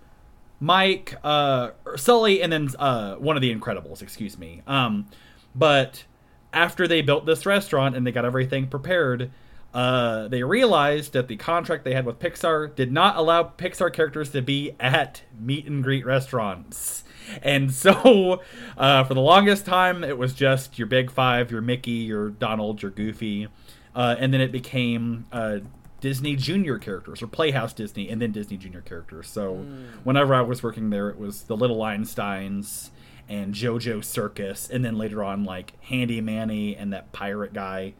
Mike, 0.65 1.13
uh, 1.23 1.69
Sully, 1.95 2.41
and 2.41 2.51
then 2.51 2.69
uh, 2.79 3.15
one 3.17 3.35
of 3.35 3.41
the 3.43 3.53
Incredibles. 3.53 4.01
Excuse 4.01 4.35
me. 4.39 4.63
Um, 4.65 5.05
but 5.53 6.05
after 6.51 6.87
they 6.87 7.03
built 7.03 7.27
this 7.27 7.45
restaurant 7.45 7.95
and 7.95 8.05
they 8.05 8.11
got 8.11 8.25
everything 8.25 8.65
prepared, 8.65 9.29
uh, 9.75 10.27
they 10.27 10.41
realized 10.41 11.13
that 11.13 11.27
the 11.27 11.37
contract 11.37 11.85
they 11.85 11.93
had 11.93 12.03
with 12.03 12.17
Pixar 12.17 12.73
did 12.75 12.91
not 12.91 13.15
allow 13.15 13.43
Pixar 13.43 13.93
characters 13.93 14.31
to 14.31 14.41
be 14.41 14.71
at 14.79 15.21
meet 15.39 15.67
and 15.67 15.83
greet 15.83 16.03
restaurants. 16.03 17.03
And 17.43 17.71
so, 17.71 18.41
uh, 18.77 19.03
for 19.03 19.13
the 19.13 19.21
longest 19.21 19.67
time, 19.67 20.03
it 20.03 20.17
was 20.17 20.33
just 20.33 20.79
your 20.79 20.87
Big 20.87 21.11
Five, 21.11 21.51
your 21.51 21.61
Mickey, 21.61 21.91
your 21.91 22.31
Donald, 22.31 22.81
your 22.81 22.89
Goofy. 22.89 23.49
Uh, 23.93 24.15
and 24.17 24.33
then 24.33 24.41
it 24.41 24.51
became 24.51 25.27
uh, 25.31 25.59
Disney 26.05 26.35
Junior 26.35 26.77
characters, 26.77 27.23
or 27.23 27.25
Playhouse 27.25 27.73
Disney, 27.73 28.11
and 28.11 28.21
then 28.21 28.31
Disney 28.31 28.57
Junior 28.57 28.81
characters. 28.81 29.27
So, 29.27 29.65
whenever 30.03 30.35
I 30.35 30.41
was 30.41 30.61
working 30.61 30.91
there, 30.91 31.09
it 31.09 31.17
was 31.17 31.45
the 31.45 31.57
Little 31.57 31.77
Einsteins 31.79 32.91
and 33.27 33.55
JoJo 33.55 34.05
Circus, 34.05 34.69
and 34.69 34.85
then 34.85 34.99
later 34.99 35.23
on, 35.23 35.45
like 35.45 35.73
Handy 35.81 36.21
Manny 36.21 36.75
and 36.75 36.93
that 36.93 37.11
pirate 37.11 37.53
guy. 37.53 37.95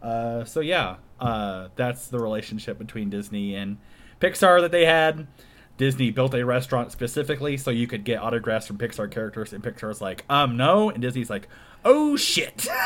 Uh, 0.00 0.44
so 0.44 0.60
yeah, 0.60 0.98
uh, 1.18 1.66
that's 1.74 2.06
the 2.06 2.20
relationship 2.20 2.78
between 2.78 3.10
Disney 3.10 3.56
and 3.56 3.78
Pixar 4.20 4.60
that 4.60 4.70
they 4.70 4.86
had. 4.86 5.26
Disney 5.78 6.12
built 6.12 6.34
a 6.34 6.44
restaurant 6.46 6.92
specifically 6.92 7.56
so 7.56 7.72
you 7.72 7.88
could 7.88 8.04
get 8.04 8.20
autographs 8.20 8.68
from 8.68 8.78
Pixar 8.78 9.10
characters, 9.10 9.52
and 9.52 9.64
Pixar's 9.64 10.00
like, 10.00 10.24
um, 10.30 10.56
no, 10.56 10.90
and 10.90 11.02
Disney's 11.02 11.28
like, 11.28 11.48
oh 11.84 12.14
shit. 12.14 12.68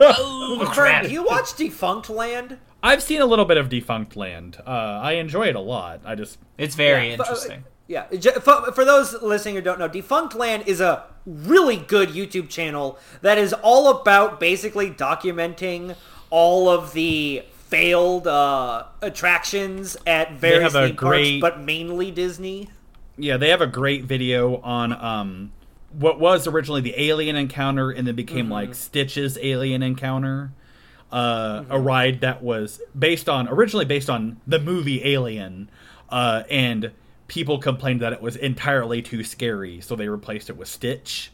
Oh, 0.00 0.68
crap. 0.72 1.04
You 1.08 1.24
watch 1.24 1.52
Defunctland? 1.54 2.58
I've 2.84 3.02
seen 3.02 3.22
a 3.22 3.26
little 3.26 3.46
bit 3.46 3.56
of 3.56 3.68
Defunctland. 3.70 4.60
Uh, 4.60 4.70
I 5.02 5.12
enjoy 5.12 5.48
it 5.48 5.56
a 5.56 5.60
lot. 5.60 6.02
I 6.04 6.14
just 6.14 6.38
It's 6.58 6.74
very 6.74 7.10
Yeah, 7.10 7.16
but, 7.16 7.26
uh, 7.26 7.30
interesting. 7.32 7.64
Yeah, 7.86 8.06
j- 8.18 8.32
for, 8.32 8.72
for 8.72 8.84
those 8.84 9.20
listening 9.22 9.54
who 9.56 9.60
don't 9.62 9.78
know, 9.78 9.88
Defunctland 9.88 10.66
is 10.66 10.80
a 10.80 11.04
really 11.26 11.76
good 11.78 12.10
YouTube 12.10 12.48
channel 12.50 12.98
that 13.22 13.38
is 13.38 13.52
all 13.54 13.88
about 14.00 14.38
basically 14.38 14.90
documenting 14.90 15.96
all 16.30 16.68
of 16.68 16.92
the 16.92 17.42
failed 17.68 18.26
uh, 18.26 18.84
attractions 19.00 19.96
at 20.06 20.32
various 20.34 20.74
have 20.74 20.84
a 20.84 20.86
theme 20.88 20.96
parks, 20.96 21.08
great- 21.18 21.40
but 21.40 21.60
mainly 21.60 22.10
Disney. 22.10 22.68
Yeah, 23.16 23.36
they 23.38 23.48
have 23.48 23.60
a 23.60 23.66
great 23.66 24.04
video 24.04 24.56
on 24.62 24.92
um 24.92 25.52
what 25.92 26.18
was 26.18 26.46
originally 26.48 26.80
the 26.80 27.00
alien 27.00 27.36
encounter 27.36 27.90
and 27.92 28.06
then 28.06 28.16
became 28.16 28.50
like 28.50 28.74
Stitch's 28.74 29.38
alien 29.40 29.82
encounter. 29.82 30.50
Uh, 31.14 31.64
A 31.70 31.78
ride 31.78 32.20
that 32.22 32.42
was 32.42 32.80
based 32.98 33.28
on 33.28 33.46
originally 33.48 33.84
based 33.84 34.10
on 34.10 34.40
the 34.48 34.58
movie 34.58 35.00
Alien, 35.06 35.70
uh, 36.10 36.42
and 36.50 36.90
people 37.28 37.58
complained 37.58 38.00
that 38.00 38.12
it 38.12 38.20
was 38.20 38.34
entirely 38.36 39.00
too 39.00 39.22
scary, 39.22 39.80
so 39.80 39.94
they 39.94 40.08
replaced 40.08 40.50
it 40.50 40.56
with 40.56 40.66
Stitch. 40.68 41.30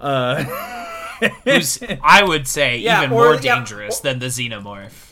Uh, 0.00 0.44
Who's 1.44 1.80
I 2.02 2.22
would 2.22 2.46
say 2.46 2.78
Yeah, 2.78 3.00
even 3.02 3.12
or- 3.12 3.24
more 3.24 3.34
yeah, 3.34 3.56
dangerous 3.56 3.98
than 4.00 4.18
the 4.20 4.26
xenomorph. 4.26 5.03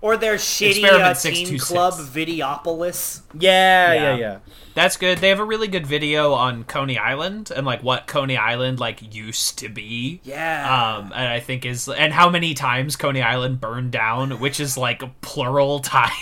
Or 0.00 0.16
their 0.16 0.36
shitty 0.36 0.78
Experiment 0.78 1.02
uh, 1.02 1.14
teen 1.14 1.46
626. 1.58 1.64
club 1.64 1.94
Videopolis. 1.94 3.22
yeah, 3.38 3.92
yeah, 3.92 4.02
Yeah. 4.02 4.16
yeah. 4.16 4.38
That's 4.74 4.96
good. 4.96 5.18
They 5.18 5.30
have 5.30 5.40
a 5.40 5.44
really 5.44 5.66
good 5.66 5.88
video 5.88 6.34
on 6.34 6.62
Coney 6.62 6.98
Island 6.98 7.50
and 7.50 7.66
like 7.66 7.82
what 7.82 8.06
Coney 8.06 8.36
Island 8.36 8.78
like 8.78 9.12
used 9.12 9.58
to 9.58 9.68
be. 9.68 10.20
Yeah. 10.22 10.98
Um, 10.98 11.06
and 11.06 11.26
I 11.28 11.40
think 11.40 11.66
is 11.66 11.88
and 11.88 12.12
how 12.12 12.30
many 12.30 12.54
times 12.54 12.94
Coney 12.94 13.20
Island 13.20 13.60
burned 13.60 13.90
down, 13.90 14.38
which 14.38 14.60
is 14.60 14.78
like 14.78 15.02
plural 15.20 15.80
times. 15.80 16.12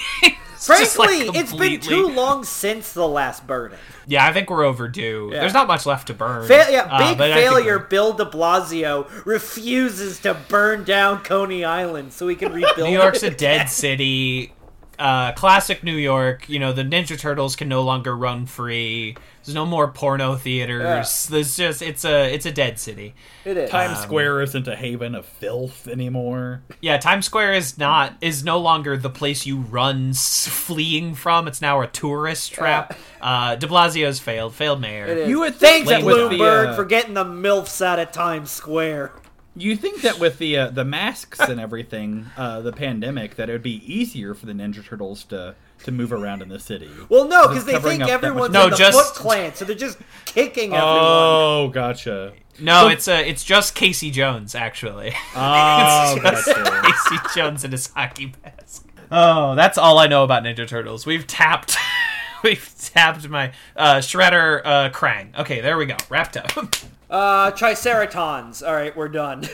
Just, 0.66 0.98
like, 0.98 1.08
Frankly, 1.10 1.38
it's 1.38 1.52
been 1.52 1.80
too 1.80 2.08
long 2.08 2.44
since 2.44 2.92
the 2.92 3.06
last 3.06 3.46
burning. 3.46 3.78
Yeah, 4.06 4.26
I 4.26 4.32
think 4.32 4.50
we're 4.50 4.64
overdue. 4.64 5.30
There's 5.30 5.52
not 5.54 5.66
much 5.68 5.86
left 5.86 6.08
to 6.08 6.14
burn. 6.14 6.46
Fa- 6.46 6.66
yeah, 6.70 6.88
Uh, 6.90 7.08
big 7.10 7.18
but 7.18 7.30
I 7.30 7.34
think 7.34 7.48
failure. 7.50 7.78
Bill 7.78 8.12
De 8.12 8.24
Blasio 8.24 9.08
refuses 9.24 10.20
to 10.20 10.34
burn 10.48 10.84
down 10.84 11.22
Coney 11.22 11.64
Island 11.64 12.12
so 12.12 12.26
he 12.28 12.36
can 12.36 12.52
rebuild. 12.52 12.78
New 12.90 12.98
York's 12.98 13.22
a 13.22 13.30
dead 13.30 13.68
city. 13.68 14.52
Uh, 14.98 15.32
classic 15.32 15.84
New 15.84 15.96
York. 15.96 16.48
You 16.48 16.58
know, 16.58 16.72
the 16.72 16.82
Ninja 16.82 17.18
Turtles 17.18 17.56
can 17.56 17.68
no 17.68 17.82
longer 17.82 18.16
run 18.16 18.46
free. 18.46 19.16
There's 19.44 19.54
no 19.54 19.66
more 19.66 19.88
porno 19.88 20.34
theaters. 20.34 21.28
There's 21.28 21.56
just 21.56 21.80
it's 21.80 22.04
a 22.04 22.32
it's 22.34 22.46
a 22.46 22.52
dead 22.52 22.78
city. 22.80 23.14
It 23.44 23.56
is. 23.56 23.70
Times 23.70 23.98
Square 24.00 24.42
isn't 24.42 24.66
a 24.66 24.74
haven 24.74 25.14
of 25.14 25.24
filth 25.24 25.86
anymore. 25.86 26.62
Yeah, 26.80 26.98
Times 26.98 27.26
Square 27.26 27.54
is 27.54 27.78
not 27.78 28.14
is 28.20 28.42
no 28.42 28.58
longer 28.58 28.96
the 28.96 29.10
place 29.10 29.46
you 29.46 29.58
run 29.58 30.14
fleeing 30.14 31.14
from. 31.14 31.46
It's 31.46 31.62
now 31.62 31.80
a 31.80 31.86
tourist 31.86 32.52
trap. 32.52 32.98
Uh, 33.20 33.54
De 33.54 33.66
Blasio's 33.66 34.18
failed, 34.18 34.54
failed 34.54 34.80
mayor. 34.80 35.06
It 35.06 35.18
is. 35.18 35.28
You 35.28 35.40
would 35.40 35.54
Thanks, 35.56 35.88
think 35.88 36.00
that 36.00 36.06
with 36.06 36.30
the, 36.30 36.36
Bloomberg, 36.36 36.68
uh, 36.68 36.74
for 36.74 36.84
getting 36.84 37.14
the 37.14 37.24
milfs 37.24 37.84
out 37.84 37.98
of 37.98 38.10
Times 38.12 38.50
Square. 38.50 39.12
You 39.58 39.74
think 39.74 40.02
that 40.02 40.18
with 40.20 40.36
the 40.38 40.56
uh, 40.58 40.70
the 40.70 40.84
masks 40.84 41.40
and 41.40 41.58
everything, 41.58 42.26
uh, 42.36 42.60
the 42.60 42.72
pandemic, 42.72 43.36
that 43.36 43.48
it 43.48 43.52
would 43.52 43.62
be 43.62 43.82
easier 43.90 44.34
for 44.34 44.44
the 44.44 44.52
Ninja 44.52 44.84
Turtles 44.84 45.24
to 45.24 45.54
to 45.84 45.92
move 45.92 46.12
around 46.12 46.42
in 46.42 46.48
the 46.50 46.58
city? 46.60 46.90
Well, 47.08 47.26
no, 47.26 47.48
because 47.48 47.64
they 47.64 47.78
think 47.78 48.02
up 48.02 48.08
that 48.08 48.20
much- 48.20 48.24
everyone's 48.24 48.52
No, 48.52 48.64
in 48.64 48.70
the 48.70 48.76
just- 48.76 49.14
Foot 49.14 49.14
Clan, 49.22 49.54
so 49.54 49.64
they're 49.64 49.74
just 49.74 49.98
kicking 50.26 50.74
everyone. 50.74 50.82
Oh, 50.82 51.70
gotcha. 51.72 52.34
No, 52.60 52.88
it's 52.88 53.08
uh, 53.08 53.22
it's 53.24 53.44
just 53.44 53.74
Casey 53.74 54.10
Jones 54.10 54.54
actually. 54.54 55.12
Oh, 55.34 56.16
It's 56.24 56.44
just 56.44 56.56
gotcha. 56.56 56.82
Casey 57.08 57.22
Jones 57.34 57.64
in 57.64 57.72
his 57.72 57.86
hockey 57.88 58.34
mask. 58.44 58.86
Oh, 59.10 59.54
that's 59.54 59.78
all 59.78 59.98
I 59.98 60.06
know 60.06 60.24
about 60.24 60.42
Ninja 60.42 60.66
Turtles. 60.68 61.06
We've 61.06 61.26
tapped, 61.26 61.76
we've 62.50 62.74
tapped 62.78 63.28
my 63.28 63.52
uh, 63.76 63.96
Shredder 63.96 64.60
uh, 64.64 64.90
Krang. 64.90 65.36
Okay, 65.36 65.60
there 65.60 65.76
we 65.76 65.86
go. 65.86 65.96
Wrapped 66.08 66.36
up. 66.36 66.50
Uh, 67.08 67.52
Triceratons. 67.52 68.66
All 68.66 68.74
right, 68.74 68.96
we're 68.96 69.06
done. 69.06 69.48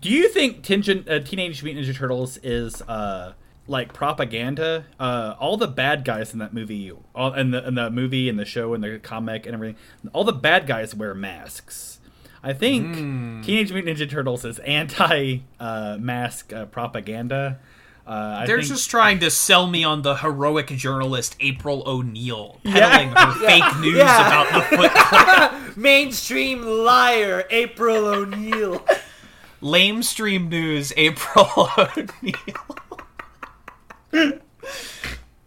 Do 0.00 0.08
you 0.08 0.28
think 0.28 0.62
Tingen, 0.62 1.10
uh, 1.10 1.18
Teenage 1.18 1.60
Mutant 1.64 1.84
Ninja 1.84 1.96
Turtles 1.96 2.38
is 2.44 2.80
uh, 2.82 3.32
like 3.66 3.92
propaganda? 3.92 4.84
Uh, 5.00 5.34
all 5.40 5.56
the 5.56 5.66
bad 5.66 6.04
guys 6.04 6.32
in 6.32 6.38
that 6.38 6.54
movie, 6.54 6.92
all 7.12 7.34
in 7.34 7.50
the 7.50 7.66
in 7.66 7.74
the 7.74 7.90
movie 7.90 8.28
and 8.28 8.38
the 8.38 8.44
show 8.44 8.72
and 8.72 8.84
the 8.84 9.00
comic 9.00 9.46
and 9.46 9.54
everything, 9.54 9.76
all 10.12 10.22
the 10.22 10.32
bad 10.32 10.68
guys 10.68 10.94
wear 10.94 11.12
masks. 11.12 11.98
I 12.40 12.52
think 12.52 12.94
Teenage 13.44 13.72
Mutant 13.72 13.98
Ninja 13.98 14.08
Turtles 14.08 14.44
is 14.44 14.60
anti 14.60 15.38
uh, 15.58 15.96
mask 15.98 16.52
uh, 16.52 16.66
propaganda. 16.66 17.58
Uh, 18.06 18.38
I 18.40 18.46
They're 18.46 18.56
think, 18.58 18.68
just 18.68 18.90
trying 18.90 19.20
to 19.20 19.30
sell 19.30 19.68
me 19.68 19.84
on 19.84 20.02
the 20.02 20.16
heroic 20.16 20.66
journalist 20.66 21.36
April 21.38 21.84
O'Neil 21.86 22.58
peddling 22.64 23.10
her 23.10 23.32
fake 23.46 23.78
news 23.80 23.98
Yeah. 23.98 24.42
about 24.42 24.70
the 24.70 24.76
Foot 25.68 25.76
Mainstream 25.76 26.62
liar, 26.62 27.44
April 27.50 28.06
O'Neil. 28.06 28.84
Lamestream 29.62 30.48
news 30.48 30.92
April 30.96 31.48
O'Neil. 31.78 32.76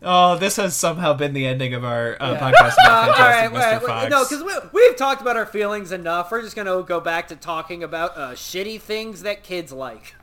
oh, 0.01 0.37
this 0.37 0.55
has 0.55 0.75
somehow 0.75 1.13
been 1.13 1.33
the 1.33 1.45
ending 1.45 1.73
of 1.73 1.83
our 1.83 2.15
uh, 2.19 2.37
podcast 2.37 2.75
Uh, 2.85 2.89
all 2.89 3.07
right, 3.09 3.49
Mr. 3.51 3.53
right, 3.53 3.81
Fox. 3.81 4.03
wait, 4.03 4.09
no, 4.09 4.23
because 4.23 4.43
we, 4.43 4.53
we've 4.73 4.95
talked 4.95 5.21
about 5.21 5.37
our 5.37 5.45
feelings 5.45 5.91
enough. 5.91 6.31
We're 6.31 6.41
just 6.41 6.55
gonna 6.55 6.81
go 6.83 6.99
back 6.99 7.27
to 7.29 7.35
talking 7.35 7.83
about 7.83 8.17
uh, 8.17 8.31
shitty 8.31 8.79
things 8.81 9.23
that 9.23 9.43
kids 9.43 9.71
like. 9.73 10.15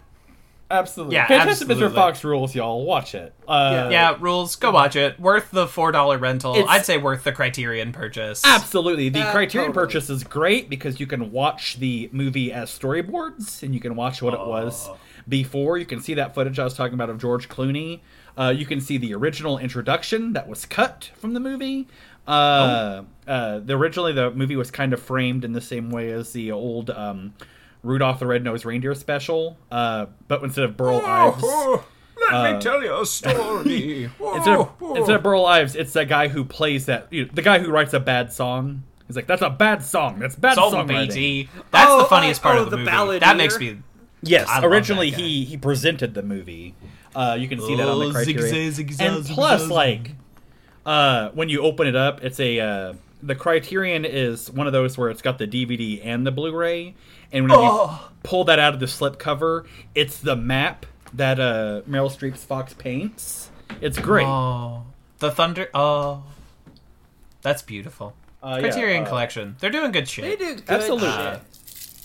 Absolutely. 0.73 1.15
Yeah, 1.17 1.27
Fantastic 1.29 1.69
Mr. 1.69 1.95
Fox 1.95 2.25
rules, 2.25 2.55
y'all. 2.55 2.85
Watch 2.85 3.15
it. 3.15 3.33
Uh, 3.47 3.89
yeah, 3.91 4.17
rules. 4.21 4.57
Go 4.57 4.71
watch 4.73 4.97
it. 4.97 5.21
Worth 5.21 5.51
the 5.51 5.67
four 5.69 5.93
dollar 5.93 6.19
rental. 6.19 6.55
It's- 6.55 6.67
I'd 6.69 6.85
say 6.87 6.97
worth 6.99 7.25
the 7.25 7.33
Criterion 7.33 7.93
purchase. 7.93 8.43
Absolutely. 8.45 9.09
The 9.09 9.21
Uh, 9.21 9.33
Criterion 9.33 9.69
totally. 9.73 9.87
purchase 9.87 10.11
is 10.11 10.25
great 10.25 10.69
because 10.71 10.99
you 10.99 11.07
can 11.07 11.31
watch 11.31 11.77
the 11.79 12.09
movie 12.13 12.53
as 12.53 12.71
storyboards 12.77 13.63
and 13.63 13.75
you 13.75 13.81
can 13.81 13.95
watch 13.95 14.23
what 14.23 14.35
it 14.35 14.41
was 14.41 14.89
before. 15.29 15.79
You 15.79 15.87
can 15.87 16.01
see 16.01 16.15
that 16.15 16.35
footage 16.35 16.59
I 16.59 16.65
was 16.65 16.75
talking 16.75 16.95
about 16.95 17.11
of 17.11 17.19
George 17.19 17.49
Clooney. 17.49 18.01
Uh, 18.37 18.53
you 18.57 18.65
can 18.65 18.81
see 18.81 18.97
the 18.97 19.15
original 19.15 19.59
introduction 19.59 20.33
that 20.33 20.49
was 20.49 20.65
cut 20.65 21.11
from 21.17 21.35
the 21.35 21.41
movie. 21.41 21.87
Uh, 22.27 23.03
uh, 23.27 23.59
the 23.59 23.75
originally 23.77 24.13
the 24.13 24.31
movie 24.31 24.57
was 24.57 24.71
kind 24.71 24.93
of 24.93 25.03
framed 25.03 25.45
in 25.45 25.53
the 25.53 25.61
same 25.61 25.91
way 25.91 26.11
as 26.13 26.33
the 26.33 26.51
old 26.53 26.89
um, 26.91 27.35
Rudolph 27.83 28.19
the 28.21 28.27
Red-Nosed 28.27 28.65
Reindeer 28.65 28.95
special, 28.95 29.57
uh, 29.71 30.07
but 30.29 30.43
instead 30.43 30.65
of 30.65 30.77
Burl 30.77 31.01
Ives, 31.05 31.43
let 32.31 32.55
me 32.55 32.61
tell 32.61 32.83
you 32.83 33.01
a 33.01 33.05
story. 33.07 34.05
instead 34.35 34.55
of, 34.59 34.71
instead 34.97 35.17
of 35.17 35.23
Burl 35.23 35.45
Ives, 35.47 35.75
it's 35.75 35.93
that 35.95 36.09
guy 36.09 36.29
who 36.29 36.45
plays 36.45 36.87
that 36.87 37.09
you 37.13 37.25
know, 37.27 37.31
the 37.35 37.43
guy 37.43 37.59
who 37.59 37.71
writes 37.71 37.93
a 37.93 38.01
bad 38.01 38.33
song. 38.33 38.85
He's 39.09 39.17
like, 39.17 39.27
that's 39.27 39.43
a 39.43 39.51
bad 39.51 39.83
song. 39.83 40.21
That's 40.21 40.37
bad 40.37 40.55
Salt 40.55 40.73
songwriting. 40.75 41.09
BT. 41.09 41.49
That's 41.71 41.91
Oh, 41.91 41.99
the 41.99 42.05
funniest 42.07 42.41
oh, 42.41 42.45
part 42.45 42.59
oh, 42.59 42.63
of 42.63 42.71
the, 42.71 42.77
the 42.77 42.85
movie. 42.85 42.91
balladeer? 42.91 43.21
That 43.21 43.37
makes 43.37 43.59
me. 43.59 43.79
Yes, 44.23 44.49
I 44.49 44.65
originally 44.65 45.11
he 45.11 45.45
he 45.45 45.57
presented 45.57 46.15
the 46.15 46.23
movie. 46.23 46.77
Uh, 47.15 47.37
you 47.39 47.49
can 47.49 47.61
see 47.61 47.75
that 47.75 47.87
on 47.89 47.97
Oh, 48.01 48.07
the 48.07 48.13
Criterion. 48.13 48.73
zigzag, 48.73 48.73
zigzag, 48.93 49.07
and 49.17 49.27
plus, 49.27 49.69
like, 49.69 50.13
uh, 50.87 51.31
when 51.31 51.49
you 51.49 51.61
open 51.63 51.87
it 51.89 51.97
up, 51.97 52.23
it's 52.23 52.39
a 52.41 52.61
uh, 52.61 52.95
the 53.23 53.35
Criterion 53.35 54.05
is 54.05 54.51
one 54.51 54.67
of 54.67 54.73
those 54.73 54.99
where 54.99 55.09
it's 55.11 55.23
got 55.23 55.39
the 55.39 55.47
DVD 55.47 56.01
and 56.05 56.27
the 56.27 56.31
Blu-ray, 56.33 56.95
and 57.33 57.49
when 57.49 57.59
Oh. 57.59 58.01
you 58.03 58.17
pull 58.23 58.45
that 58.45 58.59
out 58.59 58.75
of 58.75 58.81
the 58.81 58.87
slipcover, 58.87 59.67
it's 59.95 60.19
the 60.19 60.37
map 60.37 60.87
that 61.15 61.39
uh, 61.39 61.83
Meryl 61.89 62.11
Streep's 62.11 62.45
Fox 62.45 62.73
paints. 62.75 63.51
It's 63.81 63.99
great. 63.99 64.27
Oh, 64.27 64.85
the 65.19 65.31
thunder. 65.31 65.69
Oh, 65.75 66.25
that's 67.43 67.63
beautiful. 67.63 68.15
Uh, 68.43 68.55
yeah, 68.61 68.71
Criterion 68.71 69.05
uh, 69.05 69.09
Collection. 69.09 69.57
They're 69.61 69.71
doing 69.71 69.93
good 69.93 70.09
shit. 70.09 70.25
They 70.39 70.45
do 70.45 70.55
good 70.57 70.65
Absolutely. 70.69 71.09
shit. 71.11 71.41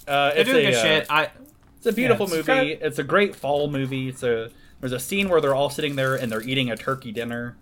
Uh, 0.07 0.29
They're 0.29 0.37
it's 0.39 0.49
doing 0.49 0.65
a, 0.65 0.69
good 0.71 0.77
uh, 0.77 0.81
shit. 0.83 1.05
I. 1.09 1.29
It's 1.77 1.85
a 1.85 1.91
beautiful 1.93 2.25
it's 2.25 2.33
movie. 2.35 2.43
kinda- 2.45 2.85
It's 2.85 2.99
a 2.99 3.03
great 3.03 3.35
fall 3.35 3.69
movie. 3.69 4.09
It's 4.09 4.23
a 4.23 4.49
there's 4.79 4.93
a 4.93 4.99
scene 4.99 5.29
where 5.29 5.41
they're 5.41 5.55
all 5.55 5.69
sitting 5.69 5.95
there 5.95 6.15
and 6.15 6.31
they're 6.31 6.41
eating 6.43 6.69
a 6.71 6.75
turkey 6.77 7.11
dinner. 7.11 7.55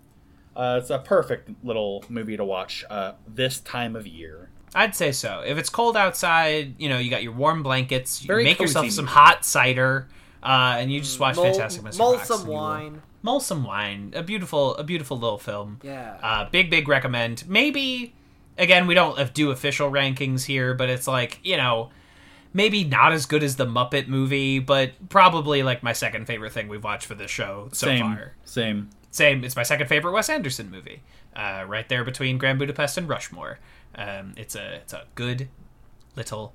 Uh, 0.56 0.78
it's 0.80 0.90
a 0.90 0.98
perfect 0.98 1.50
little 1.62 2.02
movie 2.08 2.36
to 2.36 2.44
watch 2.44 2.84
uh, 2.88 3.12
this 3.28 3.60
time 3.60 3.94
of 3.94 4.06
year. 4.06 4.48
I'd 4.74 4.94
say 4.96 5.12
so. 5.12 5.42
If 5.46 5.58
it's 5.58 5.68
cold 5.70 5.96
outside, 5.96 6.74
you 6.78 6.88
know, 6.88 6.98
you 6.98 7.10
got 7.10 7.22
your 7.22 7.32
warm 7.32 7.62
blankets. 7.62 8.22
You 8.22 8.26
Very 8.28 8.44
make 8.44 8.58
cozy 8.58 8.64
yourself 8.68 8.90
some 8.90 9.04
movie. 9.04 9.14
hot 9.14 9.44
cider, 9.44 10.08
uh, 10.42 10.76
and 10.78 10.90
you 10.92 11.00
just 11.00 11.20
watch 11.20 11.36
Mull- 11.36 11.44
Fantastic 11.44 11.82
Mr. 11.82 11.98
mull 11.98 12.14
Fox, 12.14 12.28
some 12.28 12.40
and 12.40 12.48
you 12.48 12.52
will- 12.54 12.60
wine. 12.62 13.02
Mull 13.22 13.40
some 13.40 13.64
wine. 13.64 14.12
A 14.14 14.22
beautiful, 14.22 14.76
a 14.76 14.84
beautiful 14.84 15.18
little 15.18 15.38
film. 15.38 15.80
Yeah. 15.82 16.16
Uh, 16.22 16.48
big, 16.50 16.70
big 16.70 16.86
recommend. 16.88 17.42
Maybe, 17.48 18.14
again, 18.56 18.86
we 18.86 18.94
don't 18.94 19.18
uh, 19.18 19.24
do 19.34 19.50
official 19.50 19.90
rankings 19.90 20.44
here, 20.44 20.74
but 20.74 20.88
it's 20.88 21.08
like 21.08 21.40
you 21.42 21.56
know, 21.56 21.90
maybe 22.52 22.84
not 22.84 23.12
as 23.12 23.26
good 23.26 23.42
as 23.42 23.56
the 23.56 23.66
Muppet 23.66 24.06
movie, 24.08 24.58
but 24.60 24.92
probably 25.08 25.62
like 25.62 25.82
my 25.82 25.92
second 25.92 26.26
favorite 26.26 26.52
thing 26.52 26.68
we've 26.68 26.84
watched 26.84 27.06
for 27.06 27.14
this 27.14 27.30
show 27.30 27.68
so 27.72 27.86
same, 27.88 28.00
far. 28.14 28.32
same. 28.44 28.90
Same. 29.16 29.44
It's 29.44 29.56
my 29.56 29.62
second 29.62 29.86
favorite 29.88 30.12
Wes 30.12 30.28
Anderson 30.28 30.70
movie. 30.70 31.00
Uh, 31.34 31.64
right 31.66 31.88
there 31.88 32.04
between 32.04 32.36
Grand 32.36 32.58
Budapest 32.58 32.98
and 32.98 33.08
Rushmore. 33.08 33.58
Um, 33.94 34.34
it's 34.36 34.54
a 34.54 34.74
it's 34.76 34.92
a 34.92 35.04
good 35.14 35.48
little 36.16 36.52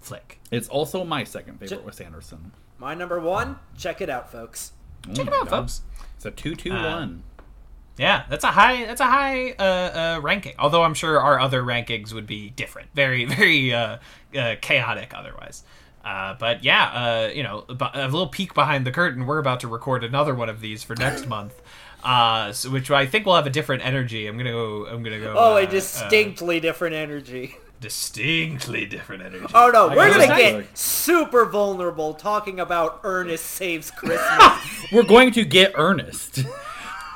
flick. 0.00 0.40
It's 0.50 0.66
also 0.68 1.04
my 1.04 1.24
second 1.24 1.60
favorite 1.60 1.84
Wes 1.84 2.00
Anderson. 2.00 2.52
My 2.78 2.94
number 2.94 3.20
one. 3.20 3.58
Check 3.76 4.00
it 4.00 4.08
out, 4.08 4.32
folks. 4.32 4.72
Check 5.14 5.26
it 5.26 5.34
out, 5.34 5.50
folks. 5.50 5.82
It's 6.16 6.24
a 6.24 6.30
two 6.30 6.54
two 6.54 6.72
Uh, 6.72 6.96
one. 7.00 7.22
Yeah, 7.98 8.24
that's 8.30 8.44
a 8.44 8.48
high 8.50 8.86
that's 8.86 9.02
a 9.02 9.06
high 9.06 9.52
uh, 9.52 9.62
uh, 9.62 10.20
ranking. 10.22 10.54
Although 10.58 10.82
I'm 10.84 10.94
sure 10.94 11.20
our 11.20 11.38
other 11.38 11.62
rankings 11.62 12.14
would 12.14 12.26
be 12.26 12.48
different, 12.50 12.88
very 12.94 13.24
very 13.36 13.74
uh, 13.74 13.98
uh, 14.34 14.54
chaotic 14.62 15.12
otherwise. 15.14 15.64
Uh, 16.04 16.34
but 16.38 16.62
yeah, 16.62 16.84
uh, 16.84 17.30
you 17.34 17.42
know, 17.42 17.64
a 17.68 18.04
little 18.04 18.26
peek 18.28 18.52
behind 18.54 18.86
the 18.86 18.92
curtain. 18.92 19.26
We're 19.26 19.38
about 19.38 19.60
to 19.60 19.68
record 19.68 20.04
another 20.04 20.34
one 20.34 20.48
of 20.48 20.60
these 20.60 20.82
for 20.82 20.94
next 20.94 21.26
month. 21.26 21.60
uh, 22.04 22.52
so, 22.52 22.70
which 22.70 22.90
I 22.90 23.06
think 23.06 23.24
will 23.24 23.36
have 23.36 23.46
a 23.46 23.50
different 23.50 23.84
energy. 23.84 24.26
I'm 24.26 24.36
gonna 24.36 24.52
go. 24.52 24.86
I'm 24.86 25.02
gonna 25.02 25.20
go. 25.20 25.34
Oh, 25.36 25.54
uh, 25.54 25.60
a 25.60 25.66
distinctly 25.66 26.60
different 26.60 26.94
energy. 26.94 27.56
distinctly 27.80 28.86
different 28.86 29.22
energy. 29.22 29.46
Oh 29.54 29.70
no, 29.72 29.88
we're 29.88 30.10
gonna 30.10 30.24
it. 30.24 30.36
get 30.36 30.78
super 30.78 31.44
vulnerable 31.46 32.14
talking 32.14 32.60
about 32.60 33.00
Ernest 33.04 33.44
Saves 33.46 33.90
Christmas. 33.90 34.60
We're 34.92 35.02
going 35.02 35.32
to 35.32 35.44
get 35.44 35.72
earnest. 35.74 36.44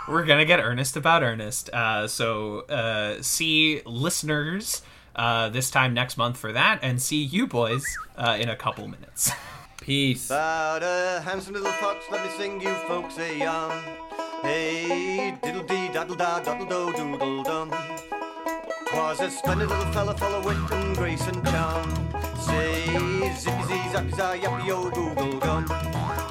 We're 0.09 0.25
gonna 0.25 0.45
get 0.45 0.61
earnest 0.61 0.97
about 0.97 1.23
Ernest. 1.23 1.71
Uh, 1.71 2.09
so 2.09 2.61
uh, 2.63 3.23
see 3.23 3.83
listeners 3.85 4.83
uh, 5.19 5.49
this 5.51 5.71
time 5.71 5.93
next 5.93 6.17
month 6.17 6.37
for 6.39 6.53
that, 6.53 6.79
and 6.83 7.03
see 7.03 7.23
you 7.23 7.47
boys 7.47 7.85
uh, 8.17 8.39
in 8.41 8.49
a 8.49 8.57
couple 8.57 8.87
minutes. 8.89 9.31
Peace. 9.83 10.27
About 10.27 10.83
a 10.83 11.21
handsome 11.25 11.55
little 11.55 11.73
fox, 11.73 12.05
let 12.11 12.25
me 12.25 12.31
sing 12.37 12.61
you 12.61 12.75
folks 12.87 13.19
a 13.19 13.39
yarn. 13.39 13.83
Hey, 14.43 15.37
diddle 15.43 15.65
dee 15.65 15.89
daddle 15.93 16.17
da 16.17 16.41
daddle 16.41 16.67
do 16.67 16.93
doodle 16.97 17.43
dum. 17.43 17.71
Was 18.95 19.21
a 19.21 19.31
splendid 19.31 19.69
little 19.69 19.93
fella 19.93 20.15
full 20.17 20.35
of 20.35 20.45
wit 20.47 20.57
and 20.73 20.97
grace 20.97 21.27
and 21.27 21.45
charm. 21.47 21.91
Say 22.41 22.87
zippy 23.37 23.63
zee 23.69 23.89
zappy 23.93 24.15
za 24.17 24.37
yappy 24.39 24.67
yo 24.67 24.91
google 24.91 25.39
gum. 25.39 25.67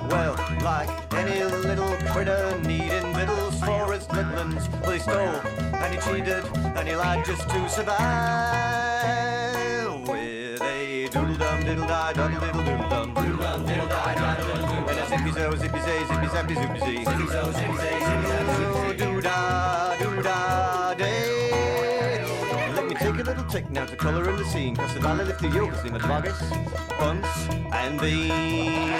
Well, 0.09 0.35
like 0.63 0.89
any 1.13 1.43
little 1.43 1.95
critter 2.11 2.57
needing 2.63 3.13
victuals 3.13 3.59
for 3.59 3.93
his 3.93 4.07
littlins, 4.07 4.67
well 4.81 4.91
he 4.91 4.99
stole 4.99 5.41
and 5.81 5.93
he 5.93 5.99
cheated 6.01 6.43
and 6.75 6.87
he 6.87 6.95
lied 6.95 7.25
just 7.25 7.47
to 7.47 7.69
survive. 7.69 7.97
With 10.09 10.61
a 10.61 11.09
doodle 11.11 11.35
dum 11.37 11.63
diddle 11.63 11.87
da 11.87 12.13
daddle 12.13 12.39
diddle 12.39 12.63
doodle 12.63 12.89
dum 12.89 13.13
doodle 13.13 13.37
dum 13.37 13.65
diddle 13.67 13.87
daddle 13.87 14.45
diddle 14.45 14.67
dum. 14.67 14.87
And 14.89 14.99
a 14.99 15.05
zippy 15.07 15.31
zo 15.31 15.55
zippy 15.55 15.79
zay 15.81 16.05
zippy 16.09 16.27
zappy 16.33 16.55
zoopy 16.55 16.79
zee. 16.85 17.05
Zippy 17.05 17.27
zo 17.27 17.51
zippy 17.51 17.77
zay 17.77 18.06
take 23.49 23.65
a 23.65 23.71
now 23.71 23.85
to 23.85 23.95
colour 23.95 24.29
in 24.29 24.35
the 24.35 24.45
scene. 24.45 24.75
Cause 24.75 24.93
the 24.93 24.99
valley 24.99 25.25
lift 25.25 25.41
the 25.41 25.47
in 25.85 25.93
the 25.93 25.99
Boggis, 25.99 26.37
Bunce, 26.99 27.47
and 27.73 27.99
Bean. 27.99 28.91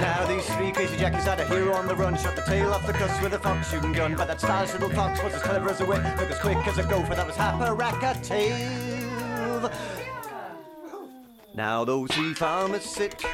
Now 0.00 0.24
these 0.26 0.46
three 0.56 0.72
crazy 0.72 0.96
jackies 0.96 1.24
had 1.24 1.40
a 1.40 1.46
hero 1.46 1.74
on 1.74 1.86
the 1.86 1.96
run. 1.96 2.16
Shot 2.16 2.36
the 2.36 2.42
tail 2.42 2.72
off 2.72 2.86
the 2.86 2.92
cuss 2.92 3.22
with 3.22 3.34
a 3.34 3.38
fox 3.38 3.70
shooting 3.70 3.92
gun. 3.92 4.14
But 4.14 4.28
that 4.28 4.40
stylish 4.40 4.72
little 4.74 4.90
fox 4.90 5.22
was 5.22 5.34
as 5.34 5.42
clever 5.42 5.70
as 5.70 5.80
a 5.80 5.86
whip. 5.86 6.02
Look 6.18 6.30
as 6.30 6.38
quick 6.38 6.58
as 6.66 6.78
a 6.78 6.84
gopher. 6.84 7.14
That 7.14 7.26
was 7.26 7.36
Happarackatail. 7.36 9.72
Now 11.54 11.84
those 11.84 12.10
three 12.10 12.34
farmers 12.34 12.82
sit 12.82 13.24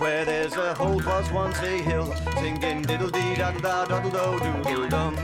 where 0.00 0.24
there's 0.24 0.54
a 0.54 0.74
hole 0.74 1.00
was 1.04 1.30
once 1.32 1.58
a 1.58 1.82
hill, 1.82 2.14
singing 2.34 2.82
diddle 2.82 3.10
dee 3.10 3.34
daddle 3.34 3.60
da 3.60 3.84
daddle 3.84 4.38
do 4.38 4.62
doodle 4.62 4.88
dum. 4.88 5.16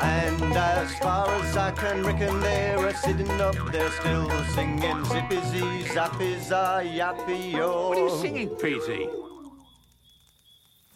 And 0.00 0.54
as 0.56 0.98
far 0.98 1.28
as 1.28 1.56
I 1.56 1.70
can 1.72 2.02
reckon, 2.02 2.40
they're 2.40 2.86
a 2.86 2.94
sitting 2.94 3.30
up 3.40 3.54
there 3.70 3.90
still, 3.90 4.28
singing 4.54 5.04
zippy 5.04 5.40
zee 5.50 5.84
zappy 5.94 6.40
za 6.40 6.82
yappy 6.84 7.52
yo. 7.52 7.88
What 7.88 7.98
are 7.98 8.08
you 8.08 8.18
singing, 8.18 8.48
Petey? 8.56 9.08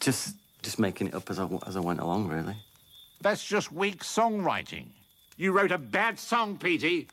Just, 0.01 0.37
just 0.63 0.79
making 0.79 1.09
it 1.09 1.15
up 1.15 1.31
as 1.31 1.39
I, 1.39 1.49
as 1.67 1.77
I 1.77 1.81
went 1.81 2.01
along, 2.01 2.29
really. 2.29 2.57
That's 3.21 3.45
just 3.45 3.73
weak 3.73 4.03
songwriting. 4.03 4.87
You 5.37 5.53
wrote 5.53 5.73
a 5.73 5.79
bad 5.79 6.19
song, 6.19 6.57
Petey. 6.57 7.09